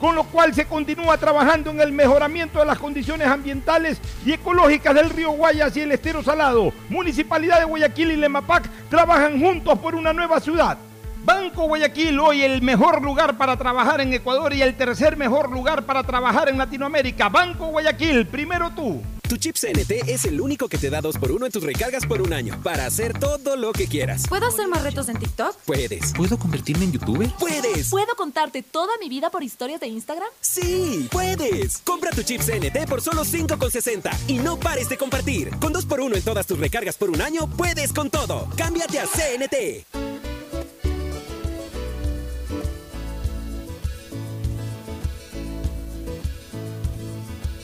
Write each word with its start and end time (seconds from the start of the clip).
con 0.00 0.14
lo 0.14 0.24
cual 0.24 0.54
se 0.54 0.66
continúa 0.66 1.18
trabajando 1.18 1.70
en 1.70 1.80
el 1.80 1.92
mejoramiento 1.92 2.58
de 2.58 2.66
las 2.66 2.78
condiciones 2.78 3.26
ambientales 3.28 4.00
y 4.24 4.32
ecológicas 4.32 4.94
del 4.94 5.10
río 5.10 5.30
Guayas 5.30 5.76
y 5.76 5.80
el 5.80 5.92
estero 5.92 6.22
salado. 6.22 6.72
Municipalidad 6.88 7.58
de 7.58 7.64
Guayaquil 7.64 8.12
y 8.12 8.16
Lemapac 8.16 8.68
trabajan 8.88 9.40
juntos 9.40 9.78
por 9.78 9.94
una 9.94 10.12
nueva 10.12 10.40
ciudad. 10.40 10.78
Banco 11.24 11.66
Guayaquil, 11.66 12.20
hoy 12.20 12.42
el 12.42 12.60
mejor 12.60 13.00
lugar 13.02 13.38
para 13.38 13.56
trabajar 13.56 14.02
en 14.02 14.12
Ecuador 14.12 14.52
y 14.52 14.60
el 14.60 14.76
tercer 14.76 15.16
mejor 15.16 15.50
lugar 15.50 15.86
para 15.86 16.02
trabajar 16.02 16.50
en 16.50 16.58
Latinoamérica. 16.58 17.30
Banco 17.30 17.68
Guayaquil, 17.68 18.26
primero 18.26 18.70
tú. 18.72 19.00
Tu 19.26 19.38
chip 19.38 19.56
CNT 19.56 20.06
es 20.06 20.26
el 20.26 20.38
único 20.38 20.68
que 20.68 20.76
te 20.76 20.90
da 20.90 21.00
2 21.00 21.16
por 21.16 21.32
1 21.32 21.46
en 21.46 21.52
tus 21.52 21.62
recargas 21.62 22.04
por 22.04 22.20
un 22.20 22.34
año 22.34 22.60
para 22.62 22.84
hacer 22.84 23.18
todo 23.18 23.56
lo 23.56 23.72
que 23.72 23.86
quieras. 23.86 24.24
¿Puedo 24.28 24.46
hacer 24.46 24.68
más 24.68 24.82
retos 24.82 25.08
en 25.08 25.16
TikTok? 25.16 25.56
Puedes. 25.64 26.12
¿Puedo 26.12 26.38
convertirme 26.38 26.84
en 26.84 26.92
youtuber? 26.92 27.30
Puedes. 27.38 27.88
¿Puedo 27.88 28.14
contarte 28.16 28.62
toda 28.62 28.92
mi 29.00 29.08
vida 29.08 29.30
por 29.30 29.42
historias 29.42 29.80
de 29.80 29.86
Instagram? 29.86 30.28
Sí, 30.42 31.08
puedes. 31.10 31.78
Compra 31.78 32.10
tu 32.10 32.22
chip 32.22 32.42
CNT 32.42 32.86
por 32.86 33.00
solo 33.00 33.24
5,60 33.24 34.10
y 34.28 34.34
no 34.40 34.60
pares 34.60 34.90
de 34.90 34.98
compartir. 34.98 35.48
Con 35.58 35.72
2 35.72 35.86
por 35.86 36.02
1 36.02 36.16
en 36.16 36.22
todas 36.22 36.46
tus 36.46 36.58
recargas 36.58 36.96
por 36.98 37.08
un 37.08 37.22
año, 37.22 37.48
puedes 37.48 37.94
con 37.94 38.10
todo. 38.10 38.46
Cámbiate 38.58 39.00
a 39.00 39.06
CNT. 39.06 40.13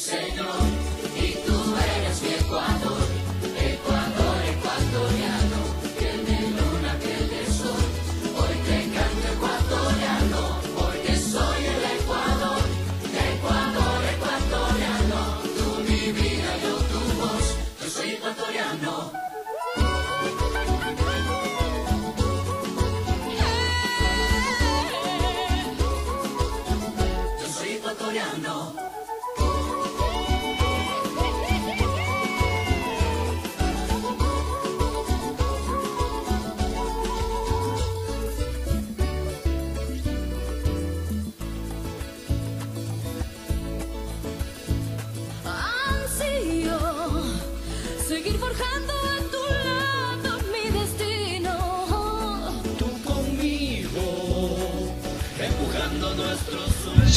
señor, 0.00 0.99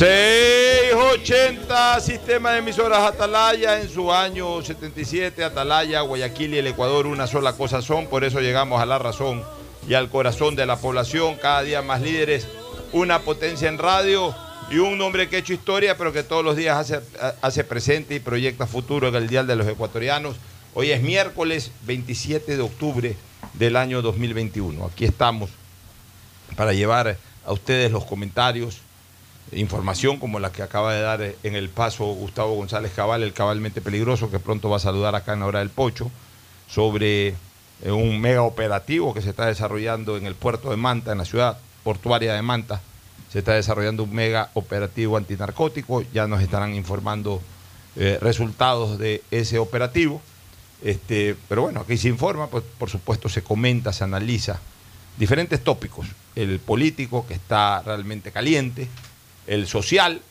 680, 0.03 2.01
sistema 2.01 2.51
de 2.51 2.59
emisoras 2.59 2.99
Atalaya 3.03 3.79
en 3.79 3.87
su 3.87 4.11
año 4.11 4.61
77, 4.61 5.41
Atalaya, 5.45 6.01
Guayaquil 6.01 6.55
y 6.55 6.57
el 6.57 6.67
Ecuador 6.67 7.07
una 7.07 7.25
sola 7.25 7.53
cosa 7.53 7.81
son, 7.81 8.07
por 8.07 8.25
eso 8.25 8.41
llegamos 8.41 8.81
a 8.81 8.85
la 8.85 8.99
razón 8.99 9.41
y 9.87 9.93
al 9.93 10.09
corazón 10.09 10.57
de 10.57 10.65
la 10.65 10.75
población, 10.75 11.37
cada 11.41 11.63
día 11.63 11.81
más 11.81 12.01
líderes, 12.01 12.49
una 12.91 13.19
potencia 13.19 13.69
en 13.69 13.77
radio 13.77 14.35
y 14.69 14.79
un 14.79 14.99
hombre 15.01 15.29
que 15.29 15.37
ha 15.37 15.39
hecho 15.39 15.53
historia, 15.53 15.97
pero 15.97 16.11
que 16.11 16.23
todos 16.23 16.43
los 16.43 16.57
días 16.57 16.77
hace, 16.77 16.99
hace 17.41 17.63
presente 17.63 18.13
y 18.13 18.19
proyecta 18.19 18.67
futuro 18.67 19.07
en 19.07 19.15
el 19.15 19.29
Dial 19.29 19.47
de 19.47 19.55
los 19.55 19.67
Ecuatorianos. 19.67 20.35
Hoy 20.73 20.91
es 20.91 21.01
miércoles 21.01 21.71
27 21.85 22.57
de 22.57 22.61
octubre 22.61 23.15
del 23.53 23.77
año 23.77 24.01
2021. 24.01 24.85
Aquí 24.85 25.05
estamos 25.05 25.49
para 26.57 26.73
llevar 26.73 27.15
a 27.45 27.53
ustedes 27.53 27.89
los 27.89 28.03
comentarios, 28.03 28.81
información 29.51 30.17
como 30.17 30.39
la 30.39 30.51
que 30.51 30.63
acaba 30.63 30.93
de 30.93 31.01
dar 31.01 31.21
en 31.21 31.55
el 31.55 31.69
paso 31.69 32.05
Gustavo 32.05 32.55
González 32.55 32.91
Cabal, 32.95 33.23
el 33.23 33.33
cabalmente 33.33 33.81
peligroso, 33.81 34.31
que 34.31 34.39
pronto 34.39 34.69
va 34.69 34.77
a 34.77 34.79
saludar 34.79 35.15
acá 35.15 35.33
en 35.33 35.41
la 35.41 35.45
hora 35.47 35.59
del 35.59 35.69
Pocho, 35.69 36.09
sobre 36.67 37.35
eh, 37.83 37.91
un 37.91 38.19
mega 38.19 38.43
operativo 38.43 39.13
que 39.13 39.21
se 39.21 39.29
está 39.29 39.45
desarrollando 39.45 40.17
en 40.17 40.25
el 40.25 40.35
puerto 40.35 40.69
de 40.69 40.77
Manta, 40.77 41.11
en 41.11 41.17
la 41.17 41.25
ciudad 41.25 41.57
portuaria 41.83 42.33
de 42.33 42.41
Manta. 42.41 42.81
Se 43.31 43.39
está 43.39 43.53
desarrollando 43.53 44.03
un 44.03 44.13
mega 44.13 44.49
operativo 44.53 45.17
antinarcótico. 45.17 46.03
Ya 46.13 46.27
nos 46.27 46.41
estarán 46.41 46.75
informando 46.75 47.41
eh, 47.95 48.17
resultados 48.21 48.97
de 48.99 49.23
ese 49.31 49.59
operativo. 49.59 50.21
Este, 50.83 51.35
pero 51.47 51.63
bueno, 51.63 51.81
aquí 51.81 51.97
se 51.97 52.09
informa, 52.09 52.47
pues 52.47 52.63
por 52.77 52.89
supuesto 52.89 53.29
se 53.29 53.41
comenta, 53.41 53.91
se 53.93 54.03
analiza 54.03 54.59
diferentes 55.17 55.63
tópicos. 55.63 56.07
El 56.35 56.59
político, 56.59 57.25
que 57.27 57.33
está 57.33 57.81
realmente 57.81 58.31
caliente, 58.31 58.87
el 59.47 59.67
social 59.67 60.21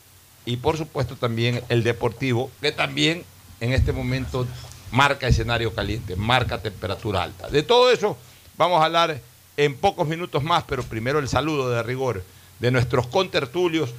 y 0.45 0.57
por 0.57 0.77
supuesto 0.77 1.15
también 1.15 1.61
el 1.69 1.83
deportivo, 1.83 2.51
que 2.61 2.71
también 2.71 3.23
en 3.59 3.73
este 3.73 3.93
momento 3.93 4.45
marca 4.91 5.27
escenario 5.27 5.73
caliente, 5.73 6.15
marca 6.15 6.61
temperatura 6.61 7.23
alta. 7.23 7.49
De 7.49 7.63
todo 7.63 7.91
eso 7.91 8.17
vamos 8.57 8.81
a 8.81 8.85
hablar 8.85 9.19
en 9.57 9.75
pocos 9.75 10.07
minutos 10.07 10.43
más, 10.43 10.63
pero 10.63 10.83
primero 10.83 11.19
el 11.19 11.27
saludo 11.27 11.69
de 11.69 11.83
rigor 11.83 12.23
de 12.59 12.71
nuestros 12.71 13.07
contertulios, 13.07 13.93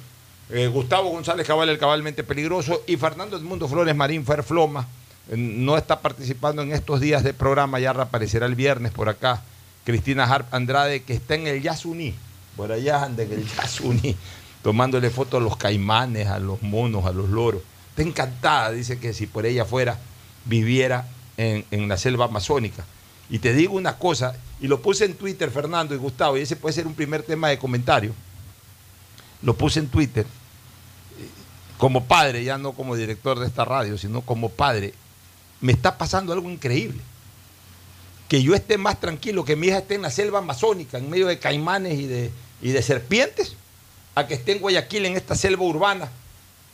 eh, 0.49 0.67
Gustavo 0.67 1.09
González 1.09 1.47
Cabal, 1.47 1.69
el 1.69 1.77
cabalmente 1.77 2.23
peligroso, 2.23 2.83
y 2.87 2.97
Fernando 2.97 3.37
Edmundo 3.37 3.67
Flores 3.67 3.95
Marín 3.95 4.25
Ferfloma. 4.25 4.87
Eh, 5.29 5.37
no 5.37 5.77
está 5.77 6.01
participando 6.01 6.61
en 6.61 6.71
estos 6.71 6.99
días 6.99 7.23
de 7.23 7.33
programa, 7.33 7.79
ya 7.79 7.93
reaparecerá 7.93 8.45
el 8.45 8.55
viernes 8.55 8.91
por 8.91 9.09
acá. 9.09 9.43
Cristina 9.83 10.23
Harp 10.23 10.53
Andrade, 10.53 11.03
que 11.03 11.13
está 11.13 11.35
en 11.35 11.47
el 11.47 11.61
Yasuní, 11.61 12.15
por 12.55 12.71
allá 12.71 13.03
anda 13.03 13.23
en 13.23 13.33
el 13.33 13.47
Yasuní, 13.47 14.15
tomándole 14.65 15.11
fotos 15.11 15.39
a 15.39 15.43
los 15.43 15.57
caimanes, 15.57 16.25
a 16.25 16.39
los 16.39 16.63
monos, 16.63 17.05
a 17.05 17.11
los 17.11 17.29
loros. 17.29 17.61
Está 17.91 18.01
encantada, 18.01 18.71
dice 18.71 18.97
que 18.97 19.13
si 19.13 19.27
por 19.27 19.45
ella 19.45 19.63
fuera, 19.63 19.99
viviera 20.43 21.07
en, 21.37 21.63
en 21.69 21.87
la 21.87 21.97
selva 21.97 22.25
amazónica. 22.25 22.83
Y 23.29 23.37
te 23.37 23.53
digo 23.53 23.75
una 23.75 23.99
cosa, 23.99 24.35
y 24.59 24.67
lo 24.67 24.81
puse 24.81 25.05
en 25.05 25.13
Twitter, 25.13 25.51
Fernando 25.51 25.93
y 25.93 25.99
Gustavo, 25.99 26.35
y 26.35 26.41
ese 26.41 26.55
puede 26.55 26.73
ser 26.73 26.87
un 26.87 26.95
primer 26.95 27.21
tema 27.21 27.49
de 27.49 27.59
comentario. 27.59 28.15
Lo 29.43 29.55
puse 29.55 29.81
en 29.81 29.87
Twitter, 29.87 30.25
como 31.77 32.05
padre, 32.05 32.43
ya 32.43 32.57
no 32.57 32.71
como 32.71 32.95
director 32.95 33.37
de 33.37 33.45
esta 33.45 33.65
radio, 33.65 33.99
sino 33.99 34.21
como 34.21 34.49
padre, 34.49 34.95
me 35.61 35.73
está 35.73 35.95
pasando 35.95 36.33
algo 36.33 36.49
increíble. 36.49 37.03
Que 38.27 38.41
yo 38.41 38.55
esté 38.55 38.79
más 38.79 38.99
tranquilo, 38.99 39.45
que 39.45 39.55
mi 39.55 39.67
hija 39.67 39.77
esté 39.77 39.93
en 39.93 40.01
la 40.01 40.09
selva 40.09 40.39
amazónica, 40.39 40.97
en 40.97 41.07
medio 41.07 41.27
de 41.27 41.37
caimanes 41.37 41.99
y 41.99 42.07
de, 42.07 42.31
y 42.63 42.71
de 42.71 42.81
serpientes, 42.81 43.57
a 44.15 44.25
que 44.25 44.33
esté 44.33 44.53
en 44.53 44.59
Guayaquil, 44.59 45.05
en 45.05 45.17
esta 45.17 45.35
selva 45.35 45.63
urbana, 45.63 46.09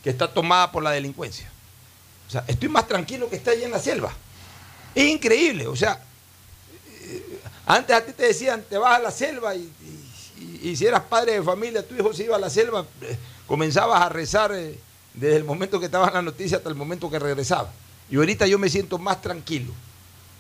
que 0.04 0.10
está 0.10 0.32
tomada 0.32 0.72
por 0.72 0.84
la 0.84 0.92
delincuencia. 0.92 1.50
O 2.28 2.32
sea, 2.32 2.46
estoy 2.48 2.70
más 2.70 2.88
tranquilo 2.88 3.30
que 3.30 3.36
está 3.36 3.52
allá 3.52 3.66
en 3.66 3.72
la 3.72 3.80
selva. 3.80 4.14
Es 4.96 5.06
increíble, 5.06 5.68
o 5.68 5.76
sea, 5.76 6.02
eh, 7.02 7.40
antes 7.66 7.96
a 7.96 8.06
ti 8.06 8.14
te 8.14 8.28
decían, 8.28 8.64
te 8.70 8.78
vas 8.78 8.98
a 8.98 9.00
la 9.02 9.12
selva 9.12 9.56
y 9.56 10.76
si 10.76 10.86
eras 10.86 11.02
padre 11.04 11.34
de 11.34 11.44
familia, 11.44 11.86
tu 11.86 11.96
hijo 11.96 12.14
se 12.14 12.24
iba 12.24 12.36
a 12.36 12.40
la 12.40 12.50
selva, 12.50 12.86
eh, 13.02 13.18
comenzabas 13.48 14.02
a 14.02 14.10
rezar 14.10 14.52
eh, 14.54 14.78
desde 15.14 15.38
el 15.38 15.44
momento 15.44 15.80
que 15.80 15.88
estaba 15.88 16.08
en 16.08 16.14
la 16.14 16.22
noticia 16.22 16.58
hasta 16.58 16.70
el 16.70 16.76
momento 16.76 17.10
que 17.10 17.20
regresaba. 17.20 17.72
Y 18.10 18.18
ahorita 18.18 18.48
yo 18.48 18.60
me 18.60 18.70
siento 18.70 18.98
más 18.98 19.22
tranquilo 19.22 19.72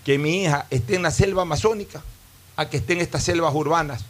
que 0.06 0.18
mi 0.18 0.44
hija 0.44 0.68
esté 0.69 0.95
en 0.95 1.04
la 1.04 1.12
selva 1.12 1.44
amazónica 1.44 2.01
a 2.56 2.69
que 2.69 2.77
esté 2.77 2.94
en 2.94 3.01
estas 3.01 3.24
selvas 3.24 3.54
urbanas, 3.54 4.04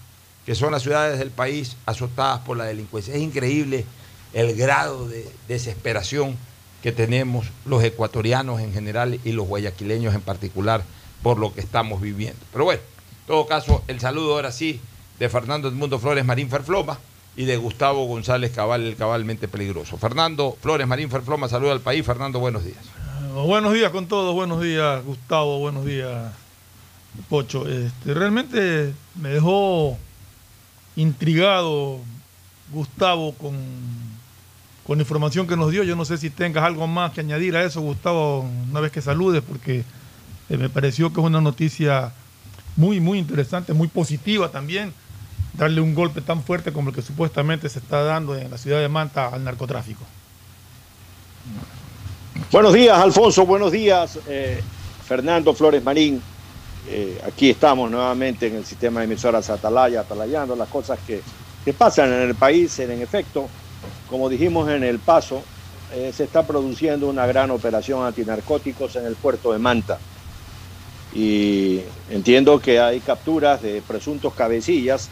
que 0.46 0.56
son 0.56 0.72
las 0.72 0.82
ciudades 0.82 1.20
del 1.20 1.32
país 1.32 1.78
azotadas 1.86 2.40
por 2.40 2.58
la 2.58 2.66
delincuencia. 2.66 3.14
Es 3.14 3.22
increíble 3.22 3.86
el 4.34 4.56
grado 4.56 5.08
de 5.08 5.30
desesperación 5.48 6.38
que 6.82 6.92
tenemos 6.92 7.48
los 7.66 7.84
ecuatorianos 7.84 8.60
en 8.60 8.74
general 8.74 9.20
y 9.24 9.32
los 9.34 9.48
guayaquileños 9.48 10.16
en 10.16 10.22
particular 10.22 10.84
por 11.22 11.38
lo 11.38 11.54
que 11.54 11.62
estamos 11.62 12.02
viviendo. 12.02 12.40
Pero 12.52 12.66
bueno, 12.66 12.82
en 12.82 13.28
todo 13.28 13.46
caso, 13.46 13.84
el 13.88 14.00
saludo 14.00 14.34
ahora 14.34 14.52
sí 14.52 14.80
de 15.20 15.30
Fernando 15.30 15.68
Edmundo 15.68 16.00
Flores 16.00 16.26
Marín 16.26 16.50
Ferfloma 16.50 16.98
y 17.36 17.46
de 17.46 17.58
Gustavo 17.58 18.06
González 18.08 18.52
Cabal, 18.52 18.84
el 18.84 18.96
cabalmente 18.96 19.48
peligroso. 19.48 19.98
Fernando 19.98 20.58
Flores 20.60 20.88
Marín 20.88 21.10
Ferfloma, 21.10 21.48
saluda 21.48 21.74
al 21.74 21.82
país. 21.82 22.06
Fernando, 22.06 22.40
buenos 22.40 22.64
días. 22.66 22.80
Uh, 23.36 23.44
Buenos 23.44 23.74
días 23.74 23.92
con 23.92 24.08
todos, 24.08 24.34
buenos 24.34 24.62
días 24.62 25.06
Gustavo, 25.06 25.60
buenos 25.60 25.86
días 25.86 26.34
Pocho. 27.30 27.68
Este, 27.70 28.14
realmente 28.14 28.94
me 29.16 29.30
dejó 29.30 29.98
intrigado 30.96 32.00
Gustavo 32.72 33.34
con, 33.34 33.56
con 34.86 34.98
la 34.98 35.04
información 35.04 35.48
que 35.48 35.58
nos 35.58 35.72
dio. 35.72 35.84
Yo 35.84 35.96
no 35.96 36.06
sé 36.06 36.18
si 36.18 36.30
tengas 36.30 36.64
algo 36.64 36.88
más 36.88 37.12
que 37.12 37.22
añadir 37.22 37.56
a 37.56 37.64
eso, 37.64 37.82
Gustavo, 37.82 38.42
una 38.70 38.80
vez 38.80 38.92
que 38.92 39.02
saludes, 39.02 39.44
porque 39.48 39.84
eh, 40.50 40.58
me 40.58 40.70
pareció 40.70 41.14
que 41.14 41.20
es 41.20 41.26
una 41.26 41.42
noticia 41.42 42.14
muy, 42.76 43.00
muy 43.00 43.20
interesante, 43.20 43.74
muy 43.74 43.88
positiva 43.88 44.50
también, 44.50 44.94
darle 45.54 45.82
un 45.82 45.94
golpe 45.94 46.22
tan 46.22 46.44
fuerte 46.44 46.72
como 46.72 46.90
el 46.90 46.96
que 46.96 47.02
supuestamente 47.02 47.70
se 47.70 47.80
está 47.80 48.04
dando 48.04 48.36
en 48.36 48.50
la 48.50 48.58
ciudad 48.58 48.80
de 48.80 48.88
Manta 48.88 49.28
al 49.28 49.44
narcotráfico. 49.44 50.04
Buenos 52.52 52.74
días, 52.74 52.98
Alfonso. 52.98 53.46
Buenos 53.46 53.72
días, 53.72 54.20
eh, 54.28 54.62
Fernando 55.06 55.54
Flores 55.54 55.84
Marín. 55.84 56.22
Eh, 56.88 57.22
aquí 57.26 57.50
estamos 57.50 57.92
nuevamente 57.92 58.48
en 58.48 58.56
el 58.56 58.66
sistema 58.66 59.00
de 59.00 59.06
emisoras 59.06 59.50
Atalaya, 59.50 60.02
atalayando 60.02 60.56
las 60.56 60.68
cosas 60.68 61.00
que, 61.06 61.22
que 61.64 61.74
pasan 61.74 62.12
en 62.12 62.22
el 62.22 62.36
país. 62.36 62.78
En 62.80 62.92
efecto, 63.02 63.48
como 64.10 64.30
dijimos 64.30 64.70
en 64.70 64.84
el 64.84 65.00
paso, 65.00 65.44
eh, 65.94 66.12
se 66.14 66.24
está 66.24 66.46
produciendo 66.46 67.08
una 67.08 67.26
gran 67.28 67.52
operación 67.52 68.06
antinarcóticos 68.06 68.96
en 68.96 69.06
el 69.06 69.16
puerto 69.16 69.52
de 69.52 69.60
Manta. 69.60 70.00
Y 71.14 71.82
entiendo 72.10 72.60
que 72.60 72.80
hay 72.80 73.02
capturas 73.02 73.62
de 73.62 73.82
presuntos 73.82 74.34
cabecillas, 74.34 75.10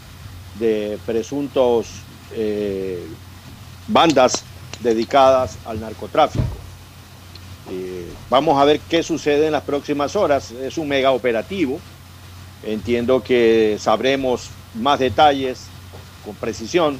de 0.58 0.98
presuntos 1.04 1.88
eh, 2.34 3.04
bandas 3.86 4.44
dedicadas 4.82 5.58
al 5.66 5.80
narcotráfico. 5.80 6.59
Eh, 7.70 8.06
vamos 8.28 8.60
a 8.60 8.64
ver 8.64 8.80
qué 8.80 9.02
sucede 9.02 9.46
en 9.46 9.52
las 9.52 9.62
próximas 9.62 10.16
horas. 10.16 10.50
Es 10.50 10.78
un 10.78 10.88
mega 10.88 11.12
operativo. 11.12 11.78
Entiendo 12.62 13.22
que 13.22 13.76
sabremos 13.78 14.50
más 14.74 14.98
detalles 14.98 15.66
con 16.24 16.34
precisión 16.34 16.98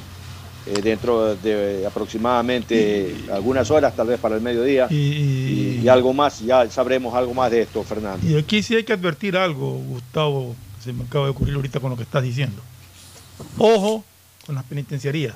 eh, 0.65 0.81
dentro 0.81 1.35
de 1.35 1.85
aproximadamente 1.85 3.15
algunas 3.31 3.69
horas, 3.71 3.95
tal 3.95 4.07
vez 4.07 4.19
para 4.19 4.35
el 4.35 4.41
mediodía. 4.41 4.87
Y, 4.89 5.81
y 5.83 5.87
algo 5.87 6.13
más, 6.13 6.39
ya 6.39 6.69
sabremos 6.69 7.13
algo 7.13 7.33
más 7.33 7.51
de 7.51 7.61
esto, 7.61 7.83
Fernando. 7.83 8.27
Y 8.27 8.37
aquí 8.37 8.63
sí 8.63 8.75
hay 8.75 8.83
que 8.83 8.93
advertir 8.93 9.37
algo, 9.37 9.73
Gustavo, 9.87 10.55
que 10.77 10.83
se 10.83 10.93
me 10.93 11.03
acaba 11.03 11.25
de 11.25 11.31
ocurrir 11.31 11.55
ahorita 11.55 11.79
con 11.79 11.91
lo 11.91 11.97
que 11.97 12.03
estás 12.03 12.23
diciendo. 12.23 12.61
Ojo 13.57 14.03
con 14.45 14.55
las 14.55 14.63
penitenciarías. 14.65 15.35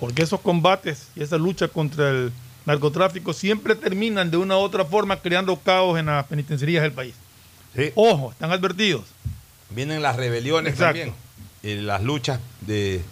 Porque 0.00 0.22
esos 0.22 0.40
combates 0.40 1.08
y 1.16 1.22
esa 1.22 1.38
lucha 1.38 1.68
contra 1.68 2.10
el 2.10 2.32
narcotráfico 2.66 3.32
siempre 3.32 3.74
terminan 3.74 4.30
de 4.30 4.36
una 4.36 4.56
u 4.56 4.60
otra 4.60 4.84
forma 4.84 5.16
creando 5.20 5.56
caos 5.56 5.98
en 5.98 6.06
las 6.06 6.26
penitenciarías 6.26 6.82
del 6.82 6.92
país. 6.92 7.14
Ojo, 7.94 8.32
están 8.32 8.50
advertidos. 8.52 9.02
Vienen 9.70 10.02
las 10.02 10.16
rebeliones 10.16 10.72
Exacto. 10.74 10.98
también, 11.00 11.14
y 11.62 11.74
las 11.82 12.02
luchas 12.02 12.40
de, 12.62 13.02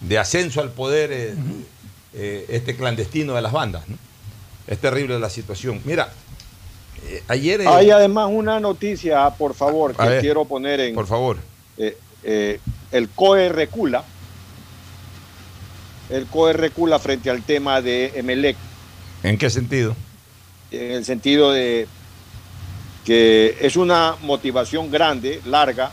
de 0.00 0.18
ascenso 0.18 0.60
al 0.60 0.70
poder, 0.70 1.10
eh, 1.12 1.34
eh, 2.14 2.46
este 2.48 2.76
clandestino 2.76 3.34
de 3.34 3.42
las 3.42 3.52
bandas. 3.52 3.88
¿no? 3.88 3.96
Es 4.66 4.78
terrible 4.78 5.18
la 5.18 5.30
situación. 5.30 5.80
Mira, 5.84 6.12
eh, 7.06 7.22
ayer... 7.28 7.60
eh, 7.62 7.66
Hay 7.68 7.90
además 7.90 8.28
una 8.30 8.60
noticia, 8.60 9.28
por 9.30 9.54
favor, 9.54 9.94
A 9.98 10.04
que 10.04 10.08
ver, 10.10 10.20
quiero 10.20 10.44
poner 10.44 10.80
en. 10.80 10.94
Por 10.94 11.06
favor. 11.06 11.38
eh, 11.76 11.96
eh, 12.22 12.60
el 12.92 13.08
COE 13.08 13.48
recula. 13.48 14.04
El 16.10 16.26
COE 16.26 16.52
recula 16.52 16.98
frente 16.98 17.30
al 17.30 17.42
tema 17.42 17.80
de 17.80 18.12
Emelec. 18.14 18.56
¿En 19.24 19.36
qué 19.38 19.50
sentido? 19.50 19.96
En 20.70 20.92
el 20.92 21.04
sentido 21.04 21.50
de 21.50 21.88
que 23.04 23.56
es 23.60 23.76
una 23.76 24.16
motivación 24.22 24.90
grande, 24.90 25.40
larga. 25.46 25.90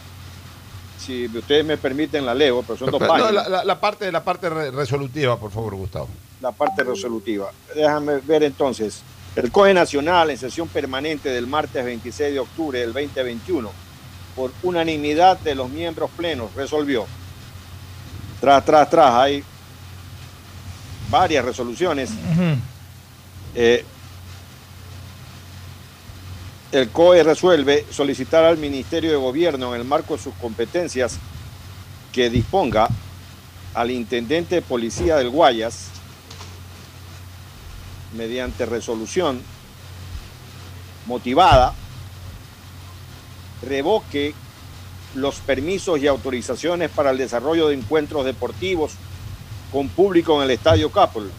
Si 0.99 1.25
ustedes 1.25 1.65
me 1.65 1.77
permiten, 1.77 2.25
la 2.25 2.35
leo, 2.35 2.61
pero 2.61 2.77
son 2.77 2.91
dos 2.91 3.01
No, 3.01 3.07
páginas. 3.07 3.33
la, 3.33 3.49
la- 3.49 3.63
la 3.65 3.79
parte, 3.81 4.11
la 4.11 4.23
parte 4.23 4.49
re- 4.49 4.69
resolutiva, 4.71 5.39
por 5.39 5.49
favor, 5.51 5.75
Gustavo. 5.75 6.07
la 6.41 6.51
parte 6.51 6.83
resolutiva. 6.83 7.51
Déjame 7.75 8.19
ver 8.19 8.43
entonces. 8.43 9.01
El 9.35 9.51
COE 9.51 9.73
Nacional, 9.73 10.29
en 10.29 10.37
sesión 10.37 10.67
permanente 10.67 11.29
del 11.29 11.47
martes 11.47 11.83
26 11.85 12.33
de 12.33 12.39
octubre 12.39 12.79
del 12.79 12.91
2021, 12.93 13.71
por 14.35 14.51
unanimidad 14.61 15.39
de 15.39 15.55
los 15.55 15.69
miembros 15.69 16.09
plenos, 16.17 16.53
resolvió. 16.53 17.05
Tras, 18.41 18.65
tras, 18.65 18.89
tras, 18.89 19.13
hay 19.13 19.43
varias 21.09 21.45
resoluciones. 21.45 22.09
Eh, 23.55 23.83
el 26.71 26.89
COE 26.89 27.23
resuelve 27.23 27.85
solicitar 27.91 28.45
al 28.45 28.57
Ministerio 28.57 29.11
de 29.11 29.17
Gobierno 29.17 29.75
en 29.75 29.81
el 29.81 29.87
marco 29.87 30.15
de 30.15 30.23
sus 30.23 30.33
competencias 30.35 31.17
que 32.13 32.29
disponga 32.29 32.87
al 33.73 33.91
intendente 33.91 34.55
de 34.55 34.61
policía 34.61 35.17
del 35.17 35.29
Guayas 35.29 35.87
mediante 38.15 38.65
resolución 38.65 39.41
motivada 41.05 41.73
revoque 43.61 44.33
los 45.15 45.35
permisos 45.35 45.99
y 45.99 46.07
autorizaciones 46.07 46.89
para 46.89 47.11
el 47.11 47.17
desarrollo 47.17 47.67
de 47.67 47.75
encuentros 47.75 48.25
deportivos 48.25 48.93
con 49.71 49.89
público 49.89 50.37
en 50.37 50.43
el 50.43 50.51
Estadio 50.51 50.89
Capol, 50.89 51.31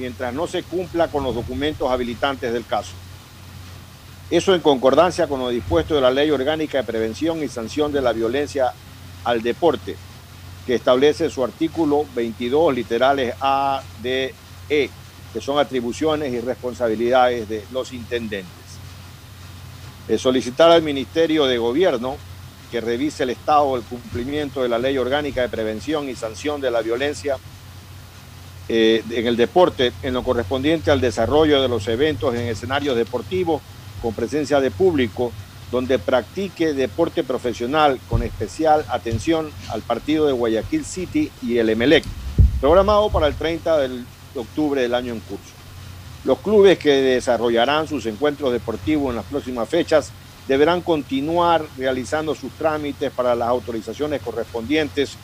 mientras 0.00 0.32
no 0.32 0.46
se 0.46 0.62
cumpla 0.62 1.08
con 1.08 1.22
los 1.22 1.34
documentos 1.34 1.90
habilitantes 1.90 2.52
del 2.52 2.64
caso. 2.64 2.92
Eso 4.30 4.54
en 4.54 4.62
concordancia 4.62 5.26
con 5.26 5.40
lo 5.40 5.50
dispuesto 5.50 5.94
de 5.94 6.00
la 6.00 6.10
Ley 6.10 6.30
Orgánica 6.30 6.78
de 6.78 6.84
Prevención 6.84 7.42
y 7.42 7.48
Sanción 7.48 7.92
de 7.92 8.00
la 8.00 8.12
Violencia 8.12 8.72
al 9.24 9.42
Deporte, 9.42 9.96
que 10.66 10.74
establece 10.74 11.28
su 11.28 11.44
artículo 11.44 12.06
22, 12.14 12.74
literales 12.74 13.34
A, 13.40 13.82
D, 14.00 14.34
E, 14.70 14.88
que 15.32 15.40
son 15.40 15.58
atribuciones 15.58 16.32
y 16.32 16.40
responsabilidades 16.40 17.48
de 17.48 17.64
los 17.70 17.92
intendentes. 17.92 18.48
Solicitar 20.16 20.70
al 20.70 20.82
Ministerio 20.82 21.44
de 21.44 21.58
Gobierno 21.58 22.16
que 22.70 22.80
revise 22.80 23.24
el 23.24 23.30
estado 23.30 23.74
del 23.74 23.84
cumplimiento 23.84 24.62
de 24.62 24.68
la 24.68 24.78
Ley 24.78 24.96
Orgánica 24.96 25.42
de 25.42 25.48
Prevención 25.48 26.08
y 26.08 26.14
Sanción 26.14 26.60
de 26.60 26.70
la 26.70 26.82
Violencia 26.82 27.36
eh, 28.72 29.02
en 29.10 29.26
el 29.26 29.36
deporte 29.36 29.92
en 30.00 30.14
lo 30.14 30.22
correspondiente 30.22 30.92
al 30.92 31.00
desarrollo 31.00 31.60
de 31.60 31.68
los 31.68 31.88
eventos 31.88 32.36
en 32.36 32.42
escenarios 32.42 32.96
deportivos 32.96 33.60
con 34.00 34.14
presencia 34.14 34.60
de 34.60 34.70
público 34.70 35.32
donde 35.72 35.98
practique 35.98 36.72
deporte 36.72 37.24
profesional 37.24 37.98
con 38.08 38.22
especial 38.22 38.84
atención 38.88 39.50
al 39.70 39.82
partido 39.82 40.24
de 40.26 40.34
Guayaquil 40.34 40.84
City 40.84 41.32
y 41.42 41.58
el 41.58 41.68
Emelec, 41.68 42.04
programado 42.60 43.10
para 43.10 43.26
el 43.26 43.34
30 43.34 43.78
de 43.78 44.04
octubre 44.36 44.82
del 44.82 44.94
año 44.94 45.14
en 45.14 45.20
curso. 45.20 45.50
Los 46.24 46.38
clubes 46.38 46.78
que 46.78 46.92
desarrollarán 46.92 47.88
sus 47.88 48.06
encuentros 48.06 48.52
deportivos 48.52 49.10
en 49.10 49.16
las 49.16 49.24
próximas 49.24 49.68
fechas 49.68 50.12
deberán 50.46 50.80
continuar 50.80 51.64
realizando 51.76 52.36
sus 52.36 52.52
trámites 52.52 53.10
para 53.10 53.34
las 53.34 53.48
autorizaciones 53.48 54.22
correspondientes 54.22 55.16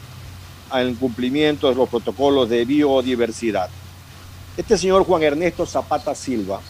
al 0.70 0.96
cumplimiento 0.96 1.68
de 1.68 1.74
los 1.74 1.88
protocolos 1.88 2.48
de 2.48 2.64
biodiversidad. 2.64 3.68
Este 4.56 4.78
señor 4.78 5.04
Juan 5.04 5.22
Ernesto 5.22 5.66
Zapata 5.66 6.14
Silva, 6.14 6.60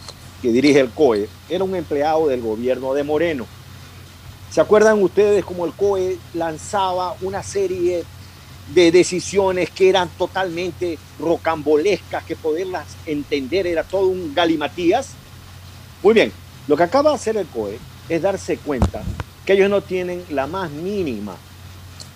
que 0.41 0.51
dirige 0.51 0.79
el 0.79 0.89
COE, 0.89 1.29
era 1.49 1.63
un 1.63 1.75
empleado 1.75 2.27
del 2.27 2.41
gobierno 2.41 2.93
de 2.93 3.03
Moreno. 3.03 3.45
¿Se 4.51 4.61
acuerdan 4.61 5.01
ustedes 5.01 5.43
cómo 5.43 5.65
el 5.65 5.73
COE 5.73 6.17
lanzaba 6.33 7.15
una 7.21 7.43
serie 7.43 8.03
de 8.73 8.91
decisiones 8.91 9.69
que 9.69 9.89
eran 9.89 10.09
totalmente 10.17 10.99
rocambolescas, 11.19 12.23
que 12.23 12.35
poderlas 12.35 12.85
entender 13.05 13.67
era 13.67 13.83
todo 13.83 14.07
un 14.07 14.33
galimatías? 14.35 15.11
Muy 16.03 16.13
bien, 16.13 16.31
lo 16.67 16.75
que 16.75 16.83
acaba 16.83 17.11
de 17.11 17.15
hacer 17.15 17.37
el 17.37 17.47
COE 17.47 17.79
es 18.09 18.21
darse 18.21 18.57
cuenta 18.57 19.03
que 19.45 19.53
ellos 19.53 19.69
no 19.69 19.81
tienen 19.81 20.23
la 20.29 20.45
más 20.45 20.69
mínima 20.69 21.37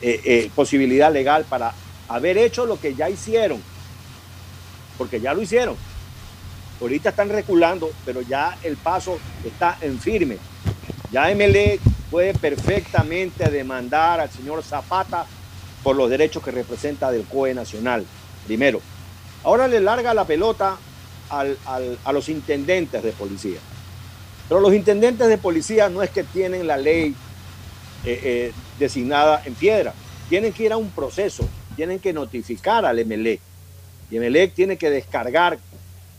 eh, 0.01 0.21
eh, 0.25 0.51
posibilidad 0.55 1.13
legal 1.13 1.45
para 1.47 1.73
haber 2.07 2.37
hecho 2.37 2.65
lo 2.65 2.79
que 2.79 2.95
ya 2.95 3.09
hicieron, 3.09 3.61
porque 4.97 5.21
ya 5.21 5.33
lo 5.33 5.41
hicieron. 5.41 5.75
Ahorita 6.81 7.09
están 7.09 7.29
reculando, 7.29 7.91
pero 8.03 8.21
ya 8.21 8.57
el 8.63 8.77
paso 8.77 9.19
está 9.45 9.77
en 9.81 9.99
firme. 9.99 10.37
Ya 11.11 11.33
MLE 11.35 11.79
puede 12.09 12.33
perfectamente 12.33 13.49
demandar 13.51 14.19
al 14.19 14.31
señor 14.31 14.63
Zapata 14.63 15.25
por 15.83 15.95
los 15.95 16.09
derechos 16.09 16.43
que 16.43 16.51
representa 16.51 17.11
del 17.11 17.25
COE 17.25 17.53
Nacional, 17.53 18.05
primero. 18.47 18.81
Ahora 19.43 19.67
le 19.67 19.79
larga 19.79 20.13
la 20.13 20.25
pelota 20.25 20.77
al, 21.29 21.57
a 22.03 22.11
los 22.11 22.27
intendentes 22.27 23.03
de 23.03 23.11
policía. 23.11 23.59
Pero 24.49 24.59
los 24.59 24.73
intendentes 24.73 25.27
de 25.27 25.37
policía 25.37 25.89
no 25.89 26.01
es 26.01 26.09
que 26.09 26.23
tienen 26.23 26.67
la 26.67 26.77
ley 26.77 27.15
eh, 28.05 28.19
eh, 28.23 28.53
designada 28.79 29.41
en 29.45 29.53
piedra, 29.53 29.93
tienen 30.29 30.53
que 30.53 30.63
ir 30.63 30.73
a 30.73 30.77
un 30.77 30.89
proceso, 30.89 31.47
tienen 31.75 31.99
que 31.99 32.13
notificar 32.13 32.85
al 32.85 33.05
MLE. 33.05 33.39
Y 34.09 34.19
MLE 34.19 34.47
tiene 34.49 34.77
que 34.77 34.89
descargar 34.89 35.59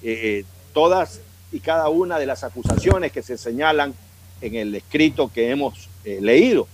eh, 0.03 0.45
todas 0.73 1.21
y 1.51 1.61
cada 1.61 1.89
una 1.89 2.19
de 2.19 2.27
las 2.27 2.45
acusaciones 2.45 3.13
que 3.13 3.23
se 3.23 3.37
señalan 3.37 3.95
en 4.41 4.55
el 4.55 4.75
escrito 4.75 5.31
que 5.33 5.51
hemos 5.51 5.89
leído. 6.05 6.67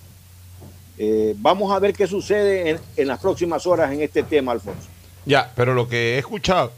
vamos 1.36 1.72
a 1.72 1.78
ver 1.78 1.92
qué 1.92 2.06
sucede 2.06 2.70
en, 2.70 2.80
en 2.96 3.08
las 3.08 3.20
próximas 3.20 3.66
horas 3.66 3.92
en 3.92 4.00
este 4.00 4.22
tema, 4.22 4.52
Alfonso. 4.52 4.88
Ya, 5.26 5.52
pero 5.54 5.74
lo 5.74 5.88
que 5.88 6.14
he 6.14 6.18
escuchado 6.18 6.72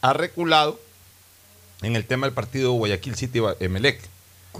ha 0.00 0.12
reculado 0.12 0.80
en 1.82 1.96
el 1.96 2.04
tema 2.04 2.26
del 2.26 2.34
partido 2.34 2.72
Guayaquil 2.72 3.16
City 3.16 3.40
Emelec. 3.60 4.00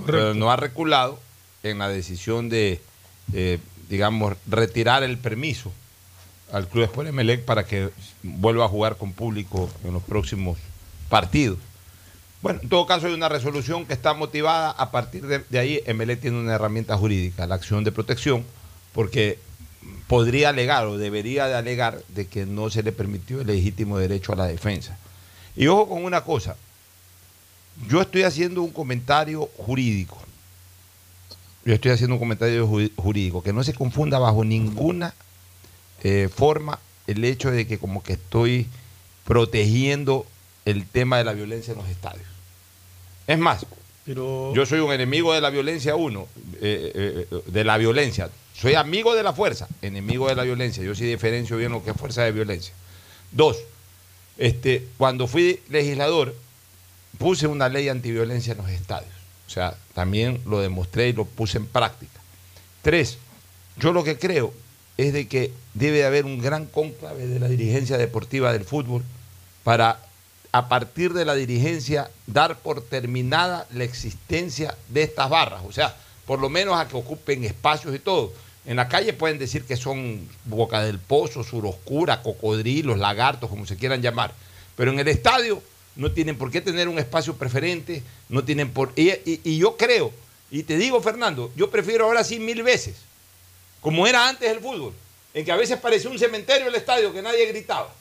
Pero 0.05 0.35
no 0.35 0.51
ha 0.51 0.57
reculado 0.57 1.19
en 1.63 1.79
la 1.79 1.89
decisión 1.89 2.49
de, 2.49 2.81
eh, 3.33 3.59
digamos, 3.89 4.37
retirar 4.47 5.03
el 5.03 5.19
permiso 5.19 5.73
al 6.53 6.69
Club 6.69 6.85
Sport 6.85 7.09
Emelec 7.09 7.45
para 7.45 7.67
que 7.67 7.91
vuelva 8.23 8.67
a 8.67 8.69
jugar 8.69 8.97
con 8.97 9.13
público 9.13 9.69
en 9.85 9.93
los 9.93 10.03
próximos 10.03 10.59
partidos. 11.09 11.59
Bueno, 12.43 12.61
en 12.63 12.69
todo 12.69 12.87
caso 12.87 13.07
hay 13.07 13.15
una 13.15 13.29
resolución 13.29 13.87
que 13.87 13.95
está 13.95 14.15
motivada 14.15 14.71
a 14.71 14.91
partir 14.91 15.27
de, 15.27 15.41
de 15.49 15.59
ahí. 15.59 15.83
Emelec 15.87 16.21
tiene 16.21 16.39
una 16.39 16.55
herramienta 16.55 16.97
jurídica, 16.97 17.47
la 17.47 17.57
acción 17.57 17.83
de 17.83 17.93
protección, 17.93 18.45
porque 18.93 19.39
podría 20.07 20.51
alegar 20.51 20.87
o 20.87 20.99
debería 20.99 21.47
de 21.47 21.55
alegar 21.55 22.01
de 22.09 22.27
que 22.27 22.47
no 22.47 22.71
se 22.71 22.83
le 22.83 22.93
permitió 22.93 23.41
el 23.41 23.49
legítimo 23.49 23.99
derecho 23.99 24.33
a 24.33 24.37
la 24.37 24.47
defensa. 24.47 24.97
Y 25.57 25.67
ojo 25.67 25.89
con 25.89 26.05
una 26.05 26.23
cosa, 26.23 26.57
yo 27.89 28.01
estoy 28.01 28.23
haciendo 28.23 28.63
un 28.63 28.71
comentario 28.71 29.49
jurídico. 29.57 30.19
Yo 31.67 31.75
estoy 31.75 31.91
haciendo 31.91 32.15
un 32.15 32.21
comentario 32.21 32.65
jurídico, 32.69 33.43
que 33.43 33.53
no 33.53 33.65
se 33.65 33.75
confunda 33.75 34.21
bajo 34.21 34.45
ninguna 34.45 35.15
eh, 36.05 36.31
forma 36.33 36.79
el 37.09 37.25
hecho 37.25 37.51
de 37.51 37.67
que 37.67 37.79
como 37.79 38.05
que 38.05 38.13
estoy 38.13 38.69
protegiendo 39.25 40.27
el 40.65 40.87
tema 40.87 41.19
de 41.19 41.25
la 41.25 41.33
violencia 41.33 41.73
en 41.73 41.79
los 41.79 41.89
estadios. 41.89 42.25
Es 43.27 43.37
más, 43.37 43.67
Pero... 44.05 44.55
yo 44.55 44.65
soy 44.65 44.79
un 44.79 44.93
enemigo 44.93 45.35
de 45.35 45.41
la 45.41 45.51
violencia, 45.51 45.97
uno, 45.97 46.29
eh, 46.61 47.27
eh, 47.33 47.41
de 47.47 47.65
la 47.65 47.79
violencia. 47.79 48.31
Soy 48.55 48.75
amigo 48.75 49.17
de 49.17 49.25
la 49.25 49.33
fuerza, 49.33 49.67
enemigo 49.83 50.29
de 50.29 50.37
la 50.37 50.45
violencia. 50.45 50.85
Yo 50.85 50.95
sí 50.95 51.05
diferencio 51.05 51.57
bien 51.57 51.73
lo 51.73 51.83
que 51.83 51.91
es 51.91 51.97
fuerza 51.97 52.23
de 52.23 52.31
violencia. 52.31 52.75
Dos, 53.33 53.59
este, 54.39 54.87
cuando 54.99 55.27
fui 55.27 55.59
legislador, 55.69 56.33
puse 57.19 57.49
una 57.49 57.69
ley 57.69 57.89
antiviolencia 57.89 58.53
en 58.53 58.59
los 58.59 58.71
estadios. 58.71 59.16
O 59.47 59.51
sea, 59.51 59.77
también 59.95 60.41
lo 60.47 60.61
demostré 60.61 61.09
y 61.09 61.13
lo 61.13 61.25
puse 61.25 61.59
en 61.59 61.67
práctica. 61.67 62.21
Tres, 62.83 63.19
yo 63.77 63.93
lo 63.93 64.05
que 64.05 64.19
creo 64.19 64.53
es 64.97 65.13
de 65.13 65.29
que 65.29 65.53
debe 65.75 66.05
haber 66.05 66.25
un 66.25 66.41
gran 66.41 66.67
cónclave 66.67 67.27
de 67.27 67.39
la 67.39 67.49
dirigencia 67.49 67.99
deportiva 67.99 68.53
del 68.53 68.65
fútbol 68.65 69.03
para, 69.63 70.01
a 70.53 70.69
partir 70.69 71.13
de 71.13 71.25
la 71.25 71.35
dirigencia, 71.35 72.11
dar 72.27 72.59
por 72.59 72.83
terminada 72.83 73.67
la 73.73 73.85
existencia 73.85 74.75
de 74.89 75.03
estas 75.03 75.29
barras. 75.29 75.63
O 75.67 75.73
sea, 75.73 75.95
por 76.27 76.41
lo 76.41 76.49
menos 76.49 76.79
a 76.79 76.89
que 76.89 76.97
ocupen 76.97 77.45
espacios 77.45 77.95
y 77.95 77.99
todo. 77.99 78.33
En 78.65 78.77
la 78.77 78.89
calle 78.89 79.13
pueden 79.13 79.39
decir 79.39 79.65
que 79.65 79.77
son 79.77 80.29
Boca 80.45 80.83
del 80.83 80.99
Pozo, 80.99 81.45
Suroscura, 81.45 82.23
Cocodrilos, 82.23 82.99
Lagartos, 82.99 83.49
como 83.49 83.65
se 83.65 83.77
quieran 83.77 84.03
llamar. 84.03 84.33
Pero 84.75 84.91
en 84.91 84.99
el 84.99 85.09
estadio 85.09 85.63
no 85.97 86.13
tienen 86.13 86.37
por 86.37 86.51
qué 86.51 86.61
tener 86.61 86.89
un 86.89 86.99
espacio 86.99 87.35
preferente, 87.35 88.03
no 88.29 88.45
tienen 88.45 88.71
por... 88.71 88.93
Y, 88.97 89.11
y, 89.11 89.41
y, 89.45 89.59
yo 89.59 89.77
creo, 89.77 90.13
y 90.51 90.63
te 90.63 90.77
digo 90.77 91.01
Fernando, 91.01 91.51
yo 91.57 91.71
prefiero 91.71 92.05
ahora 92.05 92.23
sí 92.23 92.39
mil 92.39 92.63
veces, 92.63 92.97
como 93.81 94.07
era 94.07 94.29
antes 94.29 94.51
el 94.51 94.61
fútbol, 94.61 94.93
en 95.35 95.45
que 95.45 95.53
a 95.53 95.57
veces 95.57 95.79
parecía 95.79 96.11
un 96.11 96.19
cementerio 96.19 96.69
el 96.69 96.75
estadio 96.75 97.13
que 97.13 97.23
nadie 97.23 97.47
gritaba. 97.47 97.93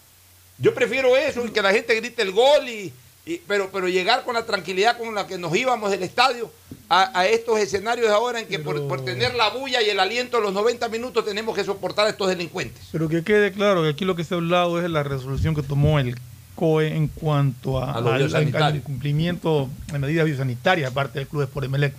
Yo 0.58 0.74
prefiero 0.74 1.18
eso, 1.18 1.46
y 1.46 1.52
que 1.52 1.62
la 1.62 1.72
gente 1.72 1.96
grite 1.96 2.22
el 2.22 2.32
gol, 2.32 2.68
y, 2.68 2.94
y, 3.26 3.38
pero, 3.48 3.70
pero 3.72 3.88
llegar 3.88 4.24
con 4.24 4.36
la 4.36 4.46
tranquilidad 4.46 4.98
con 4.98 5.16
la 5.16 5.26
que 5.26 5.38
nos 5.38 5.56
íbamos 5.56 5.92
del 5.92 6.04
estadio 6.04 6.52
a, 6.90 7.18
a 7.20 7.28
estos 7.28 7.60
escenarios 7.60 8.10
ahora 8.10 8.40
en 8.40 8.48
que 8.48 8.60
pero... 8.60 8.88
por, 8.88 8.88
por, 8.88 9.06
tener 9.06 9.36
la 9.36 9.50
bulla 9.50 9.82
y 9.82 9.90
el 9.90 10.00
aliento 10.00 10.40
los 10.40 10.54
90 10.54 10.88
minutos 10.90 11.26
tenemos 11.26 11.56
que 11.56 11.64
soportar 11.64 12.08
a 12.08 12.10
estos 12.10 12.28
delincuentes. 12.28 12.84
Pero 12.92 13.10
que 13.10 13.24
quede 13.24 13.52
claro 13.52 13.84
que 13.84 13.90
aquí 13.90 14.06
lo 14.06 14.16
que 14.16 14.24
se 14.24 14.34
ha 14.34 14.38
hablado 14.38 14.80
es 14.84 14.90
la 14.90 15.04
resolución 15.04 15.56
que 15.56 15.64
tomó 15.64 16.00
el 16.00 16.16
COE 16.56 16.96
en 16.96 17.08
cuanto 17.08 17.80
a, 17.80 17.92
a 17.92 17.98
al, 17.98 18.56
al, 18.56 18.82
cumplimiento 18.82 19.70
de 19.92 20.00
medidas 20.00 20.26
biosanitarias 20.26 20.92
aparte 20.92 21.20
del 21.20 21.28
Club 21.28 21.44
Sport 21.44 21.66
Emelec, 21.66 21.94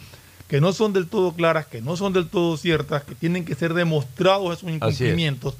que 0.48 0.60
no 0.60 0.72
son 0.72 0.92
del 0.92 1.06
todo 1.06 1.32
claras, 1.32 1.66
que 1.66 1.80
no 1.80 1.96
son 1.96 2.12
del 2.12 2.28
todo 2.28 2.56
ciertas, 2.56 3.04
que 3.04 3.14
tienen 3.14 3.44
que 3.44 3.54
ser 3.54 3.74
demostrados 3.74 4.58
esos 4.58 4.70
incumplimientos 4.70 5.54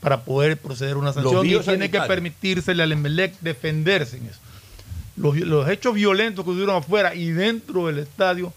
para 0.00 0.22
poder 0.24 0.56
proceder 0.56 0.94
a 0.94 0.98
una 0.98 1.12
sanción 1.12 1.44
y 1.46 1.58
tiene 1.58 1.90
que 1.90 2.00
permitírsele 2.00 2.82
al 2.82 2.92
Emelec 2.92 3.38
defenderse 3.40 4.16
en 4.16 4.26
eso. 4.26 4.38
Los, 5.16 5.36
los 5.36 5.68
hechos 5.68 5.94
violentos 5.94 6.44
que 6.44 6.52
tuvieron 6.52 6.76
afuera 6.76 7.14
y 7.14 7.30
dentro 7.30 7.86
del 7.86 7.98
estadio 7.98 8.52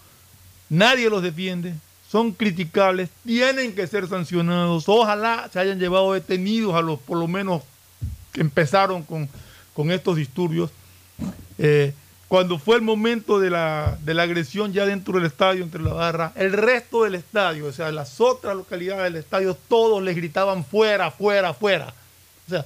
nadie 0.69 1.09
los 1.09 1.21
defiende, 1.21 1.73
son 2.09 2.31
criticables, 2.31 3.09
tienen 3.25 3.73
que 3.73 3.87
ser 3.87 4.07
sancionados. 4.07 4.85
Ojalá 4.87 5.49
se 5.51 5.59
hayan 5.59 5.79
llevado 5.79 6.13
detenidos 6.13 6.75
a 6.75 6.81
los 6.81 6.99
por 6.99 7.17
lo 7.17 7.27
menos 7.27 7.61
que 8.31 8.41
empezaron 8.41 9.03
con, 9.03 9.29
con 9.73 9.91
estos 9.91 10.17
disturbios. 10.17 10.71
Eh, 11.57 11.93
cuando 12.27 12.57
fue 12.57 12.77
el 12.77 12.81
momento 12.81 13.39
de 13.39 13.49
la, 13.49 13.97
de 14.03 14.13
la 14.13 14.23
agresión 14.23 14.71
ya 14.71 14.85
dentro 14.85 15.15
del 15.15 15.25
estadio, 15.25 15.63
entre 15.63 15.81
la 15.81 15.93
barra, 15.93 16.31
el 16.35 16.53
resto 16.53 17.03
del 17.03 17.15
estadio, 17.15 17.65
o 17.65 17.73
sea, 17.73 17.91
las 17.91 18.21
otras 18.21 18.55
localidades 18.55 19.03
del 19.03 19.17
estadio, 19.17 19.57
todos 19.67 20.01
les 20.01 20.15
gritaban 20.15 20.63
fuera, 20.63 21.11
fuera, 21.11 21.53
fuera. 21.53 21.93
O 22.47 22.49
sea, 22.49 22.65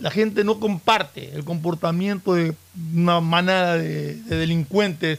la 0.00 0.10
gente 0.10 0.44
no 0.44 0.58
comparte 0.58 1.30
el 1.34 1.44
comportamiento 1.44 2.34
de 2.34 2.54
una 2.94 3.20
manada 3.20 3.76
de, 3.76 4.14
de 4.14 4.36
delincuentes 4.36 5.18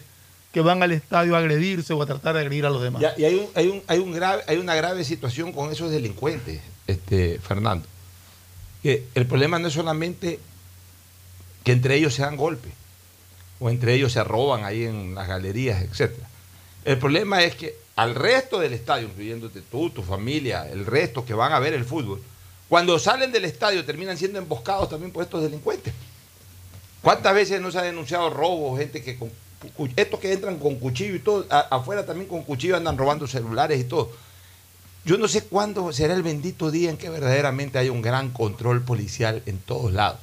que 0.52 0.62
van 0.62 0.84
al 0.84 0.92
estadio 0.92 1.36
a 1.36 1.40
agredirse 1.40 1.94
o 1.94 2.02
a 2.02 2.06
tratar 2.06 2.36
de 2.36 2.42
agredir 2.42 2.66
a 2.66 2.70
los 2.70 2.82
demás. 2.82 3.02
Y 3.18 3.24
hay, 3.24 3.36
un, 3.36 3.48
hay, 3.56 3.68
un, 3.68 3.82
hay, 3.88 4.00
un 4.00 4.12
grave, 4.12 4.44
hay 4.48 4.58
una 4.58 4.76
grave 4.76 5.04
situación 5.04 5.54
con 5.54 5.72
esos 5.72 5.92
delincuentes, 5.92 6.62
este, 6.88 7.40
Fernando. 7.40 7.88
Que 8.84 9.06
el 9.16 9.28
problema 9.28 9.60
no 9.60 9.68
es 9.68 9.74
solamente 9.74 10.40
que 11.64 11.72
entre 11.72 11.96
ellos 11.96 12.14
se 12.14 12.24
dan 12.24 12.38
golpes 12.38 12.72
o 13.60 13.70
entre 13.70 13.94
ellos 13.94 14.12
se 14.12 14.24
roban 14.24 14.66
ahí 14.66 14.86
en 14.86 15.14
las 15.14 15.28
galerías, 15.28 15.82
etc. 15.84 16.12
El 16.84 16.98
problema 16.98 17.44
es 17.44 17.56
que 17.56 17.76
al 17.96 18.16
resto 18.16 18.60
del 18.60 18.74
estadio, 18.74 19.08
incluyéndote 19.08 19.62
tú, 19.62 19.92
tu 19.92 20.02
familia, 20.02 20.68
el 20.68 20.86
resto 20.86 21.24
que 21.24 21.36
van 21.36 21.54
a 21.54 21.60
ver 21.60 21.74
el 21.74 21.86
fútbol, 21.86 22.22
cuando 22.68 22.98
salen 22.98 23.32
del 23.32 23.46
estadio 23.46 23.86
terminan 23.86 24.18
siendo 24.18 24.40
emboscados 24.40 24.90
también 24.90 25.12
por 25.12 25.24
estos 25.24 25.44
delincuentes. 25.44 25.94
¿Cuántas 27.02 27.36
veces 27.36 27.62
no 27.62 27.72
se 27.72 27.78
ha 27.78 27.84
denunciado 27.84 28.30
robos, 28.30 28.80
gente 28.80 29.04
que 29.04 29.18
con, 29.18 29.32
estos 29.96 30.20
que 30.20 30.34
entran 30.34 30.58
con 30.58 30.76
cuchillo 30.78 31.16
y 31.16 31.20
todo, 31.20 31.46
afuera 31.50 32.06
también 32.06 32.28
con 32.28 32.44
cuchillo 32.44 32.78
andan 32.78 32.98
robando 32.98 33.28
celulares 33.28 33.80
y 33.80 33.84
todo? 33.84 34.12
Yo 35.04 35.18
no 35.18 35.28
sé 35.28 35.44
cuándo 35.44 35.92
será 35.94 36.14
el 36.14 36.24
bendito 36.24 36.72
día 36.72 36.90
en 36.90 36.98
que 36.98 37.10
verdaderamente 37.10 37.78
haya 37.78 37.92
un 37.92 38.02
gran 38.02 38.32
control 38.32 38.84
policial 38.84 39.44
en 39.46 39.60
todos 39.60 39.92
lados. 39.94 40.20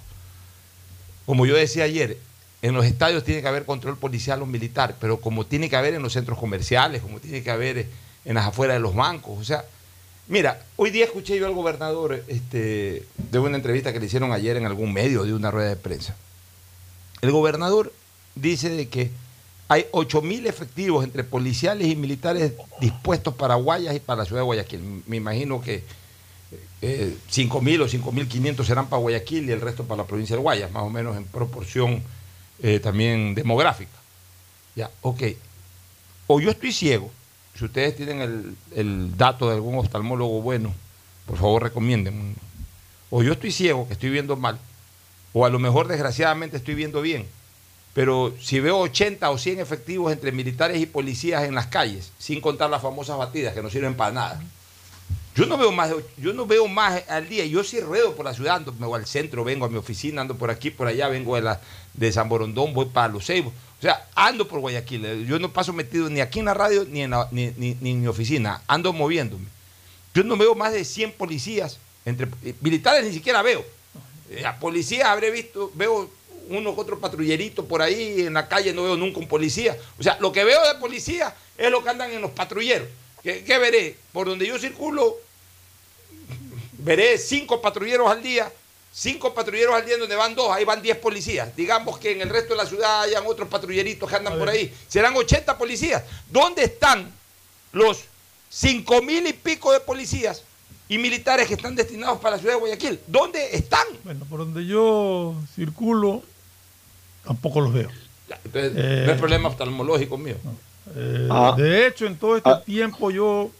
Como 1.28 1.44
yo 1.44 1.56
decía 1.56 1.84
ayer, 1.84 2.16
en 2.62 2.72
los 2.72 2.86
estadios 2.86 3.22
tiene 3.22 3.42
que 3.42 3.48
haber 3.48 3.66
control 3.66 3.98
policial 3.98 4.40
o 4.40 4.46
militar, 4.46 4.96
pero 4.98 5.20
como 5.20 5.44
tiene 5.44 5.68
que 5.68 5.76
haber 5.76 5.92
en 5.92 6.02
los 6.02 6.14
centros 6.14 6.38
comerciales, 6.38 7.02
como 7.02 7.20
tiene 7.20 7.42
que 7.42 7.50
haber 7.50 7.86
en 8.24 8.34
las 8.34 8.46
afueras 8.46 8.76
de 8.76 8.80
los 8.80 8.94
bancos. 8.94 9.38
O 9.38 9.44
sea, 9.44 9.62
mira, 10.26 10.64
hoy 10.76 10.88
día 10.88 11.04
escuché 11.04 11.38
yo 11.38 11.46
al 11.46 11.52
gobernador 11.52 12.24
este, 12.28 13.04
de 13.30 13.38
una 13.38 13.56
entrevista 13.56 13.92
que 13.92 14.00
le 14.00 14.06
hicieron 14.06 14.32
ayer 14.32 14.56
en 14.56 14.64
algún 14.64 14.90
medio 14.94 15.24
de 15.24 15.34
una 15.34 15.50
rueda 15.50 15.68
de 15.68 15.76
prensa. 15.76 16.16
El 17.20 17.30
gobernador 17.30 17.92
dice 18.34 18.70
de 18.70 18.88
que 18.88 19.10
hay 19.68 19.84
8.000 19.92 20.46
efectivos 20.46 21.04
entre 21.04 21.24
policiales 21.24 21.88
y 21.88 21.94
militares 21.94 22.54
dispuestos 22.80 23.34
para 23.34 23.56
Guayas 23.56 23.94
y 23.94 24.00
para 24.00 24.20
la 24.20 24.24
ciudad 24.24 24.40
de 24.40 24.46
Guayaquil. 24.46 25.02
Me 25.06 25.16
imagino 25.16 25.60
que 25.60 25.84
eh, 26.80 27.16
5.000 27.30 27.82
o 27.82 27.86
5.500 27.86 28.64
serán 28.64 28.88
para 28.88 29.00
Guayaquil 29.00 29.48
y 29.48 29.52
el 29.52 29.60
resto 29.60 29.84
para 29.84 30.02
la 30.02 30.06
provincia 30.06 30.36
de 30.36 30.42
Guayas, 30.42 30.70
más 30.70 30.82
o 30.82 30.90
menos 30.90 31.16
en 31.16 31.24
proporción 31.24 32.02
eh, 32.62 32.80
también 32.80 33.34
demográfica. 33.34 33.92
Ya, 34.74 34.90
ok. 35.02 35.22
O 36.26 36.40
yo 36.40 36.50
estoy 36.50 36.72
ciego, 36.72 37.10
si 37.54 37.64
ustedes 37.64 37.96
tienen 37.96 38.20
el, 38.20 38.56
el, 38.74 39.16
dato 39.16 39.48
de 39.48 39.56
algún 39.56 39.78
oftalmólogo 39.78 40.40
bueno, 40.40 40.72
por 41.26 41.36
favor 41.36 41.62
recomienden. 41.62 42.36
O 43.10 43.22
yo 43.22 43.32
estoy 43.32 43.50
ciego, 43.50 43.86
que 43.86 43.94
estoy 43.94 44.10
viendo 44.10 44.36
mal, 44.36 44.58
o 45.32 45.44
a 45.44 45.50
lo 45.50 45.58
mejor 45.58 45.88
desgraciadamente 45.88 46.56
estoy 46.56 46.74
viendo 46.74 47.02
bien. 47.02 47.26
Pero 47.94 48.34
si 48.40 48.60
veo 48.60 48.78
80 48.78 49.28
o 49.30 49.38
100 49.38 49.60
efectivos 49.60 50.12
entre 50.12 50.30
militares 50.30 50.80
y 50.80 50.86
policías 50.86 51.44
en 51.44 51.54
las 51.54 51.66
calles, 51.66 52.12
sin 52.18 52.40
contar 52.40 52.70
las 52.70 52.82
famosas 52.82 53.18
batidas 53.18 53.54
que 53.54 53.62
no 53.62 53.70
sirven 53.70 53.96
para 53.96 54.12
nada, 54.12 54.42
yo 55.38 55.46
no 55.46 55.56
veo 55.56 55.70
más, 55.70 55.92
yo 56.16 56.32
no 56.32 56.46
veo 56.46 56.66
más 56.66 57.00
al 57.08 57.28
día. 57.28 57.46
Yo 57.46 57.62
sí 57.62 57.78
ruedo 57.78 58.16
por 58.16 58.24
la 58.24 58.34
ciudad, 58.34 58.56
ando, 58.56 58.72
me 58.72 58.88
voy 58.88 58.98
al 58.98 59.06
centro, 59.06 59.44
vengo 59.44 59.64
a 59.64 59.68
mi 59.68 59.76
oficina, 59.76 60.22
ando 60.22 60.34
por 60.34 60.50
aquí, 60.50 60.72
por 60.72 60.88
allá, 60.88 61.06
vengo 61.06 61.36
de, 61.36 61.42
la, 61.42 61.60
de 61.94 62.10
San 62.10 62.28
Borondón, 62.28 62.74
voy 62.74 62.86
para 62.86 63.06
Los 63.06 63.26
Ceibos. 63.26 63.52
O 63.78 63.80
sea, 63.80 64.04
ando 64.16 64.48
por 64.48 64.58
Guayaquil. 64.58 65.28
Yo 65.28 65.38
no 65.38 65.52
paso 65.52 65.72
metido 65.72 66.10
ni 66.10 66.20
aquí 66.20 66.40
en 66.40 66.46
la 66.46 66.54
radio 66.54 66.84
ni 66.90 67.02
en, 67.02 67.10
la, 67.10 67.28
ni, 67.30 67.52
ni, 67.56 67.76
en 67.88 68.00
mi 68.00 68.08
oficina. 68.08 68.62
Ando 68.66 68.92
moviéndome. 68.92 69.46
Yo 70.12 70.24
no 70.24 70.36
veo 70.36 70.56
más 70.56 70.72
de 70.72 70.84
100 70.84 71.12
policías. 71.12 71.78
Entre, 72.04 72.26
militares 72.60 73.04
ni 73.04 73.12
siquiera 73.12 73.40
veo. 73.40 73.64
A 74.44 74.58
policías 74.58 75.06
habré 75.06 75.30
visto, 75.30 75.70
veo 75.74 76.10
uno 76.48 76.74
que 76.74 76.80
otro 76.80 76.98
patrullerito 76.98 77.64
por 77.64 77.80
ahí 77.80 78.22
en 78.22 78.34
la 78.34 78.48
calle, 78.48 78.72
no 78.72 78.82
veo 78.82 78.96
nunca 78.96 79.20
un 79.20 79.28
policía. 79.28 79.76
O 80.00 80.02
sea, 80.02 80.18
lo 80.18 80.32
que 80.32 80.42
veo 80.42 80.66
de 80.66 80.80
policía 80.80 81.32
es 81.56 81.70
lo 81.70 81.84
que 81.84 81.90
andan 81.90 82.10
en 82.10 82.20
los 82.20 82.32
patrulleros. 82.32 82.88
¿Qué, 83.22 83.44
qué 83.44 83.58
veré? 83.58 83.96
Por 84.12 84.26
donde 84.26 84.46
yo 84.48 84.58
circulo, 84.58 85.16
veré 86.78 87.18
cinco 87.18 87.60
patrulleros 87.60 88.10
al 88.10 88.22
día, 88.22 88.50
cinco 88.92 89.34
patrulleros 89.34 89.74
al 89.74 89.84
día 89.84 89.98
donde 89.98 90.16
van 90.16 90.34
dos, 90.34 90.50
ahí 90.50 90.64
van 90.64 90.82
diez 90.82 90.96
policías. 90.96 91.54
Digamos 91.54 91.98
que 91.98 92.12
en 92.12 92.20
el 92.20 92.30
resto 92.30 92.54
de 92.54 92.62
la 92.62 92.66
ciudad 92.66 93.02
hayan 93.02 93.24
otros 93.26 93.48
patrulleritos 93.48 94.08
que 94.08 94.16
andan 94.16 94.38
por 94.38 94.48
ahí. 94.48 94.72
Serán 94.88 95.14
80 95.16 95.58
policías. 95.58 96.02
¿Dónde 96.30 96.64
están 96.64 97.12
los 97.72 98.04
cinco 98.48 99.02
mil 99.02 99.26
y 99.26 99.32
pico 99.32 99.72
de 99.72 99.80
policías 99.80 100.42
y 100.88 100.96
militares 100.96 101.46
que 101.46 101.54
están 101.54 101.74
destinados 101.74 102.18
para 102.18 102.36
la 102.36 102.40
ciudad 102.40 102.54
de 102.54 102.60
Guayaquil? 102.60 103.00
¿Dónde 103.06 103.54
están? 103.54 103.86
Bueno, 104.04 104.24
por 104.24 104.40
donde 104.40 104.64
yo 104.64 105.34
circulo, 105.54 106.22
tampoco 107.24 107.60
los 107.60 107.72
veo. 107.72 107.90
Entonces, 108.44 108.72
eh, 108.76 109.02
no 109.06 109.12
es 109.12 109.18
problema 109.18 109.48
oftalmológico 109.48 110.18
mío. 110.18 110.36
Eh, 110.94 111.28
ah. 111.30 111.54
De 111.56 111.86
hecho, 111.86 112.06
en 112.06 112.16
todo 112.16 112.36
este 112.36 112.50
ah. 112.50 112.62
tiempo 112.64 113.10
yo 113.10 113.50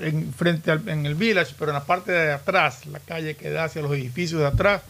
en, 0.00 0.32
frente 0.32 0.70
al, 0.70 0.88
en 0.88 1.06
el 1.06 1.14
village, 1.14 1.54
pero 1.58 1.70
en 1.70 1.74
la 1.74 1.84
parte 1.84 2.12
de 2.12 2.32
atrás, 2.32 2.86
la 2.86 3.00
calle 3.00 3.36
que 3.36 3.50
da 3.50 3.64
hacia 3.64 3.82
los 3.82 3.92
edificios 3.92 4.40
de 4.40 4.46
atrás, 4.46 4.82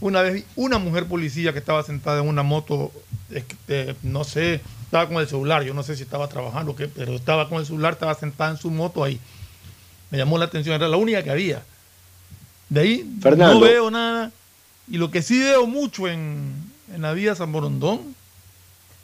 una 0.00 0.22
vez 0.22 0.34
vi 0.34 0.44
una 0.56 0.78
mujer 0.78 1.06
policía 1.06 1.52
que 1.52 1.58
estaba 1.58 1.82
sentada 1.82 2.20
en 2.20 2.28
una 2.28 2.42
moto, 2.42 2.92
eh, 3.68 3.94
no 4.02 4.24
sé, 4.24 4.60
estaba 4.84 5.08
con 5.08 5.18
el 5.18 5.28
celular, 5.28 5.62
yo 5.64 5.74
no 5.74 5.82
sé 5.82 5.96
si 5.96 6.02
estaba 6.02 6.28
trabajando 6.28 6.72
o 6.72 6.76
qué, 6.76 6.88
pero 6.88 7.14
estaba 7.14 7.48
con 7.48 7.58
el 7.58 7.66
celular, 7.66 7.94
estaba 7.94 8.14
sentada 8.14 8.50
en 8.50 8.56
su 8.56 8.70
moto 8.70 9.04
ahí. 9.04 9.20
Me 10.10 10.18
llamó 10.18 10.38
la 10.38 10.46
atención, 10.46 10.74
era 10.74 10.88
la 10.88 10.96
única 10.96 11.22
que 11.22 11.30
había. 11.30 11.62
De 12.68 12.80
ahí 12.80 13.18
Fernando. 13.20 13.54
no 13.54 13.60
veo 13.60 13.90
nada. 13.90 14.30
Y 14.90 14.96
lo 14.96 15.10
que 15.10 15.20
sí 15.20 15.38
veo 15.38 15.66
mucho 15.66 16.08
en, 16.08 16.54
en 16.94 17.02
la 17.02 17.12
vía 17.12 17.34
San 17.34 17.52
Borondón 17.52 18.14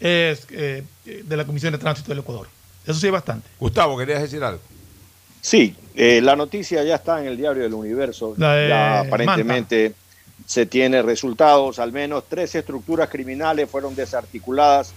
es 0.00 0.46
eh, 0.50 0.85
de 1.04 1.37
la 1.37 1.44
Comisión 1.44 1.72
de 1.72 1.78
Tránsito 1.78 2.09
del 2.09 2.20
Ecuador. 2.20 2.48
Eso 2.87 2.98
sí 2.98 3.07
hay 3.07 3.12
bastante. 3.12 3.48
Gustavo, 3.59 3.98
¿querías 3.98 4.22
decir 4.22 4.42
algo? 4.42 4.61
Sí, 5.44 5.76
eh, 5.94 6.22
la 6.22 6.37
noticia 6.37 6.83
ya 6.85 6.94
está 6.94 7.20
en 7.20 7.26
el 7.26 7.37
diario 7.37 7.64
del 7.64 7.74
Universo. 7.74 8.35
ya 8.38 9.00
aparentemente 9.00 9.90
Manta. 9.90 10.46
se 10.46 10.64
tiene 10.64 11.02
resultados. 11.02 11.78
Al 11.78 11.92
menos 11.92 12.24
tres 12.30 12.54
estructuras 12.54 13.11
criminales 13.11 13.68
fueron 13.68 13.94
desarticuladas 13.94 14.94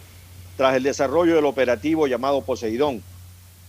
tras 0.55 0.77
el 0.77 0.83
desarrollo 0.83 1.35
del 1.35 1.43
operativo 1.43 2.07
llamado 2.07 2.39
Poseidón, 2.43 3.03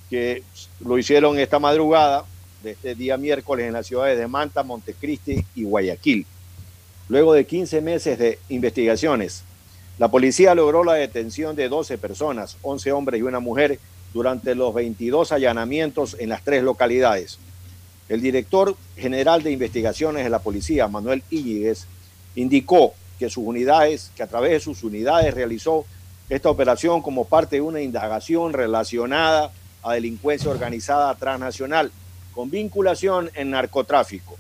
que 0.09 0.45
lo 0.79 0.97
hicieron 0.97 1.41
esta 1.41 1.59
madrugada 1.59 2.25
de 2.63 2.71
este 2.71 2.95
día 2.95 3.17
miércoles 3.17 3.67
en 3.67 3.73
las 3.73 3.89
ciudades 3.89 4.17
de 4.17 4.29
Manta, 4.29 4.63
Montecristi 4.63 5.45
y 5.57 5.65
Guayaquil. 5.65 6.27
Luego 7.09 7.35
de 7.35 7.45
15 7.45 7.81
meses 7.81 8.21
de 8.21 8.39
investigaciones, 8.51 9.43
la 9.99 10.07
policía 10.07 10.55
logró 10.55 10.85
la 10.85 10.95
detención 10.95 11.57
de 11.57 11.69
12 11.69 11.99
personas, 11.99 12.57
11 12.63 12.93
hombres 12.93 13.19
y 13.19 13.25
una 13.25 13.41
mujer, 13.41 13.81
durante 14.13 14.55
los 14.55 14.75
22 14.75 15.33
allanamientos 15.33 16.17
en 16.19 16.29
las 16.31 16.43
tres 16.43 16.63
localidades. 16.63 17.39
El 18.09 18.21
director 18.21 18.75
general 18.97 19.43
de 19.43 19.53
investigaciones 19.53 20.25
de 20.25 20.31
la 20.31 20.39
policía, 20.39 20.89
Manuel 20.89 21.23
Íñiguez, 21.31 21.87
indicó 22.35 22.95
que 23.19 23.29
sus 23.29 23.45
unidades, 23.45 24.11
que 24.17 24.23
a 24.23 24.27
través 24.27 24.53
de 24.53 24.61
sus 24.61 24.83
unidades 24.83 25.35
realizó 25.35 25.85
esta 26.29 26.51
operación 26.51 27.03
como 27.03 27.25
parte 27.27 27.57
de 27.57 27.63
una 27.63 27.81
indagación 27.81 28.53
relacionada 28.53 29.51
a 29.83 29.95
delincuencia 29.95 30.51
organizada 30.51 31.15
transnacional 31.15 31.91
con 32.33 32.51
vinculación 32.51 33.31
en 33.35 33.51
narcotráfico. 33.51 34.37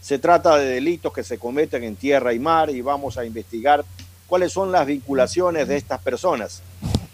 Se 0.00 0.18
trata 0.18 0.56
de 0.56 0.66
delitos 0.66 1.12
que 1.12 1.22
se 1.22 1.38
cometen 1.38 1.84
en 1.84 1.96
tierra 1.96 2.32
y 2.32 2.38
mar 2.38 2.70
y 2.70 2.80
vamos 2.80 3.18
a 3.18 3.24
investigar 3.24 3.84
cuáles 4.26 4.52
son 4.52 4.72
las 4.72 4.86
vinculaciones 4.86 5.68
de 5.68 5.76
estas 5.76 6.00
personas. 6.00 6.62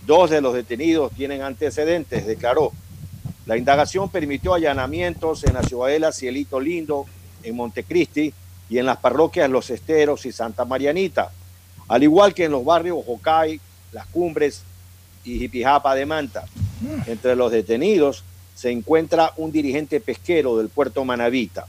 Dos 0.07 0.31
de 0.31 0.41
los 0.41 0.55
detenidos 0.55 1.13
tienen 1.13 1.43
antecedentes, 1.43 2.27
declaró. 2.27 2.73
La 3.47 3.57
indagación 3.57 4.11
permitió 4.11 4.55
allanamientos 4.55 5.45
en 5.45 5.55
la 5.55 5.63
ciudadela 5.63 6.13
Cielito 6.13 6.61
Lindo, 6.61 7.07
en 7.43 7.57
Montecristi 7.57 8.33
y 8.69 8.79
en 8.79 8.87
las 8.87 8.99
parroquias 8.99 9.51
Los 9.51 9.71
Esteros 9.71 10.27
y 10.27 10.33
Santa 10.33 10.65
Marianita, 10.65 11.31
al 11.89 12.03
igual 12.03 12.35
que 12.35 12.45
en 12.45 12.53
los 12.53 12.65
barrios 12.65 13.05
Jocay, 13.05 13.61
Las 13.93 14.07
Cumbres 14.07 14.63
y 15.25 15.39
Jipijapa 15.39 15.95
de 15.95 16.07
Manta. 16.07 16.45
Entre 17.07 17.35
los 17.37 17.51
detenidos 17.51 18.25
se 18.55 18.71
encuentra 18.71 19.33
un 19.37 19.53
dirigente 19.53 20.01
pesquero 20.01 20.57
del 20.59 20.69
puerto 20.69 21.05
Manavita. 21.05 21.67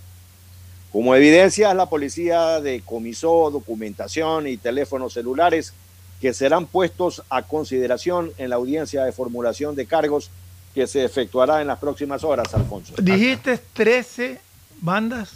Como 0.91 1.15
evidencia, 1.15 1.73
la 1.73 1.87
policía 1.87 2.61
decomisó 2.61 3.49
documentación 3.51 4.47
y 4.47 4.57
teléfonos 4.57 5.13
celulares 5.13 5.73
que 6.21 6.33
serán 6.33 6.65
puestos 6.65 7.23
a 7.29 7.43
consideración 7.43 8.31
en 8.37 8.49
la 8.49 8.55
audiencia 8.55 9.03
de 9.03 9.11
formulación 9.11 9.75
de 9.75 9.85
cargos 9.85 10.29
que 10.73 10.87
se 10.87 11.03
efectuará 11.05 11.61
en 11.61 11.67
las 11.67 11.79
próximas 11.79 12.23
horas, 12.23 12.53
Alfonso. 12.53 12.93
Dijiste 12.97 13.59
13 13.73 14.39
bandas 14.81 15.33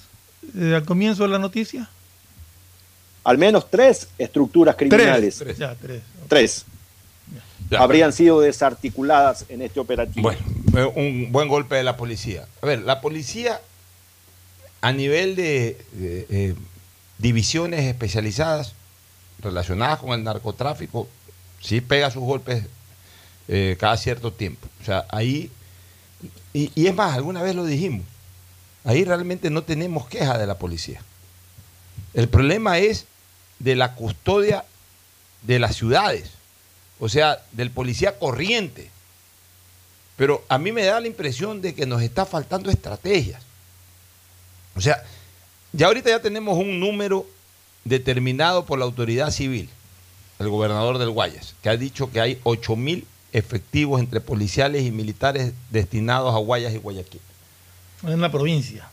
eh, 0.57 0.73
al 0.75 0.85
comienzo 0.85 1.23
de 1.23 1.29
la 1.29 1.39
noticia. 1.39 1.89
Al 3.23 3.37
menos 3.37 3.69
tres 3.69 4.07
estructuras 4.17 4.75
criminales. 4.75 5.37
Tres. 5.37 5.57
Ya, 5.57 5.75
tres. 5.75 6.01
Tres. 6.27 6.65
Ya, 7.69 7.79
habrían 7.79 8.11
sido 8.11 8.41
desarticuladas 8.41 9.45
en 9.49 9.61
este 9.61 9.79
operativo. 9.79 10.23
Bueno, 10.23 10.41
eh, 10.75 10.91
un 10.95 11.31
buen 11.31 11.47
golpe 11.47 11.75
de 11.75 11.83
la 11.83 11.97
policía. 11.97 12.47
A 12.61 12.65
ver, 12.65 12.81
la 12.81 13.01
policía 13.01 13.61
a 14.81 14.91
nivel 14.91 15.35
de, 15.35 15.77
de, 15.91 16.25
eh, 16.29 16.55
divisiones 17.17 17.85
especializadas 17.85 18.73
relacionadas 19.41 19.99
con 19.99 20.11
el 20.11 20.23
narcotráfico, 20.23 21.07
sí 21.61 21.81
pega 21.81 22.11
sus 22.11 22.23
golpes 22.23 22.65
eh, 23.47 23.77
cada 23.79 23.97
cierto 23.97 24.31
tiempo. 24.31 24.67
O 24.81 24.85
sea, 24.85 25.05
ahí, 25.09 25.51
y, 26.53 26.71
y 26.75 26.87
es 26.87 26.95
más, 26.95 27.15
alguna 27.15 27.41
vez 27.41 27.55
lo 27.55 27.65
dijimos, 27.65 28.05
ahí 28.83 29.03
realmente 29.03 29.49
no 29.49 29.63
tenemos 29.63 30.07
queja 30.07 30.37
de 30.37 30.47
la 30.47 30.57
policía. 30.57 31.01
El 32.13 32.27
problema 32.27 32.79
es 32.79 33.05
de 33.59 33.75
la 33.75 33.95
custodia 33.95 34.65
de 35.43 35.59
las 35.59 35.75
ciudades, 35.75 36.31
o 36.99 37.09
sea, 37.09 37.39
del 37.51 37.71
policía 37.71 38.17
corriente. 38.17 38.89
Pero 40.15 40.43
a 40.49 40.57
mí 40.57 40.71
me 40.71 40.83
da 40.83 40.99
la 40.99 41.07
impresión 41.07 41.61
de 41.61 41.73
que 41.73 41.85
nos 41.85 42.01
está 42.01 42.25
faltando 42.25 42.69
estrategias. 42.69 43.41
O 44.75 44.81
sea, 44.81 45.03
ya 45.71 45.87
ahorita 45.87 46.09
ya 46.09 46.21
tenemos 46.21 46.57
un 46.57 46.79
número 46.79 47.25
determinado 47.89 48.65
por 48.65 48.79
la 48.79 48.85
autoridad 48.85 49.31
civil, 49.31 49.69
el 50.39 50.49
gobernador 50.49 50.97
del 50.97 51.09
Guayas, 51.09 51.55
que 51.61 51.69
ha 51.69 51.77
dicho 51.77 52.11
que 52.11 52.21
hay 52.21 52.39
8 52.43 52.75
mil 52.75 53.05
efectivos 53.33 53.99
entre 53.99 54.21
policiales 54.21 54.83
y 54.83 54.91
militares 54.91 55.53
destinados 55.69 56.33
a 56.33 56.37
Guayas 56.37 56.73
y 56.73 56.77
Guayaquil. 56.77 57.21
En 58.03 58.21
la 58.21 58.31
provincia. 58.31 58.89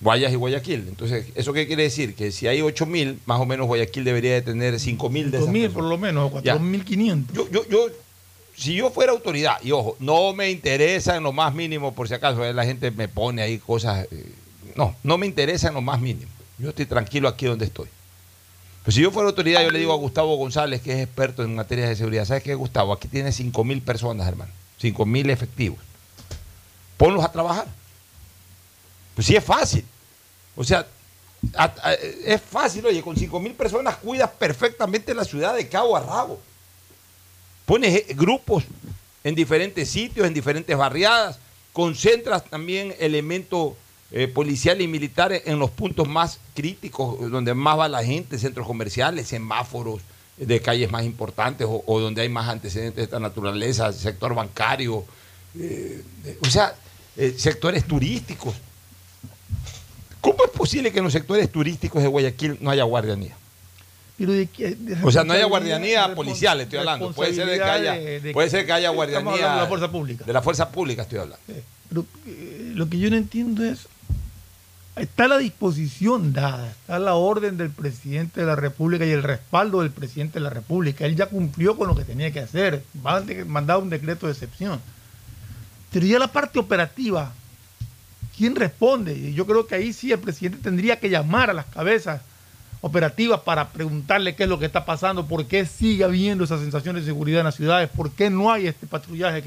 Guayas 0.00 0.32
y 0.32 0.36
Guayaquil. 0.36 0.86
Entonces, 0.88 1.26
¿eso 1.34 1.52
qué 1.52 1.66
quiere 1.66 1.84
decir? 1.84 2.14
Que 2.14 2.30
si 2.32 2.46
hay 2.46 2.62
8 2.62 2.86
mil, 2.86 3.18
más 3.26 3.40
o 3.40 3.46
menos 3.46 3.66
Guayaquil 3.66 4.04
debería 4.04 4.34
de 4.34 4.42
tener 4.42 4.78
5 4.78 5.10
mil 5.10 5.30
de 5.30 5.38
5 5.38 5.50
mil 5.50 5.70
por 5.70 5.84
lo 5.84 5.98
menos, 5.98 6.30
4 6.30 6.58
mil 6.60 6.84
500. 6.84 7.36
Yo, 7.36 7.50
yo, 7.50 7.68
yo, 7.68 7.86
si 8.56 8.74
yo 8.74 8.90
fuera 8.90 9.12
autoridad, 9.12 9.58
y 9.62 9.72
ojo, 9.72 9.96
no 10.00 10.32
me 10.34 10.50
interesa 10.50 11.16
en 11.16 11.22
lo 11.22 11.32
más 11.32 11.54
mínimo, 11.54 11.94
por 11.94 12.08
si 12.08 12.14
acaso 12.14 12.44
eh, 12.44 12.52
la 12.52 12.64
gente 12.64 12.90
me 12.90 13.08
pone 13.08 13.42
ahí 13.42 13.58
cosas, 13.58 14.06
eh, 14.10 14.32
no, 14.74 14.94
no 15.02 15.18
me 15.18 15.26
interesa 15.26 15.68
en 15.68 15.74
lo 15.74 15.80
más 15.80 16.00
mínimo. 16.00 16.30
Yo 16.58 16.70
estoy 16.70 16.86
tranquilo 16.86 17.28
aquí 17.28 17.46
donde 17.46 17.66
estoy. 17.66 17.88
Pero 18.88 18.94
si 18.94 19.02
yo 19.02 19.10
fuera 19.10 19.28
autoridad, 19.28 19.62
yo 19.62 19.70
le 19.70 19.80
digo 19.80 19.92
a 19.92 19.96
Gustavo 19.96 20.34
González, 20.36 20.80
que 20.80 20.94
es 20.94 21.00
experto 21.00 21.42
en 21.42 21.54
materias 21.54 21.90
de 21.90 21.96
seguridad, 21.96 22.24
¿sabes 22.24 22.42
qué, 22.42 22.54
Gustavo? 22.54 22.94
Aquí 22.94 23.06
tiene 23.06 23.32
5 23.32 23.62
mil 23.62 23.82
personas, 23.82 24.26
hermano, 24.26 24.50
5 24.78 25.04
mil 25.04 25.28
efectivos. 25.28 25.78
Ponlos 26.96 27.22
a 27.22 27.30
trabajar. 27.30 27.66
Pues 29.14 29.26
sí 29.26 29.36
es 29.36 29.44
fácil. 29.44 29.84
O 30.56 30.64
sea, 30.64 30.86
es 32.24 32.40
fácil, 32.40 32.86
oye, 32.86 33.02
con 33.02 33.14
5 33.14 33.38
mil 33.40 33.52
personas 33.52 33.96
cuidas 33.96 34.30
perfectamente 34.30 35.12
la 35.12 35.26
ciudad 35.26 35.54
de 35.54 35.68
cabo 35.68 35.94
a 35.94 36.00
rabo. 36.00 36.40
Pones 37.66 37.94
eh, 37.94 38.06
grupos 38.14 38.64
en 39.22 39.34
diferentes 39.34 39.90
sitios, 39.90 40.26
en 40.26 40.32
diferentes 40.32 40.74
barriadas, 40.74 41.38
concentras 41.74 42.42
también 42.42 42.94
elementos 42.98 43.74
eh, 44.10 44.28
policiales 44.28 44.84
y 44.84 44.88
militares 44.88 45.42
en 45.46 45.58
los 45.58 45.70
puntos 45.70 46.08
más 46.08 46.38
críticos, 46.54 47.30
donde 47.30 47.54
más 47.54 47.78
va 47.78 47.88
la 47.88 48.02
gente, 48.02 48.38
centros 48.38 48.66
comerciales, 48.66 49.28
semáforos 49.28 50.00
de 50.36 50.60
calles 50.60 50.90
más 50.90 51.04
importantes 51.04 51.66
o, 51.68 51.82
o 51.86 52.00
donde 52.00 52.22
hay 52.22 52.28
más 52.28 52.48
antecedentes 52.48 52.96
de 52.96 53.02
esta 53.02 53.20
naturaleza, 53.20 53.92
sector 53.92 54.34
bancario, 54.34 55.04
eh, 55.58 56.02
o 56.40 56.50
sea, 56.50 56.74
sectores 57.36 57.84
turísticos. 57.84 58.54
¿Cómo 60.20 60.44
es 60.44 60.50
posible 60.50 60.92
que 60.92 60.98
en 60.98 61.04
los 61.04 61.12
sectores 61.12 61.50
turísticos 61.50 62.02
de 62.02 62.08
Guayaquil 62.08 62.58
no 62.60 62.70
haya 62.70 62.84
guardianía? 62.84 63.36
Pero 64.18 64.32
de, 64.32 64.46
de 64.46 64.98
o 65.04 65.12
sea, 65.12 65.22
no 65.22 65.32
haya 65.32 65.46
guardianía 65.46 66.12
policial, 66.14 66.60
estoy 66.60 66.80
hablando. 66.80 67.12
Puede 67.12 67.34
ser, 67.34 67.46
que 67.46 67.62
haya, 67.62 67.92
de, 67.92 68.20
de, 68.20 68.32
puede 68.32 68.50
ser 68.50 68.66
que 68.66 68.72
haya 68.72 68.90
guardianía 68.90 69.32
de 69.32 69.60
la 69.60 69.66
fuerza 69.66 69.90
pública. 69.90 70.24
De 70.24 70.32
la 70.32 70.42
fuerza 70.42 70.70
pública 70.70 71.02
estoy 71.02 71.20
hablando. 71.20 71.44
Pero, 71.88 72.04
eh, 72.26 72.72
lo 72.74 72.88
que 72.88 72.98
yo 72.98 73.10
no 73.10 73.16
entiendo 73.16 73.64
es, 73.64 73.86
está 75.00 75.28
la 75.28 75.38
disposición 75.38 76.32
dada, 76.32 76.68
está 76.68 76.98
la 76.98 77.14
orden 77.14 77.56
del 77.56 77.70
presidente 77.70 78.40
de 78.40 78.46
la 78.46 78.56
República 78.56 79.06
y 79.06 79.10
el 79.10 79.22
respaldo 79.22 79.82
del 79.82 79.90
presidente 79.90 80.34
de 80.34 80.44
la 80.44 80.50
República. 80.50 81.04
Él 81.04 81.16
ya 81.16 81.26
cumplió 81.26 81.76
con 81.76 81.88
lo 81.88 81.94
que 81.94 82.04
tenía 82.04 82.32
que 82.32 82.40
hacer, 82.40 82.82
va 83.06 83.78
un 83.78 83.90
decreto 83.90 84.26
de 84.26 84.32
excepción. 84.32 84.80
Pero 85.92 86.06
ya 86.06 86.18
la 86.18 86.28
parte 86.28 86.58
operativa, 86.58 87.32
¿quién 88.36 88.56
responde? 88.56 89.14
Y 89.14 89.34
yo 89.34 89.46
creo 89.46 89.66
que 89.66 89.74
ahí 89.74 89.92
sí 89.92 90.12
el 90.12 90.18
presidente 90.18 90.62
tendría 90.62 90.98
que 90.98 91.10
llamar 91.10 91.50
a 91.50 91.54
las 91.54 91.66
cabezas 91.66 92.20
operativas 92.80 93.40
para 93.40 93.70
preguntarle 93.70 94.36
qué 94.36 94.44
es 94.44 94.48
lo 94.48 94.58
que 94.58 94.66
está 94.66 94.84
pasando, 94.84 95.26
por 95.26 95.46
qué 95.46 95.66
sigue 95.66 96.04
habiendo 96.04 96.44
esa 96.44 96.58
sensación 96.58 96.96
de 96.96 97.04
seguridad 97.04 97.40
en 97.40 97.46
las 97.46 97.56
ciudades, 97.56 97.88
por 97.88 98.10
qué 98.10 98.30
no 98.30 98.52
hay 98.52 98.66
este 98.66 98.86
patrullaje 98.86 99.42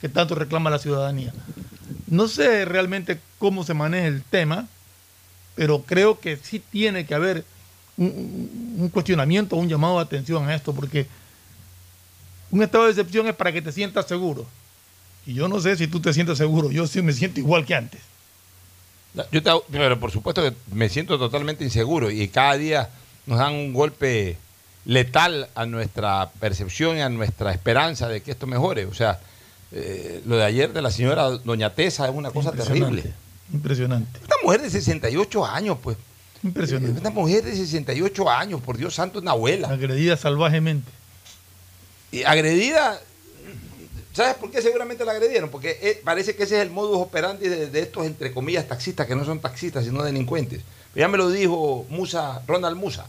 que 0.00 0.08
tanto 0.08 0.34
reclama 0.34 0.68
la 0.68 0.78
ciudadanía. 0.78 1.32
No 2.06 2.28
sé 2.28 2.64
realmente 2.64 3.20
cómo 3.38 3.64
se 3.64 3.74
maneja 3.74 4.06
el 4.06 4.22
tema, 4.22 4.66
pero 5.58 5.82
creo 5.82 6.20
que 6.20 6.36
sí 6.36 6.62
tiene 6.70 7.04
que 7.04 7.16
haber 7.16 7.44
un, 7.96 8.76
un, 8.78 8.88
cuestionamiento, 8.90 9.56
un 9.56 9.68
llamado 9.68 9.96
de 9.96 10.02
atención 10.02 10.48
a 10.48 10.54
esto, 10.54 10.72
porque 10.72 11.08
un 12.52 12.62
estado 12.62 12.84
de 12.84 12.90
excepción 12.90 13.26
es 13.26 13.34
para 13.34 13.52
que 13.52 13.60
te 13.60 13.72
sientas 13.72 14.06
seguro. 14.06 14.46
Y 15.26 15.34
yo 15.34 15.48
no 15.48 15.60
sé 15.60 15.76
si 15.76 15.88
tú 15.88 15.98
te 15.98 16.12
sientes 16.14 16.38
seguro, 16.38 16.70
yo 16.70 16.86
sí 16.86 17.02
me 17.02 17.12
siento 17.12 17.40
igual 17.40 17.66
que 17.66 17.74
antes. 17.74 18.00
Yo 19.32 19.42
te, 19.42 19.50
pero 19.72 19.98
por 19.98 20.12
supuesto 20.12 20.42
que 20.42 20.54
me 20.72 20.88
siento 20.88 21.18
totalmente 21.18 21.64
inseguro 21.64 22.08
y 22.08 22.28
cada 22.28 22.56
día 22.56 22.90
nos 23.26 23.38
dan 23.40 23.52
un 23.52 23.72
golpe 23.72 24.36
letal 24.84 25.48
a 25.56 25.66
nuestra 25.66 26.30
percepción 26.38 26.98
y 26.98 27.00
a 27.00 27.08
nuestra 27.08 27.52
esperanza 27.52 28.08
de 28.08 28.22
que 28.22 28.30
esto 28.30 28.46
mejore. 28.46 28.86
O 28.86 28.94
sea, 28.94 29.18
eh, 29.72 30.22
lo 30.24 30.36
de 30.36 30.44
ayer 30.44 30.72
de 30.72 30.82
la 30.82 30.92
señora 30.92 31.30
Doña 31.30 31.74
Tesa 31.74 32.08
es 32.08 32.14
una 32.14 32.30
cosa 32.30 32.52
terrible. 32.52 33.12
Impresionante. 33.52 34.20
Una 34.24 34.36
mujer 34.42 34.62
de 34.62 34.70
68 34.70 35.46
años, 35.46 35.78
pues. 35.82 35.96
Impresionante. 36.42 37.00
Una 37.00 37.10
mujer 37.10 37.44
de 37.44 37.56
68 37.56 38.30
años, 38.30 38.60
por 38.60 38.76
Dios 38.76 38.94
santo, 38.94 39.18
una 39.18 39.32
abuela. 39.32 39.68
Agredida 39.68 40.16
salvajemente. 40.16 40.90
Y 42.10 42.22
agredida 42.22 43.00
¿Sabes 44.18 44.34
por 44.34 44.50
qué 44.50 44.60
seguramente 44.60 45.04
la 45.04 45.12
agredieron? 45.12 45.48
Porque 45.48 45.78
eh, 45.80 46.00
parece 46.02 46.34
que 46.34 46.42
ese 46.42 46.56
es 46.56 46.62
el 46.62 46.70
modus 46.70 46.96
operandi 46.96 47.48
de, 47.48 47.68
de, 47.68 47.80
estos, 47.80 48.04
entre 48.04 48.32
comillas, 48.32 48.66
taxistas, 48.66 49.06
que 49.06 49.14
no 49.14 49.24
son 49.24 49.38
taxistas, 49.38 49.84
sino 49.84 50.02
delincuentes. 50.02 50.62
Ya 50.96 51.06
me 51.06 51.18
lo 51.18 51.30
dijo 51.30 51.86
Musa, 51.88 52.42
Ronald 52.48 52.76
Musa. 52.76 53.06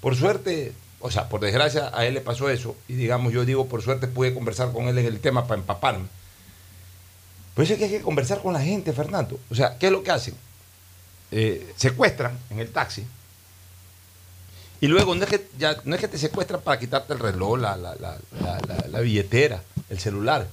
Por 0.00 0.14
suerte, 0.14 0.74
o 1.00 1.10
sea, 1.10 1.28
por 1.28 1.40
desgracia 1.40 1.90
a 1.92 2.06
él 2.06 2.14
le 2.14 2.20
pasó 2.20 2.50
eso, 2.50 2.76
y 2.86 2.94
digamos, 2.94 3.32
yo 3.32 3.44
digo, 3.44 3.66
por 3.66 3.82
suerte 3.82 4.06
pude 4.06 4.32
conversar 4.32 4.70
con 4.70 4.86
él 4.86 4.96
en 4.98 5.06
el 5.06 5.18
tema 5.18 5.48
para 5.48 5.60
empaparme. 5.60 6.06
Por 7.54 7.64
eso 7.64 7.74
es 7.74 7.78
que 7.78 7.84
hay 7.86 7.90
que 7.90 8.00
conversar 8.00 8.40
con 8.40 8.52
la 8.52 8.60
gente, 8.60 8.92
Fernando. 8.92 9.38
O 9.50 9.54
sea, 9.54 9.78
¿qué 9.78 9.86
es 9.86 9.92
lo 9.92 10.02
que 10.02 10.10
hacen? 10.10 10.34
Eh, 11.30 11.72
secuestran 11.76 12.38
en 12.50 12.60
el 12.60 12.70
taxi, 12.70 13.04
y 14.82 14.88
luego 14.88 15.14
no 15.14 15.22
es 15.22 15.30
que, 15.30 15.46
ya, 15.58 15.76
no 15.84 15.94
es 15.94 16.00
que 16.00 16.08
te 16.08 16.18
secuestran 16.18 16.60
para 16.60 16.76
quitarte 16.76 17.12
el 17.12 17.20
reloj, 17.20 17.56
la, 17.56 17.76
la, 17.76 17.94
la, 17.94 18.18
la, 18.90 19.00
billetera, 19.00 19.62
el 19.88 20.00
celular, 20.00 20.48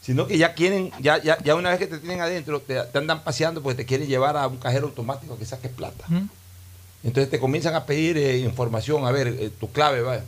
sino 0.00 0.28
que 0.28 0.38
ya 0.38 0.54
quieren, 0.54 0.92
ya, 1.00 1.20
ya, 1.20 1.36
ya 1.42 1.56
una 1.56 1.70
vez 1.70 1.80
que 1.80 1.88
te 1.88 1.98
tienen 1.98 2.20
adentro, 2.20 2.60
te, 2.60 2.80
te, 2.80 2.98
andan 2.98 3.24
paseando 3.24 3.60
porque 3.60 3.78
te 3.78 3.84
quieren 3.84 4.06
llevar 4.06 4.36
a 4.36 4.46
un 4.46 4.58
cajero 4.58 4.86
automático 4.86 5.36
que 5.36 5.44
saques 5.44 5.72
plata. 5.72 6.04
¿Mm? 6.06 6.28
Entonces 7.02 7.28
te 7.28 7.40
comienzan 7.40 7.74
a 7.74 7.84
pedir 7.84 8.16
eh, 8.18 8.38
información, 8.38 9.04
a 9.04 9.10
ver, 9.10 9.26
eh, 9.26 9.50
tu 9.58 9.72
clave, 9.72 10.00
va, 10.00 10.20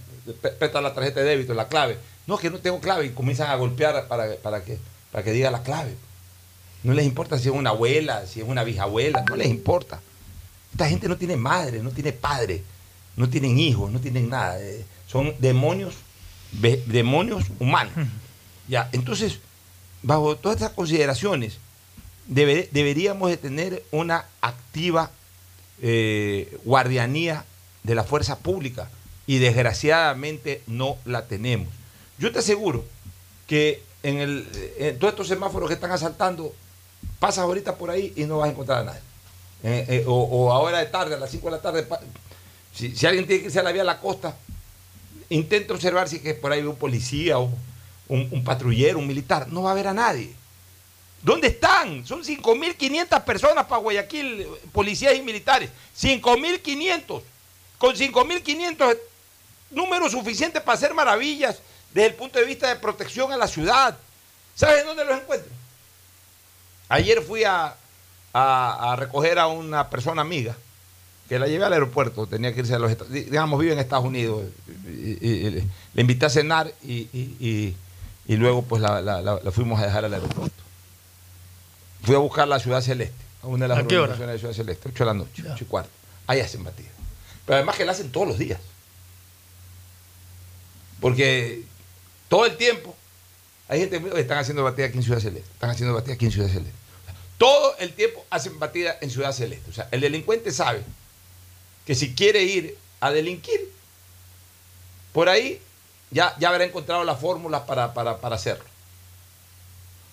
presta 0.58 0.80
la 0.80 0.92
tarjeta 0.92 1.20
de 1.20 1.26
débito, 1.26 1.54
la 1.54 1.68
clave. 1.68 1.96
No, 2.26 2.38
que 2.38 2.50
no 2.50 2.58
tengo 2.58 2.80
clave 2.80 3.06
y 3.06 3.10
comienzan 3.10 3.50
a 3.50 3.54
golpear 3.54 4.08
para, 4.08 4.34
para, 4.34 4.64
que, 4.64 4.78
para 5.12 5.22
que 5.22 5.30
diga 5.30 5.52
la 5.52 5.62
clave. 5.62 5.94
No 6.85 6.92
les 6.92 7.05
importa 7.05 7.38
si 7.38 7.49
es 7.49 7.55
una 7.55 7.70
abuela, 7.70 8.27
si 8.27 8.40
es 8.40 8.47
una 8.47 8.62
bisabuela, 8.62 9.25
no 9.29 9.35
les 9.37 9.49
importa. 9.49 10.01
Esta 10.70 10.88
gente 10.88 11.09
no 11.09 11.16
tiene 11.16 11.37
madre, 11.37 11.83
no 11.83 11.90
tiene 11.90 12.12
padre 12.12 12.62
no 13.16 13.29
tienen 13.29 13.59
hijos, 13.59 13.90
no 13.90 14.01
tienen 14.01 14.29
nada. 14.29 14.61
Eh, 14.61 14.85
son 15.07 15.35
demonios, 15.38 15.94
demonios 16.87 17.44
humanos. 17.59 17.92
Ya, 18.68 18.88
entonces, 18.92 19.38
bajo 20.03 20.37
todas 20.37 20.57
estas 20.57 20.73
consideraciones, 20.73 21.59
debe, 22.27 22.68
deberíamos 22.73 23.31
de 23.31 23.37
tener 23.37 23.85
una 23.90 24.27
activa 24.40 25.11
eh, 25.83 26.59
guardianía 26.64 27.44
de 27.83 27.94
la 27.94 28.05
fuerza 28.05 28.38
pública 28.38 28.88
y 29.27 29.38
desgraciadamente 29.38 30.62
no 30.66 30.97
la 31.05 31.27
tenemos. 31.27 31.68
Yo 32.18 32.33
te 32.33 32.38
aseguro 32.38 32.85
que 33.47 33.83
en, 34.03 34.18
el, 34.18 34.49
en 34.79 34.99
todos 34.99 35.12
estos 35.12 35.29
semáforos 35.29 35.68
que 35.68 35.75
están 35.75 35.92
asaltando, 35.92 36.55
pasas 37.18 37.44
ahorita 37.44 37.77
por 37.77 37.90
ahí 37.90 38.12
y 38.16 38.24
no 38.24 38.38
vas 38.38 38.48
a 38.48 38.53
encontrar 38.53 38.81
a 38.81 38.85
nadie. 38.85 39.00
Eh, 39.62 39.87
eh, 39.88 40.05
o, 40.07 40.14
o, 40.14 40.53
ahora 40.53 40.79
de 40.79 40.87
tarde, 40.87 41.14
a 41.14 41.18
las 41.18 41.31
5 41.31 41.46
de 41.46 41.50
la 41.50 41.62
tarde, 41.62 41.87
si, 42.74 43.07
alguien 43.07 43.27
tiene 43.27 43.40
que 43.40 43.46
irse 43.46 43.61
a 43.61 43.62
la 43.62 43.72
vía 43.72 43.83
a 43.83 43.87
la 43.87 44.00
costa, 44.00 44.37
intenta 45.31 45.72
observar 45.72 46.09
si 46.09 46.16
es 46.16 46.22
que 46.22 46.35
por 46.35 46.53
ahí 46.53 46.61
ve 46.61 46.68
un 46.68 46.77
policía 46.77 47.38
o 47.38 47.50
un, 48.09 48.44
patrullero, 48.44 48.98
un 48.98 49.07
militar. 49.07 49.48
No 49.48 49.62
va 49.62 49.70
a 49.70 49.74
ver 49.74 49.87
a 49.87 49.94
nadie. 49.94 50.35
¿Dónde 51.22 51.48
están? 51.48 52.05
Son 52.05 52.22
5.500 52.22 53.24
personas 53.24 53.64
para 53.64 53.81
Guayaquil, 53.81 54.46
policías 54.72 55.14
y 55.14 55.22
militares. 55.22 55.70
5.500. 55.98 57.22
Con 57.79 57.94
5.500 57.94 58.98
número 59.70 60.11
suficiente 60.11 60.61
para 60.61 60.77
hacer 60.77 60.94
maravillas 60.94 61.61
desde 61.92 62.09
el 62.09 62.14
punto 62.14 62.38
de 62.38 62.44
vista 62.44 62.68
de 62.68 62.77
protección 62.77 63.33
a 63.33 63.37
la 63.37 63.46
ciudad. 63.46 63.96
¿Sabes 64.55 64.85
dónde 64.85 65.05
los 65.05 65.20
encuentro? 65.20 65.50
Ayer 66.88 67.23
fui 67.23 67.44
a, 67.44 67.75
a- 68.33 68.92
a 68.92 68.97
recoger 68.97 69.38
a 69.38 69.47
una 69.47 69.88
persona 69.90 70.23
amiga 70.23 70.57
que 71.29 71.38
la 71.38 71.47
llevé 71.47 71.64
al 71.64 71.73
aeropuerto, 71.73 72.27
tenía 72.27 72.53
que 72.53 72.61
irse 72.61 72.75
a 72.75 72.79
los 72.79 72.90
Estados 72.90 73.11
digamos, 73.12 73.59
vive 73.59 73.73
en 73.73 73.79
Estados 73.79 74.05
Unidos. 74.05 74.42
Y, 74.87 74.90
y- 75.27 75.47
y 75.47 75.51
le- 75.51 75.64
le 75.94 76.01
invité 76.01 76.27
a 76.27 76.31
cenar 76.31 76.73
y, 76.83 77.09
y- 77.12 77.37
y- 77.40 77.77
y 78.27 78.37
luego 78.37 78.62
pues 78.62 78.83
la, 78.83 79.01
la- 79.01 79.23
la- 79.23 79.40
la 79.42 79.51
fuimos 79.51 79.81
a 79.81 79.87
dejar 79.87 80.05
al 80.05 80.12
aeropuerto. 80.14 80.62
Fui 82.03 82.14
a 82.14 82.18
buscar 82.18 82.47
la 82.47 82.59
Ciudad 82.59 82.83
Celeste, 82.83 83.14
a 83.42 83.47
una 83.47 83.64
de 83.64 83.68
las 83.68 83.79
organizaciones 84.03 84.35
de 84.35 84.38
Ciudad 84.40 84.55
Celeste, 84.55 84.88
8 84.90 85.05
de 85.05 85.07
la 85.07 85.14
noche, 85.14 85.42
8 85.55 85.64
y 85.64 85.66
cuarto. 85.66 85.90
Ahí 86.27 86.40
hacen 86.40 86.62
batida. 86.62 86.90
Pero 87.47 87.57
además 87.57 87.77
que 87.77 87.85
la 87.87 87.92
hacen 87.92 88.11
todos 88.12 88.29
los 88.29 88.38
días. 88.38 88.61
Porque 91.01 91.62
todo 92.29 92.47
el 92.47 92.57
tiempo 92.57 92.93
hay 93.68 93.81
gente 93.81 94.03
que 94.03 94.20
están 94.20 94.38
haciendo 94.38 94.62
batida 94.62 94.87
aquí 94.87 94.98
en 94.98 95.05
Ciudad 95.05 95.20
Celeste, 95.20 95.50
están 95.53 95.70
haciendo 95.70 95.94
batida 95.94 96.14
aquí 96.14 96.27
en 96.27 96.33
Ciudad 96.33 96.48
Celeste. 96.48 96.72
Todo 97.38 97.77
el 97.79 97.92
tiempo 97.94 98.24
hacen 98.31 98.59
batida 98.59 98.96
en 99.00 99.11
Ciudad 99.11 99.33
Celeste. 99.33 99.70
O 99.70 99.72
sea, 99.72 99.88
el 99.90 100.00
delincuente 100.00 100.53
sabe 100.53 100.83
que 101.85 101.94
si 101.94 102.14
quiere 102.14 102.42
ir 102.42 102.77
a 103.00 103.11
delinquir, 103.11 103.70
por 105.12 105.29
ahí 105.29 105.61
ya, 106.11 106.35
ya 106.38 106.50
habrá 106.50 106.64
encontrado 106.64 107.05
las 107.05 107.18
fórmulas 107.18 107.62
para, 107.62 107.92
para, 107.92 108.18
para 108.18 108.37
hacerlo. 108.37 108.64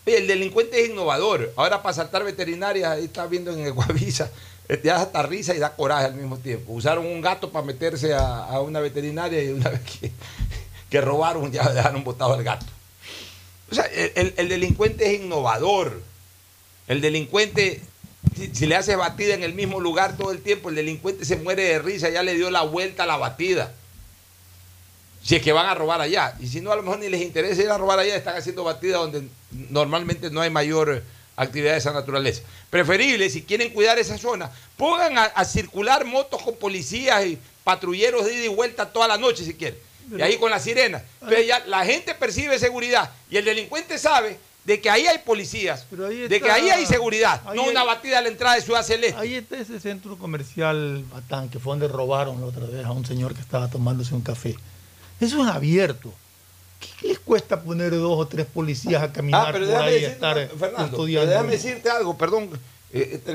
Oye, 0.05 0.17
el 0.17 0.27
delincuente 0.27 0.81
es 0.81 0.89
innovador. 0.89 1.53
Ahora 1.55 1.81
para 1.83 1.93
saltar 1.93 2.23
veterinarias, 2.23 2.89
ahí 2.89 3.05
está 3.05 3.27
viendo 3.27 3.51
en 3.51 3.67
Ecuavisa, 3.67 4.31
eh, 4.67 4.81
ya 4.83 4.95
da 4.95 5.01
hasta 5.03 5.21
risa 5.23 5.53
y 5.53 5.59
da 5.59 5.75
coraje 5.75 6.05
al 6.05 6.15
mismo 6.15 6.37
tiempo. 6.37 6.73
Usaron 6.73 7.05
un 7.05 7.21
gato 7.21 7.51
para 7.51 7.65
meterse 7.65 8.13
a, 8.13 8.59
una 8.61 8.79
veterinaria 8.79 9.43
y 9.43 9.49
una 9.49 9.69
vez 9.69 9.81
que, 9.81 10.11
que 10.89 11.01
robaron 11.01 11.51
ya 11.51 11.69
dejaron 11.69 12.03
botado 12.03 12.33
al 12.33 12.43
gato. 12.43 12.65
O 13.71 13.75
sea, 13.75 13.85
el, 13.85 14.11
el- 14.15 14.33
el 14.37 14.49
delincuente 14.49 15.07
es 15.13 15.21
innovador. 15.21 16.01
El 16.87 16.99
delincuente, 17.01 17.81
si, 18.53 18.65
le 18.65 18.75
hace 18.75 18.95
batida 18.95 19.33
en 19.33 19.43
el 19.43 19.53
mismo 19.53 19.79
lugar 19.79 20.17
todo 20.17 20.31
el 20.31 20.41
tiempo, 20.41 20.69
el 20.69 20.75
delincuente 20.75 21.23
se 21.25 21.37
muere 21.37 21.63
de 21.63 21.79
risa, 21.79 22.09
ya 22.09 22.21
le 22.23 22.35
dio 22.35 22.51
la 22.51 22.63
vuelta 22.63 23.03
a 23.03 23.07
la 23.07 23.17
batida. 23.17 23.73
Si 25.23 25.35
es 25.35 25.41
que 25.43 25.53
van 25.53 25.67
a 25.67 25.75
robar 25.75 26.01
allá. 26.01 26.35
Y 26.39 26.47
si 26.47 26.61
no, 26.61 26.71
a 26.71 26.75
lo 26.75 26.81
mejor 26.83 26.99
ni 26.99 27.07
les 27.07 27.21
interesa 27.21 27.61
ir 27.61 27.69
a 27.69 27.77
robar 27.77 27.99
allá, 27.99 28.15
están 28.15 28.35
haciendo 28.35 28.63
batida 28.63 28.97
donde 28.97 29.23
normalmente 29.69 30.31
no 30.31 30.41
hay 30.41 30.49
mayor 30.49 31.03
actividad 31.37 31.73
de 31.73 31.77
esa 31.77 31.93
naturaleza. 31.93 32.41
Preferible, 32.69 33.29
si 33.29 33.43
quieren 33.43 33.71
cuidar 33.71 33.99
esa 33.99 34.17
zona, 34.17 34.51
pongan 34.77 35.17
a, 35.17 35.23
a 35.25 35.45
circular 35.45 36.05
motos 36.05 36.41
con 36.41 36.55
policías 36.55 37.23
y 37.25 37.37
patrulleros 37.63 38.25
de 38.25 38.33
ida 38.33 38.45
y 38.45 38.49
vuelta 38.49 38.91
toda 38.91 39.07
la 39.07 39.17
noche 39.17 39.45
si 39.45 39.53
quieren. 39.53 39.77
Y 40.17 40.21
ahí 40.21 40.37
con 40.37 40.49
la 40.51 40.59
sirena. 40.59 41.01
Entonces 41.21 41.47
ya 41.47 41.59
la 41.67 41.85
gente 41.85 42.13
percibe 42.15 42.57
seguridad 42.59 43.09
y 43.29 43.37
el 43.37 43.45
delincuente 43.45 43.97
sabe 43.97 44.37
de 44.65 44.79
que 44.79 44.89
ahí 44.89 45.07
hay 45.07 45.17
policías, 45.19 45.87
de 45.89 46.39
que 46.39 46.51
ahí 46.51 46.69
hay 46.69 46.85
seguridad, 46.85 47.41
ahí 47.45 47.55
no 47.57 47.63
hay- 47.63 47.69
una 47.69 47.83
batida 47.83 48.19
a 48.19 48.21
la 48.21 48.27
entrada 48.27 48.55
de 48.55 48.61
Ciudad 48.61 48.83
Celeste. 48.83 49.17
Ahí 49.19 49.35
está 49.35 49.57
ese 49.57 49.79
centro 49.79 50.17
comercial 50.17 51.03
Batán, 51.11 51.49
que 51.49 51.57
fue 51.59 51.71
donde 51.73 51.87
robaron 51.87 52.39
la 52.39 52.45
otra 52.47 52.65
vez 52.67 52.85
a 52.85 52.91
un 52.91 53.05
señor 53.05 53.33
que 53.33 53.41
estaba 53.41 53.67
tomándose 53.69 54.13
un 54.13 54.21
café. 54.21 54.55
Eso 55.19 55.43
es 55.43 55.49
abierto. 55.49 56.13
¿Qué 56.99 57.07
les 57.09 57.19
cuesta 57.19 57.61
poner 57.61 57.91
dos 57.91 58.19
o 58.19 58.27
tres 58.27 58.45
policías 58.47 59.01
a 59.03 59.11
caminar 59.11 59.47
Ah, 59.47 59.51
pero 59.51 59.65
por 59.67 59.75
ahí 59.81 59.93
decirte, 59.93 60.13
estar 60.13 60.49
Fernando, 60.57 60.97
pero 60.97 61.25
déjame 61.27 61.51
decirte 61.51 61.89
algo, 61.89 62.17
perdón. 62.17 62.49
eh, 62.93 63.09
este, 63.13 63.33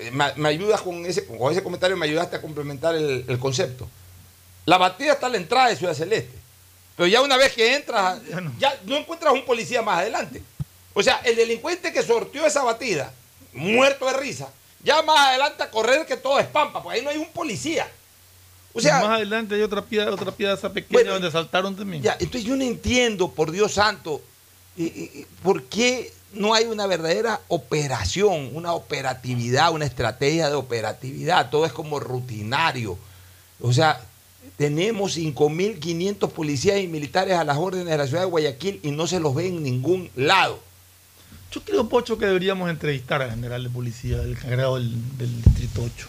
eh, 0.00 0.10
me, 0.12 0.26
me 0.36 0.48
ayudas 0.48 0.80
con 0.82 1.06
ese, 1.06 1.24
con 1.24 1.50
ese 1.52 1.62
comentario, 1.62 1.96
me 1.96 2.06
ayudaste 2.06 2.36
a 2.36 2.40
complementar 2.42 2.94
el, 2.94 3.24
el 3.26 3.38
concepto. 3.38 3.88
La 4.68 4.76
batida 4.76 5.12
está 5.14 5.26
a 5.26 5.30
la 5.30 5.38
entrada 5.38 5.68
de 5.68 5.76
Ciudad 5.76 5.94
Celeste. 5.94 6.36
Pero 6.94 7.06
ya 7.06 7.22
una 7.22 7.36
vez 7.38 7.52
que 7.54 7.74
entras, 7.74 8.20
ya 8.58 8.78
no, 8.84 8.96
encuentras 8.96 9.32
un 9.32 9.44
policía 9.46 9.80
más 9.80 10.00
adelante. 10.00 10.42
O 10.92 11.02
sea, 11.02 11.20
el 11.24 11.36
delincuente 11.36 11.92
que 11.92 12.02
sorteó 12.02 12.44
esa 12.44 12.62
batida, 12.64 13.12
muerto 13.54 14.04
de 14.06 14.12
risa, 14.14 14.50
ya 14.82 15.00
más 15.02 15.18
adelante 15.28 15.62
a 15.62 15.70
correr 15.70 16.04
que 16.04 16.16
todo 16.16 16.38
es 16.38 16.46
pampa, 16.46 16.82
porque 16.82 16.98
ahí 16.98 17.04
no 17.04 17.10
hay 17.10 17.16
un 17.16 17.28
policía. 17.28 17.88
O 18.74 18.80
sea, 18.80 19.00
más 19.00 19.10
adelante 19.16 19.54
hay 19.54 19.62
otra 19.62 19.80
piedra, 19.80 20.12
otra 20.12 20.32
piedra 20.32 20.56
pequeña 20.70 21.12
donde 21.12 21.30
saltaron 21.30 21.74
también. 21.74 22.02
Ya, 22.02 22.12
entonces 22.20 22.44
yo 22.44 22.54
no 22.54 22.62
entiendo, 22.64 23.30
por 23.30 23.50
Dios 23.50 23.72
santo, 23.72 24.20
y- 24.76 24.84
y- 24.84 25.10
y 25.20 25.26
por 25.42 25.64
qué 25.64 26.12
no 26.32 26.52
hay 26.52 26.66
una 26.66 26.86
verdadera 26.86 27.40
operación, 27.48 28.50
una 28.54 28.74
operatividad, 28.74 29.72
una 29.72 29.86
estrategia 29.86 30.48
de 30.50 30.56
operatividad. 30.56 31.48
Todo 31.48 31.64
es 31.64 31.72
como 31.72 31.98
rutinario. 32.00 32.98
O 33.60 33.72
sea, 33.72 34.00
tenemos 34.56 35.16
5.500 35.16 36.30
policías 36.30 36.80
y 36.80 36.88
militares 36.88 37.34
a 37.36 37.44
las 37.44 37.56
órdenes 37.58 37.86
de 37.88 37.96
la 37.98 38.06
ciudad 38.06 38.22
de 38.22 38.28
Guayaquil 38.30 38.80
y 38.82 38.90
no 38.90 39.06
se 39.06 39.20
los 39.20 39.34
ve 39.34 39.46
en 39.48 39.62
ningún 39.62 40.10
lado. 40.16 40.60
Yo 41.52 41.62
creo, 41.62 41.88
Pocho, 41.88 42.18
que 42.18 42.26
deberíamos 42.26 42.68
entrevistar 42.68 43.22
al 43.22 43.30
general 43.30 43.62
de 43.64 43.70
policía, 43.70 44.20
el 44.22 44.32
encargado 44.32 44.76
del, 44.76 44.92
del 45.16 45.42
Distrito 45.42 45.82
8. 45.82 46.08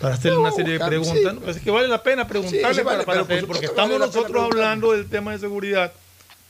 Para 0.00 0.14
hacerle 0.14 0.38
una 0.38 0.52
serie 0.52 0.74
de 0.78 0.84
preguntas. 0.84 1.32
sí. 1.34 1.40
Pues 1.42 1.56
es 1.56 1.62
que 1.62 1.70
vale 1.70 1.88
la 1.88 2.02
pena 2.02 2.28
preguntarle 2.28 2.68
Sí, 2.68 2.74
sí, 2.80 2.84
para- 2.84 2.96
vale, 2.98 3.04
para 3.06 3.24
por 3.24 3.46
porque 3.46 3.60
que 3.60 3.66
estamos 3.66 3.92
vale 3.98 4.06
nosotros 4.06 4.44
hablando 4.44 4.92
del 4.92 5.08
tema 5.08 5.32
de 5.32 5.38
seguridad, 5.38 5.92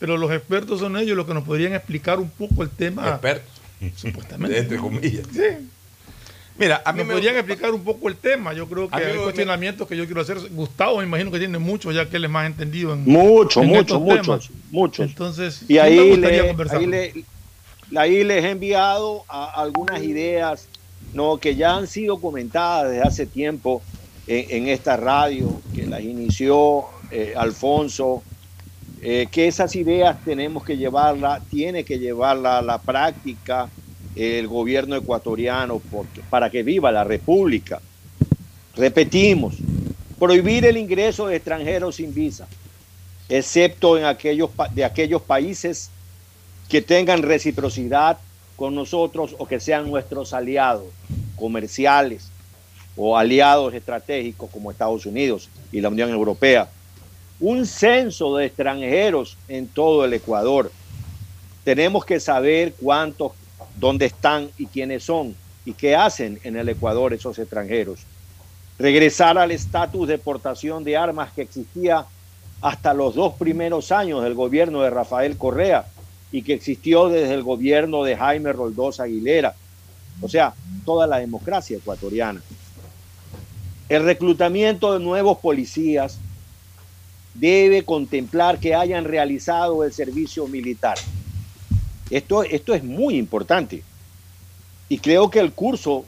pero 0.00 0.16
los 0.16 0.32
expertos 0.32 0.80
son 0.80 0.96
ellos 0.96 1.16
los 1.16 1.26
que 1.26 1.34
nos 1.34 1.44
podrían 1.44 1.74
explicar 1.74 2.18
un 2.18 2.28
poco 2.28 2.62
el 2.64 2.70
tema. 2.70 3.08
Expertos. 3.08 3.52
Supuestamente. 3.96 4.58
Entre 4.58 4.78
comillas. 4.78 5.26
Sí. 5.32 5.68
Mira, 6.58 6.82
a 6.84 6.92
mí 6.92 7.04
me 7.04 7.12
podrían 7.12 7.36
explicar 7.36 7.72
un 7.72 7.84
poco 7.84 8.08
el 8.08 8.16
tema. 8.16 8.54
Yo 8.54 8.66
creo 8.68 8.88
que 8.88 8.96
hay 8.96 9.12
me- 9.12 9.22
cuestionamientos 9.22 9.86
que 9.86 9.96
yo 9.96 10.06
quiero 10.06 10.20
hacer. 10.22 10.38
Gustavo, 10.50 10.98
me 10.98 11.04
imagino 11.04 11.30
que 11.30 11.38
tiene 11.38 11.58
muchos, 11.58 11.94
ya 11.94 12.08
que 12.08 12.16
él 12.16 12.24
es 12.24 12.30
más 12.30 12.46
entendido 12.46 12.94
en 12.94 13.04
Mucho, 13.04 13.62
en 13.62 13.68
mucho, 13.68 13.80
estos 13.80 14.00
muchos, 14.00 14.26
temas. 14.26 14.50
muchos. 14.70 15.06
Entonces, 15.06 15.64
Y 15.68 15.78
ahí, 15.78 15.96
me 15.96 16.02
gustaría 16.10 16.42
le- 16.42 16.56
ahí, 16.70 16.86
le- 16.86 17.26
ahí 17.96 18.24
les 18.24 18.44
he 18.44 18.50
enviado 18.50 19.24
a- 19.28 19.50
algunas 19.62 20.02
ideas 20.02 20.68
no, 21.12 21.38
que 21.38 21.56
ya 21.56 21.76
han 21.76 21.86
sido 21.86 22.20
comentadas 22.20 22.90
desde 22.90 23.02
hace 23.06 23.26
tiempo 23.26 23.82
en, 24.26 24.44
en 24.64 24.68
esta 24.68 24.96
radio, 24.96 25.62
que 25.72 25.86
las 25.86 26.02
inició 26.02 26.84
eh, 27.10 27.32
Alfonso, 27.36 28.24
eh, 29.00 29.26
que 29.30 29.46
esas 29.46 29.74
ideas 29.76 30.18
tenemos 30.24 30.64
que 30.64 30.76
llevarla, 30.76 31.42
tiene 31.48 31.84
que 31.84 31.98
llevarla 31.98 32.58
a 32.58 32.62
la 32.62 32.82
práctica 32.82 33.70
el 34.16 34.48
gobierno 34.48 34.96
ecuatoriano 34.96 35.80
porque, 35.90 36.22
para 36.30 36.50
que 36.50 36.62
viva 36.62 36.90
la 36.90 37.04
república. 37.04 37.80
Repetimos, 38.74 39.56
prohibir 40.18 40.64
el 40.64 40.76
ingreso 40.76 41.28
de 41.28 41.36
extranjeros 41.36 41.96
sin 41.96 42.14
visa, 42.14 42.48
excepto 43.28 43.98
en 43.98 44.06
aquellos, 44.06 44.50
de 44.74 44.84
aquellos 44.84 45.22
países 45.22 45.90
que 46.68 46.82
tengan 46.82 47.22
reciprocidad 47.22 48.18
con 48.56 48.74
nosotros 48.74 49.36
o 49.38 49.46
que 49.46 49.60
sean 49.60 49.88
nuestros 49.88 50.32
aliados 50.32 50.86
comerciales 51.36 52.30
o 52.96 53.16
aliados 53.16 53.74
estratégicos 53.74 54.50
como 54.50 54.70
Estados 54.70 55.04
Unidos 55.04 55.50
y 55.70 55.80
la 55.80 55.90
Unión 55.90 56.10
Europea. 56.10 56.68
Un 57.38 57.66
censo 57.66 58.36
de 58.36 58.46
extranjeros 58.46 59.36
en 59.48 59.68
todo 59.68 60.06
el 60.06 60.14
Ecuador. 60.14 60.72
Tenemos 61.64 62.06
que 62.06 62.18
saber 62.18 62.72
cuántos, 62.80 63.32
dónde 63.76 64.06
están 64.06 64.50
y 64.58 64.66
quiénes 64.66 65.04
son 65.04 65.34
y 65.64 65.72
qué 65.72 65.96
hacen 65.96 66.38
en 66.44 66.56
el 66.56 66.68
Ecuador 66.68 67.12
esos 67.12 67.38
extranjeros. 67.38 68.00
Regresar 68.78 69.38
al 69.38 69.50
estatus 69.50 70.08
de 70.08 70.14
exportación 70.14 70.84
de 70.84 70.96
armas 70.96 71.32
que 71.32 71.42
existía 71.42 72.06
hasta 72.60 72.94
los 72.94 73.14
dos 73.14 73.34
primeros 73.34 73.92
años 73.92 74.22
del 74.22 74.34
gobierno 74.34 74.82
de 74.82 74.90
Rafael 74.90 75.36
Correa 75.36 75.86
y 76.32 76.42
que 76.42 76.54
existió 76.54 77.08
desde 77.08 77.34
el 77.34 77.42
gobierno 77.42 78.04
de 78.04 78.16
Jaime 78.16 78.52
Roldós 78.52 79.00
Aguilera. 79.00 79.54
O 80.20 80.28
sea, 80.28 80.54
toda 80.84 81.06
la 81.06 81.18
democracia 81.18 81.76
ecuatoriana. 81.76 82.40
El 83.88 84.04
reclutamiento 84.04 84.92
de 84.92 85.00
nuevos 85.00 85.38
policías 85.38 86.18
debe 87.34 87.84
contemplar 87.84 88.58
que 88.58 88.74
hayan 88.74 89.04
realizado 89.04 89.84
el 89.84 89.92
servicio 89.92 90.46
militar. 90.48 90.96
Esto, 92.10 92.42
esto 92.42 92.74
es 92.74 92.84
muy 92.84 93.16
importante. 93.16 93.82
Y 94.88 94.98
creo 94.98 95.30
que 95.30 95.40
el 95.40 95.52
curso 95.52 96.04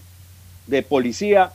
de 0.67 0.83
policía 0.83 1.53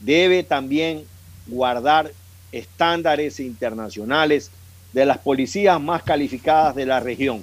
debe 0.00 0.42
también 0.42 1.04
guardar 1.46 2.12
estándares 2.52 3.40
internacionales 3.40 4.50
de 4.92 5.06
las 5.06 5.18
policías 5.18 5.80
más 5.80 6.02
calificadas 6.02 6.74
de 6.74 6.86
la 6.86 7.00
región. 7.00 7.42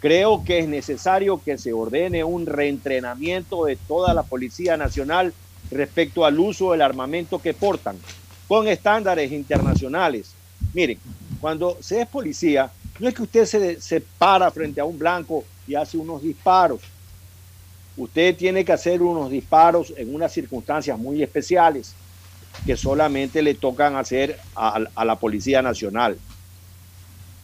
Creo 0.00 0.44
que 0.44 0.58
es 0.58 0.68
necesario 0.68 1.40
que 1.42 1.56
se 1.56 1.72
ordene 1.72 2.22
un 2.22 2.46
reentrenamiento 2.46 3.64
de 3.64 3.76
toda 3.76 4.12
la 4.12 4.22
Policía 4.22 4.76
Nacional 4.76 5.32
respecto 5.70 6.24
al 6.24 6.38
uso 6.38 6.72
del 6.72 6.82
armamento 6.82 7.40
que 7.40 7.54
portan 7.54 7.96
con 8.46 8.68
estándares 8.68 9.32
internacionales. 9.32 10.32
Miren, 10.74 10.98
cuando 11.40 11.78
se 11.80 12.02
es 12.02 12.06
policía, 12.06 12.70
no 12.98 13.08
es 13.08 13.14
que 13.14 13.22
usted 13.22 13.44
se, 13.46 13.80
se 13.80 14.00
para 14.18 14.50
frente 14.50 14.80
a 14.80 14.84
un 14.84 14.98
blanco 14.98 15.50
y 15.66 15.74
hace 15.74 15.98
unos 15.98 16.22
disparos. 16.22 16.94
Usted 17.96 18.36
tiene 18.36 18.64
que 18.64 18.72
hacer 18.72 19.02
unos 19.02 19.30
disparos 19.30 19.92
en 19.96 20.14
unas 20.14 20.32
circunstancias 20.32 20.98
muy 20.98 21.22
especiales 21.22 21.98
que 22.64 22.76
solamente 22.76 23.42
le 23.42 23.54
tocan 23.56 23.96
hacer 23.96 24.40
a, 24.54 24.80
a 24.94 25.04
la 25.04 25.18
Policía 25.18 25.62
Nacional. 25.62 26.22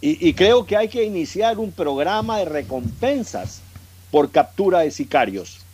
Y, 0.01 0.29
y 0.29 0.35
creo 0.35 0.67
que 0.67 0.77
hay 0.77 0.89
que 0.89 1.05
iniciar 1.05 1.59
un 1.59 1.75
programa 1.75 2.39
de 2.39 2.45
recompensas 2.47 3.67
por 4.11 4.33
captura 4.33 4.81
de 4.81 4.91
sicarios. 4.91 5.69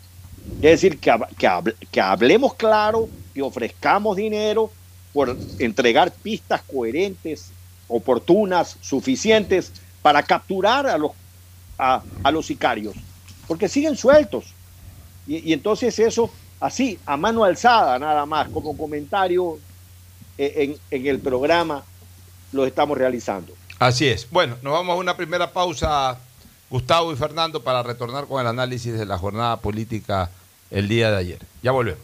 Es 0.60 0.72
decir, 0.82 1.00
que, 1.00 1.12
que, 1.38 1.48
hable- 1.48 1.78
que 1.90 2.00
hablemos 2.02 2.56
claro, 2.56 3.12
que 3.34 3.42
ofrezcamos 3.42 4.16
dinero 4.16 4.76
por 5.12 5.38
entregar 5.58 6.16
pistas 6.22 6.64
coherentes, 6.66 7.56
oportunas, 7.88 8.76
suficientes 8.80 9.72
para 10.02 10.22
capturar 10.22 10.86
a 10.86 10.98
los, 10.98 11.12
a, 11.78 12.02
a 12.22 12.30
los 12.30 12.46
sicarios, 12.46 12.94
porque 13.46 13.68
siguen 13.68 13.96
sueltos. 13.96 14.46
Y, 15.26 15.50
y 15.50 15.52
entonces 15.52 15.98
eso, 15.98 16.30
así, 16.60 16.98
a 17.06 17.16
mano 17.16 17.44
alzada 17.44 17.98
nada 17.98 18.24
más, 18.26 18.48
como 18.48 18.76
comentario 18.76 19.58
eh, 20.36 20.76
en, 20.90 20.98
en 20.98 21.06
el 21.06 21.18
programa, 21.18 21.82
lo 22.52 22.64
estamos 22.64 22.96
realizando. 22.96 23.54
Así 23.78 24.06
es. 24.08 24.28
Bueno, 24.30 24.56
nos 24.62 24.72
vamos 24.72 24.94
a 24.94 24.96
una 24.96 25.16
primera 25.16 25.52
pausa, 25.52 26.18
Gustavo 26.70 27.12
y 27.12 27.16
Fernando, 27.16 27.62
para 27.62 27.82
retornar 27.82 28.26
con 28.26 28.40
el 28.40 28.46
análisis 28.46 28.98
de 28.98 29.06
la 29.06 29.18
jornada 29.18 29.58
política 29.58 30.30
el 30.70 30.88
día 30.88 31.10
de 31.10 31.16
ayer. 31.16 31.38
Ya 31.62 31.72
volvemos. 31.72 32.02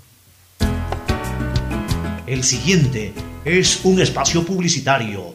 El 2.26 2.42
siguiente 2.42 3.12
es 3.44 3.84
un 3.84 4.00
espacio 4.00 4.44
publicitario 4.46 5.34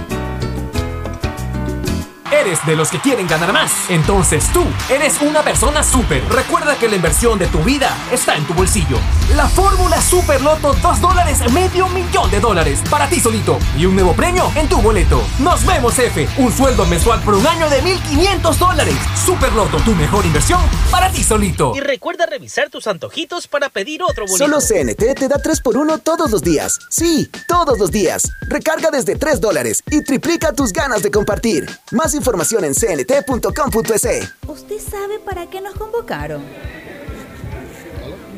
¿Eres 2.41 2.65
de 2.65 2.75
los 2.75 2.89
que 2.89 2.99
quieren 2.99 3.27
ganar 3.27 3.53
más? 3.53 3.71
Entonces 3.89 4.45
tú 4.51 4.63
eres 4.89 5.21
una 5.21 5.43
persona 5.43 5.83
súper. 5.83 6.27
Recuerda 6.27 6.75
que 6.75 6.89
la 6.89 6.95
inversión 6.95 7.37
de 7.37 7.45
tu 7.45 7.59
vida 7.59 7.95
está 8.11 8.35
en 8.35 8.45
tu 8.45 8.55
bolsillo. 8.55 8.97
La 9.35 9.47
fórmula 9.47 10.01
Super 10.01 10.41
Loto 10.41 10.73
2 10.73 11.01
dólares, 11.01 11.37
medio 11.51 11.87
millón 11.89 12.31
de 12.31 12.39
dólares 12.39 12.79
para 12.89 13.07
ti 13.07 13.19
solito. 13.19 13.59
Y 13.77 13.85
un 13.85 13.93
nuevo 13.93 14.13
premio 14.13 14.51
en 14.55 14.67
tu 14.67 14.81
boleto. 14.81 15.21
Nos 15.37 15.63
vemos, 15.67 15.99
F. 15.99 16.27
Un 16.39 16.51
sueldo 16.51 16.87
mensual 16.87 17.21
por 17.21 17.35
un 17.35 17.45
año 17.45 17.69
de 17.69 17.83
1.500 17.83 18.55
dólares. 18.55 18.95
Super 19.23 19.53
Loto, 19.53 19.77
tu 19.77 19.93
mejor 19.93 20.25
inversión 20.25 20.61
para 20.89 21.11
ti 21.11 21.23
solito. 21.23 21.73
Y 21.75 21.79
recuerda 21.79 22.25
revisar 22.25 22.71
tus 22.71 22.87
antojitos 22.87 23.47
para 23.47 23.69
pedir 23.69 24.01
otro 24.01 24.25
boleto. 24.25 24.45
Solo 24.45 24.59
CNT 24.59 25.13
te 25.13 25.27
da 25.27 25.35
3x1 25.35 26.01
todos 26.01 26.31
los 26.31 26.41
días. 26.41 26.79
Sí, 26.89 27.29
todos 27.47 27.77
los 27.77 27.91
días. 27.91 28.23
Recarga 28.47 28.89
desde 28.89 29.15
3 29.15 29.39
dólares 29.39 29.83
y 29.91 30.01
triplica 30.03 30.53
tus 30.53 30.73
ganas 30.73 31.03
de 31.03 31.11
compartir. 31.11 31.69
Más 31.91 32.15
información 32.15 32.30
en 32.33 32.73
cnt.com.es. 32.73 34.33
¿Usted 34.47 34.79
sabe 34.79 35.19
para 35.19 35.49
qué 35.49 35.61
nos 35.61 35.75
convocaron? 35.75 36.43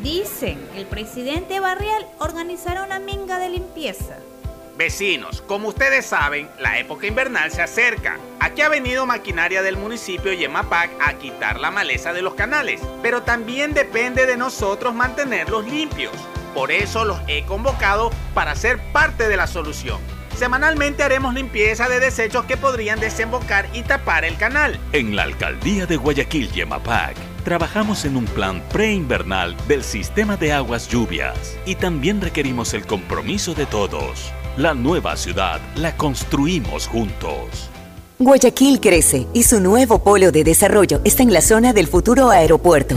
Dicen, 0.02 0.58
el 0.74 0.86
presidente 0.86 1.60
Barrial 1.60 2.06
organizará 2.18 2.84
una 2.84 2.98
minga 2.98 3.38
de 3.38 3.50
limpieza. 3.50 4.16
Vecinos, 4.76 5.40
como 5.42 5.68
ustedes 5.68 6.04
saben, 6.04 6.50
la 6.58 6.78
época 6.78 7.06
invernal 7.06 7.52
se 7.52 7.62
acerca. 7.62 8.18
Aquí 8.40 8.62
ha 8.62 8.68
venido 8.68 9.06
maquinaria 9.06 9.62
del 9.62 9.76
municipio 9.76 10.32
Yemapac 10.32 10.90
a 11.00 11.14
quitar 11.14 11.60
la 11.60 11.70
maleza 11.70 12.12
de 12.12 12.22
los 12.22 12.34
canales, 12.34 12.80
pero 13.00 13.22
también 13.22 13.72
depende 13.72 14.26
de 14.26 14.36
nosotros 14.36 14.92
mantenerlos 14.92 15.64
limpios. 15.66 16.12
Por 16.52 16.72
eso 16.72 17.04
los 17.04 17.20
he 17.28 17.44
convocado 17.46 18.10
para 18.34 18.56
ser 18.56 18.80
parte 18.92 19.28
de 19.28 19.36
la 19.36 19.46
solución. 19.46 20.00
Semanalmente 20.36 21.02
haremos 21.02 21.32
limpieza 21.32 21.88
de 21.88 22.00
desechos 22.00 22.44
que 22.44 22.56
podrían 22.56 22.98
desembocar 22.98 23.68
y 23.72 23.82
tapar 23.82 24.24
el 24.24 24.36
canal. 24.36 24.78
En 24.92 25.14
la 25.14 25.22
alcaldía 25.22 25.86
de 25.86 25.96
Guayaquil, 25.96 26.50
Yemapac, 26.50 27.16
trabajamos 27.44 28.04
en 28.04 28.16
un 28.16 28.24
plan 28.24 28.62
preinvernal 28.72 29.56
del 29.68 29.84
sistema 29.84 30.36
de 30.36 30.52
aguas 30.52 30.88
lluvias 30.88 31.56
y 31.66 31.76
también 31.76 32.20
requerimos 32.20 32.74
el 32.74 32.84
compromiso 32.84 33.54
de 33.54 33.66
todos. 33.66 34.32
La 34.56 34.74
nueva 34.74 35.16
ciudad 35.16 35.60
la 35.76 35.96
construimos 35.96 36.88
juntos. 36.88 37.70
Guayaquil 38.18 38.80
crece 38.80 39.26
y 39.34 39.42
su 39.42 39.60
nuevo 39.60 40.02
polo 40.02 40.32
de 40.32 40.44
desarrollo 40.44 41.00
está 41.04 41.22
en 41.22 41.32
la 41.32 41.40
zona 41.40 41.72
del 41.72 41.86
futuro 41.86 42.30
aeropuerto. 42.30 42.96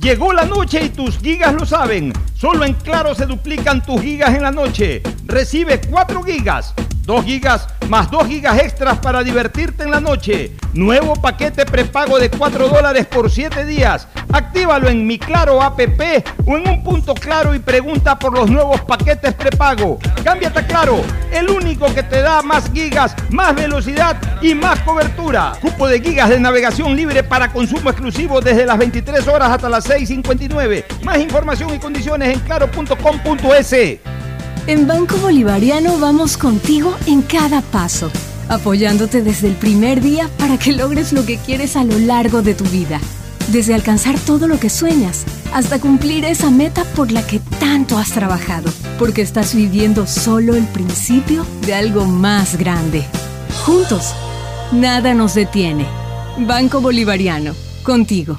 Llegó 0.00 0.32
la 0.32 0.46
noche 0.46 0.82
y 0.82 0.88
tus 0.88 1.18
gigas 1.18 1.52
lo 1.52 1.66
saben. 1.66 2.14
Solo 2.34 2.64
en 2.64 2.72
Claro 2.72 3.14
se 3.14 3.26
duplican 3.26 3.84
tus 3.84 4.00
gigas 4.00 4.34
en 4.34 4.42
la 4.42 4.50
noche. 4.50 5.02
Recibe 5.26 5.78
4 5.78 6.22
gigas, 6.22 6.72
2 7.04 7.24
gigas 7.24 7.68
más 7.90 8.08
2 8.08 8.28
gigas 8.28 8.56
extras 8.60 8.98
para 8.98 9.24
divertirte 9.24 9.82
en 9.82 9.90
la 9.90 10.00
noche. 10.00 10.52
Nuevo 10.72 11.14
paquete 11.14 11.66
prepago 11.66 12.20
de 12.20 12.30
4 12.30 12.68
dólares 12.68 13.04
por 13.06 13.28
7 13.28 13.64
días. 13.64 14.06
Actívalo 14.32 14.88
en 14.88 15.04
mi 15.04 15.18
Claro 15.18 15.60
app 15.60 15.80
o 16.46 16.56
en 16.56 16.68
un 16.68 16.84
punto 16.84 17.14
claro 17.14 17.52
y 17.52 17.58
pregunta 17.58 18.16
por 18.16 18.32
los 18.32 18.48
nuevos 18.48 18.80
paquetes 18.82 19.34
prepago. 19.34 19.98
Cámbiate 20.22 20.60
a 20.60 20.66
Claro, 20.68 21.00
el 21.32 21.50
único 21.50 21.92
que 21.92 22.04
te 22.04 22.22
da 22.22 22.42
más 22.42 22.70
gigas, 22.72 23.16
más 23.30 23.56
velocidad 23.56 24.16
y 24.40 24.54
más 24.54 24.78
cobertura. 24.80 25.54
Cupo 25.60 25.88
de 25.88 26.00
gigas 26.00 26.28
de 26.28 26.38
navegación 26.38 26.94
libre 26.94 27.24
para 27.24 27.52
consumo 27.52 27.90
exclusivo 27.90 28.40
desde 28.40 28.66
las 28.66 28.78
23 28.78 29.26
horas 29.26 29.50
hasta 29.50 29.68
las 29.68 29.89
6.59. 29.90 30.84
Más 31.02 31.18
información 31.18 31.74
y 31.74 31.78
condiciones 31.78 32.34
en 32.34 32.40
claro.com.es. 32.40 33.72
En 34.66 34.86
Banco 34.86 35.16
Bolivariano 35.16 35.98
vamos 35.98 36.36
contigo 36.36 36.96
en 37.06 37.22
cada 37.22 37.60
paso, 37.60 38.10
apoyándote 38.48 39.22
desde 39.22 39.48
el 39.48 39.54
primer 39.54 40.00
día 40.00 40.28
para 40.38 40.58
que 40.58 40.72
logres 40.72 41.12
lo 41.12 41.26
que 41.26 41.38
quieres 41.38 41.74
a 41.74 41.82
lo 41.82 41.98
largo 41.98 42.40
de 42.42 42.54
tu 42.54 42.64
vida. 42.66 43.00
Desde 43.48 43.74
alcanzar 43.74 44.16
todo 44.20 44.46
lo 44.46 44.60
que 44.60 44.70
sueñas 44.70 45.24
hasta 45.52 45.80
cumplir 45.80 46.24
esa 46.24 46.52
meta 46.52 46.84
por 46.94 47.10
la 47.10 47.26
que 47.26 47.40
tanto 47.58 47.98
has 47.98 48.12
trabajado, 48.12 48.70
porque 48.96 49.22
estás 49.22 49.56
viviendo 49.56 50.06
solo 50.06 50.54
el 50.54 50.66
principio 50.66 51.44
de 51.66 51.74
algo 51.74 52.04
más 52.04 52.56
grande. 52.56 53.04
Juntos, 53.64 54.14
nada 54.70 55.14
nos 55.14 55.34
detiene. 55.34 55.84
Banco 56.38 56.80
Bolivariano, 56.80 57.54
contigo. 57.82 58.38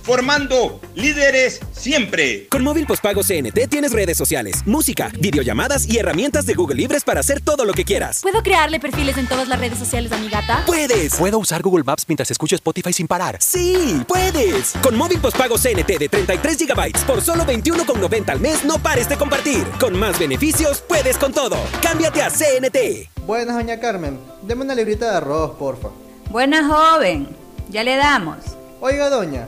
formando 0.11 0.81
líderes 0.93 1.61
siempre. 1.71 2.45
Con 2.49 2.65
móvil 2.65 2.85
postpago 2.85 3.21
CNT 3.23 3.69
tienes 3.69 3.93
redes 3.93 4.17
sociales, 4.17 4.57
música, 4.65 5.09
videollamadas 5.17 5.87
y 5.87 5.99
herramientas 5.99 6.45
de 6.45 6.53
Google 6.53 6.75
Libres 6.75 7.05
para 7.05 7.21
hacer 7.21 7.39
todo 7.39 7.63
lo 7.63 7.71
que 7.71 7.85
quieras. 7.85 8.19
¿Puedo 8.21 8.43
crearle 8.43 8.81
perfiles 8.81 9.17
en 9.17 9.25
todas 9.27 9.47
las 9.47 9.57
redes 9.57 9.79
sociales 9.79 10.11
a 10.11 10.17
mi 10.17 10.27
gata? 10.27 10.63
¡Puedes! 10.65 11.15
¿Puedo 11.15 11.39
usar 11.39 11.61
Google 11.61 11.85
Maps 11.85 12.03
mientras 12.09 12.29
escucho 12.29 12.55
Spotify 12.55 12.91
sin 12.91 13.07
parar? 13.07 13.37
¡Sí! 13.39 14.03
¡Puedes! 14.05 14.73
Con 14.83 14.97
móvil 14.97 15.21
postpago 15.21 15.55
CNT 15.57 15.97
de 15.97 16.09
33 16.09 16.57
GB 16.57 17.05
por 17.07 17.21
solo 17.21 17.45
21,90 17.45 18.29
al 18.31 18.41
mes, 18.41 18.65
no 18.65 18.79
pares 18.83 19.07
de 19.07 19.15
compartir. 19.15 19.63
Con 19.79 19.97
más 19.97 20.19
beneficios, 20.19 20.83
puedes 20.89 21.17
con 21.17 21.31
todo. 21.31 21.55
Cámbiate 21.81 22.21
a 22.21 22.29
CNT. 22.29 23.21
Buenas, 23.25 23.55
doña 23.55 23.79
Carmen. 23.79 24.19
Deme 24.41 24.65
una 24.65 24.75
librita 24.75 25.09
de 25.09 25.17
arroz, 25.19 25.51
porfa. 25.57 25.87
Buena 26.29 26.67
joven. 26.67 27.29
Ya 27.69 27.85
le 27.85 27.95
damos. 27.95 28.39
Oiga, 28.81 29.09
doña, 29.09 29.47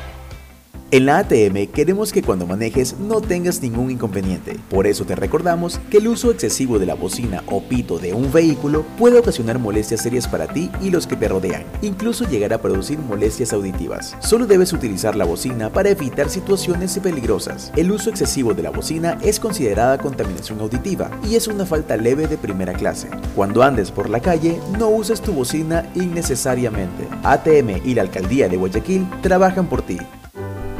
En 0.93 1.05
la 1.05 1.19
ATM 1.19 1.67
queremos 1.73 2.11
que 2.11 2.21
cuando 2.21 2.45
manejes 2.45 2.97
no 2.99 3.21
tengas 3.21 3.61
ningún 3.61 3.91
inconveniente. 3.91 4.59
Por 4.69 4.85
eso 4.85 5.05
te 5.05 5.15
recordamos 5.15 5.79
que 5.89 5.99
el 5.99 6.09
uso 6.09 6.31
excesivo 6.31 6.79
de 6.79 6.85
la 6.85 6.95
bocina 6.95 7.45
o 7.47 7.63
pito 7.63 7.97
de 7.97 8.13
un 8.13 8.29
vehículo 8.29 8.83
puede 8.97 9.17
ocasionar 9.17 9.57
molestias 9.57 10.01
serias 10.01 10.27
para 10.27 10.47
ti 10.47 10.69
y 10.81 10.89
los 10.89 11.07
que 11.07 11.15
te 11.15 11.29
rodean, 11.29 11.63
incluso 11.81 12.27
llegar 12.27 12.51
a 12.51 12.61
producir 12.61 12.99
molestias 12.99 13.53
auditivas. 13.53 14.17
Solo 14.19 14.45
debes 14.47 14.73
utilizar 14.73 15.15
la 15.15 15.23
bocina 15.23 15.69
para 15.69 15.91
evitar 15.91 16.29
situaciones 16.29 16.99
peligrosas. 16.99 17.71
El 17.77 17.89
uso 17.89 18.09
excesivo 18.09 18.53
de 18.53 18.63
la 18.63 18.71
bocina 18.71 19.17
es 19.21 19.39
considerada 19.39 19.97
contaminación 19.97 20.59
auditiva 20.59 21.09
y 21.23 21.35
es 21.35 21.47
una 21.47 21.65
falta 21.65 21.95
leve 21.95 22.27
de 22.27 22.37
primera 22.37 22.73
clase. 22.73 23.07
Cuando 23.33 23.63
andes 23.63 23.91
por 23.91 24.09
la 24.09 24.19
calle, 24.19 24.59
no 24.77 24.89
uses 24.89 25.21
tu 25.21 25.31
bocina 25.31 25.89
innecesariamente. 25.95 27.07
ATM 27.23 27.81
y 27.85 27.93
la 27.93 28.01
Alcaldía 28.01 28.49
de 28.49 28.57
Guayaquil 28.57 29.07
trabajan 29.21 29.69
por 29.69 29.83
ti. 29.83 29.97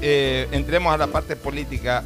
eh, 0.00 0.48
entremos 0.52 0.94
a 0.94 0.96
la 0.96 1.08
parte 1.08 1.36
política. 1.36 2.04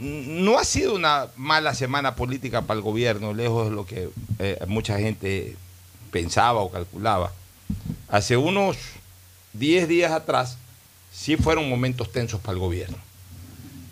No 0.00 0.58
ha 0.58 0.64
sido 0.64 0.94
una 0.94 1.28
mala 1.36 1.74
semana 1.74 2.14
política 2.14 2.62
para 2.62 2.78
el 2.78 2.82
gobierno, 2.82 3.34
lejos 3.34 3.68
de 3.68 3.74
lo 3.74 3.84
que 3.84 4.08
eh, 4.38 4.58
mucha 4.66 4.98
gente 4.98 5.56
pensaba 6.10 6.60
o 6.60 6.70
calculaba. 6.70 7.32
Hace 8.08 8.36
unos 8.36 8.76
10 9.54 9.88
días 9.88 10.12
atrás 10.12 10.56
sí 11.12 11.36
fueron 11.36 11.68
momentos 11.68 12.12
tensos 12.12 12.40
para 12.40 12.54
el 12.54 12.60
gobierno, 12.60 12.96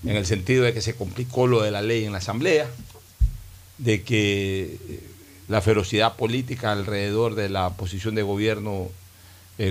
en 0.05 0.16
el 0.16 0.25
sentido 0.25 0.64
de 0.64 0.73
que 0.73 0.81
se 0.81 0.95
complicó 0.95 1.47
lo 1.47 1.61
de 1.62 1.71
la 1.71 1.83
ley 1.83 2.05
en 2.05 2.12
la 2.12 2.19
Asamblea, 2.19 2.69
de 3.79 4.03
que 4.03 4.79
eh, 4.89 5.11
la 5.49 5.61
ferocidad 5.61 6.16
política 6.16 6.73
alrededor 6.73 7.35
de 7.35 7.49
la 7.49 7.71
posición 7.71 8.14
de 8.14 8.23
gobierno 8.23 8.89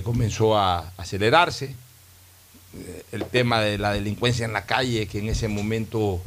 comenzó 0.03 0.57
a 0.57 0.91
acelerarse 0.97 1.73
el 3.11 3.25
tema 3.25 3.61
de 3.61 3.77
la 3.77 3.93
delincuencia 3.93 4.45
en 4.45 4.53
la 4.53 4.65
calle, 4.65 5.07
que 5.07 5.19
en 5.19 5.29
ese 5.29 5.47
momento 5.47 6.21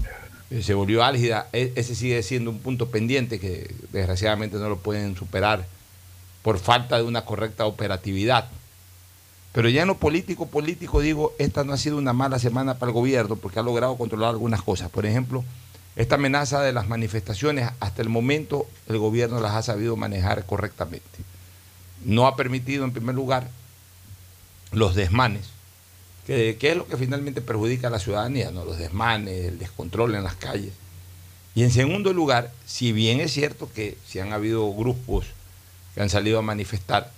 eh, 0.51 0.63
se 0.63 0.75
volvió 0.75 1.05
álgida, 1.05 1.49
e- 1.53 1.73
ese 1.77 1.95
sigue 1.95 2.23
siendo 2.23 2.51
un 2.51 2.59
punto 2.59 2.91
pendiente 2.91 3.39
que 3.39 3.75
desgraciadamente 3.93 4.57
no 4.57 4.69
lo 4.69 4.79
pueden 4.79 5.17
superar 5.17 5.67
por 6.43 6.59
falta 6.59 6.97
de 6.97 7.05
una 7.05 7.25
correcta 7.25 7.67
operatividad. 7.67 8.49
Pero 9.53 9.69
ya 9.69 9.83
en 9.83 9.89
lo 9.89 9.97
político, 9.97 10.47
político, 10.47 11.01
digo, 11.01 11.35
esta 11.39 11.65
no 11.65 11.73
ha 11.73 11.77
sido 11.77 11.99
una 11.99 12.13
mala 12.13 12.39
semana 12.39 12.75
para 12.75 12.91
el 12.91 12.95
gobierno 12.95 13.37
porque 13.37 13.59
ha 13.59 13.63
logrado 13.63 13.97
controlar 13.97 14.31
algunas 14.31 14.63
cosas. 14.63 14.91
Por 14.91 15.07
ejemplo, 15.07 15.45
esta 15.97 16.15
amenaza 16.15 16.63
de 16.63 16.73
las 16.73 16.89
manifestaciones, 16.89 17.69
hasta 17.81 18.01
el 18.01 18.09
momento 18.09 18.67
el 18.89 18.99
gobierno 18.99 19.41
las 19.41 19.55
ha 19.55 19.63
sabido 19.63 19.97
manejar 19.97 20.47
correctamente. 20.47 21.05
No 22.05 22.27
ha 22.27 22.37
permitido, 22.37 22.85
en 22.85 22.93
primer 22.93 23.15
lugar, 23.15 23.49
los 24.73 24.95
desmanes, 24.95 25.51
que, 26.31 26.71
es 26.71 26.77
lo 26.77 26.87
que 26.87 26.97
finalmente 26.97 27.41
perjudica 27.41 27.89
a 27.89 27.91
la 27.91 27.99
ciudadanía, 27.99 28.53
¿no? 28.53 28.65
los 28.65 28.79
desmanes, 28.79 29.47
el 29.47 29.59
descontrol 29.59 30.15
en 30.15 30.23
las 30.23 30.37
calles. 30.37 30.73
Y 31.57 31.65
en 31.65 31.73
segundo 31.73 32.13
lugar, 32.13 32.53
si 32.65 32.93
bien 32.93 33.21
es 33.21 33.33
cierto 33.33 33.69
que 33.75 33.99
si 34.07 34.21
han 34.21 34.33
habido 34.33 34.73
grupos 34.73 35.27
que 35.95 36.03
han 36.03 36.09
salido 36.09 36.39
a 36.39 36.43
manifestar, 36.43 37.11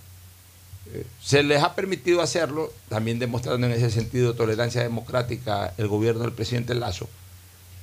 eh, 0.93 1.05
se 1.21 1.43
les 1.43 1.61
ha 1.61 1.75
permitido 1.75 2.21
hacerlo, 2.21 2.73
también 2.89 3.19
demostrando 3.19 3.67
en 3.67 3.73
ese 3.73 3.91
sentido 3.91 4.33
tolerancia 4.33 4.81
democrática 4.81 5.75
el 5.77 5.87
gobierno 5.87 6.23
del 6.23 6.33
presidente 6.33 6.73
Lazo, 6.73 7.07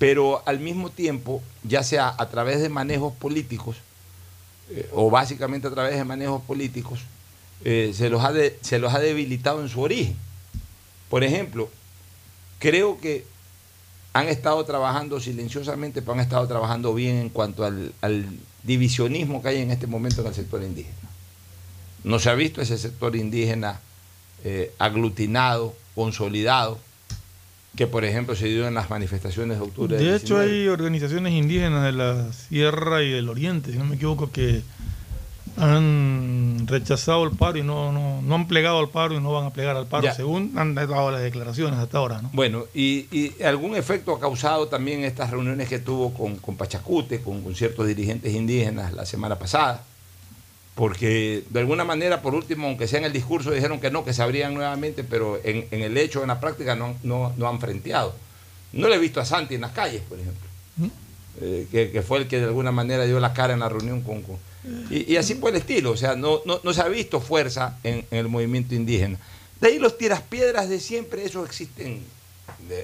pero 0.01 0.43
al 0.47 0.59
mismo 0.59 0.91
tiempo, 0.91 1.43
ya 1.63 1.85
sea 1.85 2.13
a 2.19 2.29
través 2.29 2.61
de 2.61 2.69
manejos 2.69 3.13
políticos, 3.15 3.77
eh, 4.71 4.89
o 4.93 5.11
básicamente 5.11 5.69
a 5.69 5.71
través 5.71 5.95
de 5.95 6.05
manejos 6.05 6.43
políticos, 6.43 6.99
eh, 7.65 7.93
se, 7.95 8.11
los 8.11 8.25
ha 8.25 8.33
se 8.63 8.79
los 8.81 8.93
ha 8.95 8.99
debilitado 8.99 9.63
en 9.63 9.69
su 9.69 9.81
origen. 9.81 10.17
Por 11.11 11.23
ejemplo, 11.25 11.69
creo 12.59 12.99
que 12.99 13.27
han 14.15 14.29
estado 14.29 14.65
trabajando 14.65 15.21
silenciosamente, 15.21 16.01
pero 16.01 16.15
han 16.15 16.21
estado 16.21 16.47
trabajando 16.49 16.95
bien 16.95 17.17
en 17.17 17.29
cuanto 17.29 17.65
al, 17.65 17.93
al 18.01 18.27
divisionismo 18.63 19.43
que 19.43 19.49
hay 19.49 19.59
en 19.59 19.71
este 19.71 19.87
momento 19.87 20.23
en 20.23 20.29
el 20.29 20.35
sector 20.35 20.63
indígena. 20.63 20.97
No 22.05 22.19
se 22.19 22.31
ha 22.31 22.35
visto 22.35 22.63
ese 22.63 22.79
sector 22.79 23.15
indígena 23.15 23.81
eh, 24.45 24.73
aglutinado, 24.79 25.75
consolidado. 25.95 26.79
que 27.77 27.87
por 27.87 28.05
ejemplo 28.05 28.35
se 28.35 28.47
dio 28.47 28.67
en 28.67 28.75
las 28.75 28.89
manifestaciones 28.91 29.59
de 29.59 29.65
octubre. 29.65 29.97
De 29.97 30.17
hecho, 30.17 30.41
19. 30.41 30.45
hay 30.45 30.69
organizaciones 30.69 31.33
indígenas 31.35 31.85
de 31.85 31.93
la 31.93 32.33
Sierra 32.33 33.03
y 33.03 33.11
del 33.11 33.29
Oriente, 33.29 33.71
si 33.71 33.79
no 33.79 33.85
me 33.85 33.97
equivoco, 33.97 34.31
que 34.31 34.63
han 35.57 36.67
rechazado 36.67 37.25
el 37.25 37.31
paro 37.37 37.59
y 37.59 37.63
no, 37.63 37.93
no, 37.93 38.23
no 38.23 38.35
han 38.35 38.47
plegado 38.49 38.79
al 38.79 38.89
paro 38.89 39.15
y 39.15 39.21
no 39.21 39.33
van 39.33 39.47
a 39.47 39.51
plegar 39.51 39.77
al 39.77 39.87
paro, 39.87 40.05
Ya. 40.05 40.15
según 40.15 40.53
han 40.57 40.75
dado 40.75 41.11
las 41.11 41.23
declaraciones 41.23 41.79
hasta 41.79 41.99
ahora. 41.99 42.23
¿no? 42.23 42.31
Bueno, 42.33 42.65
y, 42.75 43.07
y 43.17 43.43
algún 43.43 43.77
efecto 43.77 44.15
ha 44.15 44.21
causado 44.21 44.69
también 44.69 45.05
estas 45.05 45.31
reuniones 45.31 45.69
que 45.69 45.79
tuvo 45.79 46.13
con, 46.15 46.37
con 46.37 46.57
Pachacute, 46.57 47.21
con, 47.23 47.43
con 47.43 47.55
ciertos 47.55 47.87
dirigentes 47.87 48.35
indígenas 48.35 48.93
la 48.93 49.05
semana 49.07 49.39
pasada, 49.39 49.83
porque 50.75 51.45
de 51.51 51.61
alguna 51.61 51.85
manera, 51.85 52.23
por 52.23 52.35
último, 52.35 52.67
aunque 52.69 52.87
sea 52.89 53.01
en 53.01 53.05
el 53.07 53.13
discurso, 53.13 53.51
dijeron 53.51 53.81
que 53.81 53.91
no, 53.91 54.05
que 54.05 54.15
se 54.15 54.23
abrían 54.23 54.55
nuevamente, 54.55 55.05
pero 55.05 55.39
en, 55.45 55.67
en 55.71 55.83
el 55.83 55.97
hecho, 55.99 56.23
en 56.23 56.29
la 56.29 56.41
práctica, 56.41 56.75
no, 56.77 56.87
han- 56.87 56.97
no, 57.03 57.33
no 57.37 57.49
han 57.49 57.61
frenteado. 57.61 58.15
No 58.73 58.89
le 58.89 58.95
he 58.95 58.99
visto 58.99 59.21
a 59.21 59.25
Santi 59.25 59.57
en 59.57 59.63
las 59.63 59.73
calles, 59.73 60.01
por 60.09 60.19
ejemplo, 60.19 60.49
eh, 61.41 61.67
que, 61.71 61.91
que 61.91 62.03
fue 62.03 62.19
el 62.19 62.29
que 62.29 62.39
de 62.39 62.45
alguna 62.47 62.71
manera 62.73 63.05
dio 63.05 63.19
la 63.21 63.33
cara 63.35 63.53
en 63.55 63.61
la 63.61 63.69
reunión 63.69 64.01
con... 64.03 64.23
con- 64.23 64.50
y, 64.91 65.17
así 65.17 65.37
por 65.37 65.51
el 65.51 65.57
estilo, 65.57 65.93
o 65.93 65.97
sea, 65.97 66.17
no, 66.17 66.43
no, 66.45 66.61
no 66.63 66.73
se 66.73 66.83
ha 66.83 66.89
visto 66.89 67.21
fuerza 67.21 67.79
en, 67.83 68.05
el 68.11 68.29
movimiento 68.29 68.75
indígena. 68.75 69.19
De 69.61 69.69
ahí 69.69 69.79
los 69.79 69.97
tiras 69.97 70.21
piedras 70.23 70.69
de 70.69 70.81
siempre, 70.81 71.25
esos 71.25 71.47
existen 71.47 72.03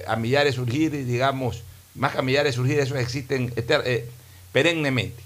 a 0.07 0.15
millares 0.15 0.55
surgir, 0.55 0.91
digamos, 1.05 1.63
más 1.95 2.13
que 2.13 2.19
a 2.19 2.21
millares 2.21 2.55
surgir, 2.55 2.79
esos 2.79 2.97
existen 2.97 3.53
eh, 3.55 4.09
perennemente. 4.51 5.21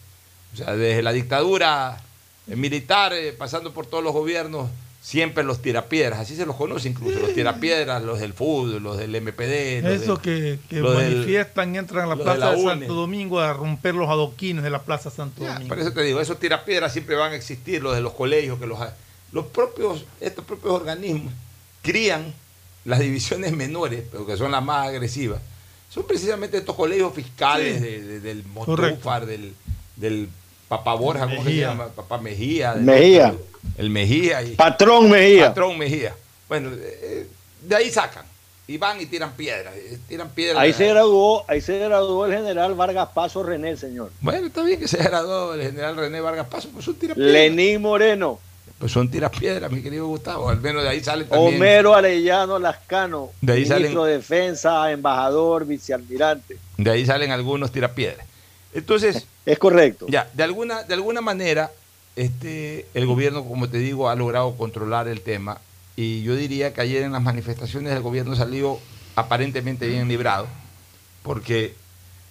O 0.53 0.57
sea, 0.57 0.75
desde 0.75 1.01
la 1.01 1.13
dictadura 1.13 2.01
eh, 2.47 2.55
militar, 2.55 3.13
pasando 3.37 3.73
por 3.73 3.85
todos 3.85 4.03
los 4.03 4.13
gobiernos, 4.13 4.69
siempre 5.01 5.43
los 5.43 5.61
tirapiedras, 5.63 6.19
así 6.19 6.35
se 6.35 6.45
los 6.45 6.55
conoce 6.55 6.87
incluso, 6.87 7.19
los 7.19 7.33
tirapiedras, 7.33 8.03
los 8.03 8.19
del 8.19 8.33
fútbol, 8.33 8.83
los 8.83 8.97
del 8.97 9.15
MPD. 9.15 9.81
los 9.81 10.01
Eso 10.01 10.13
del- 10.17 10.21
que, 10.21 10.59
que 10.69 10.75
del- 10.75 10.93
manifiestan 10.93 11.73
y 11.73 11.79
entran 11.79 12.05
a 12.05 12.07
la 12.09 12.15
de 12.15 12.23
plaza 12.23 12.37
la 12.39 12.51
de. 12.55 12.63
Santo 12.63 12.93
Domingo 12.93 13.39
a 13.39 13.51
romper 13.53 13.95
los 13.95 14.07
adoquines 14.09 14.63
de 14.63 14.69
la 14.69 14.83
plaza 14.83 15.09
Santo 15.09 15.43
Domingo. 15.43 15.67
Por 15.69 15.79
eso 15.79 15.91
te 15.91 16.03
digo, 16.03 16.21
esos 16.21 16.39
tirapiedras 16.39 16.93
siempre 16.93 17.15
van 17.15 17.31
a 17.31 17.35
existir, 17.35 17.81
los 17.81 17.95
de 17.95 18.01
los 18.01 18.13
colegios, 18.13 18.59
que 18.59 18.67
los, 18.67 18.77
los 19.31 19.47
propios, 19.47 20.05
estos 20.19 20.45
propios 20.45 20.71
organismos 20.75 21.33
crían 21.81 22.33
las 22.85 22.99
divisiones 22.99 23.53
menores, 23.53 24.03
pero 24.11 24.25
que 24.27 24.37
son 24.37 24.51
las 24.51 24.63
más 24.63 24.87
agresivas. 24.87 25.41
Son 25.89 26.05
precisamente 26.05 26.57
estos 26.57 26.75
colegios 26.75 27.11
fiscales 27.13 27.77
Sí. 27.79 27.83
de- 27.83 28.01
de- 28.03 28.19
del. 28.19 28.43
Motúfar, 28.45 29.25
del, 29.25 29.53
del 29.95 30.29
Papá 30.71 30.93
Borja, 30.93 31.27
¿cómo 31.27 31.43
se 31.43 31.53
llama? 31.57 31.87
Papá 31.89 32.17
Mejía. 32.17 32.75
Mejía. 32.75 33.35
El 33.77 33.89
Mejía. 33.89 34.41
Y, 34.41 34.51
Patrón 34.55 35.09
Mejía. 35.09 35.47
Patrón 35.49 35.77
Mejía. 35.77 36.15
Bueno, 36.47 36.69
eh, 36.73 37.27
de 37.63 37.75
ahí 37.75 37.89
sacan. 37.89 38.23
Y 38.69 38.77
van 38.77 39.01
y 39.01 39.05
tiran 39.05 39.33
piedras. 39.33 39.73
eh, 39.75 39.99
Tiran 40.07 40.29
piedras. 40.29 40.57
Ahí 40.63 40.71
se 40.71 40.87
graduó, 40.87 41.43
ahí 41.49 41.59
se 41.59 41.77
graduó 41.77 42.25
el 42.25 42.31
general 42.31 42.73
Vargas 42.75 43.09
Paso 43.13 43.43
René, 43.43 43.75
señor. 43.75 44.11
Bueno, 44.21 44.47
está 44.47 44.63
bien 44.63 44.79
que 44.79 44.87
se 44.87 44.95
graduó 45.03 45.55
el 45.55 45.61
general 45.61 45.97
René 45.97 46.21
Vargas 46.21 46.47
Paso, 46.47 46.69
pues 46.69 46.85
son 46.85 46.95
tirapiedras. 46.95 47.33
Lenín 47.33 47.81
Moreno, 47.81 48.39
Pues 48.79 48.93
son 48.93 49.11
tirapiedras, 49.11 49.69
mi 49.73 49.81
querido 49.83 50.07
Gustavo. 50.07 50.47
Al 50.47 50.61
menos 50.61 50.83
de 50.83 50.89
ahí 50.89 51.03
salen 51.03 51.27
también. 51.27 51.55
Homero 51.55 51.93
Arellano 51.95 52.57
Lascano, 52.59 53.31
De 53.41 53.51
ahí 53.51 53.59
ministro 53.65 54.03
salen- 54.03 54.05
de 54.05 54.11
Defensa, 54.13 54.89
embajador, 54.89 55.65
vicealmirante. 55.65 56.55
De 56.77 56.89
ahí 56.91 57.05
salen 57.05 57.31
algunos 57.31 57.73
tirapiedras. 57.73 58.25
Entonces. 58.73 59.25
Es 59.45 59.57
correcto. 59.59 60.05
Ya, 60.09 60.29
de 60.33 60.43
alguna, 60.43 60.83
de 60.83 60.93
alguna 60.93 61.21
manera, 61.21 61.71
este, 62.15 62.85
el 62.93 63.05
gobierno, 63.05 63.43
como 63.45 63.69
te 63.69 63.77
digo, 63.79 64.09
ha 64.09 64.15
logrado 64.15 64.55
controlar 64.57 65.07
el 65.07 65.21
tema. 65.21 65.59
Y 65.95 66.23
yo 66.23 66.35
diría 66.35 66.73
que 66.73 66.81
ayer 66.81 67.03
en 67.03 67.11
las 67.11 67.21
manifestaciones 67.21 67.91
el 67.93 68.01
gobierno 68.01 68.35
salió 68.35 68.79
aparentemente 69.15 69.87
bien 69.87 70.07
librado, 70.07 70.47
porque 71.23 71.73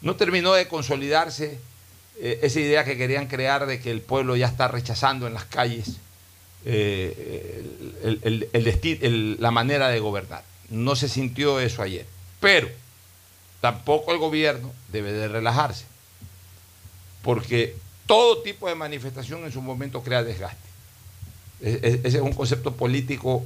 no 0.01 0.16
terminó 0.16 0.53
de 0.55 0.66
consolidarse 0.66 1.59
eh, 2.22 2.38
esa 2.43 2.61
idea 2.61 2.84
que 2.84 2.97
querían 2.97 3.26
crear 3.28 3.66
de 3.66 3.80
que 3.80 3.91
el 3.91 4.01
pueblo 4.01 4.36
ya 4.36 4.47
está 4.47 4.68
rechazando 4.68 5.26
en 5.26 5.34
las 5.34 5.45
calles 5.45 5.97
eh, 6.66 7.64
el- 8.03 8.20
el- 8.22 8.49
el 8.53 8.64
desti- 8.66 8.99
el- 9.01 9.36
la 9.41 9.51
manera 9.51 9.88
de 9.88 9.99
gobernar. 10.01 10.43
No 10.68 10.95
se 10.97 11.09
sintió 11.09 11.59
eso 11.61 11.82
ayer. 11.82 12.07
Pero 12.41 12.68
tampoco 13.61 14.12
el 14.12 14.18
gobierno 14.18 14.72
debe 14.93 15.12
de 15.12 15.28
relajarse, 15.28 15.84
porque 17.22 17.76
todo 18.06 18.42
tipo 18.42 18.68
de 18.68 18.74
manifestación 18.74 19.44
en 19.44 19.52
su 19.52 19.60
momento 19.62 20.02
crea 20.02 20.22
desgaste. 20.22 20.56
E- 21.62 21.80
e- 21.82 22.00
Ese 22.08 22.18
es 22.18 22.22
un 22.22 22.32
concepto 22.32 22.74
político 22.74 23.44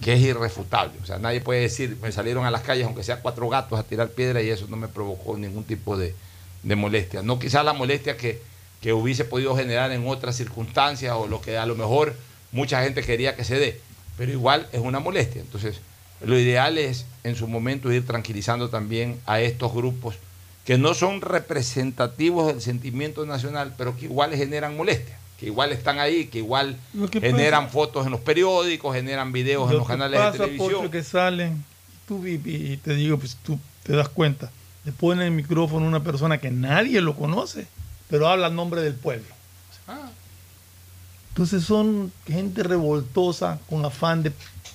que 0.00 0.14
es 0.14 0.20
irrefutable. 0.20 0.94
O 1.02 1.06
sea, 1.06 1.18
nadie 1.18 1.40
puede 1.40 1.60
decir, 1.60 1.96
me 2.02 2.10
salieron 2.10 2.44
a 2.44 2.50
las 2.50 2.62
calles, 2.62 2.86
aunque 2.86 3.04
sea 3.04 3.20
cuatro 3.20 3.48
gatos, 3.48 3.78
a 3.78 3.84
tirar 3.84 4.08
piedra 4.08 4.42
y 4.42 4.50
eso 4.50 4.66
no 4.68 4.76
me 4.76 4.88
provocó 4.88 5.36
ningún 5.38 5.64
tipo 5.64 5.96
de, 5.96 6.14
de 6.62 6.76
molestia. 6.76 7.22
No 7.22 7.38
quizás 7.38 7.64
la 7.64 7.72
molestia 7.72 8.16
que, 8.16 8.42
que 8.80 8.92
hubiese 8.92 9.24
podido 9.24 9.54
generar 9.56 9.92
en 9.92 10.06
otras 10.08 10.36
circunstancias 10.36 11.14
o 11.16 11.28
lo 11.28 11.40
que 11.40 11.56
a 11.56 11.66
lo 11.66 11.76
mejor 11.76 12.16
mucha 12.50 12.82
gente 12.82 13.02
quería 13.02 13.36
que 13.36 13.44
se 13.44 13.58
dé, 13.58 13.80
pero 14.18 14.32
igual 14.32 14.66
es 14.72 14.80
una 14.80 14.98
molestia. 14.98 15.40
Entonces, 15.40 15.76
lo 16.20 16.36
ideal 16.38 16.78
es 16.78 17.04
en 17.22 17.36
su 17.36 17.46
momento 17.46 17.92
ir 17.92 18.04
tranquilizando 18.06 18.70
también 18.70 19.20
a 19.26 19.40
estos 19.40 19.72
grupos 19.72 20.16
que 20.64 20.78
no 20.78 20.94
son 20.94 21.20
representativos 21.20 22.46
del 22.46 22.60
sentimiento 22.60 23.26
nacional, 23.26 23.74
pero 23.76 23.96
que 23.96 24.04
igual 24.04 24.34
generan 24.34 24.76
molestia, 24.76 25.18
que 25.38 25.46
igual 25.46 25.72
están 25.72 25.98
ahí, 25.98 26.26
que 26.26 26.38
igual 26.38 26.76
Lo 26.94 27.08
que 27.10 27.20
generan 27.20 27.64
pasa- 27.64 27.72
fotos 27.72 28.06
en 28.06 28.12
los 28.12 28.20
periódicos, 28.20 28.94
generan 28.94 29.32
videos 29.32 29.66
en 29.66 29.72
Lo 29.72 29.78
los 29.80 29.88
canales 29.88 30.20
de 30.32 30.38
televisión. 30.38 30.72
Pocho, 30.82 30.90
que 30.90 31.02
salen, 31.02 31.64
tú 32.06 32.20
vi- 32.20 32.36
vi- 32.36 32.72
y 32.72 32.76
te 32.76 32.94
digo, 32.94 33.18
pues 33.18 33.36
tú 33.42 33.58
te 33.82 33.94
das 33.96 34.08
cuenta, 34.08 34.50
le 34.84 34.92
ponen 34.92 35.26
el 35.26 35.30
micrófono 35.32 35.86
a 35.86 35.88
una 35.88 36.02
persona 36.04 36.38
que 36.38 36.50
nadie 36.50 37.00
lo 37.00 37.16
conoce, 37.16 37.66
pero 38.08 38.28
habla 38.28 38.46
en 38.48 38.56
nombre 38.56 38.82
del 38.82 38.94
pueblo. 38.94 39.26
Entonces 41.30 41.64
son 41.64 42.12
gente 42.26 42.62
revoltosa 42.62 43.58
con 43.68 43.84
afán 43.84 44.22
de, 44.22 44.32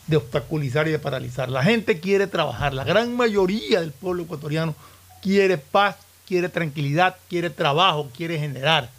de 0.07 0.17
obstaculizar 0.17 0.87
y 0.87 0.91
de 0.91 0.99
paralizar. 0.99 1.49
La 1.49 1.63
gente 1.63 1.99
quiere 1.99 2.25
trabajar, 2.27 2.73
la 2.73 2.83
gran 2.83 3.15
mayoría 3.15 3.79
del 3.79 3.91
pueblo 3.91 4.23
ecuatoriano 4.23 4.73
quiere 5.27 5.57
paz, 5.57 5.97
quiere 6.25 6.47
tranquilidad, 6.47 7.17
quiere 7.29 7.49
trabajo, 7.49 8.09
quiere 8.15 8.39
generar. 8.39 8.89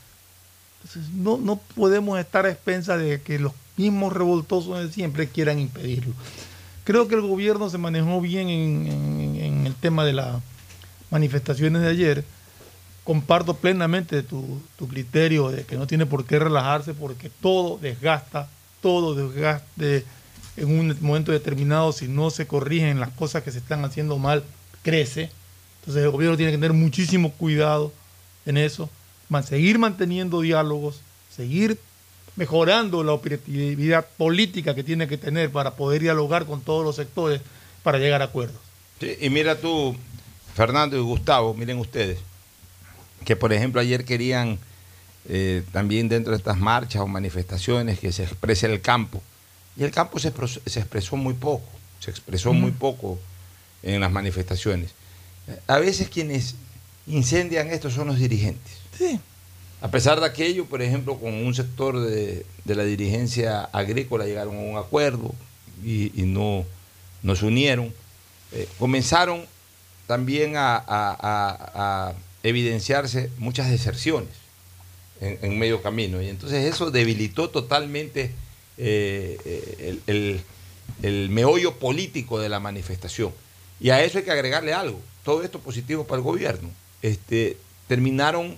No, 1.14 1.38
no 1.38 1.56
podemos 1.74 2.18
estar 2.20 2.44
a 2.44 2.50
expensas 2.50 3.00
de 3.00 3.20
que 3.22 3.38
los 3.38 3.52
mismos 3.78 4.12
revoltosos 4.12 4.78
de 4.78 4.92
siempre 4.92 5.26
quieran 5.28 5.58
impedirlo. 5.58 6.12
Creo 6.84 7.08
que 7.08 7.14
el 7.14 7.22
gobierno 7.22 7.70
se 7.70 7.78
manejó 7.78 8.20
bien 8.20 8.48
en, 8.50 8.86
en- 8.86 9.36
en 9.42 9.66
el 9.66 9.74
tema 9.74 10.04
de 10.04 10.12
las 10.12 10.36
manifestaciones 11.10 11.80
de 11.80 11.88
ayer. 11.88 12.24
Comparto 13.04 13.54
plenamente 13.54 14.22
tu, 14.22 14.60
tu 14.76 14.86
criterio 14.86 15.48
de 15.50 15.64
que 15.64 15.76
no 15.76 15.86
tiene 15.86 16.04
por 16.04 16.26
qué 16.26 16.38
relajarse 16.38 16.92
porque 16.92 17.30
todo 17.40 17.78
desgasta, 17.78 18.48
todo 18.82 19.14
desgaste 19.14 20.04
en 20.58 20.78
un 20.78 20.96
momento 21.00 21.32
determinado, 21.32 21.92
si 21.92 22.06
no 22.06 22.28
se 22.30 22.46
corrigen 22.46 23.00
las 23.00 23.10
cosas 23.10 23.42
que 23.42 23.50
se 23.50 23.58
están 23.58 23.82
haciendo 23.86 24.18
mal, 24.18 24.44
crece. 24.82 25.30
Entonces 25.88 26.04
el 26.04 26.10
gobierno 26.10 26.36
tiene 26.36 26.52
que 26.52 26.58
tener 26.58 26.74
muchísimo 26.74 27.32
cuidado 27.32 27.94
en 28.44 28.58
eso, 28.58 28.90
seguir 29.42 29.78
manteniendo 29.78 30.42
diálogos, 30.42 31.00
seguir 31.34 31.78
mejorando 32.36 33.02
la 33.02 33.12
operatividad 33.12 34.06
política 34.18 34.74
que 34.74 34.84
tiene 34.84 35.08
que 35.08 35.16
tener 35.16 35.50
para 35.50 35.76
poder 35.76 36.02
dialogar 36.02 36.44
con 36.44 36.60
todos 36.60 36.84
los 36.84 36.96
sectores 36.96 37.40
para 37.82 37.96
llegar 37.96 38.20
a 38.20 38.26
acuerdos. 38.26 38.58
Sí, 39.00 39.16
y 39.18 39.30
mira 39.30 39.58
tú, 39.58 39.96
Fernando 40.54 40.94
y 40.94 41.00
Gustavo, 41.00 41.54
miren 41.54 41.78
ustedes, 41.78 42.18
que 43.24 43.34
por 43.34 43.54
ejemplo 43.54 43.80
ayer 43.80 44.04
querían 44.04 44.58
eh, 45.26 45.62
también 45.72 46.10
dentro 46.10 46.32
de 46.32 46.36
estas 46.36 46.58
marchas 46.58 47.00
o 47.00 47.06
manifestaciones 47.06 47.98
que 47.98 48.12
se 48.12 48.24
exprese 48.24 48.66
el 48.66 48.82
campo. 48.82 49.22
Y 49.74 49.84
el 49.84 49.90
campo 49.90 50.18
se 50.18 50.28
expresó 50.28 51.16
muy 51.16 51.32
poco, 51.32 51.66
se 51.98 52.10
expresó 52.10 52.52
muy 52.52 52.72
poco 52.72 53.18
en 53.82 54.02
las 54.02 54.12
manifestaciones. 54.12 54.97
A 55.66 55.78
veces 55.78 56.08
quienes 56.08 56.54
incendian 57.06 57.68
esto 57.68 57.90
son 57.90 58.08
los 58.08 58.18
dirigentes. 58.18 58.72
Sí. 58.96 59.18
A 59.80 59.90
pesar 59.90 60.18
de 60.20 60.26
aquello, 60.26 60.66
por 60.66 60.82
ejemplo, 60.82 61.18
con 61.18 61.32
un 61.32 61.54
sector 61.54 61.98
de, 62.00 62.44
de 62.64 62.74
la 62.74 62.84
dirigencia 62.84 63.62
agrícola 63.72 64.24
llegaron 64.26 64.56
a 64.56 64.60
un 64.60 64.76
acuerdo 64.76 65.34
y, 65.84 66.10
y 66.20 66.24
no 66.26 66.64
nos 67.22 67.42
unieron. 67.42 67.94
Eh, 68.52 68.68
comenzaron 68.78 69.44
también 70.06 70.56
a, 70.56 70.76
a- 70.76 70.82
a- 70.86 72.08
a 72.08 72.14
evidenciarse 72.42 73.30
muchas 73.38 73.70
deserciones 73.70 74.30
en, 75.20 75.38
en 75.42 75.58
medio 75.58 75.80
camino. 75.82 76.20
Y 76.22 76.28
entonces 76.28 76.64
eso 76.64 76.90
debilitó 76.90 77.50
totalmente 77.50 78.32
eh, 78.78 79.38
eh, 79.44 80.00
el, 80.06 80.14
el- 80.14 80.40
el 81.02 81.28
meollo 81.30 81.74
político 81.78 82.40
de 82.40 82.48
la 82.48 82.58
manifestación. 82.58 83.32
Y 83.80 83.90
a 83.90 84.02
eso 84.02 84.18
hay 84.18 84.24
que 84.24 84.32
agregarle 84.32 84.72
algo. 84.72 85.00
Todo 85.24 85.42
esto 85.42 85.58
positivo 85.60 86.04
para 86.04 86.18
el 86.18 86.24
gobierno. 86.24 86.70
Este, 87.02 87.56
terminaron 87.86 88.56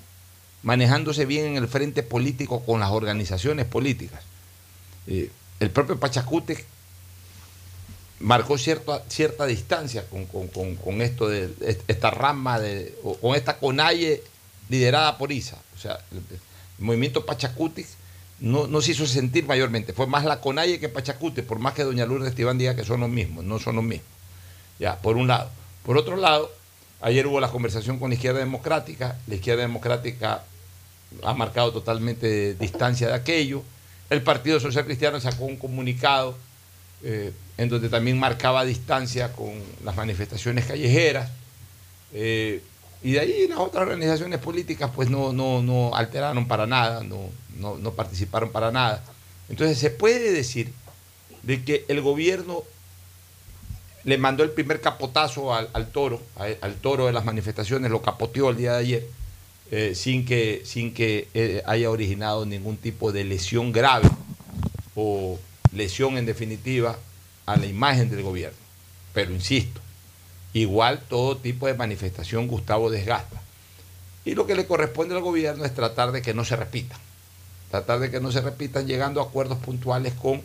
manejándose 0.62 1.24
bien 1.26 1.46
en 1.46 1.56
el 1.56 1.68
frente 1.68 2.02
político 2.02 2.64
con 2.64 2.80
las 2.80 2.90
organizaciones 2.90 3.66
políticas. 3.66 4.22
Eh, 5.06 5.30
el 5.60 5.70
propio 5.70 5.98
Pachacute 5.98 6.64
marcó 8.20 8.58
cierta, 8.58 9.02
cierta 9.08 9.46
distancia 9.46 10.06
con, 10.08 10.26
con- 10.26 10.76
con- 10.76 11.00
esto 11.02 11.28
de 11.28 11.50
esta 11.88 12.10
rama 12.10 12.58
de, 12.58 12.94
con 13.20 13.34
esta 13.34 13.58
conalle 13.58 14.22
liderada 14.68 15.16
por 15.18 15.32
ISA. 15.32 15.56
O 15.74 15.78
sea, 15.78 15.98
el, 16.12 16.18
el 16.18 16.84
movimiento 16.84 17.24
Pachacuti 17.24 17.84
no, 18.40 18.66
no 18.66 18.82
se 18.82 18.92
hizo 18.92 19.06
sentir 19.06 19.46
mayormente. 19.46 19.92
Fue 19.92 20.06
más 20.06 20.24
la 20.24 20.40
conalle 20.40 20.78
que 20.78 20.88
Pachacuti, 20.88 21.42
por 21.42 21.58
más 21.58 21.72
que 21.74 21.82
doña 21.84 22.06
Lourdes 22.06 22.34
Tibán 22.34 22.58
diga 22.58 22.76
que 22.76 22.84
son 22.84 23.00
los 23.00 23.08
mismos, 23.10 23.44
no 23.44 23.58
son 23.58 23.76
los 23.76 23.84
mismos. 23.84 24.06
Ya, 24.78 24.96
por 25.00 25.16
un 25.16 25.28
lado. 25.28 25.50
Por 25.84 25.96
otro 25.96 26.16
lado, 26.16 26.50
ayer 27.00 27.26
hubo 27.26 27.40
la 27.40 27.50
conversación 27.50 27.98
con 27.98 28.10
la 28.10 28.14
izquierda 28.14 28.40
democrática. 28.40 29.18
La 29.26 29.34
izquierda 29.34 29.62
democrática 29.62 30.44
ha 31.22 31.34
marcado 31.34 31.72
totalmente 31.72 32.54
distancia 32.54 33.08
de 33.08 33.14
aquello. 33.14 33.62
El 34.08 34.22
Partido 34.22 34.60
Social 34.60 34.84
Cristiano 34.84 35.20
sacó 35.20 35.44
un 35.44 35.56
comunicado 35.56 36.36
eh, 37.02 37.32
en 37.56 37.68
donde 37.68 37.88
también 37.88 38.18
marcaba 38.18 38.64
distancia 38.64 39.32
con 39.32 39.52
las 39.84 39.96
manifestaciones 39.96 40.66
callejeras. 40.66 41.30
Eh, 42.12 42.62
y 43.02 43.12
de 43.12 43.20
ahí 43.20 43.48
las 43.48 43.58
otras 43.58 43.82
organizaciones 43.82 44.38
políticas 44.40 44.90
pues 44.94 45.08
no, 45.08 45.32
no, 45.32 45.62
no 45.62 45.94
alteraron 45.94 46.46
para 46.46 46.66
nada, 46.66 47.02
no, 47.02 47.30
no, 47.56 47.78
no 47.78 47.92
participaron 47.92 48.50
para 48.50 48.70
nada. 48.70 49.02
Entonces 49.48 49.78
se 49.78 49.90
puede 49.90 50.32
decir 50.32 50.72
de 51.42 51.64
que 51.64 51.84
el 51.88 52.00
gobierno 52.02 52.64
le 54.04 54.18
mandó 54.18 54.42
el 54.42 54.50
primer 54.50 54.80
capotazo 54.80 55.54
al, 55.54 55.88
toro, 55.92 56.20
al, 56.36 56.56
al 56.60 56.74
toro 56.76 57.06
de 57.06 57.12
las 57.12 57.24
manifestaciones, 57.24 57.90
lo 57.90 58.02
capoteó 58.02 58.50
el 58.50 58.56
día 58.56 58.72
de 58.72 58.78
ayer, 58.78 59.06
eh, 59.72 59.94
sin 59.94 60.24
que, 60.24 60.62
sin 60.64 60.92
que 60.92 61.28
eh, 61.32 61.62
haya 61.64 61.90
originado 61.90 62.44
ningún 62.44 62.76
tipo 62.76 63.12
de 63.12 63.22
lesión 63.22 63.70
grave 63.70 64.08
o 64.96 65.38
lesión 65.72 66.18
en 66.18 66.26
definitiva 66.26 66.98
a 67.46 67.56
la 67.56 67.66
imagen 67.66 68.10
del 68.10 68.22
gobierno. 68.22 68.58
Pero 69.14 69.32
insisto, 69.32 69.80
igual 70.54 71.04
todo 71.08 71.36
tipo 71.36 71.68
de 71.68 71.74
manifestación 71.74 72.48
Gustavo 72.48 72.90
desgasta. 72.90 73.40
Y 74.24 74.34
lo 74.34 74.46
que 74.46 74.56
le 74.56 74.66
corresponde 74.66 75.14
al 75.14 75.22
gobierno 75.22 75.64
es 75.64 75.72
tratar 75.72 76.10
de 76.10 76.20
que 76.20 76.34
no 76.34 76.44
se 76.44 76.56
repitan. 76.56 76.98
Tratar 77.70 78.00
de 78.00 78.10
que 78.10 78.20
no 78.20 78.32
se 78.32 78.40
repitan 78.40 78.88
llegando 78.88 79.20
a 79.20 79.24
acuerdos 79.24 79.58
puntuales 79.58 80.14
con 80.14 80.42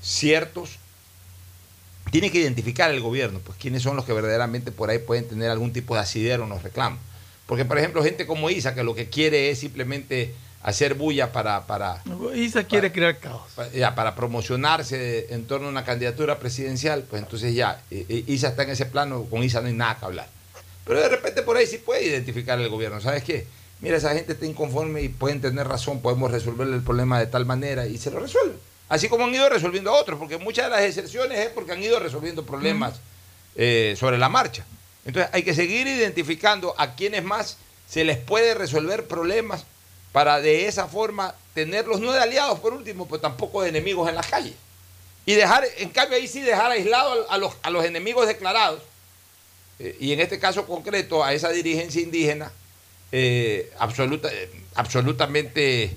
ciertos 0.00 0.78
tiene 2.10 2.30
que 2.30 2.38
identificar 2.38 2.90
el 2.90 3.00
gobierno, 3.00 3.40
pues 3.44 3.58
quiénes 3.58 3.82
son 3.82 3.96
los 3.96 4.04
que 4.04 4.12
verdaderamente 4.12 4.72
por 4.72 4.90
ahí 4.90 4.98
pueden 4.98 5.26
tener 5.28 5.50
algún 5.50 5.72
tipo 5.72 5.94
de 5.94 6.00
asidero 6.00 6.44
en 6.44 6.50
los 6.50 6.62
reclamos. 6.62 7.00
Porque, 7.46 7.64
por 7.64 7.78
ejemplo, 7.78 8.02
gente 8.02 8.26
como 8.26 8.50
Isa, 8.50 8.74
que 8.74 8.84
lo 8.84 8.94
que 8.94 9.08
quiere 9.08 9.50
es 9.50 9.58
simplemente 9.58 10.34
hacer 10.62 10.94
bulla 10.94 11.30
para, 11.30 11.66
para, 11.66 12.02
Isa 12.34 12.64
quiere 12.64 12.90
crear 12.90 13.18
caos. 13.18 13.42
ya, 13.74 13.94
para 13.94 14.14
promocionarse 14.14 15.26
en 15.34 15.46
torno 15.46 15.66
a 15.66 15.70
una 15.70 15.84
candidatura 15.84 16.38
presidencial, 16.38 17.02
pues 17.02 17.22
entonces 17.22 17.54
ya, 17.54 17.82
eh, 17.90 18.06
eh, 18.08 18.24
Isa 18.28 18.48
está 18.48 18.62
en 18.62 18.70
ese 18.70 18.86
plano, 18.86 19.24
con 19.24 19.42
Isa 19.42 19.60
no 19.60 19.66
hay 19.66 19.74
nada 19.74 19.98
que 19.98 20.06
hablar. 20.06 20.28
Pero 20.86 21.00
de 21.00 21.08
repente 21.08 21.42
por 21.42 21.58
ahí 21.58 21.66
sí 21.66 21.78
puede 21.78 22.06
identificar 22.06 22.58
el 22.58 22.68
gobierno. 22.70 23.00
¿Sabes 23.00 23.24
qué? 23.24 23.46
Mira, 23.80 23.98
esa 23.98 24.14
gente 24.14 24.32
está 24.32 24.46
inconforme 24.46 25.02
y 25.02 25.10
pueden 25.10 25.42
tener 25.42 25.68
razón, 25.68 26.00
podemos 26.00 26.30
resolverle 26.30 26.76
el 26.76 26.82
problema 26.82 27.18
de 27.18 27.26
tal 27.26 27.44
manera 27.44 27.86
y 27.86 27.98
se 27.98 28.10
lo 28.10 28.20
resuelven. 28.20 28.56
Así 28.94 29.08
como 29.08 29.24
han 29.24 29.34
ido 29.34 29.48
resolviendo 29.48 29.90
a 29.90 29.98
otros, 29.98 30.20
porque 30.20 30.38
muchas 30.38 30.66
de 30.66 30.70
las 30.70 30.82
excepciones 30.82 31.36
es 31.36 31.48
porque 31.48 31.72
han 31.72 31.82
ido 31.82 31.98
resolviendo 31.98 32.46
problemas 32.46 32.94
eh, 33.56 33.96
sobre 33.98 34.18
la 34.18 34.28
marcha. 34.28 34.64
Entonces 35.04 35.32
hay 35.34 35.42
que 35.42 35.52
seguir 35.52 35.88
identificando 35.88 36.76
a 36.78 36.94
quienes 36.94 37.24
más 37.24 37.56
se 37.88 38.04
les 38.04 38.18
puede 38.18 38.54
resolver 38.54 39.08
problemas 39.08 39.64
para 40.12 40.40
de 40.40 40.68
esa 40.68 40.86
forma 40.86 41.34
tenerlos 41.54 41.98
no 41.98 42.12
de 42.12 42.20
aliados 42.20 42.60
por 42.60 42.72
último, 42.72 43.08
pero 43.08 43.20
tampoco 43.20 43.62
de 43.62 43.70
enemigos 43.70 44.08
en 44.08 44.14
las 44.14 44.28
calles. 44.28 44.54
Y 45.26 45.34
dejar, 45.34 45.64
en 45.78 45.88
cambio 45.88 46.16
ahí 46.16 46.28
sí 46.28 46.42
dejar 46.42 46.70
aislado 46.70 47.28
a 47.28 47.36
los, 47.36 47.56
a 47.64 47.70
los 47.70 47.84
enemigos 47.84 48.28
declarados, 48.28 48.80
eh, 49.80 49.96
y 49.98 50.12
en 50.12 50.20
este 50.20 50.38
caso 50.38 50.66
concreto 50.66 51.24
a 51.24 51.34
esa 51.34 51.48
dirigencia 51.48 52.00
indígena, 52.00 52.52
eh, 53.10 53.72
absoluta, 53.76 54.30
absolutamente 54.76 55.96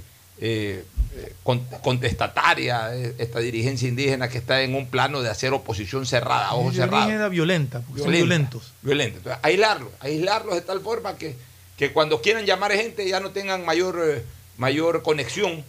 contestataria, 1.81 2.95
eh, 2.95 3.15
esta 3.17 3.39
dirigencia 3.39 3.87
indígena 3.87 4.29
que 4.29 4.37
está 4.37 4.61
en 4.61 4.75
un 4.75 4.87
plano 4.87 5.21
de 5.21 5.29
hacer 5.29 5.53
oposición 5.53 6.05
cerrada, 6.05 6.53
ojos 6.53 6.75
cerrados. 6.75 7.05
indígena 7.05 7.29
violenta, 7.29 7.81
porque 7.81 8.01
son 8.03 8.11
violentos. 8.11 8.73
violenta. 8.81 9.17
Entonces, 9.17 9.39
aislarlos, 9.43 9.89
aislarlos 9.99 10.55
de 10.55 10.61
tal 10.61 10.81
forma 10.81 11.17
que, 11.17 11.35
que 11.77 11.91
cuando 11.93 12.21
quieran 12.21 12.45
llamar 12.45 12.71
gente 12.73 13.07
ya 13.07 13.19
no 13.19 13.31
tengan 13.31 13.65
mayor, 13.65 13.99
eh, 14.03 14.23
mayor 14.57 15.01
conexión 15.03 15.63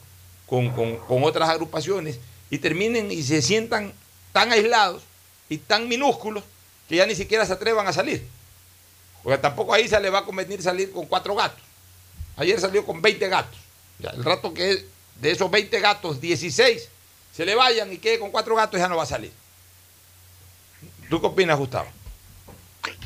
con, 0.47 0.71
con- 0.71 0.97
con 0.99 1.25
otras 1.25 1.49
agrupaciones 1.49 2.19
y 2.51 2.59
terminen 2.59 3.11
y 3.13 3.23
se 3.23 3.43
sientan 3.43 3.93
tan 4.33 4.53
aislados 4.53 5.03
y 5.49 5.59
tan 5.59 5.89
minúsculos 5.89 6.45
que 6.89 6.97
ya 6.97 7.07
ni 7.07 7.15
siquiera 7.15 7.45
se 7.47 7.53
atrevan 7.53 7.87
a 7.87 7.93
salir. 7.93 8.27
Porque 9.23 9.39
tampoco 9.39 9.75
a 9.75 9.81
Isa 9.81 10.01
le 10.01 10.11
va 10.11 10.21
a 10.21 10.25
convenir 10.25 10.63
salir 10.63 10.91
con 10.91 11.07
cuatro 11.07 11.35
gatos. 11.35 11.61
Ayer 12.37 12.59
salió 12.61 12.87
con 12.87 13.03
20 13.03 13.29
gatos. 13.29 13.59
Ya, 13.99 14.11
el 14.11 14.25
rato 14.25 14.55
que 14.55 14.85
de 15.21 15.31
esos 15.31 15.51
20 15.51 15.81
gatos, 15.81 16.21
16 16.21 16.89
se 17.35 17.45
le 17.45 17.55
vayan 17.55 17.93
y 17.93 17.99
quede 17.99 18.19
con 18.19 18.31
cuatro 18.31 18.55
gatos, 18.57 18.81
ya 18.81 18.89
no 18.89 18.97
va 18.97 19.05
a 19.05 19.07
salir. 19.07 19.31
¿Tú 21.09 21.21
qué 21.21 21.27
opinas, 21.27 21.59
Gustavo? 21.59 21.89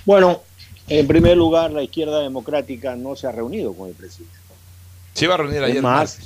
Bueno, 0.04 0.42
en 0.88 1.06
primer 1.06 1.36
lugar, 1.36 1.70
la 1.70 1.82
izquierda 1.82 2.20
democrática 2.20 2.96
no 2.96 3.14
se 3.14 3.26
ha 3.26 3.32
reunido 3.32 3.72
con 3.74 3.88
el 3.88 3.94
presidente. 3.94 4.34
Se 5.14 5.26
iba 5.26 5.34
a 5.34 5.38
reunir 5.38 5.62
ayer. 5.62 5.82
Más, 5.82 6.18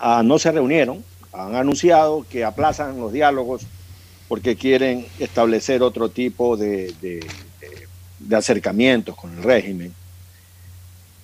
ah, 0.00 0.22
no 0.24 0.38
se 0.38 0.50
reunieron, 0.52 1.04
han 1.32 1.54
anunciado 1.54 2.26
que 2.28 2.44
aplazan 2.44 2.98
los 3.00 3.12
diálogos 3.12 3.62
porque 4.28 4.56
quieren 4.56 5.06
establecer 5.20 5.82
otro 5.82 6.08
tipo 6.08 6.56
de, 6.56 6.92
de- 7.00 7.20
de- 7.60 7.88
de 8.18 8.36
acercamientos 8.36 9.14
con 9.16 9.36
el 9.38 9.42
régimen. 9.44 9.94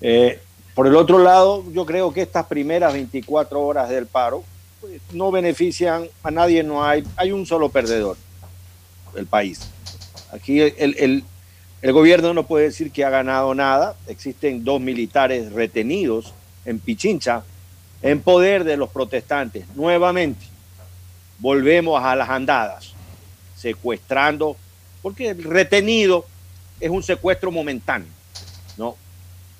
Eh, 0.00 0.40
por 0.74 0.86
el 0.86 0.96
otro 0.96 1.18
lado, 1.18 1.64
yo 1.72 1.84
creo 1.86 2.12
que 2.12 2.22
estas 2.22 2.46
primeras 2.46 2.92
24 2.92 3.60
horas 3.60 3.88
del 3.90 4.06
paro 4.06 4.42
pues, 4.80 5.00
no 5.12 5.30
benefician 5.30 6.08
a 6.22 6.30
nadie, 6.30 6.62
no 6.62 6.84
hay, 6.84 7.04
hay 7.16 7.32
un 7.32 7.44
solo 7.46 7.68
perdedor, 7.68 8.16
el 9.16 9.26
país. 9.26 9.60
Aquí 10.32 10.60
el, 10.60 10.74
el- 10.98 11.24
el 11.82 11.92
gobierno 11.92 12.32
no 12.32 12.46
puede 12.46 12.66
decir 12.66 12.92
que 12.92 13.04
ha 13.04 13.10
ganado 13.10 13.56
nada, 13.56 13.96
existen 14.06 14.62
dos 14.62 14.80
militares 14.80 15.50
retenidos 15.52 16.32
en 16.64 16.78
Pichincha 16.78 17.42
en 18.02 18.20
poder 18.22 18.62
de 18.62 18.76
los 18.76 18.88
protestantes. 18.88 19.64
Nuevamente, 19.74 20.46
volvemos 21.40 22.00
a 22.02 22.14
las 22.14 22.28
andadas, 22.30 22.92
secuestrando, 23.56 24.56
porque 25.02 25.30
el 25.30 25.42
retenido 25.42 26.24
es 26.78 26.88
un 26.90 27.02
secuestro 27.02 27.50
momentáneo, 27.50 28.06
¿no? 28.76 28.96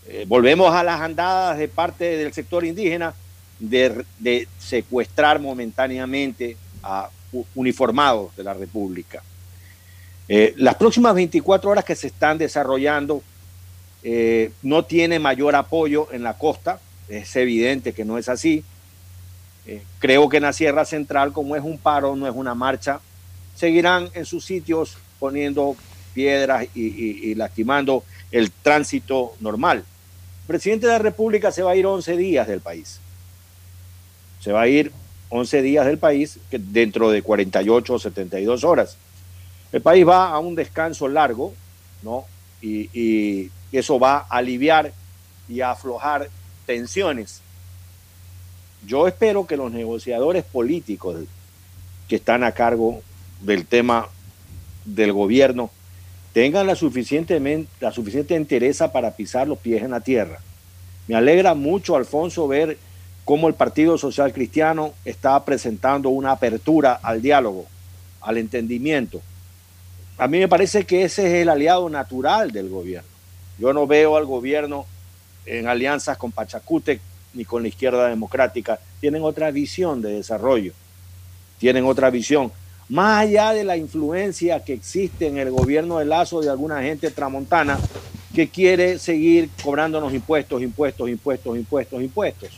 Eh, 0.09 0.25
volvemos 0.27 0.75
a 0.75 0.83
las 0.83 1.01
andadas 1.01 1.59
de 1.59 1.69
parte 1.69 2.17
del 2.17 2.33
sector 2.33 2.65
indígena 2.65 3.15
de, 3.61 4.49
secuestrar 4.59 5.39
momentáneamente 5.39 6.57
a 6.83 7.09
uniformados 7.55 8.35
de 8.37 8.43
la 8.43 8.53
República. 8.53 9.23
Eh, 10.29 10.55
las 10.57 10.75
próximas 10.75 11.15
24 11.15 11.71
horas 11.71 11.85
que 11.85 11.95
se 11.95 12.09
están 12.09 12.37
desarrollando 12.37 13.23
eh, 14.03 14.51
no 14.63 14.85
tiene 14.85 15.21
mayor 15.21 15.55
apoyo 15.55 16.09
en 16.13 16.25
la 16.25 16.37
costa, 16.37 16.81
es 17.09 17.35
evidente 17.37 17.93
que 17.93 18.05
no 18.05 18.19
es 18.19 18.29
así. 18.29 18.65
Creo 20.01 20.29
que 20.29 20.39
en 20.39 20.43
la 20.43 20.53
Sierra 20.53 20.85
Central, 20.85 21.33
como 21.33 21.55
es 21.55 21.63
un 21.63 21.79
paro, 21.79 22.17
no 22.17 22.27
es 22.27 22.35
una 22.35 22.53
marcha, 22.53 23.01
seguirán 23.55 24.11
en 24.15 24.27
sus 24.27 24.45
sitios 24.45 24.99
poniendo 25.21 25.77
piedras 26.15 26.67
y 26.75 27.33
lastimando 27.37 28.03
el 28.33 28.51
tránsito 28.51 29.35
normal. 29.39 29.85
Presidente 30.47 30.87
de 30.87 30.93
la 30.93 30.99
República 30.99 31.53
se 31.53 31.63
va 31.63 31.73
a 31.73 31.77
ir 31.77 31.87
11 31.87 32.17
días 32.17 32.49
del 32.49 32.61
país. 32.61 32.99
Se 34.41 34.53
va 34.53 34.63
a 34.63 34.69
ir 34.69 34.93
11 35.29 35.63
días 35.63 35.87
del 35.87 35.99
país 35.99 36.39
que 36.51 36.59
dentro 36.59 37.11
de 37.11 37.23
48 37.23 37.95
o 37.95 37.99
72 37.99 38.65
horas. 38.65 38.97
El 39.73 39.81
país 39.81 40.07
va 40.07 40.29
a 40.29 40.39
un 40.39 40.55
descanso 40.55 41.09
largo, 41.09 41.55
¿no? 42.03 42.27
Y, 42.61 42.91
y 42.93 43.51
eso 43.73 43.99
va 43.99 44.27
a 44.29 44.39
aliviar 44.39 44.93
y 45.49 45.61
a 45.61 45.71
aflojar 45.71 46.29
tensiones. 46.67 47.41
Yo 48.87 49.07
espero 49.07 49.47
que 49.47 49.57
los 49.57 49.73
negociadores 49.73 50.45
políticos 50.45 51.17
que 52.09 52.17
están 52.17 52.45
a 52.45 52.53
cargo 52.53 53.01
del 53.41 53.65
tema 53.67 54.09
del 54.85 55.13
gobierno 55.13 55.71
tengan 56.33 56.67
la 56.67 56.75
suficiente, 56.75 57.41
la 57.81 57.93
suficiente 57.93 58.35
entereza 58.35 58.93
para 58.93 59.13
pisar 59.17 59.47
los 59.49 59.59
pies 59.59 59.83
en 59.83 59.91
la 59.91 60.01
tierra. 60.01 60.41
Me 61.09 61.15
alegra 61.15 61.55
mucho, 61.55 61.97
Alfonso, 61.97 62.49
ver 62.49 62.79
cómo 63.25 63.49
el 63.49 63.55
Partido 63.55 63.99
Social 63.99 64.33
Cristiano 64.33 64.95
está 65.05 65.45
presentando 65.45 66.09
una 66.09 66.33
apertura 66.33 66.99
al 67.03 67.23
diálogo, 67.23 67.67
al 68.21 68.39
entendimiento. 68.39 69.21
A 70.19 70.29
mí 70.29 70.39
me 70.39 70.49
parece 70.49 70.85
que 70.85 71.05
ese 71.05 71.27
es 71.27 71.43
el 71.43 71.49
aliado 71.49 71.89
natural 71.91 72.51
del 72.53 72.69
gobierno. 72.69 73.09
Yo 73.59 73.73
no 73.73 73.87
veo 73.87 74.17
al 74.17 74.25
gobierno 74.25 74.87
en 75.47 75.67
alianzas 75.67 76.17
con 76.17 76.33
Pachacútec 76.33 77.01
ni 77.35 77.45
con 77.45 77.63
la 77.63 77.69
izquierda 77.69 78.09
democrática. 78.09 78.79
Tienen 79.01 79.23
otra 79.23 79.51
visión 79.51 80.03
de 80.03 80.13
desarrollo, 80.13 80.73
tienen 81.59 81.85
otra 81.85 82.11
visión. 82.11 82.53
Más 82.93 83.23
allá 83.23 83.55
de 83.55 83.65
la 83.65 83.79
influencia 83.79 84.63
que 84.63 84.75
existe 84.75 85.27
en 85.27 85.39
el 85.39 85.51
gobierno 85.51 85.99
de 85.99 86.05
Lazo 86.05 86.43
de 86.43 86.51
alguna 86.51 86.83
gente 86.83 87.11
tramontana 87.11 87.81
que 88.35 88.51
quiere 88.51 88.99
seguir 88.99 89.49
cobrándonos 89.65 90.13
impuestos, 90.13 90.61
impuestos, 90.61 91.09
impuestos, 91.09 91.57
impuestos, 91.57 92.03
impuestos. 92.03 92.51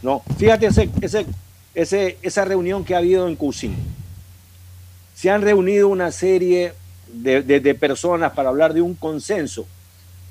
¿no? 0.00 0.22
Fíjate 0.38 0.66
ese, 0.66 0.88
ese, 1.00 1.26
ese, 1.74 2.18
esa 2.22 2.44
reunión 2.44 2.84
que 2.84 2.94
ha 2.94 2.98
habido 2.98 3.26
en 3.26 3.34
Cusín. 3.34 3.74
Se 5.12 5.28
han 5.28 5.42
reunido 5.42 5.88
una 5.88 6.12
serie 6.12 6.72
de, 7.12 7.42
de, 7.42 7.58
de 7.58 7.74
personas 7.74 8.32
para 8.32 8.50
hablar 8.50 8.72
de 8.72 8.82
un 8.82 8.94
consenso. 8.94 9.66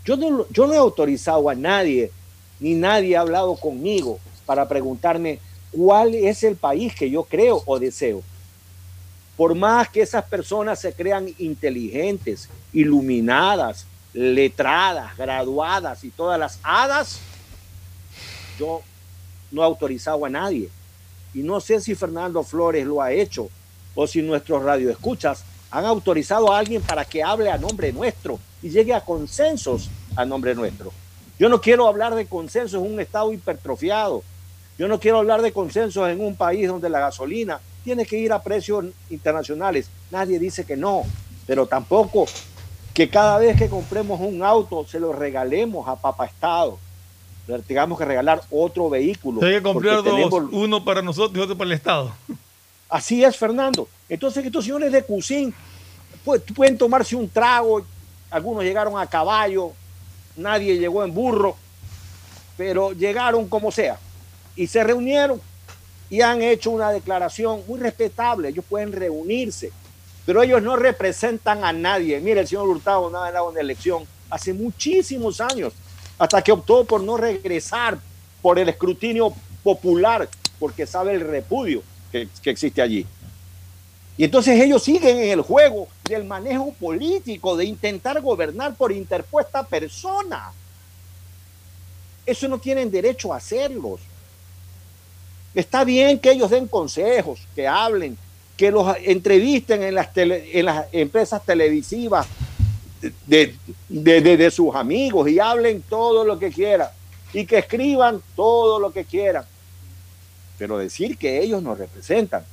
Yo 0.05 0.16
no, 0.16 0.45
yo 0.51 0.68
no 0.68 0.74
he 0.74 0.78
autorizado 0.78 1.49
a 1.49 1.55
nadie, 1.55 2.12
ni 2.62 2.76
nadie 2.76 3.18
ha 3.18 3.22
hablado 3.22 3.57
conmigo 3.57 4.20
para 4.45 4.70
preguntarme 4.70 5.39
cuál 5.70 6.16
es 6.16 6.45
el 6.45 6.55
país 6.55 6.95
que 6.95 7.10
yo 7.10 7.24
creo 7.24 7.62
o 7.66 7.78
deseo. 7.78 8.24
Por 9.40 9.56
más 9.56 9.88
que 9.88 10.02
esas 10.02 10.26
personas 10.26 10.82
se 10.82 10.92
crean 10.92 11.34
inteligentes, 11.38 12.50
iluminadas, 12.74 13.86
letradas, 14.12 15.16
graduadas 15.16 16.04
y 16.04 16.10
todas 16.10 16.38
las 16.38 16.60
hadas, 16.62 17.22
yo 18.60 18.82
no 19.50 19.62
he 19.62 19.66
autorizado 19.66 20.26
a 20.26 20.30
nadie. 20.30 20.68
Y 21.34 21.40
no 21.40 21.62
sé 21.62 21.80
si 21.80 21.96
Fernando 21.96 22.44
Flores 22.44 22.86
lo 22.86 23.02
ha 23.02 23.14
hecho 23.14 23.48
o 23.96 24.06
si 24.08 24.22
nuestros 24.22 24.62
radioescuchas 24.62 25.46
han 25.72 25.86
autorizado 25.86 26.52
a 26.52 26.60
alguien 26.60 26.82
para 26.82 27.06
que 27.06 27.24
hable 27.24 27.50
a 27.50 27.58
nombre 27.58 27.94
nuestro 27.94 28.42
y 28.62 28.70
llegue 28.70 28.94
a 28.94 29.06
consensos 29.06 29.90
a 30.18 30.26
nombre 30.26 30.54
nuestro. 30.54 30.92
Yo 31.40 31.48
no 31.48 31.62
quiero 31.62 31.88
hablar 31.88 32.14
de 32.14 32.26
consensos 32.26 32.86
en 32.86 32.92
un 32.92 33.00
estado 33.00 33.32
hipertrofiado. 33.32 34.22
Yo 34.78 34.90
no 34.90 35.00
quiero 35.00 35.20
hablar 35.20 35.42
de 35.42 35.54
consensos 35.54 36.10
en 36.10 36.20
un 36.20 36.36
país 36.36 36.68
donde 36.68 36.90
la 36.90 37.00
gasolina 37.00 37.62
tiene 37.84 38.06
que 38.06 38.18
ir 38.18 38.32
a 38.32 38.42
precios 38.42 38.86
internacionales. 39.10 39.90
Nadie 40.12 40.40
dice 40.40 40.66
que 40.66 40.76
no, 40.76 41.04
pero 41.48 41.68
tampoco 41.68 42.26
que 42.94 43.10
cada 43.10 43.38
vez 43.38 43.58
que 43.58 43.70
compremos 43.70 44.20
un 44.20 44.44
auto 44.44 44.86
se 44.86 45.00
lo 45.00 45.14
regalemos 45.14 45.88
a 45.88 45.96
Papa 45.96 46.26
Estado. 46.26 46.78
Tengamos 47.66 47.98
que 47.98 48.06
regalar 48.06 48.42
otro 48.52 48.90
vehículo. 48.90 49.44
Hay 49.44 49.54
que 49.54 49.64
comprar 49.64 49.96
dos, 49.96 50.04
tenemos... 50.04 50.44
uno 50.52 50.84
para 50.84 51.02
nosotros 51.02 51.36
y 51.38 51.42
otro 51.42 51.58
para 51.58 51.70
el 51.70 51.74
Estado. 51.74 52.12
Así 52.88 53.24
es, 53.24 53.38
Fernando. 53.38 53.88
Entonces, 54.08 54.46
estos 54.46 54.66
señores 54.66 54.92
de 54.92 55.04
Cusín 55.04 55.54
pues, 56.24 56.42
pueden 56.56 56.78
tomarse 56.78 57.16
un 57.16 57.28
trago. 57.30 57.84
Algunos 58.30 58.64
llegaron 58.64 59.00
a 59.00 59.08
caballo, 59.08 59.72
nadie 60.36 60.78
llegó 60.78 61.04
en 61.04 61.14
burro, 61.14 61.56
pero 62.56 62.92
llegaron 62.92 63.48
como 63.48 63.72
sea. 63.72 63.98
Y 64.56 64.68
se 64.68 64.84
reunieron 64.84 65.42
y 66.10 66.22
han 66.22 66.41
hecho 66.41 66.72
una 66.72 66.91
declaración 66.91 67.62
muy 67.68 67.80
respetable. 67.80 68.49
Ellos 68.49 68.66
pueden 68.68 68.91
reunirse, 68.91 69.72
pero 70.26 70.41
ellos 70.41 70.62
no 70.62 70.76
representan 70.76 71.64
a 71.64 71.72
nadie. 71.72 72.20
Mire, 72.20 72.41
el 72.41 72.47
señor 72.47 72.68
Hurtado 72.68 73.10
no 73.10 73.20
ha 73.20 73.28
ganado 73.28 73.49
una 73.49 73.60
elección 73.60 74.05
hace 74.30 74.53
muchísimos 74.53 75.41
años, 75.41 75.74
hasta 76.18 76.41
que 76.41 76.51
optó 76.51 76.84
por 76.86 77.01
no 77.01 77.18
regresar 77.18 77.97
por 78.41 78.60
el 78.60 78.70
escrutinio 78.70 79.34
popular, 79.64 80.30
porque 80.60 80.86
sabe 80.86 81.14
el 81.14 81.22
repudio 81.22 81.84
que, 82.12 82.28
que 82.41 82.49
existe 82.49 82.82
allí. 82.82 83.05
Y 84.18 84.26
entonces 84.26 84.62
ellos 84.62 84.84
siguen 84.84 85.18
en 85.18 85.30
el 85.30 85.41
juego 85.41 85.88
del 86.03 86.26
manejo 86.26 86.74
político, 86.74 87.55
de 87.55 87.66
intentar 87.66 88.20
gobernar 88.22 88.76
por 88.76 88.91
interpuesta 88.91 89.64
persona. 89.64 90.51
Eso 92.26 92.47
no 92.47 92.60
tienen 92.60 92.91
derecho 92.91 93.34
a 93.34 93.38
hacerlos. 93.38 94.01
Está 95.54 95.84
bien 95.84 96.20
que 96.20 96.32
ellos 96.32 96.50
den 96.50 96.68
consejos, 96.68 97.39
que 97.56 97.68
hablen, 97.68 98.18
que 98.56 98.72
los 98.72 98.95
entrevisten 99.04 99.84
en 99.84 99.95
las, 99.95 100.14
tele, 100.14 100.50
en 100.58 100.66
las 100.66 100.86
empresas 100.91 101.43
televisivas 101.45 102.28
de, 103.02 103.56
de, 103.88 104.22
de, 104.22 104.38
de, 104.38 104.52
sus 104.52 104.76
amigos 104.76 105.30
y 105.30 105.39
hablen 105.39 105.82
todo 105.82 106.26
lo 106.26 106.38
que 106.38 106.52
quieran 106.52 106.89
y 107.34 107.45
que 107.45 107.60
escriban 107.60 108.22
todo 108.36 108.80
lo 108.80 108.91
que 108.91 109.06
quieran. 109.06 109.45
Pero 110.58 110.78
decir 110.78 111.18
que 111.18 111.41
ellos 111.41 111.64
nos 111.64 111.78
representan, 111.78 112.43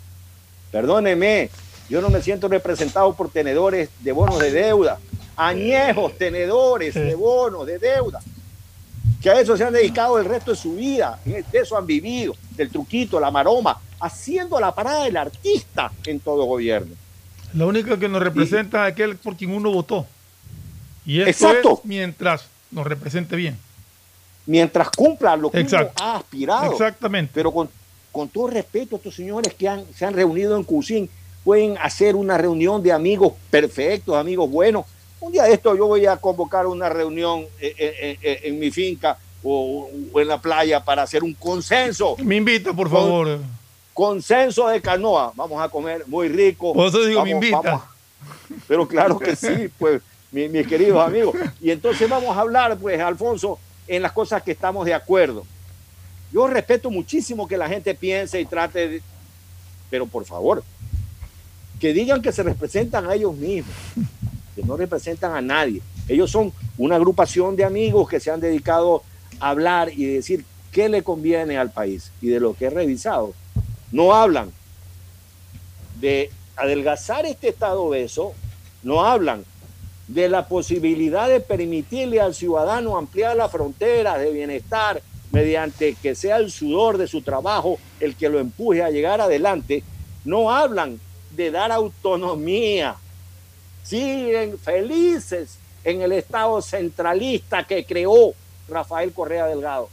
perdóneme, 0.70 1.51
yo 1.88 2.01
no 2.01 2.09
me 2.09 2.22
siento 2.22 2.49
representado 2.49 3.12
por 3.14 3.30
tenedores 3.30 3.88
de 4.01 4.12
bonos 4.12 4.38
de 4.38 4.53
deuda, 4.53 4.99
añejos 5.36 6.16
tenedores 6.16 6.94
de 6.94 7.14
bonos 7.14 7.66
de 7.66 7.78
deuda, 7.78 8.20
que 9.20 9.30
a 9.30 9.40
eso 9.40 9.57
se 9.57 9.64
han 9.64 9.72
dedicado 9.72 10.18
el 10.18 10.24
resto 10.24 10.52
de 10.52 10.57
su 10.57 10.74
vida, 10.74 11.18
de 11.24 11.44
eso 11.52 11.76
han 11.76 11.86
vivido, 11.86 12.34
del 12.50 12.70
truquito, 12.70 13.18
la 13.18 13.30
maroma, 13.30 13.80
haciendo 14.00 14.61
la 14.61 14.74
parada 14.74 15.04
del 15.04 15.16
artista 15.16 15.90
en 16.04 16.20
todo 16.20 16.44
gobierno. 16.44 16.94
La 17.54 17.66
única 17.66 17.98
que 17.98 18.09
nos 18.09 18.22
representa 18.22 18.86
es 18.86 18.92
aquel 18.92 19.16
por 19.16 19.36
quien 19.36 19.52
uno 19.52 19.70
votó. 19.70 20.07
Y 21.04 21.20
esto 21.20 21.48
Exacto. 21.48 21.80
es 21.82 21.88
mientras 21.88 22.46
nos 22.70 22.86
represente 22.86 23.36
bien. 23.36 23.57
Mientras 24.44 24.90
cumpla 24.90 25.36
lo 25.36 25.50
que 25.50 25.61
Exacto. 25.61 25.92
uno 25.98 26.12
ha 26.12 26.16
aspirado. 26.16 26.72
Exactamente. 26.72 27.30
Pero 27.34 27.52
con, 27.52 27.68
con 28.12 28.28
todo 28.28 28.48
respeto 28.48 28.96
estos 28.96 29.14
señores 29.14 29.54
que 29.54 29.68
han, 29.68 29.84
se 29.94 30.04
han 30.04 30.14
reunido 30.14 30.57
en 30.57 30.64
Cusín, 30.64 31.09
pueden 31.44 31.78
hacer 31.78 32.16
una 32.16 32.36
reunión 32.36 32.82
de 32.82 32.92
amigos 32.92 33.32
perfectos, 33.50 34.16
amigos 34.16 34.50
buenos. 34.50 34.84
Un 35.20 35.32
día 35.32 35.44
de 35.44 35.54
esto 35.54 35.74
yo 35.76 35.86
voy 35.86 36.06
a 36.06 36.16
convocar 36.16 36.66
una 36.66 36.88
reunión 36.88 37.46
en, 37.60 37.72
en, 37.78 38.18
en, 38.22 38.38
en 38.44 38.58
mi 38.58 38.70
finca 38.70 39.18
o, 39.42 39.88
o, 40.12 40.20
en 40.20 40.28
la 40.28 40.40
playa 40.40 40.84
para 40.84 41.02
hacer 41.02 41.22
un 41.24 41.34
consenso. 41.34 42.16
Me 42.18 42.36
invita, 42.36 42.72
por 42.72 42.90
favor. 42.90 43.26
Con, 43.26 43.56
consenso 43.94 44.68
de 44.68 44.80
canoa. 44.80 45.32
Vamos 45.34 45.62
a 45.62 45.68
comer 45.68 46.04
muy 46.06 46.28
rico. 46.28 46.74
Por 46.74 46.88
eso 46.88 47.04
digo, 47.04 47.20
vamos, 47.20 47.24
me 47.24 47.30
invita. 47.30 47.60
Vamos. 47.60 47.82
Pero 48.68 48.86
claro 48.86 49.18
que 49.18 49.34
sí, 49.34 49.68
pues, 49.78 50.02
mis, 50.30 50.50
mis 50.50 50.66
queridos 50.66 51.04
amigos. 51.06 51.34
Y 51.60 51.70
entonces 51.70 52.08
vamos 52.08 52.36
a 52.36 52.40
hablar, 52.40 52.76
pues, 52.76 53.00
Alfonso, 53.00 53.58
en 53.88 54.02
las 54.02 54.12
cosas 54.12 54.42
que 54.42 54.52
estamos 54.52 54.84
de 54.84 54.94
acuerdo. 54.94 55.46
Yo 56.32 56.46
respeto 56.46 56.90
muchísimo 56.90 57.48
que 57.48 57.56
la 57.56 57.68
gente 57.68 57.94
piense 57.94 58.40
y 58.40 58.44
trate 58.44 58.88
de... 58.88 59.02
Pero 59.88 60.06
por 60.06 60.24
favor, 60.24 60.64
que 61.80 61.92
digan 61.92 62.20
que 62.20 62.32
se 62.32 62.42
representan 62.42 63.08
a 63.08 63.14
ellos 63.14 63.34
mismos, 63.36 63.72
que 64.57 64.62
no 64.62 64.76
representan 64.76 65.36
a 65.36 65.40
nadie. 65.40 65.82
Ellos 66.09 66.30
son 66.30 66.52
una 66.78 66.96
agrupación 66.96 67.54
de 67.54 67.64
amigos 67.64 68.09
que 68.09 68.18
se 68.18 68.30
han 68.30 68.40
dedicado 68.40 69.02
a 69.38 69.50
hablar 69.50 69.92
y 69.92 70.07
decir 70.07 70.44
qué 70.72 70.88
le 70.88 71.02
conviene 71.02 71.59
al 71.59 71.70
país. 71.70 72.11
Y 72.20 72.28
de 72.28 72.40
lo 72.40 72.54
que 72.54 72.66
he 72.66 72.70
revisado, 72.70 73.34
no 73.92 74.14
hablan 74.14 74.50
de 76.00 76.30
adelgazar 76.57 77.26
este 77.26 77.48
estado 77.48 77.84
obeso, 77.84 78.32
no 78.82 79.04
hablan 79.04 79.44
de 80.09 80.28
la 80.28 80.48
posibilidad 80.48 81.28
de 81.28 81.40
permitirle 81.40 82.20
al 82.20 82.34
ciudadano 82.34 82.96
ampliar 82.96 83.36
las 83.36 83.50
fronteras 83.50 84.18
de 84.20 84.32
bienestar 84.32 85.02
mediante 85.32 85.94
que 86.00 86.14
sea 86.14 86.36
el 86.36 86.50
sudor 86.50 86.96
de 86.96 87.09
su 87.09 87.22
trabajo 87.22 87.78
el 88.00 88.14
que 88.16 88.28
lo 88.28 88.38
empuje 88.38 88.82
a 88.82 88.90
llegar 88.90 89.20
adelante, 89.20 89.82
no 90.24 90.50
hablan 90.50 91.00
de 91.32 91.50
dar 91.50 91.72
autonomía. 91.72 92.96
Siguen 93.87 94.59
felices 94.59 95.59
en 95.84 96.03
el 96.03 96.12
Estado 96.12 96.61
centralista 96.61 97.64
que 97.64 97.84
creó 97.84 98.34
Rafael 98.68 99.12
Correa 99.12 99.47
Delgado. 99.47 99.89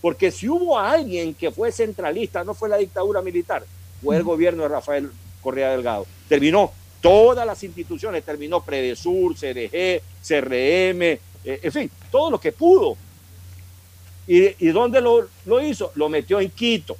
Porque 0.00 0.30
si 0.30 0.48
hubo 0.48 0.78
alguien 0.78 1.34
que 1.34 1.50
fue 1.50 1.70
centralista, 1.70 2.42
no 2.42 2.54
fue 2.54 2.68
la 2.68 2.76
dictadura 2.76 3.22
militar, 3.22 3.64
fue 4.02 4.16
el 4.16 4.24
gobierno 4.24 4.64
de 4.64 4.68
Rafael 4.68 5.10
Correa 5.42 5.70
Delgado. 5.70 6.06
Terminó 6.28 6.72
todas 7.00 7.46
las 7.46 7.62
instituciones, 7.62 8.24
terminó 8.24 8.62
Predesur, 8.62 9.36
CDG, 9.36 10.02
CRM, 10.26 11.02
eh, 11.02 11.20
en 11.44 11.72
fin, 11.72 11.90
todo 12.10 12.32
lo 12.32 12.40
que 12.40 12.52
pudo. 12.52 12.96
¿Y, 14.26 14.66
y 14.66 14.68
dónde 14.70 15.00
lo, 15.00 15.28
lo 15.46 15.60
hizo? 15.60 15.92
Lo 15.94 16.08
metió 16.08 16.40
en 16.40 16.50
Quito. 16.50 16.96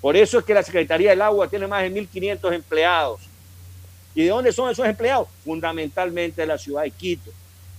Por 0.00 0.16
eso 0.16 0.40
es 0.40 0.44
que 0.44 0.54
la 0.54 0.64
Secretaría 0.64 1.10
del 1.10 1.22
Agua 1.22 1.48
tiene 1.48 1.68
más 1.68 1.82
de 1.82 1.92
1.500 1.92 2.52
empleados. 2.52 3.20
¿Y 4.14 4.24
de 4.24 4.28
dónde 4.28 4.52
son 4.52 4.70
esos 4.70 4.86
empleados? 4.86 5.28
Fundamentalmente 5.44 6.42
de 6.42 6.46
la 6.46 6.58
ciudad 6.58 6.82
de 6.82 6.90
Quito. 6.90 7.30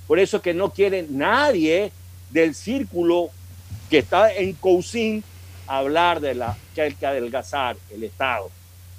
Por 0.07 0.19
eso 0.19 0.37
es 0.37 0.43
que 0.43 0.53
no 0.53 0.71
quiere 0.71 1.05
nadie 1.09 1.91
del 2.31 2.55
círculo 2.55 3.29
que 3.89 3.99
está 3.99 4.33
en 4.33 4.53
Cousin 4.53 5.23
hablar 5.67 6.19
de 6.19 6.35
la 6.35 6.57
que 6.73 6.81
hay 6.81 6.93
que 6.93 7.05
adelgazar 7.05 7.77
el 7.91 8.03
Estado. 8.03 8.49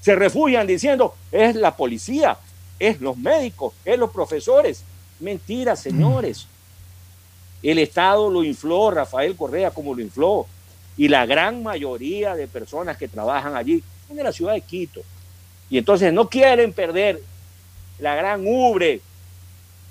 Se 0.01 0.15
refugian 0.15 0.67
diciendo, 0.67 1.15
es 1.33 1.57
la 1.57 1.77
policía, 1.77 2.39
es 2.79 3.01
los 3.01 3.17
médicos, 3.17 3.75
es 3.85 3.99
los 3.99 4.11
profesores. 4.11 4.85
Mentira, 5.21 5.77
señores. 5.77 6.47
El 7.63 7.79
Estado 7.79 8.31
lo 8.31 8.45
infló 8.45 8.91
Rafael 8.91 9.37
Correa 9.37 9.71
como 9.71 9.95
lo 9.95 10.03
infló 10.03 10.47
y 10.97 11.09
la 11.09 11.27
gran 11.27 11.63
mayoría 11.63 12.35
de 12.35 12.47
personas 12.47 12.97
que 12.97 13.09
trabajan 13.09 13.57
allí 13.57 13.83
son 14.07 14.17
de 14.17 14.23
la 14.23 14.33
ciudad 14.33 14.53
de 14.53 14.61
Quito. 14.61 15.01
Y 15.75 15.79
entonces 15.79 16.13
no 16.13 16.29
quieren 16.29 16.73
perder 16.73 17.21
la 17.99 18.15
gran 18.15 18.45
ubre, 18.47 19.01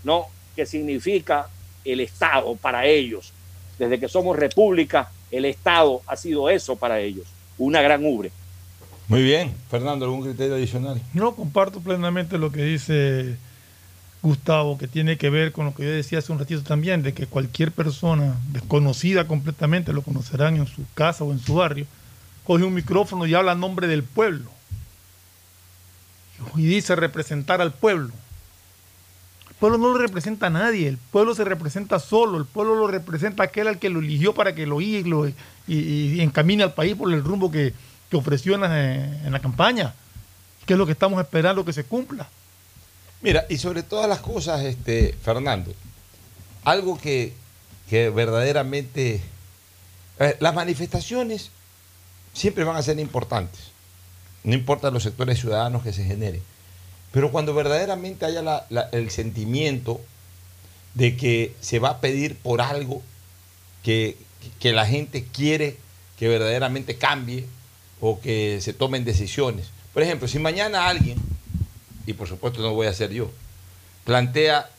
¿no? 0.06 0.28
Que 0.56 0.66
significa 0.66 1.50
el 1.84 2.00
Estado 2.00 2.56
para 2.56 2.86
ellos. 2.86 3.34
Desde 3.78 4.00
que 4.00 4.08
somos 4.08 4.38
república, 4.40 5.12
el 5.30 5.44
Estado 5.44 6.02
ha 6.08 6.16
sido 6.16 6.50
eso 6.50 6.78
para 6.78 7.02
ellos, 7.02 7.26
una 7.58 7.82
gran 7.82 8.06
ubre. 8.06 8.32
Muy 9.10 9.24
bien. 9.24 9.54
Fernando, 9.70 10.06
¿algún 10.06 10.24
criterio 10.24 10.56
adicional? 10.56 11.02
No, 11.14 11.36
comparto 11.36 11.82
plenamente 11.82 12.38
lo 12.38 12.50
que 12.50 12.64
dice 12.64 13.36
Gustavo, 14.22 14.78
que 14.78 14.88
tiene 14.88 15.18
que 15.18 15.30
ver 15.30 15.52
con 15.52 15.66
lo 15.66 15.76
que 15.76 15.84
yo 15.84 15.90
decía 15.90 16.20
hace 16.20 16.32
un 16.32 16.40
ratito 16.40 16.64
también, 16.64 17.04
de 17.04 17.14
que 17.14 17.28
cualquier 17.28 17.74
persona 17.74 18.38
desconocida 18.54 19.28
completamente, 19.28 19.92
lo 19.92 20.02
conocerán 20.02 20.56
en 20.56 20.66
su 20.66 20.86
casa 20.94 21.26
o 21.26 21.34
en 21.34 21.40
su 21.40 21.56
barrio, 21.56 21.88
coge 22.46 22.64
un 22.64 22.74
micrófono 22.74 23.26
y 23.26 23.34
habla 23.34 23.52
a 23.52 23.56
nombre 23.56 23.88
del 23.88 24.04
pueblo. 24.04 24.53
Y 26.56 26.66
dice 26.66 26.96
representar 26.96 27.62
al 27.62 27.74
pueblo. 27.74 28.14
El 29.50 29.56
pueblo 29.56 29.78
no 29.78 29.90
lo 29.94 29.98
representa 29.98 30.48
a 30.48 30.50
nadie, 30.50 30.88
el 30.90 30.98
pueblo 30.98 31.36
se 31.36 31.46
representa 31.46 32.00
solo, 32.00 32.38
el 32.38 32.46
pueblo 32.46 32.76
lo 32.76 32.88
representa 32.88 33.44
aquel 33.44 33.68
al 33.68 33.80
que 33.80 33.90
lo 33.90 34.00
eligió 34.00 34.34
para 34.34 34.54
que 34.54 34.66
lo 34.66 34.80
guíe 34.80 35.04
y, 35.68 36.20
encamine 36.20 36.64
al 36.64 36.74
país 36.74 36.96
por 36.96 37.14
el 37.14 37.24
rumbo 37.24 37.50
que, 37.50 37.74
que 38.10 38.18
ofreció 38.18 38.56
en 38.56 39.32
la, 39.32 39.40
campaña, 39.40 39.94
que 40.66 40.74
es 40.74 40.78
lo 40.78 40.86
que 40.86 40.92
estamos 40.92 41.22
esperando 41.22 41.64
que 41.64 41.72
se 41.72 41.86
cumpla. 41.86 42.28
Mira, 43.22 43.46
y 43.50 43.58
sobre 43.58 43.84
todas 43.84 44.10
las 44.10 44.20
cosas, 44.20 44.62
este, 44.64 45.16
Fernando, 45.24 45.74
algo 46.66 46.98
que, 46.98 47.34
que 47.90 48.10
verdaderamente... 48.10 49.22
las 50.40 50.54
manifestaciones 50.54 51.52
siempre 52.34 52.64
van 52.64 52.76
a 52.76 52.82
ser 52.82 53.00
importantes, 53.00 53.73
no 54.44 54.54
importa 54.54 54.92
los 54.92 55.04
sectores 55.04 55.40
ciudadanos 55.40 55.84
que 55.84 55.94
se 55.94 56.04
generen, 56.04 56.42
pero 57.12 57.32
cuando 57.32 57.54
verdaderamente 57.54 58.26
haya 58.26 58.66
el 58.92 59.10
sentimiento 59.12 60.02
de 60.96 61.16
que 61.16 61.54
se 61.62 61.80
va 61.80 61.90
a 61.90 62.02
pedir 62.02 62.36
por 62.36 62.62
algo 62.62 63.02
que, 63.84 64.18
que 64.60 64.74
la 64.74 64.86
gente 64.86 65.26
quiere 65.26 65.78
que 66.18 66.28
verdaderamente 66.28 66.98
cambie 66.98 67.46
o 68.00 68.20
que 68.20 68.60
se 68.62 68.74
tomen 68.74 69.06
decisiones. 69.06 69.70
Por 69.94 70.04
ejemplo, 70.04 70.28
si 70.28 70.40
mañana 70.40 70.88
alguien 70.88 71.18
y 72.06 72.14
por 72.14 72.28
supuesto 72.28 72.62
no 72.62 72.74
voy 72.74 72.88
a 72.88 72.94
ser 72.94 73.12
yo, 73.12 73.32
plantea 74.04 74.70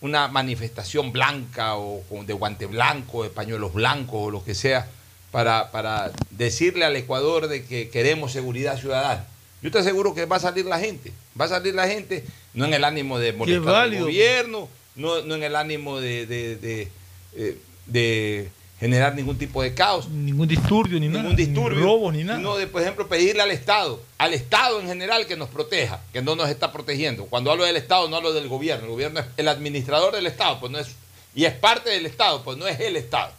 una 0.00 0.28
manifestación 0.28 1.12
blanca 1.12 1.76
o 1.76 2.02
de 2.26 2.32
guante 2.32 2.66
blanco, 2.66 3.22
de 3.22 3.30
pañuelos 3.30 3.74
blancos 3.74 4.20
o 4.22 4.30
lo 4.30 4.44
que 4.44 4.54
sea, 4.54 4.88
para, 5.30 5.70
para 5.70 6.12
decirle 6.30 6.84
al 6.84 6.96
Ecuador 6.96 7.48
de 7.48 7.64
que 7.64 7.88
queremos 7.88 8.32
seguridad 8.32 8.78
ciudadana. 8.78 9.26
Yo 9.62 9.70
te 9.70 9.78
aseguro 9.78 10.14
que 10.14 10.24
va 10.26 10.36
a 10.36 10.40
salir 10.40 10.64
la 10.64 10.78
gente, 10.80 11.12
va 11.38 11.44
a 11.44 11.48
salir 11.48 11.74
la 11.74 11.86
gente, 11.86 12.24
no 12.54 12.64
en 12.64 12.74
el 12.74 12.84
ánimo 12.84 13.18
de 13.18 13.32
molestar 13.32 13.74
al 13.74 13.98
gobierno, 13.98 14.68
no, 14.96 15.22
no 15.22 15.34
en 15.34 15.42
el 15.42 15.54
ánimo 15.56 16.00
de, 16.00 16.26
de- 16.26 16.56
de, 16.56 16.88
eh, 17.36 17.58
de 17.86 18.50
generar 18.80 19.14
ningún 19.14 19.36
tipo 19.36 19.62
de 19.62 19.74
caos, 19.74 20.08
Ningún 20.08 20.48
disturbio 20.48 20.98
ni 20.98 21.08
nada. 21.08 21.20
ningún 21.20 21.36
disturbio, 21.36 21.78
Ni 21.78 21.84
robo 21.84 22.10
ni 22.10 22.24
nada. 22.24 22.38
sino 22.38 22.56
de, 22.56 22.66
por 22.66 22.80
ejemplo, 22.80 23.06
pedirle 23.06 23.42
al 23.42 23.50
Estado, 23.50 24.00
al 24.16 24.32
Estado 24.32 24.80
en 24.80 24.86
general 24.88 25.26
que 25.26 25.36
nos 25.36 25.50
proteja, 25.50 26.00
que 26.14 26.22
no 26.22 26.34
nos 26.34 26.48
está 26.48 26.72
protegiendo. 26.72 27.26
Cuando 27.26 27.50
hablo 27.52 27.64
del 27.64 27.76
Estado, 27.76 28.08
no 28.08 28.16
hablo 28.16 28.32
del 28.32 28.48
gobierno. 28.48 28.86
El 28.86 28.90
gobierno 28.92 29.20
es 29.20 29.26
el 29.36 29.48
administrador 29.48 30.14
del 30.14 30.26
Estado, 30.26 30.58
pues 30.58 30.72
no 30.72 30.78
es, 30.78 30.88
y 31.34 31.44
es 31.44 31.52
parte 31.52 31.90
del 31.90 32.06
Estado, 32.06 32.42
pues 32.42 32.56
no 32.56 32.66
es 32.66 32.80
el 32.80 32.96
Estado. 32.96 33.30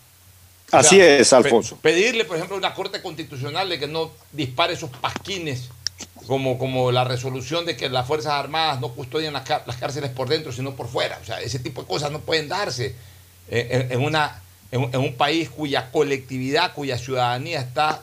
O 0.74 0.78
Así 0.78 0.96
sea, 0.98 1.18
es, 1.18 1.34
Alfonso. 1.34 1.76
pe- 1.78 1.90
pedirle, 1.92 2.26
por 2.26 2.38
ejemplo, 2.38 2.56
a 2.56 2.60
una 2.60 2.74
Corte 2.74 3.02
Constitucional 3.02 3.68
de 3.70 3.80
que 3.80 3.88
no 3.88 4.12
dispare 4.32 4.74
esos 4.74 4.90
pasquines, 4.90 5.70
como, 6.28 6.58
como 6.58 6.92
la 6.92 7.04
resolución 7.04 7.66
de 7.66 7.76
que 7.76 7.90
las 7.90 8.08
Fuerzas 8.08 8.34
Armadas 8.34 8.80
no 8.80 8.90
custodian 8.94 9.34
las, 9.34 9.48
las 9.66 9.78
cárceles 9.78 10.12
por 10.12 10.30
dentro, 10.30 10.52
sino 10.52 10.76
por 10.76 10.88
fuera. 10.88 11.20
O 11.22 11.26
sea, 11.26 11.42
ese 11.42 11.60
tipo 11.60 11.82
de 11.82 11.88
cosas 11.88 12.12
no 12.12 12.20
pueden 12.20 12.48
darse 12.48 12.96
en, 13.50 13.82
en- 13.82 13.92
en 13.92 14.02
una, 14.02 14.42
en, 14.72 14.84
en 14.94 15.00
un 15.00 15.16
país 15.16 15.50
cuya 15.50 15.92
colectividad, 15.92 16.74
cuya 16.74 16.98
ciudadanía 16.98 17.60
está 17.60 18.02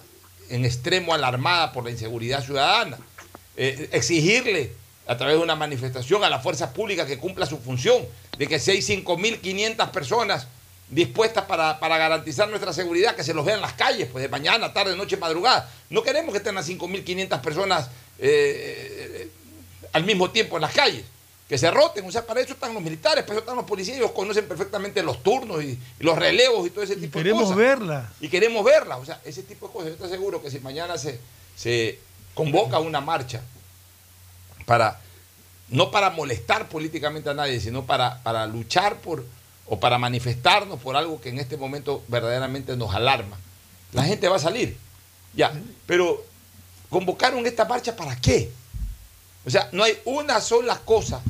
en 0.51 0.65
extremo 0.65 1.15
alarmada 1.15 1.73
por 1.73 1.85
la 1.85 1.91
inseguridad 1.91 2.45
ciudadana. 2.45 2.99
Eh, 3.57 3.89
exigirle 3.93 4.73
a 5.07 5.17
través 5.17 5.37
de 5.37 5.43
una 5.43 5.57
manifestación 5.57 6.23
a 6.23 6.29
la 6.31 6.39
fuerza 6.41 6.73
pública 6.75 7.07
que 7.07 7.19
cumpla 7.19 7.47
su 7.47 7.57
función, 7.59 8.03
de 8.37 8.47
que 8.47 8.59
si 8.59 8.73
hay 8.73 8.79
5.500 8.79 9.91
personas 9.91 10.47
dispuestas 10.91 11.45
para, 11.45 11.79
para 11.81 11.99
garantizar 11.99 12.49
nuestra 12.49 12.73
seguridad, 12.73 13.15
que 13.15 13.23
se 13.23 13.35
los 13.35 13.45
vean 13.45 13.57
en 13.57 13.63
las 13.63 13.75
calles, 13.75 14.09
pues 14.11 14.23
de 14.23 14.29
mañana, 14.29 14.73
tarde, 14.73 14.97
noche, 14.97 15.17
madrugada. 15.17 15.71
No 15.91 16.03
queremos 16.03 16.33
que 16.33 16.39
estén 16.39 16.55
las 16.55 16.69
5.500 16.69 17.41
personas 17.41 17.89
eh, 18.19 19.31
al 19.93 20.05
mismo 20.05 20.31
tiempo 20.31 20.57
en 20.57 20.63
las 20.63 20.73
calles, 20.73 21.05
que 21.49 21.57
se 21.57 21.71
roten, 21.71 22.07
o 22.07 22.13
sea, 22.13 22.27
para 22.27 22.41
eso 22.41 22.53
están 22.53 22.75
los 22.75 22.83
militares, 22.83 23.25
para 23.25 23.35
eso 23.35 23.41
están 23.41 23.57
los 23.57 23.65
policías, 23.65 23.97
ellos 23.97 24.13
conocen 24.13 24.47
perfectamente 24.47 25.03
los 25.03 25.23
turnos 25.23 25.63
y, 25.63 25.79
y 25.99 26.03
los 26.05 26.17
relevos 26.19 26.67
y 26.67 26.71
todo 26.71 26.85
ese 26.85 26.97
tipo 26.97 27.19
de 27.19 27.25
Queremos 27.25 27.45
cosas. 27.45 27.57
verla. 27.57 28.13
Y 28.21 28.29
queremos 28.29 28.65
verla, 28.65 28.99
o 28.99 29.05
sea, 29.05 29.21
ese 29.25 29.43
tipo 29.43 29.67
de 29.67 29.73
cosas. 29.73 29.89
Yo 29.89 29.95
estoy 29.95 30.11
seguro 30.11 30.43
que 30.43 30.51
si 30.51 30.59
mañana 30.61 30.99
se, 30.99 31.19
se 31.57 31.99
convoca 32.35 32.79
una 32.79 33.01
marcha 33.01 33.41
para, 34.67 35.01
no 35.71 35.91
para 35.91 36.11
molestar 36.11 36.69
políticamente 36.69 37.31
a 37.31 37.35
nadie, 37.35 37.61
sino 37.61 37.85
para, 37.87 38.23
para 38.23 38.47
luchar 38.47 38.97
por, 38.97 39.25
o 39.69 39.79
para 39.79 39.99
manifestarnos 39.99 40.81
por 40.81 40.97
algo 40.97 41.21
que 41.21 41.29
en 41.29 41.39
este 41.39 41.57
momento 41.57 42.03
verdaderamente 42.09 42.77
nos 42.77 42.95
alarma, 42.95 43.37
la 43.93 44.05
gente 44.05 44.29
va 44.29 44.37
a 44.37 44.41
salir. 44.41 44.77
Ya, 45.35 45.53
pero 45.87 46.25
convocaron 46.89 47.47
esta 47.47 47.65
marcha 47.67 47.95
para 47.95 48.17
qué? 48.17 48.51
O 49.45 49.51
sea, 49.51 49.69
no 49.73 49.85
hay 49.85 49.97
una 50.05 50.41
sola 50.41 50.79
cosa, 50.85 51.23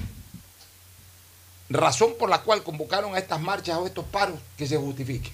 razón 1.68 2.14
por 2.18 2.30
la 2.30 2.42
cual 2.42 2.62
convocaron 2.62 3.14
a 3.14 3.18
estas 3.18 3.40
marchas 3.40 3.76
o 3.76 3.86
estos 3.86 4.04
paros 4.04 4.38
que 4.56 4.66
se 4.66 4.76
justifique. 4.76 5.30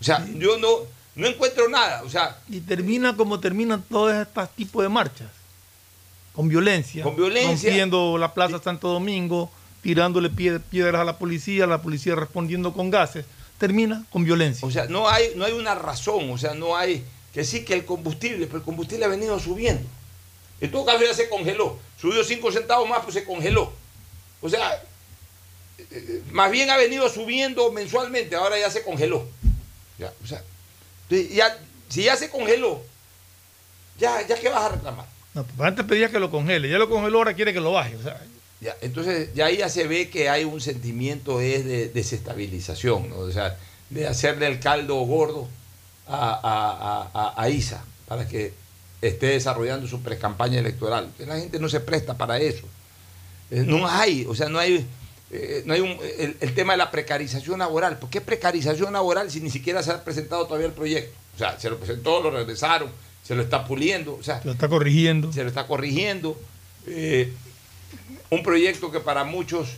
O 0.00 0.04
sea, 0.04 0.24
yo 0.34 0.58
no, 0.58 0.68
no 1.14 1.26
encuentro 1.26 1.68
nada. 1.68 2.02
O 2.02 2.10
sea, 2.10 2.38
Y 2.48 2.60
termina 2.60 3.16
como 3.16 3.40
terminan 3.40 3.82
todos 3.82 4.14
estos 4.14 4.50
tipos 4.50 4.82
de 4.82 4.88
marchas. 4.88 5.28
Con 6.34 6.48
violencia. 6.48 7.02
Con 7.02 7.16
violencia. 7.16 7.70
Rompiendo 7.70 8.18
la 8.18 8.34
Plaza 8.34 8.60
Santo 8.62 8.88
Domingo, 8.88 9.50
tirándole 9.84 10.30
pie- 10.30 10.58
piedras 10.60 11.00
a 11.00 11.04
la 11.04 11.18
policía, 11.18 11.66
la 11.68 11.80
policía 11.82 12.16
respondiendo 12.16 12.72
con 12.72 12.90
gases. 12.90 13.24
Termina 13.58 14.04
con 14.10 14.24
violencia. 14.24 14.66
O 14.66 14.70
sea, 14.70 14.86
no 14.86 15.08
hay, 15.08 15.32
no 15.36 15.44
hay 15.44 15.52
una 15.52 15.76
razón, 15.76 16.28
o 16.30 16.38
sea, 16.38 16.54
no 16.54 16.76
hay 16.76 17.04
que 17.32 17.44
sí 17.44 17.64
que 17.64 17.74
el 17.74 17.84
combustible, 17.84 18.46
pero 18.46 18.58
el 18.58 18.64
combustible 18.64 19.04
ha 19.04 19.08
venido 19.08 19.38
subiendo. 19.38 19.86
En 20.60 20.70
todo 20.70 20.84
caso 20.86 21.04
ya 21.04 21.14
se 21.14 21.28
congeló. 21.28 21.78
Subió 22.00 22.24
5 22.24 22.50
centavos 22.50 22.88
más, 22.88 23.00
pues 23.02 23.14
se 23.14 23.24
congeló. 23.24 23.72
O 24.40 24.48
sea, 24.48 24.72
eh, 25.78 25.86
eh, 25.90 26.22
más 26.32 26.50
bien 26.50 26.70
ha 26.70 26.76
venido 26.76 27.08
subiendo 27.08 27.70
mensualmente, 27.72 28.34
ahora 28.36 28.58
ya 28.58 28.70
se 28.70 28.82
congeló. 28.82 29.26
Ya, 29.98 30.12
o 30.22 30.26
sea, 30.26 30.42
ya, 31.10 31.58
si 31.88 32.04
ya 32.04 32.16
se 32.16 32.30
congeló, 32.30 32.82
ya, 33.98 34.26
ya 34.26 34.38
qué 34.40 34.48
vas 34.48 34.64
a 34.64 34.68
reclamar. 34.70 35.06
No, 35.34 35.44
pues 35.44 35.68
antes 35.68 35.84
pedía 35.84 36.10
que 36.10 36.18
lo 36.20 36.30
congele, 36.30 36.68
ya 36.68 36.78
lo 36.78 36.88
congeló, 36.88 37.18
ahora 37.18 37.34
quiere 37.34 37.52
que 37.52 37.60
lo 37.60 37.72
baje. 37.72 37.96
O 37.96 38.02
sea, 38.02 38.20
Ya, 38.60 38.74
entonces, 38.80 39.30
ya 39.34 39.46
ahí 39.46 39.58
ya 39.58 39.68
se 39.68 39.86
ve 39.86 40.08
que 40.08 40.28
hay 40.30 40.44
un 40.44 40.60
sentimiento 40.60 41.40
es 41.40 41.64
de 41.64 41.88
desestabilización, 41.88 43.10
¿no? 43.10 43.18
o 43.18 43.30
sea, 43.30 43.56
de 43.90 44.06
hacerle 44.06 44.46
el 44.46 44.58
caldo 44.60 44.96
gordo 45.00 45.48
a, 46.06 47.10
a, 47.14 47.32
a- 47.42 47.48
Isa 47.50 47.84
para 48.06 48.26
que 48.26 48.52
esté 49.02 49.26
desarrollando 49.26 49.86
su 49.86 50.00
precampaña 50.02 50.58
electoral. 50.60 51.10
La 51.26 51.36
gente 51.38 51.58
no 51.58 51.68
se 51.68 51.80
presta 51.80 52.14
para 52.16 52.38
eso. 52.38 52.66
Eh, 53.50 53.64
no 53.66 53.86
hay, 53.86 54.24
o 54.28 54.34
sea, 54.34 54.48
no 54.48 54.58
hay, 54.58 54.86
eh, 55.30 55.62
no 55.66 55.74
hay 55.74 55.80
un, 55.80 55.96
el, 56.18 56.36
el 56.40 56.54
tema 56.54 56.72
de 56.72 56.78
la 56.78 56.90
precarización 56.90 57.58
laboral. 57.58 57.98
¿Por 57.98 58.08
qué 58.08 58.20
precarización 58.20 58.92
laboral 58.94 59.30
si 59.30 59.40
ni 59.40 59.50
siquiera 59.50 59.82
se 59.82 59.90
ha 59.90 60.02
presentado 60.04 60.46
todavía 60.46 60.68
el 60.68 60.72
proyecto? 60.72 61.14
O 61.34 61.38
sea, 61.38 61.58
se 61.60 61.68
lo 61.68 61.78
presentó, 61.78 62.22
lo 62.22 62.30
regresaron, 62.30 62.88
se 63.22 63.34
lo 63.34 63.42
está 63.42 63.66
puliendo, 63.66 64.14
o 64.14 64.22
sea, 64.22 64.40
lo 64.44 64.52
está 64.52 64.68
corrigiendo. 64.68 65.32
se 65.32 65.42
lo 65.42 65.48
está 65.48 65.66
corrigiendo. 65.66 66.40
Eh, 66.86 67.32
un 68.30 68.42
proyecto 68.42 68.90
que 68.90 69.00
para 69.00 69.24
muchos 69.24 69.68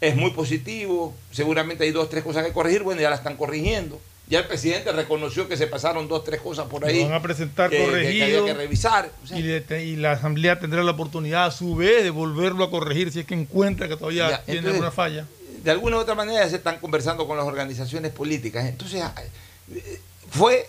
es 0.00 0.16
muy 0.16 0.30
positivo, 0.30 1.14
seguramente 1.30 1.84
hay 1.84 1.90
dos, 1.90 2.08
tres 2.08 2.24
cosas 2.24 2.44
que 2.46 2.52
corregir, 2.52 2.82
bueno, 2.82 3.00
ya 3.00 3.10
la 3.10 3.16
están 3.16 3.36
corrigiendo. 3.36 4.00
Ya 4.28 4.38
el 4.40 4.46
presidente 4.46 4.92
reconoció 4.92 5.48
que 5.48 5.56
se 5.56 5.66
pasaron 5.66 6.06
dos, 6.06 6.22
tres 6.24 6.40
cosas 6.40 6.66
por 6.68 6.84
ahí. 6.84 7.00
Lo 7.00 7.06
van 7.06 7.14
a 7.14 7.22
presentar 7.22 7.68
que- 7.68 7.76
que- 7.78 7.82
que 7.84 7.88
corregido. 7.90 8.24
había 8.42 8.44
que 8.44 8.54
revisar. 8.54 9.10
y, 9.34 9.96
la 9.96 10.12
Asamblea 10.12 10.58
tendrá 10.60 10.82
la 10.84 10.92
oportunidad 10.92 11.46
a 11.46 11.50
su 11.50 11.74
vez 11.74 12.04
de 12.04 12.10
volverlo 12.10 12.64
a 12.64 12.70
corregir 12.70 13.10
si 13.12 13.20
es 13.20 13.26
que 13.26 13.34
encuentra 13.34 13.88
que 13.88 13.96
todavía 13.96 14.30
Ya, 14.30 14.42
tiene 14.44 14.60
entonces, 14.60 14.80
alguna 14.82 14.90
falla. 14.92 15.26
de 15.64 15.70
alguna 15.72 15.96
u 15.96 16.00
otra 16.00 16.14
manera 16.14 16.44
ya 16.44 16.48
se 16.48 16.56
están 16.56 16.78
conversando 16.78 17.26
con 17.26 17.36
las 17.36 17.44
organizaciones 17.46 18.12
políticas. 18.12 18.66
Entonces, 18.66 19.02
eh, 19.74 20.00
fue 20.30 20.64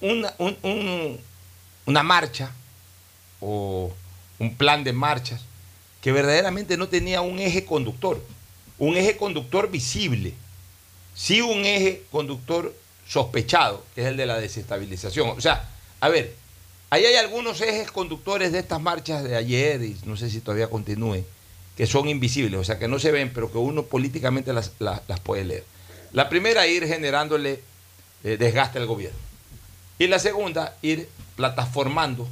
una, 0.00 0.34
un- 0.38 0.58
un- 0.62 1.20
una 1.86 2.02
marcha 2.02 2.50
o 3.40 3.92
un 4.40 4.54
plan 4.56 4.82
de 4.84 4.92
marchas 4.92 5.42
que 6.06 6.12
verdaderamente 6.12 6.76
no 6.76 6.86
tenía 6.86 7.20
un 7.20 7.40
eje 7.40 7.64
conductor, 7.64 8.22
un 8.78 8.96
eje 8.96 9.16
conductor 9.16 9.68
visible, 9.68 10.34
sí 11.16 11.40
un 11.40 11.64
eje 11.64 12.04
conductor 12.12 12.72
sospechado, 13.08 13.84
que 13.92 14.02
es 14.02 14.06
el 14.06 14.16
de 14.16 14.24
la 14.26 14.38
desestabilización. 14.38 15.30
O 15.30 15.40
sea, 15.40 15.68
a 15.98 16.08
ver, 16.08 16.32
ahí 16.90 17.04
hay 17.04 17.16
algunos 17.16 17.60
ejes 17.60 17.90
conductores 17.90 18.52
de 18.52 18.60
estas 18.60 18.80
marchas 18.80 19.24
de 19.24 19.34
ayer, 19.34 19.82
y 19.82 19.96
no 20.04 20.16
sé 20.16 20.30
si 20.30 20.38
todavía 20.40 20.70
continúen, 20.70 21.26
que 21.76 21.88
son 21.88 22.08
invisibles, 22.08 22.60
o 22.60 22.62
sea, 22.62 22.78
que 22.78 22.86
no 22.86 23.00
se 23.00 23.10
ven, 23.10 23.32
pero 23.34 23.50
que 23.50 23.58
uno 23.58 23.82
políticamente 23.82 24.52
las, 24.52 24.74
las- 24.78 25.00
las 25.08 25.18
puede 25.18 25.44
leer. 25.44 25.64
La 26.12 26.28
primera, 26.28 26.68
ir 26.68 26.86
generándole 26.86 27.58
eh, 28.22 28.36
desgaste 28.36 28.78
al 28.78 28.86
gobierno. 28.86 29.18
Y 29.98 30.06
la 30.06 30.20
segunda, 30.20 30.76
ir 30.82 31.08
plataformando 31.34 32.28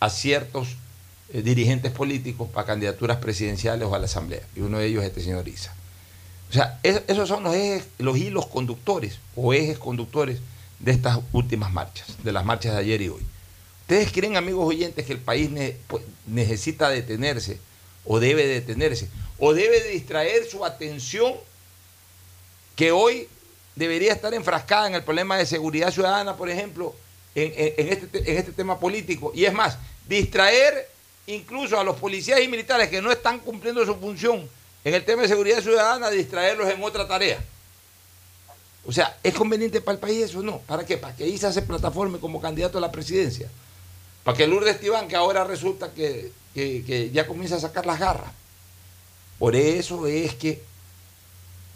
a 0.00 0.10
ciertos 0.10 0.70
eh, 1.32 1.42
dirigentes 1.42 1.92
políticos 1.92 2.48
para 2.52 2.66
candidaturas 2.66 3.18
presidenciales 3.18 3.86
o 3.86 3.94
a 3.94 3.98
la 3.98 4.06
Asamblea. 4.06 4.42
Y 4.56 4.60
uno 4.60 4.78
de 4.78 4.86
ellos 4.86 5.02
es 5.02 5.08
este 5.10 5.22
señor 5.22 5.46
Isa. 5.48 5.74
O 6.50 6.52
sea, 6.52 6.78
es- 6.82 7.02
esos 7.08 7.28
son 7.28 7.44
los, 7.44 7.54
los 7.98 8.16
hilos 8.16 8.46
conductores 8.46 9.18
o 9.36 9.52
ejes 9.52 9.78
conductores 9.78 10.38
de 10.78 10.92
estas 10.92 11.18
últimas 11.32 11.72
marchas, 11.72 12.06
de 12.22 12.32
las 12.32 12.44
marchas 12.44 12.72
de 12.74 12.78
ayer 12.80 13.02
y 13.02 13.08
hoy. 13.08 13.22
¿Ustedes 13.82 14.12
creen, 14.12 14.36
amigos 14.36 14.66
oyentes, 14.66 15.04
que 15.06 15.12
el 15.12 15.18
país 15.18 15.50
pues, 15.86 16.02
necesita 16.26 16.88
detenerse 16.90 17.58
o 18.04 18.20
debe 18.20 18.46
detenerse 18.46 19.08
o 19.38 19.52
debe 19.54 19.82
de 19.82 19.90
distraer 19.90 20.44
su 20.48 20.64
atención 20.64 21.34
que 22.76 22.92
hoy 22.92 23.28
debería 23.76 24.12
estar 24.12 24.32
enfrascada 24.34 24.86
en 24.88 24.94
el 24.94 25.02
problema 25.04 25.36
de 25.36 25.46
seguridad 25.46 25.92
ciudadana, 25.92 26.36
por 26.36 26.48
ejemplo, 26.48 26.94
en, 27.34 27.52
en- 27.56 27.88
este, 27.92 28.06
te- 28.06 28.30
en 28.30 28.38
este 28.38 28.52
tema 28.52 28.78
político? 28.78 29.32
Y 29.34 29.44
es 29.44 29.52
más, 29.52 29.78
distraer 30.08 30.88
incluso 31.28 31.78
a 31.78 31.84
los 31.84 31.96
policías 31.96 32.40
y 32.40 32.48
militares 32.48 32.88
que 32.88 33.00
no 33.00 33.12
están 33.12 33.38
cumpliendo 33.40 33.84
su 33.86 33.94
función 33.96 34.48
en 34.84 34.94
el 34.94 35.04
tema 35.04 35.22
de 35.22 35.28
seguridad 35.28 35.60
ciudadana, 35.62 36.10
distraerlos 36.10 36.68
en 36.70 36.82
otra 36.82 37.06
tarea. 37.06 37.38
O 38.86 38.92
sea, 38.92 39.18
¿es 39.22 39.34
conveniente 39.34 39.80
para 39.82 39.94
el 39.94 40.00
país 40.00 40.24
eso? 40.24 40.42
No. 40.42 40.58
¿Para 40.60 40.86
qué? 40.86 40.96
Para 40.96 41.14
que 41.14 41.26
Isa 41.28 41.52
se 41.52 41.62
plataforme 41.62 42.18
como 42.18 42.40
candidato 42.40 42.78
a 42.78 42.80
la 42.80 42.90
presidencia. 42.90 43.50
Para 44.24 44.36
que 44.36 44.46
Lourdes 44.46 44.76
Esteban, 44.76 45.06
que 45.08 45.16
ahora 45.16 45.44
resulta 45.44 45.92
que, 45.92 46.32
que- 46.54 46.82
que 46.86 47.10
ya 47.10 47.26
comienza 47.26 47.56
a 47.56 47.60
sacar 47.60 47.84
las 47.84 47.98
garras. 48.00 48.32
Por 49.38 49.54
eso 49.54 50.06
es 50.06 50.34
que 50.34 50.62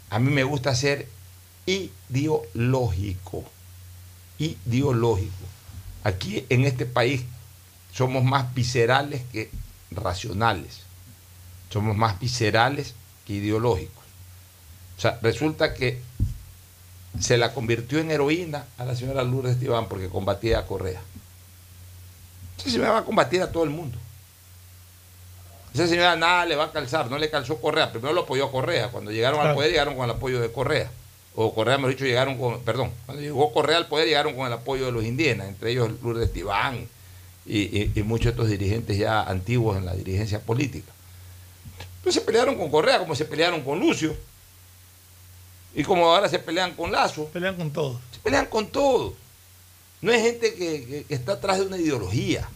a 0.09 0.17
mí 0.19 0.31
me 0.31 0.43
gusta 0.43 0.73
ser 0.75 1.07
ideológico. 1.67 3.43
Ideológico. 4.39 5.31
Aquí 6.03 6.45
en 6.49 6.65
este 6.65 6.85
país 6.85 7.23
somos 7.93 8.23
más 8.23 8.53
viscerales 8.53 9.21
que 9.31 9.51
racionales. 9.91 10.81
Somos 11.69 11.95
más 11.95 12.19
viscerales 12.19 12.95
que 13.25 13.33
ideológicos. 13.33 14.03
O 14.97 15.01
sea, 15.01 15.19
resulta 15.21 15.73
que 15.73 16.01
se 17.19 17.37
la 17.37 17.53
convirtió 17.53 17.99
en 17.99 18.11
heroína 18.11 18.65
a 18.77 18.85
la 18.85 18.95
señora 18.95 19.23
Lourdes 19.23 19.53
Esteban 19.53 19.87
porque 19.87 20.09
combatía 20.09 20.59
a 20.59 20.65
Correa. 20.65 21.01
Esa 22.57 22.69
señora 22.69 22.91
va 22.91 22.99
a 22.99 23.05
combatir 23.05 23.41
a 23.41 23.51
todo 23.51 23.63
el 23.63 23.69
mundo. 23.69 23.97
Esa 25.73 25.87
señora 25.87 26.15
nada 26.15 26.45
le 26.45 26.55
va 26.55 26.65
a 26.65 26.71
calzar, 26.71 27.09
no 27.09 27.17
le 27.17 27.29
calzó 27.29 27.59
Correa. 27.59 27.91
Primero 27.91 28.13
lo 28.13 28.21
apoyó 28.21 28.45
a 28.45 28.51
Correa. 28.51 28.89
Cuando 28.89 29.11
llegaron 29.11 29.45
al 29.45 29.55
poder, 29.55 29.71
llegaron 29.71 29.95
con 29.95 30.05
el 30.05 30.15
apoyo 30.15 30.39
de 30.39 30.51
Correa. 30.51 30.89
O 31.35 31.53
Correa, 31.53 31.77
mejor 31.77 31.91
dicho, 31.91 32.05
llegaron 32.05 32.37
con. 32.37 32.61
Perdón, 32.61 32.91
cuando 33.05 33.23
llegó 33.23 33.51
Correa 33.51 33.77
al 33.77 33.87
poder, 33.87 34.07
llegaron 34.07 34.35
con 34.35 34.45
el 34.45 34.53
apoyo 34.53 34.85
de 34.85 34.91
los 34.91 35.03
indígenas, 35.03 35.47
entre 35.47 35.71
ellos 35.71 35.89
Lourdes 36.03 36.31
Tibán 36.31 36.87
y, 37.45 37.59
y- 37.59 37.91
y 37.95 38.03
muchos 38.03 38.25
de 38.25 38.29
estos 38.31 38.49
dirigentes 38.49 38.97
ya 38.97 39.21
antiguos 39.23 39.77
en 39.77 39.85
la 39.85 39.93
dirigencia 39.93 40.39
política. 40.39 40.91
Pues 42.03 42.15
se 42.15 42.21
pelearon 42.21 42.55
con 42.55 42.69
Correa, 42.69 42.99
como 42.99 43.15
se 43.15 43.25
pelearon 43.25 43.61
con 43.61 43.79
Lucio. 43.79 44.15
Y 45.75 45.83
como 45.83 46.05
ahora 46.05 46.29
se 46.29 46.39
pelean 46.39 46.73
con 46.75 46.91
Lazo. 46.91 47.25
Pelean 47.33 47.55
con 47.55 47.71
todos. 47.71 47.99
Se 48.11 48.19
pelean 48.19 48.45
con 48.45 48.67
todo. 48.67 49.13
No 50.01 50.11
es 50.11 50.21
gente 50.21 50.53
que, 50.53 50.85
que- 50.85 51.03
que 51.05 51.13
está 51.13 51.33
atrás 51.33 51.59
de 51.59 51.65
una 51.65 51.77
ideología. 51.77 52.47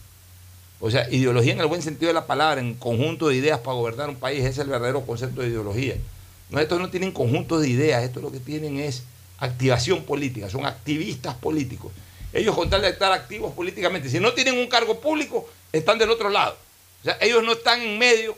O 0.80 0.90
sea, 0.90 1.10
ideología 1.10 1.54
en 1.54 1.60
el 1.60 1.66
buen 1.66 1.82
sentido 1.82 2.08
de 2.08 2.14
la 2.14 2.26
palabra, 2.26 2.60
en 2.60 2.74
conjunto 2.74 3.28
de 3.28 3.36
ideas 3.36 3.58
para 3.60 3.74
gobernar 3.74 4.08
un 4.08 4.16
país, 4.16 4.40
ese 4.40 4.48
es 4.50 4.58
el 4.58 4.68
verdadero 4.68 5.04
concepto 5.04 5.40
de 5.40 5.48
ideología. 5.48 5.96
No, 6.50 6.60
estos 6.60 6.78
no 6.80 6.88
tienen 6.88 7.10
conjuntos 7.10 7.60
de 7.62 7.68
ideas, 7.68 8.04
estos 8.04 8.22
lo 8.22 8.30
que 8.30 8.38
tienen 8.38 8.78
es 8.78 9.02
activación 9.38 10.04
política, 10.04 10.48
son 10.48 10.66
activistas 10.66 11.34
políticos. 11.34 11.90
Ellos 12.32 12.54
con 12.54 12.68
tal 12.68 12.82
de 12.82 12.90
estar 12.90 13.12
activos 13.12 13.54
políticamente, 13.54 14.10
si 14.10 14.20
no 14.20 14.34
tienen 14.34 14.58
un 14.58 14.68
cargo 14.68 15.00
público, 15.00 15.48
están 15.72 15.98
del 15.98 16.10
otro 16.10 16.28
lado. 16.28 16.56
O 17.00 17.04
sea, 17.04 17.16
ellos 17.20 17.42
no 17.42 17.52
están 17.52 17.80
en 17.80 17.98
medio, 17.98 18.36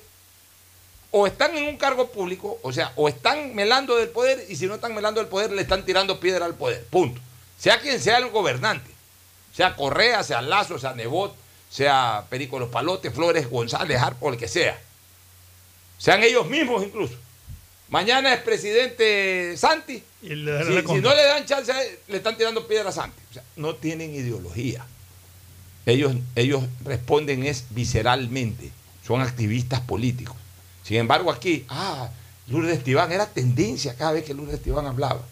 o 1.10 1.26
están 1.26 1.56
en 1.56 1.64
un 1.64 1.76
cargo 1.76 2.08
público, 2.08 2.58
o 2.62 2.72
sea, 2.72 2.92
o 2.96 3.08
están 3.08 3.54
melando 3.54 3.96
del 3.96 4.08
poder, 4.08 4.44
y 4.48 4.56
si 4.56 4.66
no 4.66 4.76
están 4.76 4.94
melando 4.94 5.20
del 5.20 5.28
poder, 5.28 5.50
le 5.50 5.62
están 5.62 5.84
tirando 5.84 6.20
piedra 6.20 6.46
al 6.46 6.54
poder. 6.54 6.84
Punto. 6.86 7.20
Sea 7.58 7.80
quien 7.80 8.00
sea 8.00 8.18
el 8.18 8.30
gobernante, 8.30 8.90
sea 9.54 9.74
Correa, 9.74 10.22
sea 10.22 10.40
Lazo, 10.40 10.78
sea 10.78 10.94
Nebot, 10.94 11.34
sea 11.68 12.24
Perico 12.30 12.58
Los 12.58 12.70
Palotes, 12.70 13.12
Flores, 13.12 13.50
González, 13.50 14.00
Harpo, 14.00 14.30
el 14.30 14.38
que 14.38 14.48
sea. 14.48 14.80
Sean 15.98 16.22
ellos 16.22 16.46
mismos 16.46 16.82
incluso. 16.82 17.14
Mañana 17.90 18.32
es 18.34 18.40
presidente 18.40 19.56
Santi. 19.56 20.02
Y 20.22 20.34
le- 20.34 20.64
Si, 20.64 21.00
no 21.00 21.14
le 21.14 21.24
dan 21.24 21.44
chance, 21.44 21.72
le 22.08 22.16
están 22.16 22.36
tirando 22.36 22.66
piedra 22.66 22.90
a 22.90 22.92
Santi. 22.92 23.20
O 23.30 23.34
sea, 23.34 23.42
no 23.56 23.74
tienen 23.74 24.14
ideología. 24.14 24.84
Ellos, 25.86 26.14
ellos 26.36 26.62
responden 26.84 27.44
es 27.44 27.64
visceralmente. 27.70 28.70
Son 29.06 29.20
activistas 29.20 29.80
políticos. 29.80 30.36
Sin 30.84 30.98
embargo, 30.98 31.32
aquí, 31.32 31.64
ah, 31.68 32.10
Lourdes 32.48 32.78
Estiván, 32.78 33.10
era 33.12 33.26
tendencia 33.26 33.94
cada 33.96 34.12
vez 34.12 34.24
que 34.24 34.34
Lourdes 34.34 34.56
Estiván 34.56 34.86
hablaba. 34.86 35.22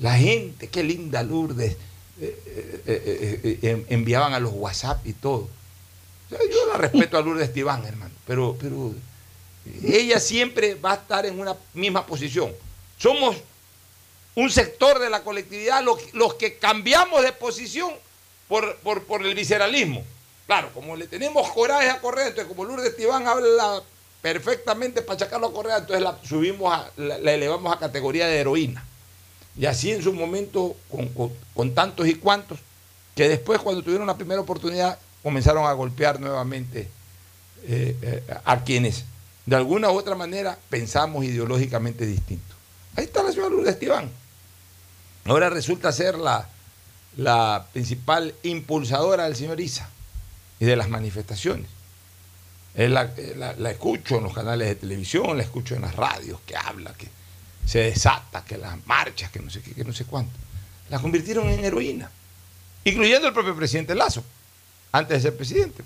La 0.00 0.16
gente, 0.16 0.68
qué 0.68 0.82
linda 0.82 1.22
Lourdes, 1.22 1.76
eh, 2.20 2.82
eh, 2.86 3.58
eh, 3.62 3.86
enviaban 3.88 4.34
a 4.34 4.40
los 4.40 4.52
WhatsApp 4.54 5.06
y 5.06 5.12
todo. 5.14 5.48
O 6.26 6.28
sea, 6.30 6.38
yo 6.50 6.66
la 6.72 6.76
respeto 6.78 7.16
a 7.16 7.22
Lourdes 7.22 7.48
Estiván, 7.48 7.84
hermano, 7.84 8.14
pero, 8.26 8.56
pero 8.60 8.94
ella 9.82 10.18
siempre 10.20 10.74
va 10.74 10.92
a 10.92 10.96
estar 10.96 11.26
en 11.26 11.38
una 11.38 11.56
misma 11.74 12.06
posición. 12.06 12.52
Somos 12.98 13.36
un 14.34 14.50
sector 14.50 14.98
de 14.98 15.10
la 15.10 15.22
colectividad 15.22 15.82
los, 16.12 16.34
que 16.34 16.56
cambiamos 16.56 17.22
de 17.22 17.32
posición 17.32 17.92
por, 18.48 18.76
por, 18.78 19.24
el 19.24 19.34
visceralismo. 19.34 20.04
Claro, 20.46 20.70
como 20.74 20.96
le 20.96 21.06
tenemos 21.06 21.50
coraje 21.50 21.90
a 21.90 22.00
Correa, 22.00 22.28
entonces 22.28 22.48
como 22.48 22.64
Lourdes 22.64 22.90
Estiván 22.90 23.26
habla 23.26 23.82
perfectamente 24.20 25.02
para 25.02 25.18
sacarlo 25.18 25.48
a 25.48 25.52
Correa, 25.52 25.78
entonces 25.78 26.02
la 26.02 26.18
subimos, 26.26 26.78
la, 26.96 27.16
elevamos 27.32 27.72
a 27.74 27.78
categoría 27.78 28.26
de 28.26 28.38
heroína. 28.40 28.84
Y 29.56 29.66
así 29.66 29.90
en 29.92 30.02
su 30.02 30.12
momento, 30.12 30.76
con, 30.90 31.08
con- 31.08 31.32
con 31.54 31.74
tantos 31.74 32.06
y 32.08 32.14
cuantos, 32.14 32.58
que 33.14 33.28
después 33.28 33.60
cuando 33.60 33.82
tuvieron 33.82 34.06
la 34.06 34.16
primera 34.16 34.40
oportunidad, 34.40 34.98
comenzaron 35.22 35.66
a 35.66 35.72
golpear 35.72 36.18
nuevamente 36.18 36.88
eh, 37.64 37.96
eh, 38.00 38.22
a 38.44 38.64
quienes 38.64 39.04
de 39.50 39.56
alguna 39.56 39.90
u 39.90 39.98
otra 39.98 40.14
manera 40.14 40.56
pensamos 40.68 41.24
ideológicamente 41.24 42.06
distinto. 42.06 42.54
Ahí 42.94 43.06
está 43.06 43.24
la 43.24 43.32
señora 43.32 43.50
Lourdes 43.50 43.72
Estiván. 43.74 44.08
Ahora 45.24 45.50
resulta 45.50 45.90
ser 45.90 46.16
la, 46.16 46.48
la 47.16 47.66
principal 47.72 48.32
impulsadora 48.44 49.24
del 49.24 49.34
señor 49.34 49.58
Isa 49.58 49.90
y 50.60 50.66
de 50.66 50.76
las 50.76 50.88
manifestaciones. 50.88 51.66
Es 52.76 52.92
la, 52.92 53.10
escucho 53.68 54.18
en 54.18 54.22
los 54.22 54.32
canales 54.32 54.68
de 54.68 54.76
televisión, 54.76 55.36
la 55.36 55.42
escucho 55.42 55.74
en 55.74 55.82
las 55.82 55.96
radios, 55.96 56.38
que 56.46 56.56
habla, 56.56 56.94
que 56.94 57.08
se 57.66 57.80
desata, 57.80 58.44
que 58.44 58.56
las 58.56 58.86
marchas, 58.86 59.32
que 59.32 59.40
no 59.40 59.50
sé 59.50 59.62
qué, 59.62 59.72
que 59.72 59.82
no 59.82 59.92
sé 59.92 60.04
cuánto. 60.04 60.30
La 60.90 61.00
convirtieron 61.00 61.48
en 61.48 61.64
heroína, 61.64 62.08
incluyendo 62.84 63.26
el 63.26 63.34
propio 63.34 63.56
presidente 63.56 63.96
Lazo, 63.96 64.22
antes 64.92 65.16
de 65.16 65.28
ser 65.28 65.36
presidente. 65.36 65.82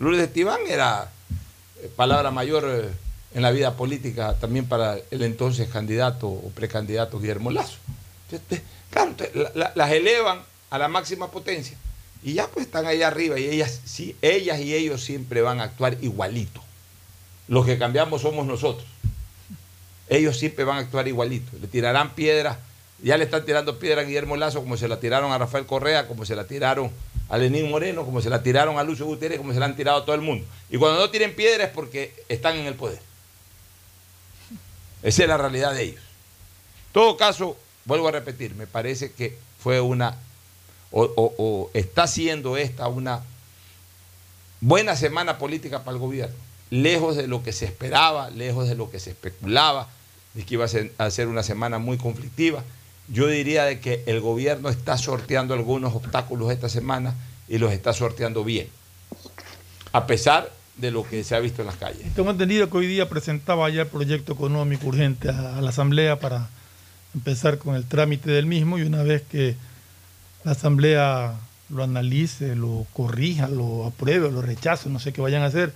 Lourdes 0.00 0.26
Estiván 0.26 0.58
era 0.68 1.08
palabra 1.96 2.30
mayor 2.30 2.64
eh, 2.68 2.90
en 3.34 3.42
la 3.42 3.50
vida 3.50 3.76
política 3.76 4.34
también 4.40 4.66
para 4.66 4.98
el 5.10 5.22
entonces 5.22 5.68
candidato 5.68 6.28
o 6.28 6.50
precandidato 6.54 7.18
Guillermo 7.18 7.50
Lazo. 7.50 7.78
Entonces, 8.30 8.62
claro, 8.90 9.14
las 9.74 9.90
elevan 9.90 10.40
a 10.70 10.78
la 10.78 10.88
máxima 10.88 11.30
potencia 11.30 11.76
y 12.22 12.34
ya 12.34 12.48
pues 12.48 12.66
están 12.66 12.86
ahí 12.86 13.02
arriba 13.02 13.38
y 13.38 13.46
ellas, 13.46 13.80
sí, 13.84 14.16
ellas 14.22 14.58
y 14.60 14.74
ellos 14.74 15.04
siempre 15.04 15.42
van 15.42 15.60
a 15.60 15.64
actuar 15.64 15.98
igualito. 16.00 16.62
Los 17.48 17.66
que 17.66 17.76
cambiamos 17.76 18.22
somos 18.22 18.46
nosotros. 18.46 18.86
Ellos 20.08 20.38
siempre 20.38 20.64
van 20.64 20.78
a 20.78 20.80
actuar 20.80 21.06
igualito. 21.06 21.56
Le 21.60 21.66
tirarán 21.66 22.14
piedras, 22.14 22.56
ya 23.02 23.18
le 23.18 23.24
están 23.24 23.44
tirando 23.44 23.78
piedra 23.78 24.00
a 24.00 24.04
Guillermo 24.04 24.36
Lazo 24.36 24.60
como 24.60 24.76
se 24.76 24.88
la 24.88 25.00
tiraron 25.00 25.32
a 25.32 25.38
Rafael 25.38 25.66
Correa, 25.66 26.08
como 26.08 26.24
se 26.24 26.34
la 26.34 26.46
tiraron 26.46 26.90
a 27.28 27.38
Lenín 27.38 27.70
Moreno, 27.70 28.04
como 28.04 28.20
se 28.20 28.30
la 28.30 28.42
tiraron 28.42 28.78
a 28.78 28.84
Lucio 28.84 29.06
Gutiérrez, 29.06 29.38
como 29.38 29.52
se 29.52 29.60
la 29.60 29.66
han 29.66 29.76
tirado 29.76 29.98
a 29.98 30.04
todo 30.04 30.14
el 30.14 30.20
mundo. 30.20 30.46
Y 30.70 30.76
cuando 30.76 30.98
no 30.98 31.10
tiren 31.10 31.34
piedra 31.34 31.64
es 31.64 31.70
porque 31.70 32.14
están 32.28 32.56
en 32.56 32.66
el 32.66 32.74
poder. 32.74 33.00
Esa 35.02 35.22
es 35.22 35.28
la 35.28 35.36
realidad 35.36 35.74
de 35.74 35.82
ellos. 35.82 36.00
En 36.00 36.92
todo 36.92 37.16
caso, 37.16 37.56
vuelvo 37.84 38.08
a 38.08 38.12
repetir, 38.12 38.54
me 38.54 38.66
parece 38.66 39.12
que 39.12 39.36
fue 39.58 39.80
una, 39.80 40.16
o, 40.90 41.70
está 41.74 42.06
siendo 42.06 42.56
esta 42.56 42.88
una 42.88 43.22
buena 44.60 44.96
semana 44.96 45.38
política 45.38 45.84
para 45.84 45.96
el 45.96 46.00
gobierno, 46.00 46.36
lejos 46.70 47.16
de 47.16 47.26
lo 47.26 47.42
que 47.42 47.52
se 47.52 47.64
esperaba, 47.64 48.30
lejos 48.30 48.68
de 48.68 48.74
lo 48.74 48.90
que 48.90 49.00
se 49.00 49.10
especulaba, 49.10 49.88
de 50.34 50.44
que 50.44 50.54
iba 50.54 50.64
a 50.64 51.10
ser 51.10 51.28
una 51.28 51.42
semana 51.42 51.78
muy 51.78 51.98
conflictiva. 51.98 52.62
Yo 53.08 53.26
diría 53.26 53.64
de 53.64 53.80
que 53.80 54.02
el 54.06 54.20
gobierno 54.20 54.70
está 54.70 54.96
sorteando 54.96 55.54
algunos 55.54 55.94
obstáculos 55.94 56.50
esta 56.50 56.68
semana 56.68 57.14
y 57.48 57.58
los 57.58 57.72
está 57.72 57.92
sorteando 57.92 58.44
bien, 58.44 58.68
a 59.92 60.06
pesar 60.06 60.50
de 60.76 60.90
lo 60.90 61.06
que 61.06 61.22
se 61.22 61.36
ha 61.36 61.40
visto 61.40 61.60
en 61.60 61.66
las 61.66 61.76
calles. 61.76 62.02
Tengo 62.14 62.30
entendido 62.30 62.70
que 62.70 62.78
hoy 62.78 62.86
día 62.86 63.08
presentaba 63.08 63.68
ya 63.68 63.82
el 63.82 63.88
proyecto 63.88 64.32
económico 64.32 64.86
urgente 64.86 65.28
a, 65.28 65.60
la 65.60 65.68
Asamblea 65.68 66.18
para 66.18 66.48
empezar 67.14 67.58
con 67.58 67.76
el 67.76 67.84
trámite 67.84 68.30
del 68.30 68.46
mismo 68.46 68.78
y 68.78 68.82
una 68.82 69.02
vez 69.02 69.22
que 69.22 69.54
la 70.42 70.52
Asamblea 70.52 71.34
lo 71.68 71.84
analice, 71.84 72.56
lo 72.56 72.86
corrija, 72.92 73.48
lo 73.48 73.86
apruebe, 73.86 74.30
lo 74.30 74.42
rechace, 74.42 74.88
no 74.88 74.98
sé 74.98 75.12
qué 75.12 75.20
vayan 75.20 75.42
a 75.42 75.46
hacer, 75.46 75.72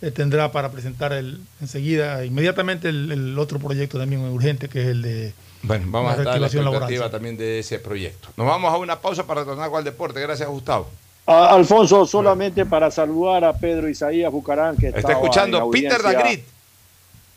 eh, 0.00 0.12
tendrá 0.12 0.52
para 0.52 0.70
presentar 0.70 1.12
el, 1.12 1.40
enseguida, 1.60 2.24
inmediatamente 2.24 2.88
el 2.88 3.38
otro 3.38 3.58
proyecto 3.58 3.98
también 3.98 4.22
urgente 4.22 4.68
que 4.68 4.82
es 4.82 4.86
el 4.88 5.02
de 5.02 5.34
Bueno, 5.62 5.86
vamos 5.88 6.12
a 6.12 6.16
estar 6.18 6.36
en 6.36 6.40
la 6.42 6.46
expectativa 6.46 7.10
también 7.10 7.36
de 7.36 7.58
ese 7.58 7.78
proyecto. 7.78 8.28
Nos 8.36 8.46
vamos 8.46 8.72
a 8.72 8.76
una 8.76 9.00
pausa 9.00 9.26
para 9.26 9.40
retornar 9.40 9.70
con 9.70 9.78
el 9.78 9.84
deporte. 9.84 10.20
Gracias, 10.20 10.48
Gustavo. 10.48 10.88
Alfonso, 11.26 12.06
solamente 12.06 12.64
para 12.64 12.90
saludar 12.90 13.44
a 13.44 13.52
Pedro 13.52 13.88
Isaías 13.88 14.32
Bucarán, 14.32 14.76
que 14.76 14.88
Está 14.88 15.12
escuchando 15.12 15.58
en 15.58 15.70
Peter 15.70 16.02
Dagrit. 16.02 16.44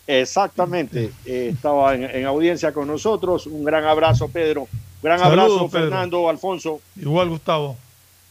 Exactamente, 0.07 1.11
eh, 1.25 1.51
estaba 1.53 1.93
en, 1.95 2.03
en 2.03 2.25
audiencia 2.25 2.71
con 2.73 2.87
nosotros. 2.87 3.47
Un 3.47 3.63
gran 3.63 3.85
abrazo, 3.85 4.27
Pedro. 4.27 4.67
Gran 5.01 5.19
Saludos, 5.19 5.39
abrazo, 5.39 5.69
Pedro. 5.69 5.83
Fernando, 5.83 6.29
Alfonso. 6.29 6.81
Igual, 6.99 7.29
Gustavo. 7.29 7.77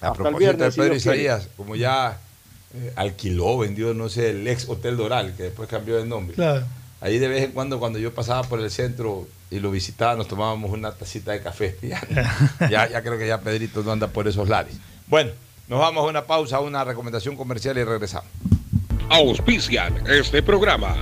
A 0.00 0.08
Hasta 0.08 0.08
el 0.08 0.14
propósito 0.14 0.38
viernes, 0.38 0.76
de 0.76 0.82
Pedro 0.82 0.94
quiere. 0.94 0.96
Isaías, 0.96 1.48
como 1.56 1.76
ya 1.76 2.18
eh, 2.74 2.92
alquiló, 2.96 3.58
vendió, 3.58 3.94
no 3.94 4.08
sé, 4.08 4.30
el 4.30 4.46
ex 4.48 4.68
Hotel 4.68 4.96
Doral, 4.96 5.34
que 5.36 5.44
después 5.44 5.68
cambió 5.68 5.96
de 5.96 6.06
nombre. 6.06 6.34
Claro. 6.34 6.64
Ahí 7.00 7.18
de 7.18 7.28
vez 7.28 7.44
en 7.44 7.52
cuando, 7.52 7.78
cuando 7.78 7.98
yo 7.98 8.14
pasaba 8.14 8.42
por 8.42 8.60
el 8.60 8.70
centro 8.70 9.26
y 9.50 9.58
lo 9.58 9.70
visitaba, 9.70 10.14
nos 10.14 10.28
tomábamos 10.28 10.70
una 10.70 10.92
tacita 10.92 11.32
de 11.32 11.42
café. 11.42 11.76
Ya, 11.82 12.00
ya, 12.70 12.88
ya 12.88 13.02
creo 13.02 13.18
que 13.18 13.26
ya 13.26 13.40
Pedrito 13.40 13.82
no 13.82 13.92
anda 13.92 14.08
por 14.08 14.28
esos 14.28 14.48
lares. 14.48 14.74
Bueno, 15.06 15.32
nos 15.68 15.80
vamos 15.80 16.04
a 16.04 16.08
una 16.08 16.24
pausa, 16.24 16.56
a 16.56 16.60
una 16.60 16.84
recomendación 16.84 17.36
comercial 17.36 17.76
y 17.78 17.84
regresamos. 17.84 18.30
Auspician 19.08 20.06
este 20.06 20.42
programa. 20.42 20.94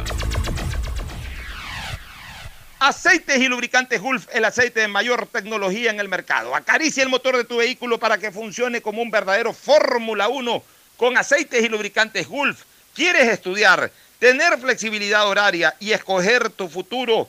Aceites 2.80 3.38
y 3.38 3.48
lubricantes 3.48 4.00
Gulf, 4.00 4.28
el 4.32 4.44
aceite 4.44 4.80
de 4.80 4.88
mayor 4.88 5.26
tecnología 5.26 5.90
en 5.90 5.98
el 5.98 6.08
mercado. 6.08 6.54
Acaricia 6.54 7.02
el 7.02 7.08
motor 7.08 7.36
de 7.36 7.44
tu 7.44 7.56
vehículo 7.56 7.98
para 7.98 8.18
que 8.18 8.30
funcione 8.30 8.80
como 8.80 9.02
un 9.02 9.10
verdadero 9.10 9.52
Fórmula 9.52 10.28
1 10.28 10.62
con 10.96 11.18
aceites 11.18 11.64
y 11.64 11.68
lubricantes 11.68 12.28
Gulf. 12.28 12.62
¿Quieres 12.94 13.28
estudiar, 13.28 13.90
tener 14.18 14.58
flexibilidad 14.58 15.26
horaria 15.28 15.74
y 15.80 15.90
escoger 15.90 16.50
tu 16.50 16.68
futuro? 16.68 17.28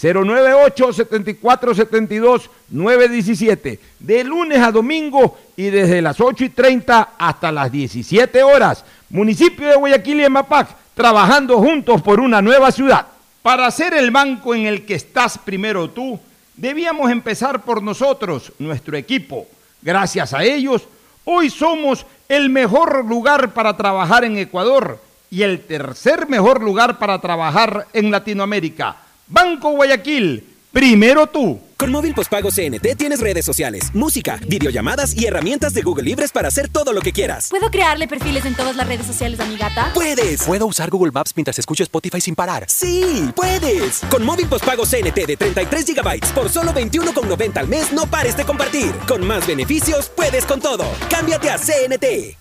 098 0.00 0.92
74 0.92 1.74
72 1.74 2.50
917 2.70 3.80
de 4.00 4.24
lunes 4.24 4.58
a 4.58 4.72
domingo 4.72 5.38
y 5.56 5.70
desde 5.70 6.02
las 6.02 6.20
8 6.20 6.44
y 6.44 6.48
30 6.50 7.10
hasta 7.16 7.52
las 7.52 7.70
17 7.70 8.42
horas. 8.42 8.84
Municipio 9.10 9.68
de 9.68 9.76
Guayaquil 9.76 10.20
y 10.20 10.24
Emapac, 10.24 10.68
trabajando 10.94 11.58
juntos 11.58 12.02
por 12.02 12.18
una 12.18 12.42
nueva 12.42 12.72
ciudad. 12.72 13.06
Para 13.42 13.70
ser 13.70 13.94
el 13.94 14.10
banco 14.10 14.54
en 14.54 14.66
el 14.66 14.84
que 14.84 14.94
estás 14.94 15.38
primero 15.38 15.90
tú, 15.90 16.18
debíamos 16.56 17.10
empezar 17.10 17.62
por 17.62 17.82
nosotros, 17.82 18.52
nuestro 18.58 18.96
equipo. 18.96 19.46
Gracias 19.82 20.32
a 20.34 20.42
ellos, 20.42 20.88
hoy 21.24 21.50
somos 21.50 22.06
el 22.28 22.48
mejor 22.48 23.04
lugar 23.04 23.52
para 23.52 23.76
trabajar 23.76 24.24
en 24.24 24.38
Ecuador 24.38 24.98
y 25.30 25.42
el 25.42 25.60
tercer 25.60 26.28
mejor 26.28 26.62
lugar 26.62 26.98
para 26.98 27.20
trabajar 27.20 27.86
en 27.92 28.10
Latinoamérica. 28.10 28.96
Banco 29.26 29.70
Guayaquil, 29.70 30.44
primero 30.70 31.26
tú. 31.26 31.58
Con 31.78 31.90
móvil 31.90 32.14
postpago 32.14 32.50
CNT 32.50 32.96
tienes 32.96 33.20
redes 33.20 33.44
sociales, 33.44 33.94
música, 33.94 34.38
videollamadas 34.46 35.16
y 35.16 35.26
herramientas 35.26 35.72
de 35.74 35.82
Google 35.82 36.04
Libres 36.04 36.30
para 36.30 36.48
hacer 36.48 36.68
todo 36.68 36.92
lo 36.92 37.00
que 37.00 37.12
quieras. 37.12 37.48
¿Puedo 37.50 37.70
crearle 37.70 38.06
perfiles 38.06 38.44
en 38.44 38.54
todas 38.54 38.76
las 38.76 38.86
redes 38.86 39.06
sociales 39.06 39.40
a 39.40 39.46
mi 39.46 39.56
gata? 39.56 39.90
¡Puedes! 39.94 40.44
¿Puedo 40.44 40.66
usar 40.66 40.90
Google 40.90 41.10
Maps 41.10 41.32
mientras 41.34 41.58
escucho 41.58 41.82
Spotify 41.82 42.20
sin 42.20 42.34
parar? 42.34 42.66
¡Sí! 42.68 43.30
¡Puedes! 43.34 44.00
Con 44.10 44.24
móvil 44.24 44.46
postpago 44.46 44.84
CNT 44.84 45.26
de 45.26 45.36
33 45.36 45.86
GB 45.94 46.20
por 46.34 46.48
solo 46.50 46.72
21,90 46.72 47.56
al 47.56 47.68
mes 47.68 47.92
no 47.92 48.06
pares 48.06 48.36
de 48.36 48.44
compartir. 48.44 48.92
Con 49.08 49.26
más 49.26 49.46
beneficios, 49.46 50.10
puedes 50.10 50.44
con 50.44 50.60
todo. 50.60 50.84
Cámbiate 51.08 51.50
a 51.50 51.58
CNT. 51.58 52.36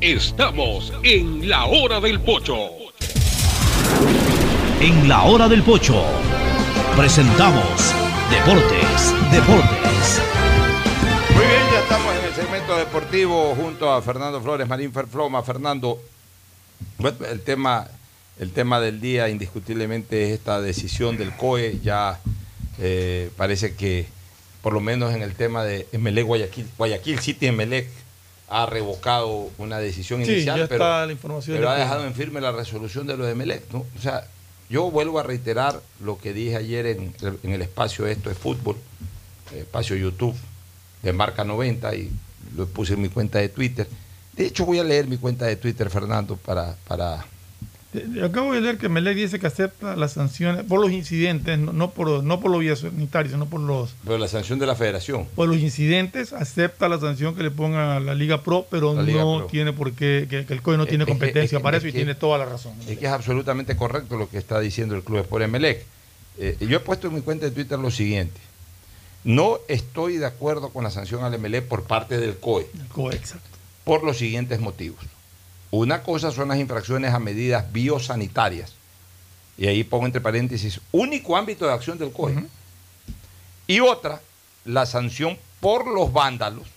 Estamos 0.00 0.92
en 1.04 1.48
la 1.48 1.66
hora 1.66 2.00
del 2.00 2.20
pocho. 2.20 2.81
En 4.82 5.08
la 5.08 5.22
hora 5.22 5.48
del 5.48 5.62
pocho 5.62 6.04
presentamos 6.96 7.94
Deportes, 8.28 9.14
Deportes. 9.30 10.20
Muy 11.36 11.46
bien, 11.46 11.62
ya 11.72 11.80
estamos 11.82 12.12
en 12.16 12.24
el 12.24 12.34
segmento 12.34 12.76
deportivo 12.76 13.54
junto 13.54 13.92
a 13.92 14.02
Fernando 14.02 14.40
Flores, 14.40 14.66
Marín 14.66 14.92
Ferfloma. 14.92 15.44
Fernando, 15.44 16.02
el 17.30 17.40
tema, 17.42 17.86
el 18.40 18.50
tema 18.50 18.80
del 18.80 19.00
día 19.00 19.28
indiscutiblemente 19.28 20.24
es 20.24 20.30
esta 20.30 20.60
decisión 20.60 21.16
del 21.16 21.30
COE. 21.36 21.78
Ya 21.84 22.18
eh, 22.80 23.30
parece 23.36 23.76
que, 23.76 24.08
por 24.62 24.72
lo 24.72 24.80
menos 24.80 25.14
en 25.14 25.22
el 25.22 25.36
tema 25.36 25.62
de 25.62 25.86
Emelec 25.92 26.26
Guayaquil, 26.26 26.66
Guayaquil 26.76 27.20
City 27.20 27.46
Emelec 27.46 27.88
ha 28.48 28.66
revocado 28.66 29.48
una 29.58 29.78
decisión 29.78 30.24
Sí, 30.24 30.32
inicial, 30.32 30.58
ya 30.58 30.66
pero, 30.66 30.84
está 30.84 31.06
la 31.06 31.12
información 31.12 31.56
pero 31.56 31.70
de 31.70 31.76
ha 31.76 31.78
dejado 31.78 32.04
en 32.04 32.14
firme 32.14 32.40
la 32.40 32.50
resolución 32.50 33.06
de 33.06 33.16
lo 33.16 33.24
de 33.24 33.30
Emelec. 33.30 33.62
¿no? 33.72 33.86
O 33.96 34.02
sea, 34.02 34.26
yo 34.72 34.90
vuelvo 34.90 35.18
a 35.20 35.22
reiterar 35.22 35.82
lo 36.00 36.16
que 36.16 36.32
dije 36.32 36.56
ayer 36.56 36.86
en, 36.86 37.14
en 37.42 37.52
el 37.52 37.60
espacio 37.60 38.06
Esto 38.06 38.30
es 38.30 38.38
Fútbol, 38.38 38.76
espacio 39.54 39.96
YouTube 39.96 40.34
de 41.02 41.12
Marca 41.12 41.44
90 41.44 41.94
y 41.94 42.10
lo 42.56 42.66
puse 42.66 42.94
en 42.94 43.02
mi 43.02 43.10
cuenta 43.10 43.38
de 43.38 43.50
Twitter. 43.50 43.86
De 44.32 44.46
hecho, 44.46 44.64
voy 44.64 44.78
a 44.78 44.84
leer 44.84 45.06
mi 45.08 45.18
cuenta 45.18 45.44
de 45.44 45.56
Twitter, 45.56 45.90
Fernando, 45.90 46.36
para... 46.36 46.74
para 46.88 47.31
Acabo 48.24 48.54
de 48.54 48.62
leer 48.62 48.78
que 48.78 48.88
Melec 48.88 49.14
dice 49.16 49.38
que 49.38 49.46
acepta 49.46 49.96
las 49.96 50.12
sanciones 50.12 50.64
por 50.64 50.80
los 50.80 50.90
incidentes, 50.92 51.58
no, 51.58 51.74
no 51.74 51.90
por 51.90 52.24
no 52.24 52.40
por 52.40 52.50
los 52.50 52.60
vías 52.60 52.78
sanitarios, 52.78 53.32
sino 53.34 53.44
por 53.46 53.60
los 53.60 53.94
pero 54.02 54.16
la 54.16 54.28
sanción 54.28 54.58
de 54.58 54.66
la 54.66 54.74
federación. 54.74 55.26
por 55.34 55.46
los 55.48 55.58
incidentes, 55.58 56.32
acepta 56.32 56.88
la 56.88 56.98
sanción 56.98 57.34
que 57.36 57.42
le 57.42 57.50
ponga 57.50 58.00
la 58.00 58.14
Liga 58.14 58.42
Pro, 58.42 58.66
pero 58.70 59.00
Liga 59.02 59.20
no 59.20 59.38
Pro. 59.40 59.46
tiene 59.48 59.74
por 59.74 59.92
qué, 59.92 60.26
que, 60.30 60.46
que 60.46 60.52
el 60.54 60.62
COE 60.62 60.78
no 60.78 60.84
Es- 60.84 60.88
tiene 60.88 61.04
es 61.04 61.06
que- 61.06 61.12
competencia 61.12 61.58
es 61.58 61.62
para 61.62 61.76
es 61.76 61.82
eso 61.82 61.88
y 61.88 61.92
tiene 61.92 62.14
toda 62.14 62.38
la 62.38 62.46
razón. 62.46 62.72
Es 62.88 62.98
que 62.98 63.04
es 63.04 63.12
absolutamente 63.12 63.76
correcto 63.76 64.16
lo 64.16 64.26
que 64.30 64.38
está 64.38 64.58
diciendo 64.58 64.94
el 64.96 65.02
Club 65.02 65.26
por 65.26 65.42
Emelec. 65.42 65.84
Eh, 66.38 66.56
yo 66.60 66.78
he 66.78 66.80
puesto 66.80 67.08
en 67.08 67.14
mi 67.14 67.20
cuenta 67.20 67.44
de 67.44 67.50
Twitter 67.52 67.78
lo 67.78 67.90
siguiente. 67.90 68.40
No 69.24 69.58
estoy 69.68 70.16
de 70.16 70.24
acuerdo 70.26 70.70
con 70.70 70.82
la 70.82 70.90
sanción 70.90 71.24
al 71.24 71.34
Emelec 71.34 71.64
por 71.66 71.82
parte 71.84 72.18
del 72.18 72.36
COE. 72.38 72.66
El 72.74 72.86
COE, 72.88 73.14
exacto. 73.14 73.48
por 73.84 74.02
los 74.02 74.16
siguientes 74.16 74.60
motivos. 74.60 74.98
Una 75.72 76.02
cosa 76.02 76.30
son 76.30 76.48
las 76.48 76.58
infracciones 76.58 77.12
a 77.14 77.18
medidas 77.18 77.72
biosanitarias. 77.72 78.74
Y 79.58 79.66
ahí 79.66 79.82
pongo 79.84 80.06
entre 80.06 80.20
paréntesis, 80.20 80.80
único 80.92 81.36
ámbito 81.36 81.66
de 81.66 81.72
acción 81.72 81.98
del 81.98 82.12
COE. 82.12 82.44
Y 83.66 83.80
otra, 83.80 84.20
la 84.64 84.86
sanción 84.86 85.36
por 85.60 85.86
los 85.86 86.12
vándalos. 86.12 86.68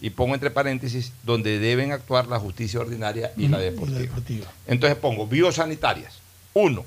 Y 0.00 0.10
pongo 0.10 0.34
entre 0.34 0.50
paréntesis, 0.50 1.12
donde 1.24 1.58
deben 1.58 1.92
actuar 1.92 2.26
la 2.28 2.38
justicia 2.38 2.80
ordinaria 2.80 3.32
y 3.36 3.48
la 3.48 3.58
Ujú, 3.58 3.86
y 3.86 3.90
la 3.90 3.98
deportiva. 3.98 4.46
Entonces 4.66 4.96
pongo 4.98 5.26
biosanitarias. 5.26 6.14
Uno, 6.54 6.84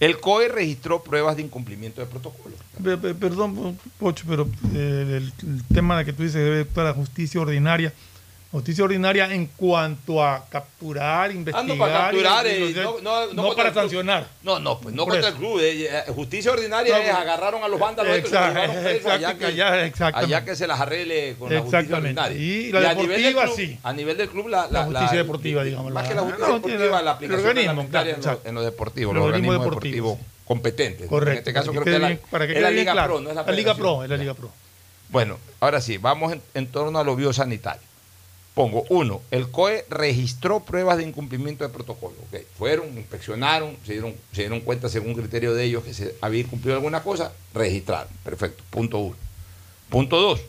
El 0.00 0.18
COE 0.20 0.48
registró 0.48 1.02
pruebas 1.02 1.36
de 1.36 1.42
incumplimiento 1.42 2.00
de 2.00 2.06
protocolo. 2.06 2.54
Pe- 2.82 2.96
pe- 2.96 3.14
Perdón, 3.14 3.78
Pocho, 3.98 4.24
pero 4.28 4.48
eh, 4.74 5.20
el, 5.20 5.32
el 5.48 5.62
tema 5.74 5.98
de 5.98 6.04
que 6.04 6.12
tú 6.12 6.22
dices 6.22 6.36
debe 6.42 6.60
actuar 6.60 6.86
la 6.86 6.94
justicia 6.94 7.40
ordinaria. 7.40 7.92
Justicia 8.50 8.82
ordinaria 8.82 9.30
en 9.34 9.44
cuanto 9.44 10.24
a 10.24 10.46
capturar, 10.48 11.28
Ah, 11.28 11.32
investigar. 11.34 11.66
no, 11.66 11.76
para 11.76 11.92
capturar, 12.04 12.46
y- 12.46 12.50
y- 12.50 12.52
eh, 12.70 12.74
no, 12.82 12.98
no, 13.02 13.26
no 13.34 13.54
para 13.54 13.68
el 13.68 13.74
sancionar. 13.74 14.26
No, 14.42 14.58
no, 14.58 14.80
pues 14.80 14.94
no 14.94 15.04
Por 15.04 15.12
contra 15.12 15.28
eso. 15.28 15.36
el 15.36 15.42
club. 15.44 15.60
eh, 15.60 15.84
eh, 15.86 16.02
justicia 16.14 16.52
ordinaria 16.52 16.98
es 16.98 17.10
agarraron 17.14 17.62
a 17.62 17.68
los 17.68 17.78
vándalos 17.78 18.16
estos 18.16 18.30
y 18.32 18.34
los 18.34 18.42
exacto, 18.86 19.10
allá 19.10 19.34
que, 19.36 19.44
allá, 19.44 19.92
allá 20.14 20.44
que 20.46 20.56
se 20.56 20.66
las 20.66 20.80
arregle 20.80 21.36
con 21.38 21.52
la 21.52 21.60
justicia 21.60 21.96
ordinaria. 21.98 22.38
Y 22.38 22.72
la 22.72 22.90
a 22.90 22.94
nivel 22.94 23.22
del 23.22 23.34
deportiva, 23.34 23.42
club- 23.44 23.56
sí. 23.56 23.78
A 23.82 23.92
nivel 23.92 24.16
del 24.16 24.28
club, 24.30 24.48
la, 24.48 24.66
La 24.70 24.84
justicia 24.84 25.18
deportiva, 25.18 25.62
digamos, 25.64 25.92
Más 25.92 26.04
la- 26.04 26.08
que 26.08 26.14
la 26.14 26.22
justicia 26.22 26.46
deportiva, 26.54 26.90
la 26.90 27.00
el 27.00 27.08
aplicación 27.08 27.46
organismo, 27.48 27.70
reglamentaria 27.72 28.14
en, 28.14 28.20
claro, 28.22 28.40
lo, 28.44 28.48
en 28.48 28.54
lo 28.54 28.62
deportivo, 28.62 29.10
El 29.10 29.16
los 29.18 29.24
organismo 29.26 29.52
organismos 29.52 29.74
deportivo, 29.74 30.08
deportivos 30.12 30.46
competentes. 30.46 31.06
Correcto. 31.06 31.32
En 31.32 31.38
este 31.38 31.52
caso 31.52 31.70
creo 31.72 31.84
que 31.84 31.94
es 31.94 32.00
la, 32.00 32.60
la 32.62 32.70
Liga 32.70 32.92
claro. 32.92 33.12
Pro, 33.16 33.20
no 33.20 33.28
es 33.28 33.36
la 33.36 33.42
La 33.42 33.52
Liga. 33.52 33.74
Pro, 33.74 34.04
es 34.04 34.08
la 34.08 34.16
Liga 34.16 34.32
Pro. 34.32 34.50
Bueno, 35.10 35.38
ahora 35.60 35.82
sí, 35.82 35.98
vamos 35.98 36.34
en 36.54 36.66
torno 36.68 36.98
a 36.98 37.04
lo 37.04 37.14
biosanitario. 37.14 37.86
Pongo, 38.58 38.84
uno, 38.88 39.22
el 39.30 39.52
COE 39.52 39.84
registró 39.88 40.58
pruebas 40.58 40.96
de 40.96 41.04
incumplimiento 41.04 41.62
de 41.62 41.70
protocolo. 41.70 42.16
Fueron, 42.58 42.98
inspeccionaron, 42.98 43.76
se 43.86 43.92
dieron, 43.92 44.16
se 44.32 44.40
dieron 44.40 44.62
cuenta 44.62 44.88
según 44.88 45.14
criterio 45.14 45.54
de 45.54 45.62
ellos 45.62 45.84
que 45.84 45.94
se 45.94 46.16
había 46.20 46.40
incumplido 46.40 46.74
alguna 46.74 47.04
cosa, 47.04 47.32
registraron. 47.54 48.12
Perfecto, 48.24 48.64
punto 48.70 48.98
uno. 48.98 49.16
Punto 49.88 50.20
dos, 50.20 50.40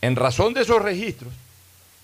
en 0.00 0.16
razón 0.16 0.52
de 0.52 0.62
esos 0.62 0.82
registros, 0.82 1.32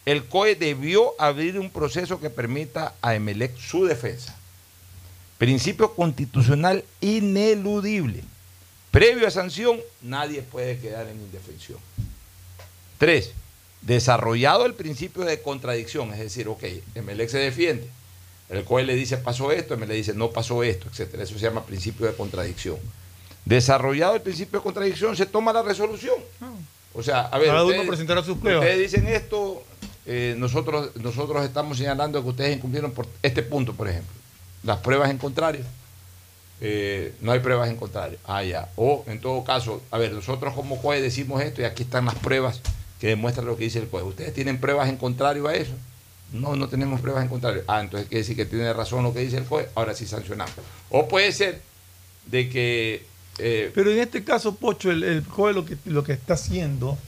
el 0.06 0.24
COE 0.26 0.54
debió 0.54 1.20
abrir 1.20 1.58
un 1.58 1.70
proceso 1.70 2.20
que 2.20 2.30
permita 2.30 2.94
a 3.02 3.16
Emelec 3.16 3.58
su 3.58 3.86
defensa. 3.86 4.38
Principio 5.36 5.96
constitucional 5.96 6.84
ineludible. 7.00 8.22
Previo 8.92 9.26
a 9.26 9.32
sanción, 9.32 9.80
nadie 10.00 10.42
puede 10.42 10.78
quedar 10.78 11.08
en 11.08 11.16
indefensión. 11.16 11.80
Tres, 12.98 13.32
desarrollado 13.82 14.66
el 14.66 14.74
principio 14.74 15.24
de 15.24 15.40
contradicción, 15.40 16.12
es 16.12 16.18
decir, 16.18 16.48
ok, 16.48 16.64
Emelec 16.94 17.28
se 17.30 17.38
defiende, 17.38 17.88
el 18.50 18.64
COE 18.64 18.84
le 18.84 18.94
dice 18.94 19.16
pasó 19.18 19.52
esto, 19.52 19.74
Emelec 19.74 19.96
dice 19.96 20.14
no 20.14 20.30
pasó 20.30 20.62
esto, 20.62 20.88
etcétera. 20.90 21.22
Eso 21.22 21.34
se 21.34 21.40
llama 21.40 21.64
principio 21.64 22.06
de 22.06 22.14
contradicción. 22.14 22.76
Desarrollado 23.44 24.14
el 24.14 24.20
principio 24.22 24.58
de 24.58 24.62
contradicción, 24.62 25.16
se 25.16 25.26
toma 25.26 25.52
la 25.52 25.62
resolución. 25.62 26.16
O 26.94 27.02
sea, 27.02 27.22
a 27.22 27.38
ver, 27.38 27.48
Cada 27.48 27.62
uno 27.62 27.70
ustedes- 27.72 27.88
presentará 27.88 28.22
sus 28.22 28.38
pruebas. 28.38 28.64
Ustedes 28.64 28.90
dicen 28.92 29.06
esto, 29.08 29.62
eh, 30.06 30.34
nosotros, 30.38 30.90
nosotros 30.96 31.44
estamos 31.44 31.78
señalando 31.78 32.22
que 32.22 32.28
ustedes 32.30 32.56
incumplieron 32.56 32.92
por 32.92 33.06
este 33.22 33.42
punto, 33.42 33.74
por 33.74 33.88
ejemplo. 33.88 34.12
Las 34.64 34.78
pruebas 34.78 35.10
en 35.10 35.18
contrario. 35.18 35.64
eh, 36.60 37.14
no 37.20 37.30
hay 37.30 37.38
pruebas 37.38 37.70
en 37.70 37.76
contrario. 37.76 38.18
Ah, 38.26 38.42
ya. 38.42 38.68
O 38.74 39.04
en 39.06 39.20
todo 39.20 39.44
caso, 39.44 39.80
a 39.92 39.98
ver, 39.98 40.12
nosotros 40.12 40.54
como 40.54 40.82
COE 40.82 41.00
decimos 41.00 41.40
esto 41.40 41.60
y 41.62 41.64
aquí 41.64 41.84
están 41.84 42.06
las 42.06 42.16
pruebas 42.16 42.60
que 43.00 43.08
demuestran 43.08 43.46
lo 43.46 43.56
que 43.56 43.64
dice 43.64 43.78
el 43.78 43.88
COE. 43.88 44.02
¿Ustedes 44.02 44.34
tienen 44.34 44.58
pruebas 44.58 44.88
en 44.88 44.96
contrario 44.96 45.46
a 45.48 45.54
eso? 45.54 45.72
No, 46.32 46.56
no 46.56 46.68
tenemos 46.68 47.00
pruebas 47.00 47.22
en 47.22 47.28
contrario. 47.28 47.62
Ah, 47.66 47.80
entonces 47.80 48.08
quiere 48.08 48.20
decir 48.20 48.36
que 48.36 48.44
tiene 48.44 48.72
razón 48.72 49.02
lo 49.02 49.14
que 49.14 49.20
dice 49.20 49.38
el 49.38 49.44
COE, 49.44 49.68
ahora 49.74 49.94
sí 49.94 50.06
sancionamos. 50.06 50.54
O 50.90 51.08
puede 51.08 51.32
ser 51.32 51.62
de 52.26 52.48
que... 52.50 53.06
eh, 53.38 53.70
Pero 53.74 53.90
en 53.90 53.98
este 53.98 54.24
caso, 54.24 54.54
Pocho, 54.56 54.90
el, 54.90 55.02
el 55.04 55.22
COE 55.22 55.54
lo 55.86 56.04
que, 56.04 56.12
está 56.12 56.34
haciendo, 56.34 56.98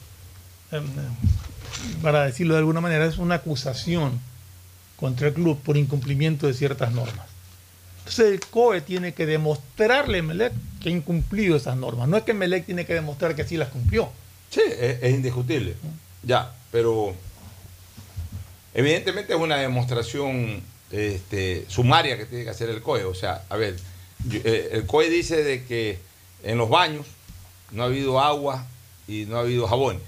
em, 0.72 0.84
para 2.02 2.24
decirlo 2.24 2.54
de 2.54 2.60
alguna 2.60 2.80
manera, 2.80 3.04
es 3.06 3.18
una 3.18 3.36
acusación 3.36 4.20
contra 4.96 5.28
el 5.28 5.34
club 5.34 5.58
por 5.62 5.76
incumplimiento 5.76 6.46
de 6.46 6.54
ciertas 6.54 6.92
normas. 6.92 7.26
Entonces 8.00 8.32
el 8.32 8.40
COE 8.40 8.80
tiene 8.80 9.12
que 9.12 9.26
demostrarle 9.26 10.18
a 10.18 10.22
Melec 10.22 10.52
que 10.80 10.88
ha 10.88 10.92
incumplido 10.92 11.56
esas 11.56 11.76
normas. 11.76 12.08
No 12.08 12.16
es 12.16 12.22
que 12.24 12.32
Melec 12.32 12.64
tiene 12.64 12.86
que 12.86 12.94
demostrar 12.94 13.34
que 13.36 13.44
sí 13.44 13.56
las 13.56 13.68
cumplió. 13.68 14.10
Sí, 14.50 14.60
es, 14.66 15.02
es 15.02 15.10
indiscutible. 15.14 15.74
Ya, 16.22 16.52
pero 16.70 17.14
evidentemente 18.74 19.32
es 19.34 19.38
una 19.40 19.56
demostración 19.56 20.62
este, 20.90 21.64
sumaria 21.68 22.16
que 22.16 22.26
tiene 22.26 22.44
que 22.44 22.50
hacer 22.50 22.68
el 22.70 22.82
COE. 22.82 23.04
O 23.04 23.14
sea, 23.14 23.44
a 23.48 23.56
ver, 23.56 23.76
yo- 24.28 24.40
eh, 24.44 24.70
el 24.72 24.86
COE 24.86 25.08
dice 25.08 25.42
de 25.42 25.64
que 25.64 25.98
en 26.42 26.58
los 26.58 26.68
baños 26.68 27.06
no 27.70 27.82
ha 27.82 27.86
habido 27.86 28.20
agua 28.20 28.66
y 29.06 29.24
no 29.26 29.36
ha 29.36 29.40
habido 29.40 29.66
jabones. 29.66 30.02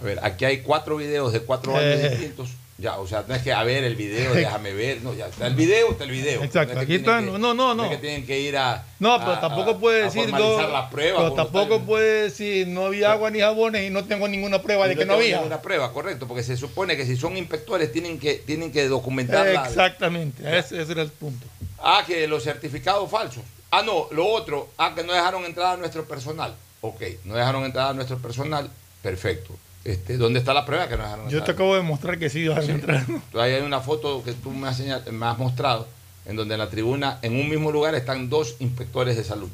A 0.00 0.04
ver, 0.04 0.18
aquí 0.22 0.44
hay 0.44 0.60
cuatro 0.62 0.96
videos 0.96 1.32
de 1.32 1.40
cuatro 1.40 1.72
baños 1.72 2.00
Eh. 2.00 2.08
distintos. 2.10 2.50
Ya, 2.76 2.98
o 2.98 3.06
sea, 3.06 3.24
no 3.28 3.34
es 3.36 3.42
que 3.42 3.52
a 3.52 3.62
ver 3.62 3.84
el 3.84 3.94
video, 3.94 4.34
déjame 4.34 4.72
ver. 4.72 5.00
No, 5.02 5.14
ya 5.14 5.28
está 5.28 5.46
el 5.46 5.54
video, 5.54 5.92
está 5.92 6.02
el 6.04 6.10
video. 6.10 6.42
Exacto, 6.42 6.74
No 6.74 6.80
es 6.80 6.86
que 6.86 6.92
aquí 6.94 7.02
está- 7.04 7.20
que- 7.20 7.26
no, 7.38 7.54
no, 7.54 7.74
no. 7.74 7.84
es 7.84 7.90
que 7.90 7.96
tienen 7.98 8.26
que 8.26 8.40
ir 8.40 8.56
a. 8.56 8.84
No, 8.98 9.12
a- 9.14 9.24
pero 9.24 9.38
tampoco 9.38 9.70
a- 9.70 9.78
puede 9.78 10.00
a 10.02 10.04
decir 10.06 10.22
formalizar 10.28 10.66
no, 10.66 10.72
las 10.72 10.90
pruebas. 10.90 11.22
pero 11.22 11.34
tampoco 11.34 11.80
puede 11.82 12.22
decir 12.24 12.66
no 12.66 12.86
había 12.86 13.12
agua 13.12 13.30
ni 13.30 13.38
jabones 13.40 13.86
y 13.86 13.90
no 13.90 14.04
tengo 14.04 14.26
ninguna 14.26 14.60
prueba 14.60 14.88
de 14.88 14.94
y 14.94 14.96
que 14.96 15.04
no 15.04 15.12
tengo 15.12 15.22
había. 15.22 15.36
ninguna 15.36 15.62
prueba, 15.62 15.92
correcto, 15.92 16.26
porque 16.26 16.42
se 16.42 16.56
supone 16.56 16.96
que 16.96 17.06
si 17.06 17.16
son 17.16 17.36
inspectores 17.36 17.92
tienen 17.92 18.18
que, 18.18 18.34
tienen 18.34 18.72
que 18.72 18.88
documentar 18.88 19.46
la- 19.46 19.66
Exactamente, 19.66 20.42
ese, 20.58 20.82
ese 20.82 20.92
era 20.92 21.02
el 21.02 21.10
punto. 21.10 21.46
Ah, 21.78 22.02
que 22.04 22.26
los 22.26 22.42
certificados 22.42 23.08
falsos. 23.08 23.44
Ah, 23.70 23.82
no, 23.84 24.08
lo 24.10 24.26
otro, 24.26 24.70
ah, 24.78 24.94
que 24.96 25.04
no 25.04 25.12
dejaron 25.12 25.44
entrar 25.44 25.74
a 25.74 25.76
nuestro 25.76 26.04
personal. 26.06 26.54
Ok, 26.80 27.02
no 27.24 27.34
dejaron 27.34 27.64
entrar 27.64 27.90
a 27.90 27.94
nuestro 27.94 28.18
personal, 28.18 28.68
perfecto. 29.02 29.54
Este, 29.84 30.16
¿Dónde 30.16 30.38
está 30.38 30.54
la 30.54 30.64
prueba 30.64 30.88
que 30.88 30.96
no 30.96 31.02
dejaron 31.02 31.28
Yo 31.28 31.42
te 31.42 31.50
acabo 31.52 31.74
de 31.74 31.82
demostrar 31.82 32.18
que 32.18 32.30
sí 32.30 32.42
dejaron 32.42 32.64
Sí. 32.66 32.72
entrar. 32.72 33.04
Ahí 33.34 33.52
hay 33.52 33.62
una 33.62 33.80
foto 33.80 34.22
que 34.24 34.32
tú 34.32 34.50
me 34.50 34.66
has, 34.68 34.78
señal- 34.78 35.04
me 35.12 35.26
has 35.26 35.36
mostrado, 35.38 35.86
en 36.24 36.36
donde 36.36 36.54
en 36.54 36.60
la 36.60 36.70
tribuna, 36.70 37.18
en 37.22 37.36
un 37.38 37.48
mismo 37.50 37.70
lugar, 37.70 37.94
están 37.94 38.30
dos 38.30 38.56
inspectores 38.60 39.16
de 39.16 39.24
salud. 39.24 39.50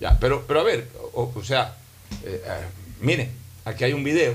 Ya, 0.00 0.18
pero, 0.18 0.44
pero 0.48 0.60
a 0.60 0.64
ver, 0.64 0.88
o, 1.14 1.32
o 1.34 1.44
sea, 1.44 1.74
eh, 2.24 2.42
eh, 2.44 2.64
miren, 3.00 3.30
aquí 3.64 3.84
hay 3.84 3.92
un 3.92 4.02
video 4.04 4.34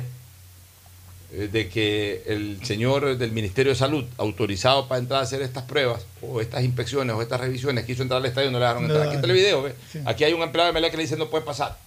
eh, 1.34 1.50
de 1.52 1.68
que 1.70 2.24
el 2.28 2.60
señor 2.66 3.18
del 3.18 3.32
Ministerio 3.32 3.72
de 3.74 3.78
Salud, 3.78 4.06
autorizado 4.18 4.88
para 4.88 5.00
entrar 5.00 5.20
a 5.20 5.24
hacer 5.24 5.42
estas 5.42 5.64
pruebas, 5.64 6.06
o 6.22 6.40
estas 6.42 6.64
inspecciones, 6.64 7.16
o 7.16 7.22
estas 7.22 7.40
revisiones, 7.42 7.86
quiso 7.86 8.02
entrar 8.02 8.20
al 8.22 8.26
estadio 8.26 8.50
y 8.50 8.52
no 8.54 8.60
le 8.60 8.66
dejaron 8.66 8.86
entrar. 8.86 9.08
Aquí 9.08 9.16
está 9.16 9.28
el 9.28 9.34
video. 9.34 9.70
Sí. 9.92 10.00
Aquí 10.06 10.24
hay 10.24 10.34
un 10.34 10.42
empleado 10.42 10.68
de 10.68 10.74
Melec 10.74 10.92
que 10.92 10.98
le 10.98 11.04
dice 11.04 11.18
no 11.18 11.30
puede 11.30 11.44
pasar. 11.46 11.78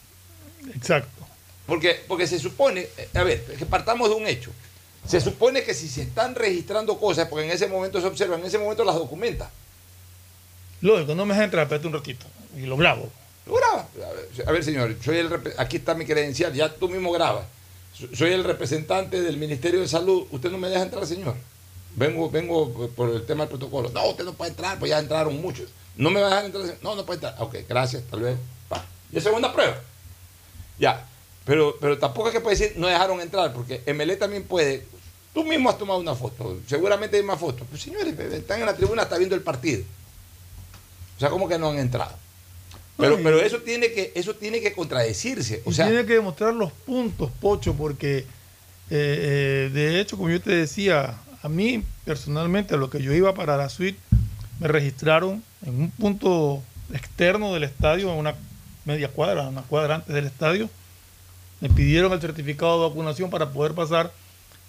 Exacto. 0.74 1.13
Porque, 1.66 2.02
porque 2.06 2.26
se 2.26 2.38
supone, 2.38 2.88
eh, 2.96 3.08
a 3.14 3.22
ver, 3.22 3.44
es 3.50 3.58
que 3.58 3.66
partamos 3.66 4.08
de 4.10 4.14
un 4.16 4.26
hecho. 4.26 4.50
Se 5.06 5.20
supone 5.20 5.62
que 5.64 5.74
si 5.74 5.88
se 5.88 6.02
están 6.02 6.34
registrando 6.34 6.98
cosas, 6.98 7.28
porque 7.28 7.44
en 7.46 7.50
ese 7.52 7.66
momento 7.66 8.00
se 8.00 8.06
observan, 8.06 8.40
en 8.40 8.46
ese 8.46 8.58
momento 8.58 8.84
las 8.84 8.94
documenta. 8.96 9.50
Lógico, 10.80 11.14
no 11.14 11.24
me 11.24 11.34
dejes 11.34 11.44
entrar, 11.44 11.64
espérate 11.64 11.86
un 11.86 11.92
ratito. 11.94 12.26
Y 12.56 12.62
lo 12.66 12.76
grabo. 12.76 13.10
Lo 13.46 13.54
graba. 13.56 13.88
A 13.96 14.12
ver, 14.12 14.48
a 14.48 14.52
ver, 14.52 14.64
señor, 14.64 14.96
soy 15.04 15.18
el 15.18 15.30
aquí 15.58 15.76
está 15.78 15.94
mi 15.94 16.04
credencial, 16.06 16.52
ya 16.54 16.72
tú 16.74 16.88
mismo 16.88 17.12
grabas. 17.12 17.44
So- 17.94 18.14
Soy 18.14 18.32
el 18.32 18.44
representante 18.44 19.20
del 19.22 19.36
Ministerio 19.36 19.80
de 19.80 19.88
Salud. 19.88 20.26
Usted 20.30 20.50
no 20.50 20.58
me 20.58 20.68
deja 20.68 20.82
entrar, 20.82 21.06
señor. 21.06 21.34
Vengo, 21.96 22.28
vengo 22.30 22.88
por 22.96 23.10
el 23.10 23.24
tema 23.24 23.44
del 23.44 23.50
protocolo. 23.50 23.90
No, 23.90 24.06
usted 24.08 24.24
no 24.24 24.32
puede 24.34 24.50
entrar, 24.50 24.78
pues 24.78 24.90
ya 24.90 24.98
entraron 24.98 25.40
muchos. 25.40 25.68
No 25.96 26.10
me 26.10 26.20
va 26.20 26.26
a 26.26 26.30
dejar 26.30 26.44
entrar. 26.46 26.76
No, 26.82 26.94
no 26.96 27.06
puede 27.06 27.18
entrar. 27.18 27.36
Ok, 27.38 27.56
gracias, 27.68 28.02
tal 28.10 28.20
vez. 28.20 28.36
Pa. 28.68 28.84
Y 29.12 29.20
segunda 29.20 29.52
prueba. 29.52 29.76
Ya. 30.78 31.06
Pero, 31.44 31.76
pero 31.80 31.98
tampoco 31.98 32.28
es 32.28 32.34
que 32.34 32.40
puede 32.40 32.56
decir 32.56 32.76
no 32.78 32.86
dejaron 32.86 33.20
entrar, 33.20 33.52
porque 33.52 33.82
MLE 33.92 34.16
también 34.16 34.44
puede. 34.44 34.84
Tú 35.32 35.44
mismo 35.44 35.68
has 35.68 35.78
tomado 35.78 35.98
una 35.98 36.14
foto, 36.14 36.58
seguramente 36.66 37.16
hay 37.16 37.22
más 37.22 37.38
fotos. 37.38 37.66
Pues 37.68 37.82
señores, 37.82 38.18
están 38.18 38.60
en 38.60 38.66
la 38.66 38.76
tribuna, 38.76 39.02
está 39.02 39.18
viendo 39.18 39.34
el 39.34 39.42
partido. 39.42 39.82
O 41.16 41.20
sea, 41.20 41.28
como 41.28 41.48
que 41.48 41.58
no 41.58 41.70
han 41.70 41.78
entrado. 41.78 42.16
Pero, 42.96 43.18
pero 43.22 43.40
eso 43.40 43.58
tiene 43.58 43.92
que, 43.92 44.12
eso 44.14 44.36
tiene 44.36 44.60
que 44.60 44.72
contradecirse. 44.72 45.62
O 45.64 45.72
sea, 45.72 45.86
tiene 45.86 46.06
que 46.06 46.14
demostrar 46.14 46.54
los 46.54 46.70
puntos, 46.72 47.30
Pocho, 47.40 47.74
porque 47.74 48.18
eh, 48.18 48.26
eh, 48.90 49.70
de 49.72 50.00
hecho, 50.00 50.16
como 50.16 50.30
yo 50.30 50.40
te 50.40 50.52
decía, 50.52 51.18
a 51.42 51.48
mí 51.48 51.82
personalmente, 52.04 52.74
a 52.74 52.76
lo 52.76 52.90
que 52.90 53.02
yo 53.02 53.12
iba 53.12 53.34
para 53.34 53.56
la 53.56 53.68
suite, 53.68 53.98
me 54.60 54.68
registraron 54.68 55.42
en 55.66 55.80
un 55.80 55.90
punto 55.90 56.62
externo 56.92 57.52
del 57.54 57.64
estadio, 57.64 58.12
en 58.12 58.18
una 58.18 58.34
media 58.84 59.08
cuadra, 59.08 59.48
una 59.48 59.62
cuadra 59.62 59.96
antes 59.96 60.14
del 60.14 60.26
estadio. 60.26 60.68
Me 61.64 61.70
pidieron 61.70 62.12
el 62.12 62.20
certificado 62.20 62.82
de 62.82 62.88
vacunación 62.90 63.30
para 63.30 63.48
poder 63.50 63.72
pasar. 63.72 64.12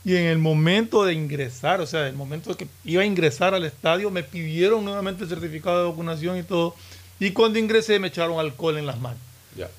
Y 0.06 0.16
en 0.16 0.28
el 0.28 0.38
momento 0.38 1.04
de 1.04 1.14
ingresar, 1.14 1.82
o 1.82 1.86
sea, 1.86 2.04
en 2.04 2.08
el 2.08 2.16
momento 2.16 2.56
que 2.56 2.70
iba 2.86 3.02
a 3.02 3.06
ingresar 3.06 3.54
al 3.54 3.66
estadio, 3.66 4.10
me 4.10 4.24
pidieron 4.24 4.86
nuevamente 4.86 5.26
el 5.26 5.30
certificado 5.30 5.84
de 5.84 5.90
vacunación 5.90 6.38
y 6.38 6.44
todo. 6.44 6.74
Y 7.20 7.32
cuando 7.32 7.60
ingresé 7.60 8.00
me 8.00 8.08
echaron 8.08 8.40
alcohol 8.40 8.78
en 8.78 8.86
las 8.86 8.98
manos. 8.98 9.20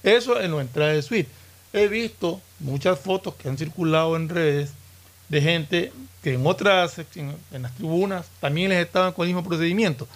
Eso 0.03 0.39
en 0.39 0.55
la 0.55 0.61
entrada 0.61 0.93
de 0.93 1.01
suite. 1.01 1.31
He 1.73 1.89
visto 1.89 2.43
muchas 2.61 3.01
fotos 3.01 3.35
que 3.37 3.49
han 3.49 3.57
circulado 3.57 4.15
en 4.15 4.29
redes 4.29 4.73
de 5.31 5.41
gente 5.41 5.93
que 6.23 6.35
en 6.35 6.47
otras, 6.47 6.99
en, 6.99 7.35
en 7.51 7.63
las 7.63 7.75
tribunas, 7.77 8.27
también 8.41 8.69
les 8.69 8.85
estaban 8.85 9.15
con 9.15 9.27
el 9.27 9.35
mismo 9.35 9.49
procedimiento. 9.49 10.07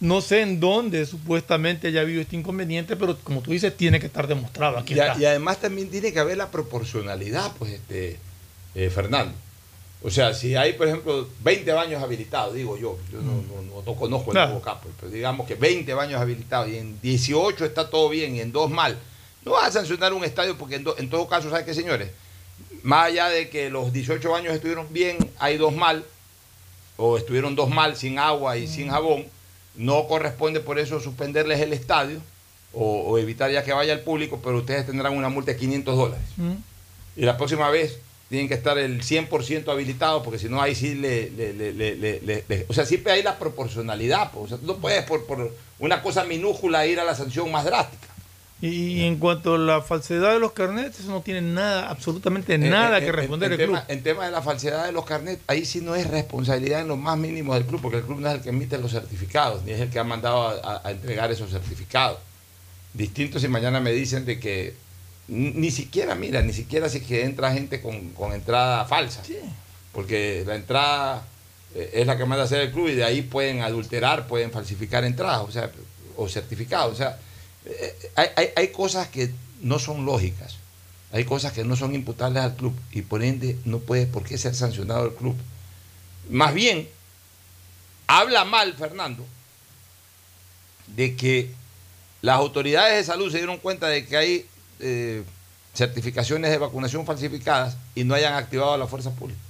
No 0.00 0.22
sé 0.22 0.40
en 0.40 0.60
dónde 0.60 1.04
supuestamente 1.04 1.88
haya 1.88 2.00
habido 2.00 2.22
este 2.22 2.34
inconveniente, 2.36 2.96
pero 2.96 3.18
como 3.18 3.42
tú 3.42 3.50
dices, 3.50 3.76
tiene 3.76 4.00
que 4.00 4.06
estar 4.06 4.26
demostrado. 4.26 4.78
Aquí 4.78 4.94
Y, 4.94 5.00
a- 5.00 5.16
y 5.18 5.24
además 5.26 5.58
también 5.60 5.90
tiene 5.90 6.12
que 6.12 6.18
haber 6.18 6.38
la 6.38 6.50
proporcionalidad, 6.50 7.52
pues, 7.58 7.72
este, 7.72 8.16
eh, 8.74 8.88
Fernando. 8.90 9.34
O 10.02 10.10
sea, 10.10 10.32
si 10.32 10.56
hay, 10.56 10.72
por 10.72 10.88
ejemplo, 10.88 11.28
20 11.44 11.70
baños 11.72 12.02
habilitados, 12.02 12.54
digo 12.54 12.78
yo, 12.78 12.98
yo 13.12 13.20
no, 13.20 13.32
no- 13.42 13.62
no- 13.62 13.82
no 13.84 13.94
conozco 13.94 14.30
el 14.30 14.34
Claro. 14.36 14.48
nuevo 14.52 14.62
capo, 14.64 14.88
pero 14.98 15.12
digamos 15.12 15.46
que 15.46 15.54
20 15.56 15.92
baños 15.92 16.18
habilitados 16.18 16.68
y 16.70 16.78
en 16.78 16.98
18 17.02 17.66
está 17.66 17.90
todo 17.90 18.08
bien 18.08 18.34
y 18.34 18.40
en 18.40 18.50
dos 18.52 18.70
mal, 18.70 18.96
no 19.44 19.52
vas 19.52 19.68
a 19.68 19.72
sancionar 19.72 20.14
un 20.14 20.24
estadio 20.24 20.56
porque 20.56 20.76
en, 20.76 20.84
do- 20.84 20.96
en 20.96 21.10
todo 21.10 21.28
caso, 21.28 21.50
¿sabes 21.50 21.66
qué, 21.66 21.74
señores? 21.74 22.08
Más 22.82 23.08
allá 23.08 23.28
de 23.28 23.50
que 23.50 23.68
los 23.68 23.92
18 23.92 24.30
baños 24.30 24.54
estuvieron 24.54 24.86
bien, 24.90 25.18
hay 25.38 25.58
dos 25.58 25.74
mal, 25.74 26.06
o 26.96 27.18
estuvieron 27.18 27.54
dos 27.54 27.68
mal 27.68 27.94
sin 27.96 28.18
agua 28.18 28.56
y 28.56 28.66
sin 28.66 28.88
jabón, 28.88 29.26
no 29.80 30.06
corresponde 30.06 30.60
por 30.60 30.78
eso 30.78 31.00
suspenderles 31.00 31.60
el 31.60 31.72
estadio 31.72 32.20
o, 32.72 33.00
o 33.02 33.18
evitar 33.18 33.50
ya 33.50 33.64
que 33.64 33.72
vaya 33.72 33.92
el 33.92 34.00
público, 34.00 34.40
pero 34.42 34.58
ustedes 34.58 34.86
tendrán 34.86 35.16
una 35.16 35.28
multa 35.28 35.52
de 35.52 35.56
500 35.58 35.96
dólares. 35.96 36.24
Y 37.16 37.22
la 37.24 37.36
próxima 37.36 37.68
vez 37.70 37.98
tienen 38.28 38.46
que 38.46 38.54
estar 38.54 38.78
el 38.78 39.02
100% 39.02 39.68
habilitado, 39.72 40.22
porque 40.22 40.38
si 40.38 40.48
no, 40.48 40.62
ahí 40.62 40.74
sí 40.76 40.94
le, 40.94 41.30
le- 41.30 41.52
le- 41.52 41.72
le- 41.72 41.96
le- 41.96 42.20
le- 42.20 42.44
le- 42.46 42.66
O 42.68 42.72
sea, 42.72 42.86
siempre 42.86 43.12
hay 43.12 43.24
la 43.24 43.38
proporcionalidad. 43.40 44.30
pues. 44.30 44.44
O 44.44 44.48
sea, 44.48 44.58
tú 44.58 44.66
no 44.66 44.76
puedes 44.76 45.02
por, 45.04 45.26
por 45.26 45.52
una 45.80 46.00
cosa 46.02 46.22
minúscula 46.24 46.86
ir 46.86 47.00
a 47.00 47.04
la 47.04 47.16
sanción 47.16 47.50
más 47.50 47.64
drástica. 47.64 48.06
Y 48.62 49.04
en 49.04 49.18
cuanto 49.18 49.54
a 49.54 49.58
la 49.58 49.80
falsedad 49.80 50.34
de 50.34 50.38
los 50.38 50.52
carnets, 50.52 51.00
eso 51.00 51.08
no 51.08 51.22
tiene 51.22 51.40
nada, 51.40 51.88
absolutamente 51.88 52.58
nada 52.58 52.98
En- 52.98 53.04
que 53.04 53.12
responder 53.12 53.52
en, 53.52 53.52
el 53.60 53.66
tema, 53.66 53.84
club. 53.84 53.96
en 53.96 54.02
tema 54.02 54.24
de 54.26 54.30
la 54.30 54.42
falsedad 54.42 54.84
de 54.84 54.92
los 54.92 55.06
carnets, 55.06 55.40
ahí 55.46 55.64
sí 55.64 55.80
no 55.80 55.94
es 55.94 56.06
responsabilidad 56.06 56.82
en 56.82 56.88
lo 56.88 56.96
más 56.96 57.16
mínimo 57.16 57.54
del 57.54 57.64
club, 57.64 57.80
porque 57.80 57.98
el 57.98 58.04
club 58.04 58.20
no 58.20 58.28
es 58.28 58.34
el 58.34 58.42
que 58.42 58.50
emite 58.50 58.76
los 58.76 58.90
certificados, 58.90 59.64
ni 59.64 59.72
es 59.72 59.80
el 59.80 59.88
que 59.88 59.98
ha 59.98 60.04
mandado 60.04 60.60
a, 60.62 60.90
entregar 60.90 61.30
esos 61.30 61.50
certificados. 61.50 62.18
Distinto 62.92 63.38
si 63.38 63.48
mañana 63.48 63.80
me 63.80 63.92
dicen 63.92 64.26
de 64.26 64.38
que 64.38 64.74
ni, 65.28 65.70
siquiera, 65.70 66.14
mira, 66.14 66.42
ni 66.42 66.52
siquiera 66.52 66.88
si 66.88 67.00
que 67.00 67.24
entra 67.24 67.52
gente 67.52 67.80
con, 67.80 68.10
con 68.10 68.32
entrada 68.32 68.84
falsa. 68.84 69.22
Porque 69.92 70.44
la 70.46 70.56
entrada 70.56 71.22
eh, 71.74 71.92
es 71.94 72.06
la 72.06 72.18
que 72.18 72.26
manda 72.26 72.42
a 72.42 72.46
hacer 72.46 72.60
el 72.60 72.72
club 72.72 72.88
y 72.88 72.94
de 72.94 73.04
ahí 73.04 73.22
pueden 73.22 73.62
adulterar, 73.62 74.26
pueden 74.26 74.50
falsificar 74.50 75.04
entradas, 75.04 75.42
o 75.48 75.50
sea, 75.50 75.70
o 76.16 76.28
certificados. 76.28 76.92
O 76.92 76.96
sea, 76.96 77.10
eh, 77.10 77.26
hay, 78.16 78.28
hay, 78.36 78.48
hay 78.56 78.68
cosas 78.68 79.08
que 79.08 79.30
no 79.62 79.78
son 79.78 80.04
lógicas. 80.04 80.56
Hay 81.12 81.24
cosas 81.24 81.52
que 81.52 81.64
no 81.64 81.76
son 81.76 81.94
imputables 81.94 82.42
al 82.42 82.54
club 82.54 82.74
y 82.92 83.02
por 83.02 83.22
ende 83.22 83.58
no 83.64 83.78
puede 83.78 84.06
por 84.06 84.22
qué 84.22 84.38
ser 84.38 84.54
sancionado 84.54 85.06
el 85.06 85.14
club. 85.14 85.36
Más 86.28 86.54
bien, 86.54 86.88
habla 88.06 88.44
mal 88.44 88.74
Fernando 88.74 89.24
de 90.86 91.16
que 91.16 91.50
las 92.22 92.36
autoridades 92.36 92.96
de 92.96 93.04
salud 93.04 93.30
se 93.30 93.38
dieron 93.38 93.58
cuenta 93.58 93.88
de 93.88 94.06
que 94.06 94.16
hay 94.16 94.46
eh, 94.78 95.24
certificaciones 95.74 96.50
de 96.50 96.58
vacunación 96.58 97.06
falsificadas 97.06 97.76
y 97.94 98.04
no 98.04 98.14
hayan 98.14 98.34
activado 98.34 98.74
a 98.74 98.78
la 98.78 98.86
fuerza 98.86 99.10
pública. 99.10 99.40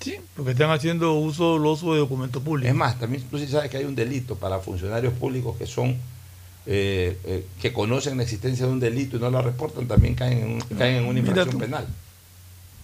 Sí, 0.00 0.16
porque 0.36 0.52
están 0.52 0.70
haciendo 0.70 1.14
uso 1.14 1.44
doloso 1.44 1.92
de 1.92 2.00
documentos 2.00 2.42
públicos. 2.42 2.70
Es 2.70 2.76
más, 2.76 2.98
también 2.98 3.22
tú 3.22 3.38
sí 3.38 3.46
sabes 3.46 3.70
que 3.70 3.78
hay 3.78 3.84
un 3.84 3.94
delito 3.94 4.36
para 4.36 4.58
funcionarios 4.58 5.14
públicos 5.14 5.56
que 5.56 5.66
son 5.66 5.96
eh, 6.66 7.18
eh, 7.24 7.46
que 7.60 7.72
conocen 7.72 8.16
la 8.16 8.22
existencia 8.22 8.66
de 8.66 8.72
un 8.72 8.80
delito 8.80 9.16
y 9.16 9.20
no 9.20 9.30
lo 9.30 9.42
reportan, 9.42 9.86
también 9.86 10.14
caen 10.14 10.38
en, 10.38 10.50
un- 10.52 10.60
caen 10.78 10.96
en 10.96 11.04
una 11.06 11.18
infracción 11.20 11.58
penal. 11.58 11.86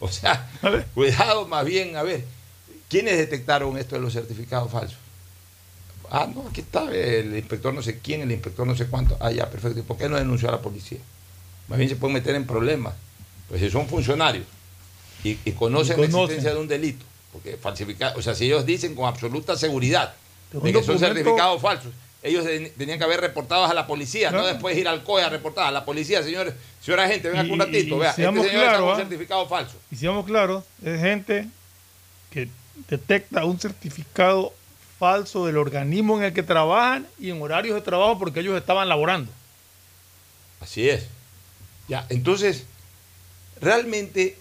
O 0.00 0.08
sea, 0.08 0.48
cuidado 0.94 1.46
más 1.46 1.64
bien, 1.64 1.96
a 1.96 2.02
ver, 2.02 2.24
¿quiénes 2.88 3.16
detectaron 3.18 3.76
esto 3.78 3.96
de 3.96 4.00
los 4.02 4.12
certificados 4.12 4.70
falsos? 4.70 4.98
Ah, 6.10 6.28
no, 6.34 6.46
aquí 6.48 6.60
está 6.62 6.90
el 6.92 7.36
inspector 7.36 7.72
no 7.72 7.82
sé 7.82 7.98
quién, 8.00 8.22
el 8.22 8.32
inspector 8.32 8.66
no 8.66 8.74
sé 8.76 8.86
cuánto. 8.86 9.16
Ah, 9.20 9.30
ya, 9.30 9.48
perfecto. 9.48 9.78
¿Y 9.78 9.82
por 9.82 9.96
qué 9.96 10.08
no 10.08 10.16
denunció 10.16 10.48
a 10.48 10.52
la 10.52 10.60
policía? 10.60 10.98
Más 11.68 11.78
bien 11.78 11.88
se 11.88 11.96
pueden 11.96 12.14
meter 12.14 12.34
en 12.34 12.46
problemas. 12.46 12.94
Pues 13.48 13.60
si 13.60 13.70
son 13.70 13.86
funcionarios 13.86 14.44
y, 15.22 15.38
y 15.44 15.52
conocen, 15.52 15.98
Y 15.98 16.00
la 16.00 16.06
existencia 16.06 16.54
de 16.54 16.60
un 16.60 16.66
delito, 16.68 17.04
porque 17.32 17.56
falsificar, 17.56 18.16
o 18.18 18.22
sea, 18.22 18.34
si 18.34 18.46
ellos 18.46 18.66
dicen 18.66 18.94
con 18.94 19.06
absoluta 19.06 19.56
seguridad 19.56 20.14
de 20.52 20.72
que 20.72 20.82
son 20.82 20.98
certificados 20.98 21.60
falsos, 21.62 21.92
ellos 22.22 22.44
ten- 22.44 22.72
tenían 22.76 22.98
que 22.98 23.04
haber 23.04 23.20
reportados 23.20 23.70
a 23.70 23.74
la 23.74 23.86
policía, 23.86 24.30
no 24.30 24.46
después 24.46 24.76
ir 24.76 24.88
al 24.88 25.02
COE 25.04 25.22
a 25.22 25.28
reportar 25.28 25.66
a 25.66 25.70
la 25.70 25.84
policía, 25.84 26.22
señores, 26.22 26.54
señora 26.82 27.08
gente, 27.08 27.30
venga 27.30 27.52
un 27.52 27.58
ratito, 27.58 27.98
vea, 27.98 28.10
este 28.10 28.22
señor 28.22 28.46
está 28.46 28.74
con 28.78 28.84
un 28.84 28.92
¿ah? 28.92 28.96
certificado 28.96 29.48
falso. 29.48 29.76
Y 29.90 29.96
seamos 29.96 30.26
claros, 30.26 30.64
es 30.84 31.00
gente 31.00 31.46
que 32.30 32.48
detecta 32.88 33.44
un 33.44 33.58
certificado 33.58 34.52
falso 34.98 35.46
del 35.46 35.56
organismo 35.56 36.18
en 36.18 36.24
el 36.24 36.32
que 36.34 36.42
trabajan 36.42 37.06
y 37.18 37.30
en 37.30 37.40
horarios 37.40 37.74
de 37.74 37.80
trabajo 37.80 38.18
porque 38.18 38.40
ellos 38.40 38.56
estaban 38.58 38.88
laborando. 38.88 39.32
Así 40.60 40.90
es. 40.90 41.06
Ya, 41.88 42.04
entonces, 42.10 42.64
realmente 43.60 44.36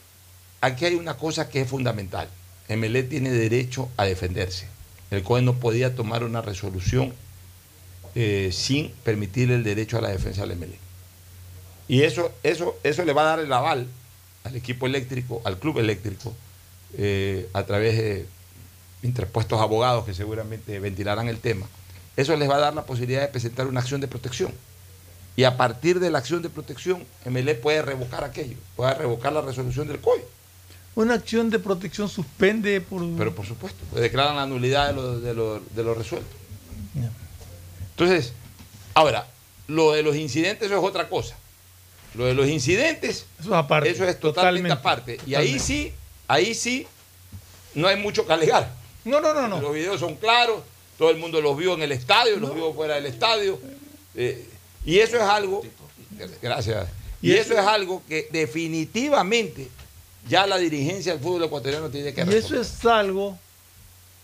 aquí 0.62 0.86
hay 0.86 0.96
una 0.96 1.16
cosa 1.18 1.50
que 1.50 1.62
es 1.62 1.70
fundamental. 1.70 2.28
MLE 2.68 3.04
tiene 3.04 3.32
derecho 3.32 3.90
a 3.98 4.04
defenderse. 4.06 4.68
El 5.12 5.24
COE 5.24 5.42
no 5.42 5.54
podía 5.56 5.96
tomar 5.96 6.24
una 6.24 6.42
resolución 6.42 7.14
eh, 8.16 8.50
sin 8.54 8.90
permitir 9.04 9.52
el 9.52 9.64
derecho 9.64 9.98
a 9.98 10.02
la 10.02 10.10
defensa 10.10 10.46
del 10.46 10.58
MLE. 10.58 10.78
Y 11.88 12.04
eso, 12.04 12.32
eso, 12.44 12.78
eso 12.84 13.04
le 13.06 13.14
va 13.14 13.22
a 13.24 13.26
dar 13.26 13.40
el 13.40 13.52
aval 13.52 13.88
al 14.44 14.56
equipo 14.56 14.86
eléctrico, 14.86 15.42
al 15.44 15.58
club 15.60 15.80
eléctrico, 15.80 16.34
eh, 16.98 17.50
a 17.54 17.64
través 17.64 17.98
de 17.98 18.26
interpuestos 19.04 19.60
abogados 19.60 20.06
que 20.06 20.14
seguramente 20.14 20.80
ventilarán 20.80 21.28
el 21.28 21.40
tema. 21.40 21.68
Eso 22.18 22.36
les 22.36 22.50
va 22.50 22.56
a 22.56 22.60
dar 22.60 22.74
la 22.74 22.86
posibilidad 22.86 23.22
de 23.22 23.28
presentar 23.30 23.68
una 23.68 23.80
acción 23.80 24.02
de 24.02 24.08
protección. 24.08 24.52
Y 25.36 25.46
a 25.46 25.56
partir 25.56 26.00
de 26.00 26.12
la 26.12 26.18
acción 26.18 26.42
de 26.42 26.50
protección, 26.50 27.06
MLE 27.26 27.56
puede 27.56 27.82
revocar 27.82 28.24
aquello, 28.26 28.58
puede 28.76 28.94
revocar 28.96 29.32
la 29.32 29.42
resolución 29.42 29.88
del 29.88 30.00
COI. 30.00 30.20
Una 30.96 31.14
acción 31.14 31.50
de 31.50 31.60
protección 31.60 32.10
suspende 32.10 32.82
por... 32.82 33.02
Pero 33.18 33.34
por 33.34 33.46
supuesto, 33.46 33.80
pues 33.90 34.02
declaran 34.02 34.36
la 34.36 34.46
nulidad 34.48 34.88
de 34.90 34.94
lo, 34.96 35.20
de 35.22 35.34
lo- 35.34 35.60
de 35.60 35.84
lo 35.84 35.94
resuelto. 35.94 36.36
Entonces, 38.00 38.32
ahora, 38.94 39.28
lo 39.68 39.92
de 39.92 40.04
los 40.04 40.16
incidentes 40.16 40.68
eso 40.72 40.78
es 40.80 40.84
otra 40.84 41.10
cosa. 41.10 41.36
Lo 42.16 42.26
de 42.26 42.34
los 42.34 42.48
incidentes, 42.48 43.26
eso 43.40 43.50
es 43.50 43.56
aparte. 43.56 43.90
Eso 43.90 44.06
es 44.06 44.20
totalmente, 44.20 44.72
aparte. 44.72 45.20
Y 45.28 45.36
ahí 45.36 45.60
sí, 45.60 45.92
ahí 46.28 46.56
sí, 46.56 46.88
no 47.76 47.88
hay 47.90 47.98
mucho 47.98 48.26
que 48.26 48.32
alegar. 48.34 48.72
No, 49.06 49.20
no, 49.20 49.34
no, 49.34 49.48
no. 49.50 49.60
Los 49.62 49.74
videos 49.74 50.00
son 50.00 50.16
claros, 50.16 50.62
todo 50.98 51.10
el 51.12 51.18
mundo 51.18 51.42
los 51.42 51.58
vio 51.58 51.74
en 51.74 51.82
el 51.84 51.92
estadio, 51.92 52.38
los 52.38 52.56
vio 52.56 52.74
fuera 52.74 52.96
del 52.96 53.06
estadio. 53.06 53.60
eh, 54.16 54.48
y 54.86 55.00
eso 55.00 55.18
es 55.18 55.24
algo, 55.24 55.62
gracias. 56.42 56.88
Y, 57.22 57.32
Y 57.32 57.34
eso 57.34 57.52
eso- 57.54 57.62
es 57.62 57.68
algo 57.68 58.02
que 58.08 58.28
definitivamente 58.32 59.68
ya 60.28 60.48
la 60.48 60.58
dirigencia 60.58 61.12
del 61.14 61.22
fútbol 61.22 61.44
ecuatoriano 61.44 61.90
tiene 61.90 62.14
que 62.14 62.22
Y 62.22 62.24
resolver. 62.24 62.62
eso 62.62 62.62
es 62.62 62.86
algo 62.86 63.38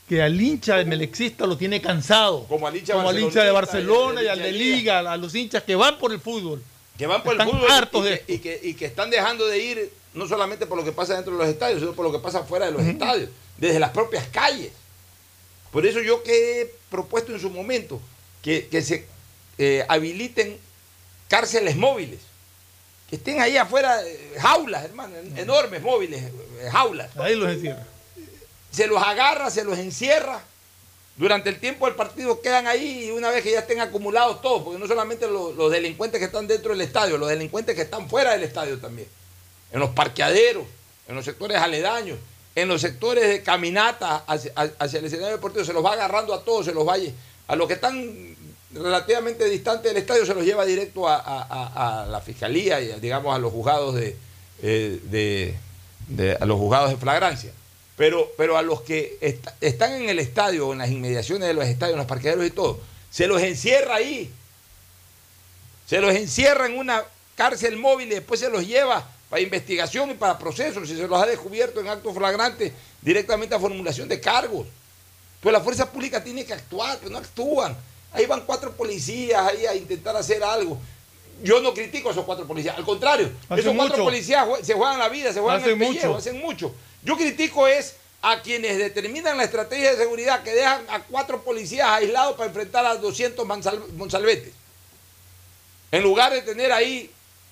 que 0.08 0.22
al 0.22 0.40
hincha 0.40 0.78
del 0.78 0.86
melexista 0.88 1.46
lo 1.48 1.58
tiene 1.58 1.82
cansado. 1.82 2.46
Como 2.48 2.68
al 2.68 2.76
hincha 2.78 2.94
Como 2.94 3.10
al 3.10 3.20
hincha 3.20 3.44
de 3.44 3.52
Barcelona 3.52 4.22
y 4.24 4.28
al 4.28 4.40
de 4.40 4.52
Liga, 4.52 5.00
a 5.00 5.18
los 5.18 5.34
hinchas 5.34 5.64
que 5.64 5.76
van 5.76 5.98
por 5.98 6.12
el 6.12 6.20
fútbol. 6.20 6.62
que 6.98 7.08
van 7.08 7.24
por 7.24 7.34
Están 7.34 7.48
el 7.50 7.54
fútbol 7.56 7.72
hartos 7.72 8.06
y, 8.06 8.10
de 8.10 8.20
que, 8.22 8.34
y, 8.34 8.40
que, 8.40 8.60
y 8.64 8.74
que 8.76 8.86
están 8.86 9.10
dejando 9.10 9.46
de 9.48 9.58
ir 9.60 9.92
no 10.14 10.28
solamente 10.28 10.66
por 10.66 10.78
lo 10.78 10.84
que 10.86 10.92
pasa 10.92 11.16
dentro 11.16 11.34
de 11.34 11.40
los 11.40 11.48
estadios, 11.48 11.80
sino 11.80 11.94
por 11.94 12.06
lo 12.06 12.12
que 12.12 12.20
pasa 12.20 12.44
fuera 12.44 12.68
de 12.68 12.72
los 12.72 12.84
estadios, 12.84 13.30
desde 13.58 13.80
las 13.80 13.90
propias 13.92 14.26
calles. 14.32 14.72
Por 15.72 15.86
eso 15.86 16.00
yo 16.02 16.24
que 16.24 16.62
he 16.62 16.74
propuesto 16.90 17.34
en 17.34 17.40
su 17.42 17.50
momento 17.50 18.00
que, 18.42 18.68
que 18.68 18.82
se 18.82 19.06
eh, 19.58 19.84
habiliten 19.90 20.58
cárceles 21.28 21.76
móviles, 21.76 22.20
que 23.10 23.18
estén 23.18 23.42
ahí 23.42 23.58
afuera, 23.58 24.02
eh, 24.08 24.36
jaulas, 24.40 24.86
hermano, 24.86 25.18
en- 25.18 25.38
enormes 25.38 25.82
móviles, 25.82 26.22
eh, 26.24 26.70
jaulas. 26.72 27.10
Ahí 27.18 27.36
los 27.36 27.50
encierra. 27.52 27.86
Se 28.76 28.88
los 28.88 29.02
agarra, 29.02 29.50
se 29.50 29.64
los 29.64 29.78
encierra. 29.78 30.42
Durante 31.18 31.50
el 31.50 31.60
tiempo 31.62 31.86
del 31.86 31.96
partido 31.96 32.42
quedan 32.42 32.68
ahí 32.68 33.06
y 33.06 33.12
una 33.12 33.30
vez 33.30 33.42
que 33.42 33.52
ya 33.52 33.60
estén 33.60 33.80
acumulados 33.80 34.42
todos, 34.42 34.64
porque 34.64 34.78
no 34.80 34.86
solamente 34.88 35.28
los, 35.28 35.72
delincuentes 35.72 36.20
que 36.20 36.26
están 36.26 36.46
dentro 36.46 36.72
del 36.72 36.82
estadio, 36.82 37.18
los 37.18 37.30
delincuentes 37.30 37.74
que 37.74 37.84
están 37.84 38.10
fuera 38.10 38.32
del 38.34 38.44
estadio 38.44 38.78
también. 38.80 39.08
En 39.72 39.80
los 39.80 39.92
parqueaderos, 39.92 40.66
en 41.08 41.16
los 41.16 41.24
sectores 41.24 41.58
aledaños, 41.58 42.20
en 42.54 42.68
los 42.68 42.82
sectores 42.82 43.30
de 43.30 43.44
caminata 43.44 44.24
hacia, 44.28 44.52
hacia 44.78 45.00
el 45.00 45.06
escenario 45.06 45.36
deportivo, 45.38 45.64
se 45.64 45.72
los 45.74 45.86
va 45.86 45.94
agarrando 45.94 46.34
a 46.34 46.44
todos, 46.44 46.66
se 46.66 46.74
los 46.74 46.86
va 46.86 46.96
a 47.48 47.56
los 47.56 47.68
que 47.68 47.76
están 47.76 48.36
relativamente 48.74 49.46
distantes 49.46 49.94
del 49.94 50.02
estadio, 50.02 50.26
se 50.26 50.34
los 50.34 50.44
lleva 50.44 50.66
directo 50.66 51.08
a 51.08 52.08
la 52.10 52.20
fiscalía 52.20 52.82
y 52.82 53.00
digamos 53.00 53.34
a 53.34 53.40
los 53.40 53.54
juzgados 53.54 53.96
de, 53.96 54.18
eh, 54.62 55.00
de- 55.04 55.56
de- 56.10 56.36
a 56.40 56.46
los 56.46 56.58
juzgados 56.60 56.90
de 56.90 56.98
flagrancia. 56.98 57.52
Pero, 57.98 58.30
pero 58.38 58.58
a 58.58 58.62
los 58.62 58.82
que 58.82 59.18
est- 59.22 59.48
están 59.62 59.94
en 59.94 60.10
el 60.10 60.20
estadio, 60.20 60.72
en 60.74 60.80
las 60.80 60.90
inmediaciones 60.90 61.48
de 61.48 61.54
los 61.54 61.66
estadios, 61.66 61.94
en 61.94 62.00
los 62.00 62.08
parqueaderos 62.08 62.46
y 62.46 62.52
todo, 62.52 62.80
se 63.10 63.28
los 63.28 63.42
encierra 63.42 63.96
ahí. 63.96 64.30
Se 65.88 66.00
los 66.02 66.14
encierra 66.16 66.66
en 66.66 66.78
una 66.78 67.04
cárcel 67.36 67.78
móvil 67.78 68.08
y 68.12 68.16
después 68.16 68.40
se 68.40 68.50
los 68.50 68.66
lleva 68.66 69.08
para 69.30 69.42
investigación 69.42 70.12
y 70.12 70.14
para 70.16 70.38
procesos. 70.38 70.88
Si 70.90 70.96
se 70.96 71.08
los 71.08 71.22
ha 71.22 71.26
descubierto 71.26 71.80
en 71.80 71.88
actos 71.88 72.14
flagrantes, 72.16 72.72
directamente 73.02 73.56
a 73.56 73.60
formulación 73.60 74.08
de 74.08 74.20
cargos. 74.20 74.68
Pues 75.42 75.54
la 75.54 75.62
fuerza 75.62 75.92
pública 75.92 76.24
tiene 76.24 76.44
que 76.44 76.54
actuar, 76.54 76.98
pero 77.00 77.12
no 77.12 77.20
actúan. 77.20 77.76
Ahí 78.14 78.26
van 78.26 78.42
cuatro 78.46 78.72
policías 78.72 79.42
ahí 79.48 79.66
a 79.66 79.76
intentar 79.76 80.16
hacer 80.16 80.44
algo. 80.44 80.78
Yo 81.44 81.60
no 81.62 81.74
critico 81.74 82.10
a 82.10 82.12
esos 82.14 82.24
cuatro 82.26 82.48
policías, 82.48 82.78
al 82.78 82.86
contrario, 82.86 83.30
Hacen 83.50 83.60
esos 83.60 83.76
cuatro 83.76 83.98
mucho. 83.98 84.06
policías 84.06 84.48
se 84.64 84.74
juegan 84.74 84.98
la 84.98 85.10
vida, 85.10 85.34
se 85.34 85.40
juegan 85.42 85.60
Hacen 85.62 85.74
el 85.74 85.80
pellejo, 85.80 86.08
mucho. 86.08 86.18
hacen 86.18 86.40
mucho. 86.42 86.74
Yo 87.06 87.16
critico 87.16 87.68
es 87.68 87.96
a 88.24 88.42
quienes 88.42 88.80
determinan 88.80 89.38
la 89.38 89.44
estrategia 89.44 89.92
de 89.92 89.98
seguridad 89.98 90.42
que 90.42 90.52
dejan 90.52 90.84
a 90.90 91.04
cuatro 91.04 91.44
policías 91.44 91.88
aislados 91.88 92.36
para 92.36 92.48
enfrentar 92.48 92.84
a 92.84 92.96
200 92.96 93.46
monsalvetes. 93.94 94.52
En 95.92 96.02
lugar 96.02 96.34
de 96.34 96.42
tener 96.42 96.72
ahí 96.72 97.12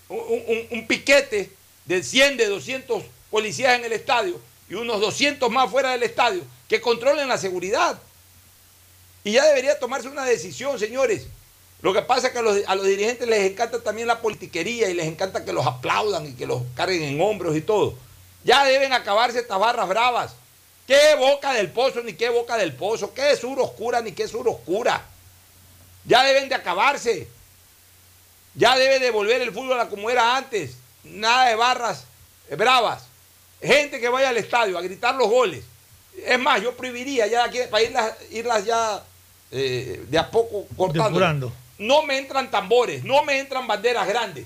un, 0.09 0.87
piquete 0.87 1.51
de 1.85 2.01
100, 2.01 2.37
de 2.37 2.47
200 2.47 3.03
policías 3.29 3.77
en 3.77 3.85
el 3.85 3.93
estadio 3.93 4.41
y 4.67 4.73
unos 4.73 4.99
200 4.99 5.51
más 5.51 5.69
fuera 5.69 5.91
del 5.91 6.01
estadio 6.01 6.41
que 6.67 6.81
controlen 6.81 7.27
la 7.27 7.37
seguridad. 7.37 8.01
Y 9.23 9.33
ya 9.33 9.45
debería 9.45 9.77
tomarse 9.77 10.07
una 10.07 10.25
decisión, 10.25 10.79
señores. 10.79 11.27
Lo 11.83 11.93
que 11.93 12.01
pasa 12.01 12.27
es 12.27 12.33
que 12.33 12.39
a 12.39 12.41
los, 12.41 12.57
a 12.65 12.73
los, 12.73 12.87
dirigentes 12.87 13.27
les 13.27 13.51
encanta 13.51 13.83
también 13.83 14.07
la 14.07 14.21
politiquería 14.21 14.89
y 14.89 14.95
les 14.95 15.05
encanta 15.05 15.45
que 15.45 15.53
los 15.53 15.67
aplaudan 15.67 16.25
y 16.25 16.33
que 16.33 16.47
los 16.47 16.63
carguen 16.75 17.03
en 17.03 17.21
hombros 17.21 17.55
y 17.55 17.61
todo. 17.61 17.95
Ya 18.43 18.65
deben 18.65 18.93
acabarse 18.93 19.39
estas 19.39 19.59
barras 19.59 19.87
bravas. 19.87 20.33
¿Qué 20.87 21.15
boca 21.17 21.53
del 21.53 21.71
pozo 21.71 22.01
ni 22.01 22.13
qué 22.13 22.29
boca 22.29 22.57
del 22.57 22.73
pozo? 22.73 23.13
¿Qué 23.13 23.35
sur 23.37 23.59
oscura 23.59 24.01
ni 24.01 24.11
qué 24.11 24.27
sur 24.27 24.47
oscura? 24.47 25.01
Ya 26.05 26.23
deben 26.23 26.49
de 26.49 26.55
acabarse. 26.55 27.27
Ya 28.55 28.77
debe 28.77 28.99
de 28.99 29.11
volver 29.11 29.41
el 29.41 29.53
fútbol 29.53 29.79
a 29.79 29.89
como 29.89 30.09
era 30.09 30.35
antes. 30.35 30.75
Nada 31.03 31.47
de 31.49 31.55
barras 31.55 32.05
bravas. 32.51 33.03
Gente 33.61 33.99
que 33.99 34.09
vaya 34.09 34.29
al 34.29 34.37
estadio 34.37 34.77
a 34.77 34.81
gritar 34.81 35.15
los 35.15 35.29
goles. 35.29 35.63
Es 36.25 36.37
más, 36.39 36.61
yo 36.61 36.75
prohibiría 36.75 37.27
ya 37.27 37.45
aquí, 37.45 37.59
para 37.71 37.83
irlas, 37.83 38.13
irlas 38.31 38.65
ya 38.65 39.03
eh, 39.51 40.05
de 40.07 40.17
a 40.17 40.29
poco 40.29 40.67
cortando. 40.75 41.51
No 41.79 42.03
me 42.03 42.17
entran 42.17 42.51
tambores, 42.51 43.03
no 43.03 43.23
me 43.23 43.39
entran 43.39 43.65
banderas 43.65 44.07
grandes, 44.07 44.45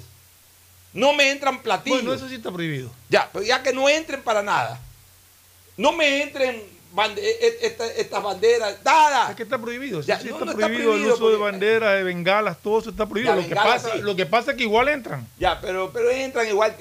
no 0.93 1.13
me 1.13 1.31
entran 1.31 1.61
platillos. 1.61 1.99
Bueno, 1.99 2.13
eso 2.13 2.27
sí 2.27 2.35
está 2.35 2.51
prohibido. 2.51 2.91
Ya, 3.09 3.29
pero 3.31 3.45
ya 3.45 3.61
que 3.63 3.73
no 3.73 3.87
entren 3.89 4.21
para 4.21 4.41
nada. 4.41 4.79
No 5.75 5.91
me 5.91 6.23
entren 6.23 6.63
e, 7.17 7.57
e, 7.61 8.01
estas 8.01 8.23
banderas, 8.23 8.77
nada. 8.83 9.29
Es 9.29 9.35
que 9.35 9.43
está 9.43 9.59
prohibido. 9.59 10.01
Sí, 10.01 10.11
está, 10.11 10.45
prohibido 10.53 10.95
el 10.95 11.05
uso 11.05 11.29
de 11.29 11.37
banderas, 11.37 11.95
de 11.95 12.03
bengalas, 12.03 12.57
todo 12.57 12.79
eso 12.79 12.89
está 12.89 13.05
prohibido. 13.05 13.35
Lo 13.35 13.47
que, 13.47 13.55
pasa, 13.55 13.95
lo 13.97 14.15
que 14.15 14.25
pasa 14.25 14.51
es 14.51 14.57
que 14.57 14.63
igual 14.63 14.87
entran. 14.87 15.27
Ya, 15.37 15.61
pero, 15.61 15.91
pero 15.91 16.09
entran 16.09 16.47
igual 16.47 16.75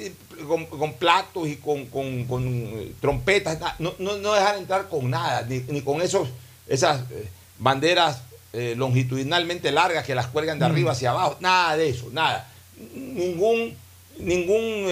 con, 0.71 0.95
platos 0.95 1.49
y 1.49 1.57
con, 1.57 1.87
eh, 1.91 2.93
trompetas. 3.01 3.59
No, 3.79 3.95
no, 3.99 4.17
no, 4.17 4.33
dejan 4.33 4.59
entrar 4.59 4.89
con 4.89 5.11
nada, 5.11 5.43
ni, 5.43 5.83
con 5.83 6.01
esos, 6.01 6.29
esas 6.67 7.03
eh, 7.11 7.29
banderas 7.59 8.23
eh, 8.55 8.75
longitudinalmente 8.77 9.71
largas 9.71 10.07
que 10.07 10.15
las 10.15 10.29
cuelgan 10.29 10.59
de 10.59 10.67
mm. 10.67 10.71
arriba 10.71 10.93
hacia 10.93 11.11
abajo. 11.11 11.37
Nada 11.41 11.77
de 11.77 11.91
eso, 11.91 12.09
nada. 12.13 12.49
Ningún, 12.95 13.77
ningún 14.19 14.87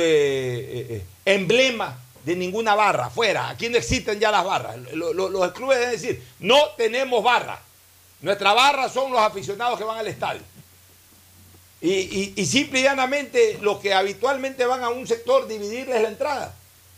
emblema 1.25 1.99
de 2.25 2.37
ninguna 2.37 2.75
barra, 2.75 3.11
fuera. 3.11 3.51
Aquí 3.51 3.69
no 3.69 3.77
existen 3.77 4.19
ya 4.19 4.31
las 4.31 4.45
barras. 4.45 4.77
los 4.93 5.53
clubes 5.53 5.79
deben 5.79 5.93
decir, 5.93 6.23
no 6.41 6.71
tenemos 6.77 7.23
barra. 7.23 7.61
Nuestra 8.21 8.55
barra 8.55 8.89
son 8.89 9.13
los 9.13 9.21
aficionados 9.21 9.79
que 9.79 9.85
van 9.85 9.99
al 9.99 10.09
estadio. 10.09 10.41
Y, 11.83 12.33
y, 12.35 12.47
simple 12.47 12.81
y 12.81 12.85
llanamente 12.85 13.59
los 13.61 13.79
que 13.79 13.93
habitualmente 13.93 14.65
van 14.65 14.83
a 14.83 14.89
un 14.89 15.07
sector, 15.07 15.47
dividirles 15.47 16.01
la 16.01 16.09
entrada. 16.09 16.55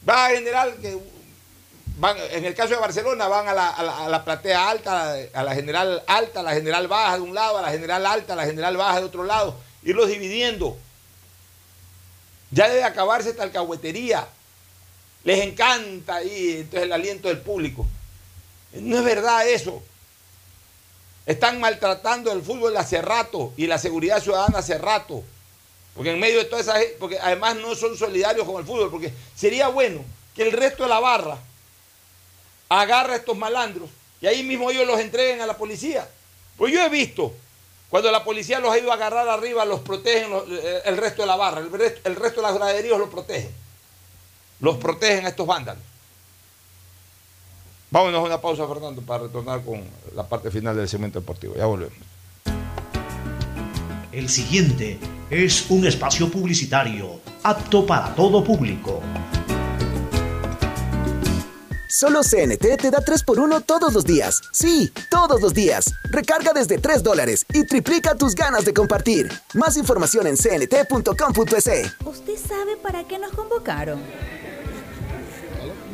Va 0.09 0.27
a 0.27 0.31
general 0.31 0.77
que 0.81 0.97
van, 1.97 2.17
en 2.31 2.45
el 2.45 2.55
caso 2.55 2.75
de 2.75 2.81
Barcelona, 2.81 3.27
van 3.27 3.49
a 3.49 3.53
la, 3.53 3.69
a 3.71 4.09
la, 4.09 4.25
platea 4.25 4.71
alta, 4.71 5.17
a 5.35 5.43
la 5.43 5.55
general 5.57 6.05
alta, 6.07 6.39
a 6.39 6.43
la 6.45 6.53
general 6.53 6.87
baja 6.87 7.17
de 7.17 7.23
un 7.23 7.35
lado, 7.35 7.59
a 7.59 7.63
la 7.63 7.71
general 7.71 8.07
alta, 8.07 8.35
a 8.35 8.37
la 8.37 8.45
general 8.45 8.77
baja 8.77 9.01
de 9.01 9.07
otro 9.07 9.25
lado, 9.25 9.57
irlos 9.83 10.09
dividiendo. 10.09 10.77
Ya 12.57 12.71
debe 12.71 12.85
acabarse 12.85 13.29
esta 13.29 13.43
alcahuetería. 13.43 14.27
Les 15.25 15.41
encanta 15.41 16.15
ahí 16.15 16.61
entonces 16.61 16.85
el 16.85 16.93
aliento 16.93 17.29
del 17.29 17.41
público. 17.41 17.87
No 18.73 18.97
es 18.97 19.05
verdad 19.05 19.47
eso. 19.47 19.83
Están 21.27 21.61
maltratando 21.61 22.33
el 22.33 22.41
fútbol 22.41 22.75
hace 22.79 23.03
rato 23.03 23.53
y 23.59 23.67
la 23.67 23.77
seguridad 23.77 24.23
ciudadana 24.23 24.61
hace 24.61 24.79
rato. 24.79 25.23
Porque 25.95 26.13
en 26.13 26.19
medio 26.19 26.39
de 26.39 26.47
toda 26.47 26.63
esa 26.63 26.77
porque 26.99 27.19
además 27.19 27.57
no 27.57 27.75
son 27.75 27.95
solidarios 27.95 28.47
con 28.47 28.57
el 28.57 28.65
fútbol, 28.65 28.91
porque 28.91 29.13
sería 29.35 29.69
bueno 29.69 30.03
que 30.35 30.43
el 30.43 30.53
resto 30.53 30.85
de 30.85 30.89
la 30.89 31.01
barra 31.01 31.39
agarre 32.71 33.13
a 33.13 33.17
estos 33.17 33.37
malandros 33.37 33.91
y 34.23 34.29
ahí 34.29 34.43
mismo 34.43 34.71
ellos 34.71 34.87
los 34.87 34.99
entreguen 34.99 35.43
a 35.43 35.47
la 35.47 35.59
policía. 35.59 36.09
Pues 36.57 36.73
yo 36.73 36.83
he 36.83 36.89
visto 36.89 37.35
cuando 37.91 38.11
la 38.11 38.25
policía 38.25 38.59
los 38.59 38.73
ha 38.73 38.79
ido 38.79 38.91
a 38.91 38.95
agarrar 38.95 39.29
arriba, 39.29 39.65
los 39.65 39.81
protegen 39.81 40.31
el 40.85 40.97
resto 40.97 41.23
de 41.23 41.29
la 41.29 41.37
barra, 41.37 41.61
el 41.61 41.71
resto, 41.71 42.01
el 42.05 42.17
resto 42.17 42.41
de 42.41 42.47
las 42.47 42.55
graderías 42.55 42.99
los 42.99 43.09
protegen. 43.09 43.51
Los 44.61 44.77
protegen 44.77 45.27
a 45.27 45.29
estos 45.29 45.47
vándalos. 45.47 45.83
Vámonos 47.91 48.21
a 48.21 48.25
una 48.25 48.41
pausa, 48.41 48.67
Fernando, 48.67 49.01
para 49.03 49.25
retornar 49.25 49.63
con 49.63 49.83
la 50.15 50.27
parte 50.27 50.51
final 50.51 50.77
del 50.77 50.89
segmento 50.89 51.21
deportivo. 51.21 51.55
Ya 51.55 51.67
volvemos. 51.67 51.97
El 54.11 54.29
siguiente 54.29 54.99
es 55.31 55.71
un 55.71 55.87
espacio 55.87 56.31
publicitario 56.31 57.21
apto 57.43 57.87
para 57.87 58.15
todo 58.15 58.43
público. 58.43 59.01
Solo 61.99 62.21
CNT 62.21 62.77
te 62.77 62.91
da 62.91 62.99
3x1 62.99 63.65
todos 63.65 63.95
los 63.95 64.05
días. 64.05 64.43
Sí, 64.53 64.93
todos 65.11 65.41
los 65.41 65.55
días. 65.55 65.87
Recarga 66.11 66.53
desde 66.53 66.77
3 66.77 67.03
dólares 67.03 67.47
y 67.55 67.65
triplica 67.65 68.15
tus 68.15 68.35
ganas 68.35 68.67
de 68.67 68.75
compartir. 68.75 69.33
Más 69.55 69.79
información 69.79 70.27
en 70.27 70.37
cnt.com.es. 70.37 71.97
¿Usted 72.05 72.37
sabe 72.37 72.77
para 72.83 73.05
qué 73.05 73.19
nos 73.19 73.33
convocaron? 73.33 74.03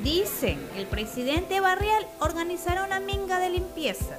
Dicen, 0.02 0.58
el 0.74 0.88
presidente 0.88 1.60
Barrial 1.60 2.04
organizará 2.18 2.82
una 2.82 2.98
minga 2.98 3.38
de 3.38 3.50
limpieza. 3.50 4.18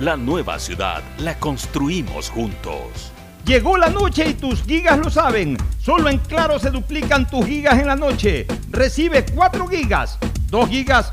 La 0.00 0.16
nueva 0.16 0.58
ciudad 0.58 1.04
la 1.18 1.38
construimos 1.38 2.28
juntos. 2.28 3.12
Llegó 3.46 3.78
la 3.78 3.90
noche 3.90 4.28
y 4.28 4.34
tus 4.34 4.64
gigas 4.64 4.98
lo 4.98 5.08
saben. 5.08 5.56
Solo 5.78 6.08
en 6.08 6.18
Claro 6.18 6.58
se 6.58 6.70
duplican 6.70 7.30
tus 7.30 7.46
gigas 7.46 7.78
en 7.78 7.86
la 7.86 7.94
noche. 7.94 8.44
Recibe 8.70 9.24
4 9.24 9.68
gigas 9.68 10.18
2 10.50 10.68
gigas 10.68 11.12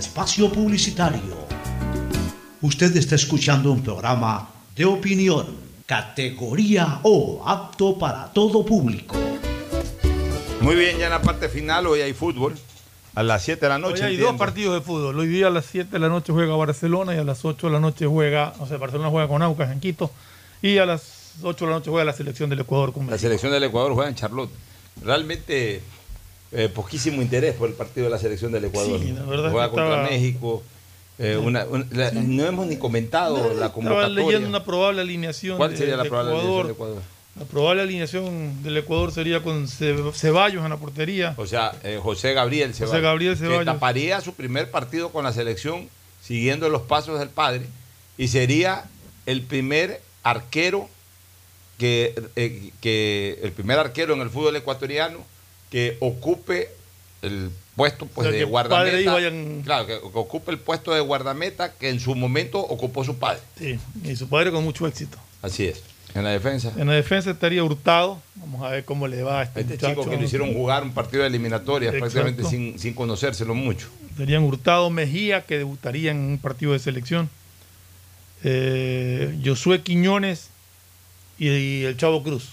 espacio 0.00 0.50
publicitario. 0.50 1.36
Usted 2.62 2.96
está 2.96 3.14
escuchando 3.14 3.70
un 3.70 3.82
programa 3.82 4.48
de 4.74 4.84
opinión, 4.86 5.46
categoría 5.86 7.00
O, 7.02 7.42
apto 7.46 7.98
para 7.98 8.32
todo 8.32 8.64
público. 8.64 9.14
Muy 10.62 10.74
bien, 10.74 10.98
ya 10.98 11.04
en 11.06 11.10
la 11.12 11.22
parte 11.22 11.48
final 11.48 11.86
hoy 11.86 12.00
hay 12.00 12.12
fútbol. 12.14 12.54
A 13.14 13.22
las 13.22 13.42
7 13.42 13.60
de 13.60 13.68
la 13.68 13.78
noche. 13.78 13.94
Hoy 13.96 14.00
hay 14.00 14.06
entiendo. 14.14 14.32
dos 14.32 14.38
partidos 14.38 14.74
de 14.74 14.80
fútbol. 14.80 15.18
Hoy 15.18 15.26
día 15.28 15.48
a 15.48 15.50
las 15.50 15.66
7 15.66 15.90
de 15.90 15.98
la 15.98 16.08
noche 16.08 16.32
juega 16.32 16.54
Barcelona 16.56 17.14
y 17.14 17.18
a 17.18 17.24
las 17.24 17.44
8 17.44 17.66
de 17.66 17.72
la 17.72 17.80
noche 17.80 18.06
juega, 18.06 18.54
o 18.60 18.66
sea, 18.66 18.78
Barcelona 18.78 19.10
juega 19.10 19.28
con 19.28 19.42
Aucas 19.42 19.70
en 19.72 19.80
Quito 19.80 20.10
y 20.62 20.78
a 20.78 20.86
las 20.86 21.32
8 21.42 21.64
de 21.64 21.70
la 21.70 21.76
noche 21.78 21.90
juega 21.90 22.04
la 22.04 22.12
selección 22.12 22.48
del 22.50 22.60
Ecuador 22.60 22.92
con 22.92 23.02
La 23.06 23.12
México. 23.12 23.22
selección 23.26 23.52
del 23.52 23.64
Ecuador 23.64 23.92
juega 23.94 24.08
en 24.08 24.14
Charlotte. 24.16 24.50
Realmente 25.02 25.82
eh, 26.52 26.68
poquísimo 26.68 27.22
interés 27.22 27.54
por 27.54 27.68
el 27.68 27.74
partido 27.74 28.04
de 28.06 28.10
la 28.10 28.18
selección 28.18 28.50
del 28.52 28.64
Ecuador. 28.64 29.00
Sí, 29.00 29.12
la 29.12 29.22
verdad 29.24 29.50
juega 29.50 29.66
que 29.68 29.70
contra 29.74 29.86
estaba- 30.02 30.10
México. 30.10 30.62
eh, 31.18 31.36
una- 31.36 31.64
una- 31.66 31.86
la- 31.90 32.10
No 32.12 32.46
hemos 32.46 32.66
ni 32.66 32.76
comentado 32.76 33.36
la 33.36 33.52
Estaba 33.52 33.72
convocatoria. 33.72 34.08
leyendo 34.24 34.48
una 34.48 34.64
probable 34.64 35.02
alineación 35.02 35.58
¿Cuál 35.58 35.72
de- 35.72 35.76
sería 35.76 35.96
la 35.96 36.04
probable 36.04 36.32
alineación 36.32 36.50
Ecuador. 36.54 36.66
de 36.66 36.72
Ecuador? 36.72 37.02
La 37.38 37.44
probable 37.44 37.82
alineación 37.82 38.62
del 38.62 38.76
Ecuador 38.78 39.12
sería 39.12 39.42
con 39.42 39.68
Ce- 39.68 39.94
Ceballos 40.14 40.64
en 40.64 40.70
la 40.70 40.76
portería. 40.78 41.34
O 41.36 41.46
sea, 41.46 41.72
eh, 41.84 41.98
José 42.02 42.32
Gabriel 42.32 42.74
Ceballos. 42.74 43.02
Gabriel 43.02 43.36
Que 43.38 43.64
taparía 43.64 44.20
su 44.20 44.34
primer 44.34 44.70
partido 44.70 45.10
con 45.10 45.24
la 45.24 45.32
selección 45.32 45.88
siguiendo 46.22 46.68
los 46.68 46.82
pasos 46.82 47.18
del 47.20 47.28
padre 47.28 47.66
y 48.18 48.28
sería 48.28 48.84
el 49.26 49.42
primer 49.42 50.00
arquero 50.22 50.88
que, 51.78 52.14
eh, 52.36 52.70
que 52.80 53.38
el 53.42 53.52
primer 53.52 53.78
arquero 53.78 54.14
en 54.14 54.20
el 54.20 54.30
fútbol 54.30 54.56
ecuatoriano 54.56 55.18
que 55.70 55.96
ocupe 56.00 56.68
el 57.22 57.50
puesto 57.76 58.06
pues, 58.06 58.28
O 58.28 58.30
sea, 58.30 58.38
de 58.38 58.46
padre 58.46 58.50
guardameta. 59.04 59.14
hayan- 59.14 59.62
Claro, 59.62 59.86
que, 59.86 59.98
que 60.00 60.08
ocupe 60.18 60.50
el 60.52 60.58
puesto 60.58 60.92
de 60.92 61.00
guardameta 61.00 61.72
que 61.74 61.88
en 61.88 62.00
su 62.00 62.14
momento 62.14 62.58
ocupó 62.58 63.04
su 63.04 63.16
padre. 63.18 63.40
Sí, 63.58 63.78
y 64.04 64.16
su 64.16 64.28
padre 64.28 64.50
con 64.50 64.64
mucho 64.64 64.86
éxito. 64.86 65.16
Así 65.42 65.66
es. 65.66 65.82
En 66.12 66.24
la 66.24 66.30
defensa. 66.30 66.72
En 66.76 66.88
la 66.88 66.94
defensa 66.94 67.30
estaría 67.30 67.62
Hurtado. 67.62 68.20
Vamos 68.34 68.62
a 68.64 68.70
ver 68.70 68.84
cómo 68.84 69.06
le 69.06 69.22
va 69.22 69.40
a 69.40 69.42
este, 69.44 69.60
Este 69.60 69.74
muchacho. 69.74 69.94
chico 70.00 70.10
que 70.10 70.16
lo 70.16 70.24
hicieron 70.24 70.52
jugar 70.54 70.82
un 70.82 70.92
partido 70.92 71.22
de 71.22 71.28
eliminatorias 71.28 71.94
prácticamente 71.94 72.42
sin, 72.44 72.78
sin 72.80 72.94
conocérselo 72.94 73.54
mucho. 73.54 73.86
Serían 74.16 74.42
Hurtado 74.42 74.90
Mejía, 74.90 75.46
que 75.46 75.56
debutaría 75.58 76.10
en 76.10 76.16
un 76.18 76.38
partido 76.38 76.72
de 76.72 76.80
selección. 76.80 77.30
Eh, 78.42 79.38
Josué 79.44 79.82
Quiñones 79.82 80.48
y, 81.38 81.48
y 81.48 81.84
el 81.84 81.96
Chavo 81.96 82.22
Cruz. 82.22 82.48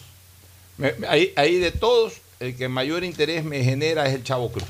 Me- 0.77 0.93
me- 0.93 1.07
ahí, 1.07 1.31
ahí 1.35 1.55
de 1.55 1.71
todos, 1.71 2.13
el 2.39 2.55
que 2.55 2.67
mayor 2.67 3.03
interés 3.03 3.43
me 3.43 3.63
genera 3.63 4.07
es 4.07 4.15
el 4.15 4.23
Chavo 4.23 4.51
Cruz. 4.51 4.67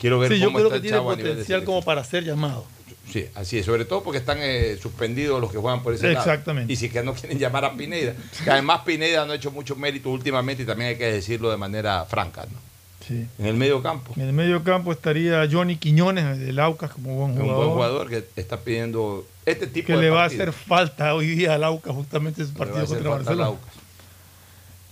Quiero 0.00 0.18
ver 0.18 0.32
Sí, 0.32 0.38
yo 0.38 0.46
cómo 0.46 0.58
creo 0.58 0.68
está 0.68 0.80
que 0.80 0.86
el 0.86 0.92
tiene 0.92 1.04
potencial 1.04 1.64
como 1.64 1.82
para 1.82 2.02
ser 2.04 2.24
llamado. 2.24 2.64
Sí, 3.10 3.26
así 3.34 3.58
es, 3.58 3.66
sobre 3.66 3.84
todo 3.84 4.02
porque 4.04 4.18
están 4.18 4.38
eh, 4.40 4.78
suspendidos 4.80 5.40
los 5.40 5.50
que 5.50 5.58
juegan 5.58 5.82
por 5.82 5.92
ese 5.94 6.12
lado. 6.12 6.18
Exactamente. 6.20 6.72
Y 6.72 6.76
si 6.76 6.88
que 6.88 7.02
no 7.02 7.12
quieren 7.12 7.38
llamar 7.38 7.64
a 7.64 7.74
Pineda, 7.76 8.14
que 8.44 8.50
además 8.50 8.82
Pineda 8.86 9.26
no 9.26 9.32
ha 9.32 9.36
hecho 9.36 9.50
mucho 9.50 9.74
mérito 9.74 10.10
últimamente 10.10 10.62
y 10.62 10.66
también 10.66 10.90
hay 10.90 10.96
que 10.96 11.10
decirlo 11.10 11.50
de 11.50 11.56
manera 11.56 12.04
franca, 12.04 12.46
¿no? 12.50 12.58
Sí. 13.06 13.26
En 13.40 13.46
el 13.46 13.54
medio 13.54 13.82
campo, 13.82 14.12
En 14.16 14.22
el 14.22 14.32
medio 14.32 14.62
campo 14.62 14.92
estaría 14.92 15.48
Johnny 15.50 15.76
Quiñones 15.76 16.38
del 16.38 16.60
Aucas 16.60 16.92
como 16.92 17.16
buen 17.16 17.32
un 17.32 17.38
jugador. 17.38 17.56
buen 17.56 17.70
jugador 17.70 18.08
que 18.08 18.24
está 18.36 18.60
pidiendo 18.60 19.26
este 19.44 19.66
tipo 19.66 19.88
que 19.88 19.94
de 19.94 20.02
le 20.02 20.10
va 20.10 20.22
a 20.22 20.26
hacer 20.26 20.52
falta 20.52 21.12
hoy 21.14 21.26
día 21.34 21.54
al 21.54 21.64
Aucas 21.64 21.92
justamente 21.94 22.42
a 22.42 22.46
partido 22.56 22.86
contra 22.86 23.10
Barcelona. 23.10 23.58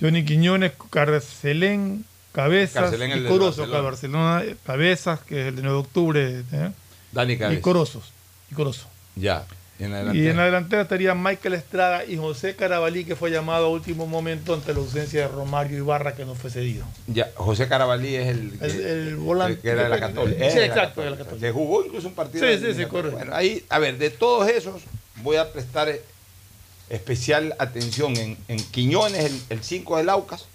Johnny 0.01 0.24
Quiñones, 0.24 0.73
Carcelén, 0.90 2.05
Cabezas 2.33 2.93
y 2.95 3.25
Corozo. 3.27 3.63
Barcelona. 3.63 3.81
Barcelona, 3.83 4.43
Cabezas, 4.65 5.21
que 5.21 5.41
es 5.43 5.47
el 5.49 5.57
de 5.57 5.63
9 5.63 5.75
de 5.77 5.81
octubre. 5.81 6.43
¿eh? 6.53 6.71
Dani 7.13 7.33
Y 7.35 7.39
Cabeza. 7.39 7.63
Corosos. 7.63 8.13
Y 8.51 8.55
Corozo. 8.55 8.87
Ya, 9.17 9.45
en 9.81 9.93
la 9.93 10.15
Y 10.15 10.27
en 10.29 10.37
la 10.37 10.45
delantera 10.45 10.83
estaría 10.83 11.15
Michael 11.15 11.55
Estrada 11.55 12.05
y 12.05 12.17
José 12.17 12.55
Carabalí, 12.55 13.05
que 13.05 13.17
fue 13.17 13.31
llamado 13.31 13.67
a 13.67 13.69
último 13.71 14.07
momento 14.07 14.55
ante 14.55 14.73
la 14.73 14.81
ausencia 14.81 15.23
de 15.23 15.29
Romario 15.29 15.79
Ibarra, 15.79 16.15
que 16.15 16.25
no 16.25 16.35
fue 16.35 16.51
cedido. 16.51 16.85
Ya, 17.07 17.31
José 17.35 17.67
Carabalí 17.69 18.15
es 18.17 18.29
el, 18.29 18.53
El- 18.61 18.81
el 18.87 19.17
volante. 19.17 19.55
el 19.55 19.61
que 19.61 19.69
era 19.71 19.85
de 19.85 19.89
la 19.89 20.01
Católica. 20.01 20.51
Sí, 20.51 20.59
exacto, 20.59 21.01
de 21.01 21.11
la 21.11 21.17
Católica. 21.17 21.47
Que 21.47 21.53
jugó 21.53 21.85
incluso 21.85 22.09
un 22.09 22.15
partido. 22.15 22.47
Sí, 22.47 22.59
sí, 22.65 22.75
sí, 22.75 22.85
correcto. 22.87 23.17
Bueno, 23.17 23.35
ahí, 23.35 23.65
a 23.69 23.79
ver, 23.79 23.99
de 23.99 24.11
todos 24.11 24.49
esos, 24.49 24.83
voy 25.23 25.37
a 25.37 25.53
prestar 25.53 25.89
eh, 25.89 26.03
especial 26.91 27.55
atención 27.59 28.17
en, 28.17 28.37
en 28.49 28.59
Quiñones, 28.59 29.45
el 29.49 29.63
5 29.63 29.97
del 29.97 30.09
Aucas, 30.09 30.47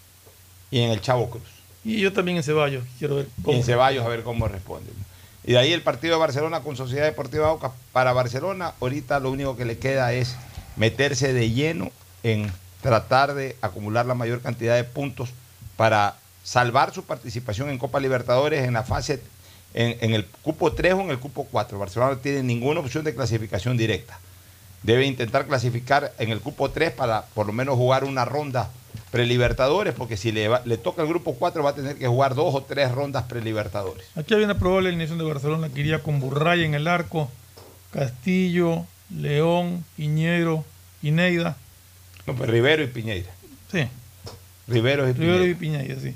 y 0.72 0.80
en 0.82 0.92
el 0.92 1.02
Chavo 1.02 1.30
Cruz. 1.30 1.44
Y 1.84 2.00
yo 2.00 2.14
también 2.14 2.38
en 2.38 2.44
Ceballos, 2.44 2.84
quiero 2.98 3.16
ver 3.18 3.28
Y 3.38 3.42
cómo. 3.44 3.58
en 3.58 3.64
Ceballos 3.64 4.06
a 4.06 4.10
ver 4.10 4.24
cómo 4.24 4.48
responden. 4.48 4.94
Y 5.44 5.52
de 5.54 5.58
ahí 5.58 5.74
el 5.74 5.82
partido 5.82 6.16
de 6.16 6.20
Barcelona 6.20 6.62
con 6.62 6.78
Sociedad 6.78 7.06
Deportiva 7.06 7.50
Aucas. 7.50 7.72
Para 7.92 8.14
Barcelona, 8.14 8.74
ahorita 8.80 9.20
lo 9.20 9.32
único 9.32 9.58
que 9.58 9.66
le 9.66 9.78
queda 9.78 10.14
es 10.14 10.36
meterse 10.78 11.34
de 11.34 11.52
lleno 11.52 11.92
en 12.24 12.52
tratar 12.82 13.34
de 13.34 13.58
acumular 13.62 14.06
la 14.06 14.14
mayor 14.16 14.42
cantidad 14.42 14.76
de 14.76 14.84
puntos 14.86 15.30
para 15.76 16.16
salvar 16.44 16.94
su 16.94 17.04
participación 17.04 17.70
en 17.70 17.78
Copa 17.78 18.00
Libertadores 18.00 18.64
en 18.66 18.74
la 18.74 18.84
fase, 18.84 19.22
en, 19.74 19.98
en 20.02 20.14
el 20.14 20.26
cupo 20.26 20.72
3 20.72 20.94
o 20.94 21.02
en 21.02 21.10
el 21.10 21.20
cupo 21.20 21.48
4. 21.52 21.78
Barcelona 21.78 22.14
no 22.14 22.18
tiene 22.18 22.44
ninguna 22.44 22.80
opción 22.80 23.04
de 23.04 23.14
clasificación 23.14 23.76
directa. 23.76 24.20
Debe 24.84 25.06
intentar 25.06 25.48
clasificar 25.48 26.14
en 26.20 26.30
el 26.30 26.40
cupo 26.42 26.70
3 26.70 26.92
para 26.92 27.24
por 27.34 27.48
lo 27.48 27.54
menos 27.54 27.76
jugar 27.76 28.04
una 28.04 28.26
ronda 28.26 28.70
prelibertadores, 29.12 29.94
porque 29.94 30.18
si 30.18 30.32
le, 30.32 30.48
va- 30.48 30.62
le 30.66 30.78
toca 30.78 31.02
el 31.04 31.08
grupo 31.08 31.36
4 31.36 31.64
va 31.64 31.70
a 31.72 31.76
tener 31.76 31.98
que 31.98 32.08
jugar 32.08 32.36
dos 32.36 32.54
o 32.54 32.64
tres 32.64 32.92
rondas 32.92 33.24
prelibertadores. 33.24 34.06
Aquí 34.16 34.34
había 34.34 34.46
una 34.46 34.58
probable 34.60 34.90
alineación 34.90 35.18
de 35.20 35.24
Barcelona 35.24 35.70
que 35.70 35.80
iría 35.82 36.02
con 36.04 36.20
Burray 36.20 36.64
en 36.64 36.74
el 36.74 36.88
arco, 36.88 37.30
Castillo, 37.92 38.86
León, 39.16 39.86
Piñero, 39.96 40.66
Ineida. 41.02 41.58
No, 42.26 42.36
pues 42.36 42.50
Rivero 42.50 42.84
y 42.84 42.88
Piñeira. 42.88 43.30
Sí, 43.72 43.88
Rivero 44.68 45.08
y 45.10 45.14
Rivero 45.14 45.46
y. 45.46 45.54
Piñeira, 45.54 45.96
sí. 46.00 46.16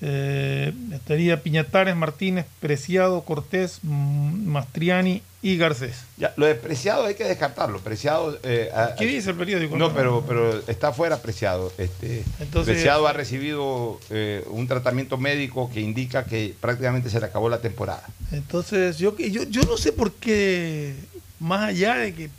Eh, 0.00 0.72
estaría 0.92 1.42
Piñatares, 1.42 1.96
Martínez, 1.96 2.46
Preciado, 2.60 3.22
Cortés, 3.22 3.80
mm, 3.82 4.46
Mastriani 4.46 5.22
y 5.42 5.56
Garcés. 5.56 6.04
Ya, 6.16 6.32
lo 6.36 6.46
de 6.46 6.54
Preciado 6.54 7.04
hay 7.04 7.14
que 7.16 7.24
descartarlo. 7.24 7.80
Preciado. 7.80 8.38
eh, 8.44 8.70
a- 8.74 8.94
¿Qué 8.96 9.06
dice 9.06 9.30
el 9.30 9.36
periódico? 9.36 9.76
No, 9.76 9.92
pero, 9.92 10.24
pero 10.26 10.56
está 10.68 10.92
fuera 10.92 11.20
Preciado. 11.20 11.72
Este, 11.78 12.22
Entonces- 12.38 12.74
Preciado 12.74 13.08
ha 13.08 13.12
recibido 13.12 13.98
eh, 14.10 14.44
un 14.50 14.68
tratamiento 14.68 15.16
médico 15.18 15.68
que 15.72 15.80
indica 15.80 16.24
que 16.24 16.54
prácticamente 16.60 17.10
se 17.10 17.18
le 17.18 17.26
acabó 17.26 17.48
la 17.48 17.60
temporada. 17.60 18.04
Entonces, 18.30 18.98
yo, 18.98 19.16
yo, 19.16 19.42
yo 19.44 19.62
no 19.62 19.76
sé 19.76 19.92
por 19.92 20.12
qué, 20.12 20.94
más 21.40 21.62
allá 21.70 21.96
de 21.96 22.14
que 22.14 22.30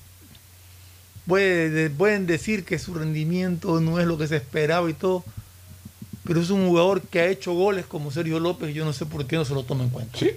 puede- 1.27 1.69
de- 1.69 1.89
pueden 1.89 2.25
decir 2.25 2.63
que 2.65 2.79
su 2.79 2.93
rendimiento 2.93 3.79
no 3.81 3.99
es 3.99 4.07
lo 4.07 4.17
que 4.17 4.27
se 4.27 4.37
esperaba 4.37 4.89
y 4.89 4.93
todo, 4.93 5.23
pero 6.29 6.41
es 6.41 6.51
un 6.51 6.67
jugador 6.67 7.01
que 7.01 7.19
ha 7.21 7.25
hecho 7.25 7.53
goles 7.53 7.87
como 7.87 8.11
Sergio 8.11 8.39
López 8.39 8.69
y 8.69 8.73
yo 8.73 8.85
no 8.85 8.93
sé 8.93 9.07
por 9.07 9.25
qué 9.25 9.35
no 9.35 9.45
se 9.45 9.55
lo 9.55 9.63
toma 9.63 9.85
en 9.85 9.89
cuenta. 9.89 10.15
Sí. 10.15 10.29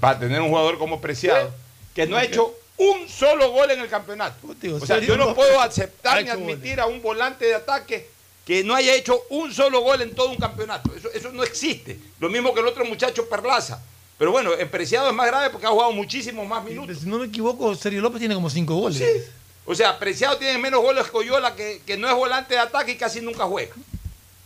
Para 0.00 0.18
tener 0.18 0.40
un 0.40 0.48
jugador 0.48 0.78
como 0.78 0.98
Preciado, 1.02 1.52
que 1.94 2.06
no 2.06 2.16
ha 2.16 2.24
hecho 2.24 2.54
un 2.78 3.06
solo 3.06 3.50
gol 3.50 3.70
en 3.70 3.80
el 3.80 3.88
campeonato. 3.90 4.38
O 4.80 4.86
sea, 4.86 4.98
yo 4.98 5.18
no 5.18 5.34
puedo 5.34 5.60
aceptar 5.60 6.24
ni 6.24 6.30
admitir 6.30 6.80
a 6.80 6.86
un 6.86 7.02
volante 7.02 7.44
de 7.44 7.54
ataque 7.54 8.08
que 8.46 8.64
no 8.64 8.74
haya 8.74 8.94
hecho 8.94 9.20
un 9.28 9.52
solo 9.52 9.82
gol 9.82 10.00
en 10.00 10.14
todo 10.14 10.30
un 10.30 10.38
campeonato. 10.38 10.90
Eso, 10.96 11.10
eso 11.12 11.30
no 11.32 11.44
existe. 11.44 12.00
Lo 12.18 12.30
mismo 12.30 12.54
que 12.54 12.60
el 12.60 12.66
otro 12.68 12.86
muchacho 12.86 13.28
Perlaza. 13.28 13.78
Pero 14.16 14.32
bueno, 14.32 14.54
en 14.58 14.70
Preciado 14.70 15.10
es 15.10 15.14
más 15.14 15.26
grave 15.26 15.50
porque 15.50 15.66
ha 15.66 15.70
jugado 15.70 15.92
muchísimos 15.92 16.48
más 16.48 16.64
minutos. 16.64 16.96
Si 16.98 17.06
no 17.06 17.18
me 17.18 17.26
equivoco, 17.26 17.74
Sergio 17.74 18.00
López 18.00 18.20
tiene 18.20 18.34
como 18.34 18.48
cinco 18.48 18.74
goles. 18.74 18.96
Sí. 18.96 19.30
O 19.66 19.74
sea, 19.74 19.98
Preciado 19.98 20.38
tiene 20.38 20.56
menos 20.56 20.80
goles 20.80 21.04
que 21.04 21.10
Coyola, 21.10 21.54
que, 21.54 21.82
que 21.84 21.98
no 21.98 22.08
es 22.08 22.14
volante 22.14 22.54
de 22.54 22.60
ataque 22.60 22.92
y 22.92 22.96
casi 22.96 23.20
nunca 23.20 23.44
juega. 23.44 23.74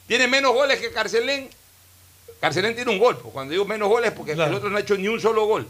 Tiene 0.07 0.29
menos 0.29 0.53
goles 0.53 0.81
que 0.81 0.91
Carcelén. 0.93 1.49
Carcelén 2.41 2.75
tiene 2.75 2.91
un 2.91 2.99
gol. 2.99 3.17
pues, 3.19 3.33
Cuando 3.33 3.53
digo 3.53 3.65
menos 3.65 3.89
goles, 3.89 4.13
porque 4.13 4.33
el 4.33 4.41
otro 4.41 4.69
no 4.71 4.77
ha 4.77 4.81
hecho 4.81 4.97
ni 4.97 5.09
un 5.09 5.21
solo 5.21 5.47
gol. 5.47 5.67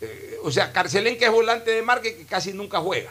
Eh, 0.00 0.36
o 0.42 0.50
sea, 0.50 0.72
Carcelén, 0.72 1.18
que 1.18 1.26
es 1.26 1.30
volante 1.30 1.70
de 1.70 1.82
marca, 1.82 2.02
que 2.04 2.24
casi 2.26 2.52
nunca 2.52 2.80
juega. 2.80 3.10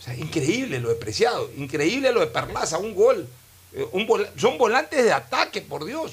O 0.00 0.02
sea, 0.02 0.14
increíble 0.16 0.80
lo 0.80 0.88
de 0.88 0.96
Preciado. 0.96 1.50
Increíble 1.56 2.12
lo 2.12 2.20
de 2.20 2.26
Perlaza, 2.26 2.78
un 2.78 2.94
gol. 2.94 3.26
Eh, 3.72 3.86
un 3.92 4.06
son 4.36 4.58
volantes 4.58 5.02
de 5.04 5.12
ataque, 5.12 5.62
por 5.62 5.84
Dios. 5.84 6.12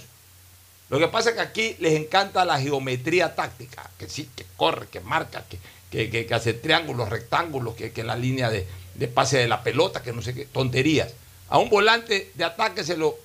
Lo 0.90 1.00
que 1.00 1.08
pasa 1.08 1.30
es 1.30 1.36
que 1.36 1.42
aquí 1.42 1.76
les 1.80 1.94
encanta 1.94 2.44
la 2.46 2.60
geometría 2.60 3.34
táctica, 3.34 3.90
que 3.98 4.10
sí, 4.10 4.30
que 4.36 4.46
corre, 4.58 4.88
que 4.88 5.00
marca, 5.00 5.46
que, 5.50 5.58
que, 5.90 6.10
que- 6.10 6.26
que 6.26 6.34
hace 6.34 6.54
triángulos, 6.54 7.10
rectángulos, 7.10 7.76
que, 7.76 7.92
que 7.94 8.04
la 8.04 8.16
línea 8.18 8.50
de, 8.50 8.68
de 8.96 9.08
pase 9.08 9.38
de 9.38 9.48
la 9.48 9.64
pelota, 9.64 10.04
que 10.04 10.12
no 10.12 10.22
sé 10.22 10.34
qué, 10.34 10.46
tonterías. 10.46 11.14
A 11.50 11.60
un 11.60 11.70
volante 11.70 12.32
de 12.36 12.44
ataque 12.44 12.84
se 12.84 12.98
lo 12.98 13.18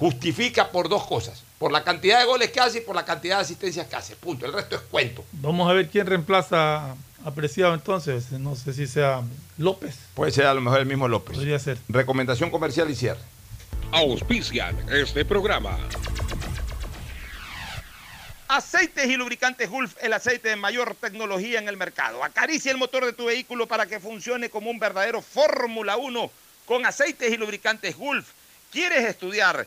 justifica 0.00 0.70
por 0.70 0.88
dos 0.88 1.06
cosas, 1.06 1.44
por 1.58 1.70
la 1.70 1.84
cantidad 1.84 2.20
de 2.20 2.24
goles 2.24 2.50
que 2.50 2.58
hace 2.58 2.78
y 2.78 2.80
por 2.80 2.96
la 2.96 3.04
cantidad 3.04 3.36
de 3.36 3.42
asistencias 3.42 3.86
que 3.86 3.96
hace, 3.96 4.16
punto. 4.16 4.46
El 4.46 4.54
resto 4.54 4.76
es 4.76 4.80
cuento. 4.80 5.22
Vamos 5.32 5.70
a 5.70 5.74
ver 5.74 5.90
quién 5.90 6.06
reemplaza 6.06 6.92
a 7.22 7.30
Preciado 7.34 7.74
entonces. 7.74 8.32
No 8.32 8.56
sé 8.56 8.72
si 8.72 8.86
sea 8.86 9.20
López. 9.58 9.98
Puede 10.14 10.32
ser 10.32 10.46
a 10.46 10.54
lo 10.54 10.62
mejor 10.62 10.80
el 10.80 10.86
mismo 10.86 11.06
López. 11.06 11.36
Podría 11.36 11.58
ser. 11.58 11.76
Recomendación 11.90 12.50
comercial 12.50 12.88
y 12.88 12.94
cierre. 12.94 13.20
Auspician 13.92 14.74
este 14.90 15.26
programa. 15.26 15.76
Aceites 18.48 19.06
y 19.06 19.16
lubricantes 19.16 19.68
Gulf, 19.68 19.96
el 20.00 20.14
aceite 20.14 20.48
de 20.48 20.56
mayor 20.56 20.96
tecnología 20.98 21.58
en 21.58 21.68
el 21.68 21.76
mercado. 21.76 22.24
Acaricia 22.24 22.72
el 22.72 22.78
motor 22.78 23.04
de 23.04 23.12
tu 23.12 23.26
vehículo 23.26 23.66
para 23.68 23.84
que 23.84 24.00
funcione 24.00 24.48
como 24.48 24.70
un 24.70 24.78
verdadero 24.78 25.20
Fórmula 25.20 25.98
1 25.98 26.30
con 26.64 26.86
aceites 26.86 27.30
y 27.30 27.36
lubricantes 27.36 27.96
Gulf. 27.96 28.30
¿Quieres 28.72 29.04
estudiar, 29.04 29.66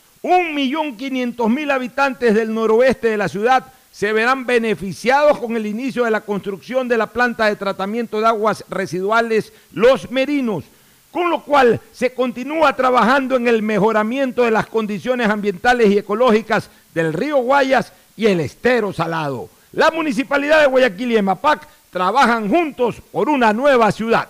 Un 0.23 0.53
millón 0.53 0.97
quinientos 0.97 1.49
mil 1.49 1.71
habitantes 1.71 2.35
del 2.35 2.53
noroeste 2.53 3.07
de 3.07 3.17
la 3.17 3.27
ciudad 3.27 3.65
se 3.91 4.13
verán 4.13 4.45
beneficiados 4.45 5.39
con 5.39 5.55
el 5.55 5.65
inicio 5.65 6.03
de 6.05 6.11
la 6.11 6.21
construcción 6.21 6.87
de 6.87 6.97
la 6.97 7.07
planta 7.07 7.47
de 7.47 7.55
tratamiento 7.55 8.19
de 8.19 8.27
aguas 8.27 8.63
residuales 8.69 9.51
Los 9.73 10.11
Merinos, 10.11 10.63
con 11.11 11.31
lo 11.31 11.43
cual 11.43 11.81
se 11.91 12.13
continúa 12.13 12.75
trabajando 12.75 13.35
en 13.35 13.47
el 13.47 13.63
mejoramiento 13.63 14.43
de 14.43 14.51
las 14.51 14.67
condiciones 14.67 15.27
ambientales 15.27 15.89
y 15.89 15.97
ecológicas 15.97 16.69
del 16.93 17.13
río 17.13 17.37
Guayas 17.37 17.91
y 18.15 18.27
el 18.27 18.41
estero 18.41 18.93
salado. 18.93 19.49
La 19.73 19.89
Municipalidad 19.89 20.61
de 20.61 20.67
Guayaquil 20.67 21.13
y 21.13 21.17
EMAPAC 21.17 21.67
trabajan 21.89 22.47
juntos 22.47 22.97
por 23.11 23.27
una 23.27 23.53
nueva 23.53 23.91
ciudad. 23.91 24.27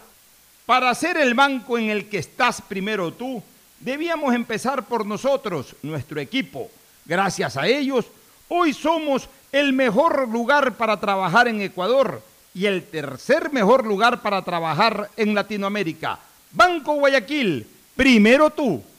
Para 0.66 0.96
ser 0.96 1.18
el 1.18 1.34
banco 1.34 1.78
en 1.78 1.90
el 1.90 2.08
que 2.08 2.20
estás 2.20 2.62
primero 2.62 3.12
tú, 3.12 3.44
debíamos 3.84 4.34
empezar 4.34 4.86
por 4.86 5.06
nosotros, 5.06 5.76
nuestro 5.82 6.20
equipo. 6.20 6.70
Gracias 7.06 7.58
a 7.58 7.68
ellos, 7.68 8.06
hoy 8.48 8.74
somos 8.74 9.28
el 9.52 9.74
mejor 9.74 10.28
lugar 10.30 10.76
para 10.76 11.00
trabajar 11.00 11.48
en 11.48 11.62
Ecuador 11.62 12.22
y 12.54 12.66
el 12.66 12.84
tercer 12.84 13.52
mejor 13.52 13.86
lugar 13.86 14.22
para 14.22 14.42
trabajar 14.44 15.10
en 15.18 15.34
Latinoamérica. 15.34 16.20
Banco 16.52 16.96
Guayaquil, 16.96 17.66
primero 17.96 18.50
tú. 18.50 18.84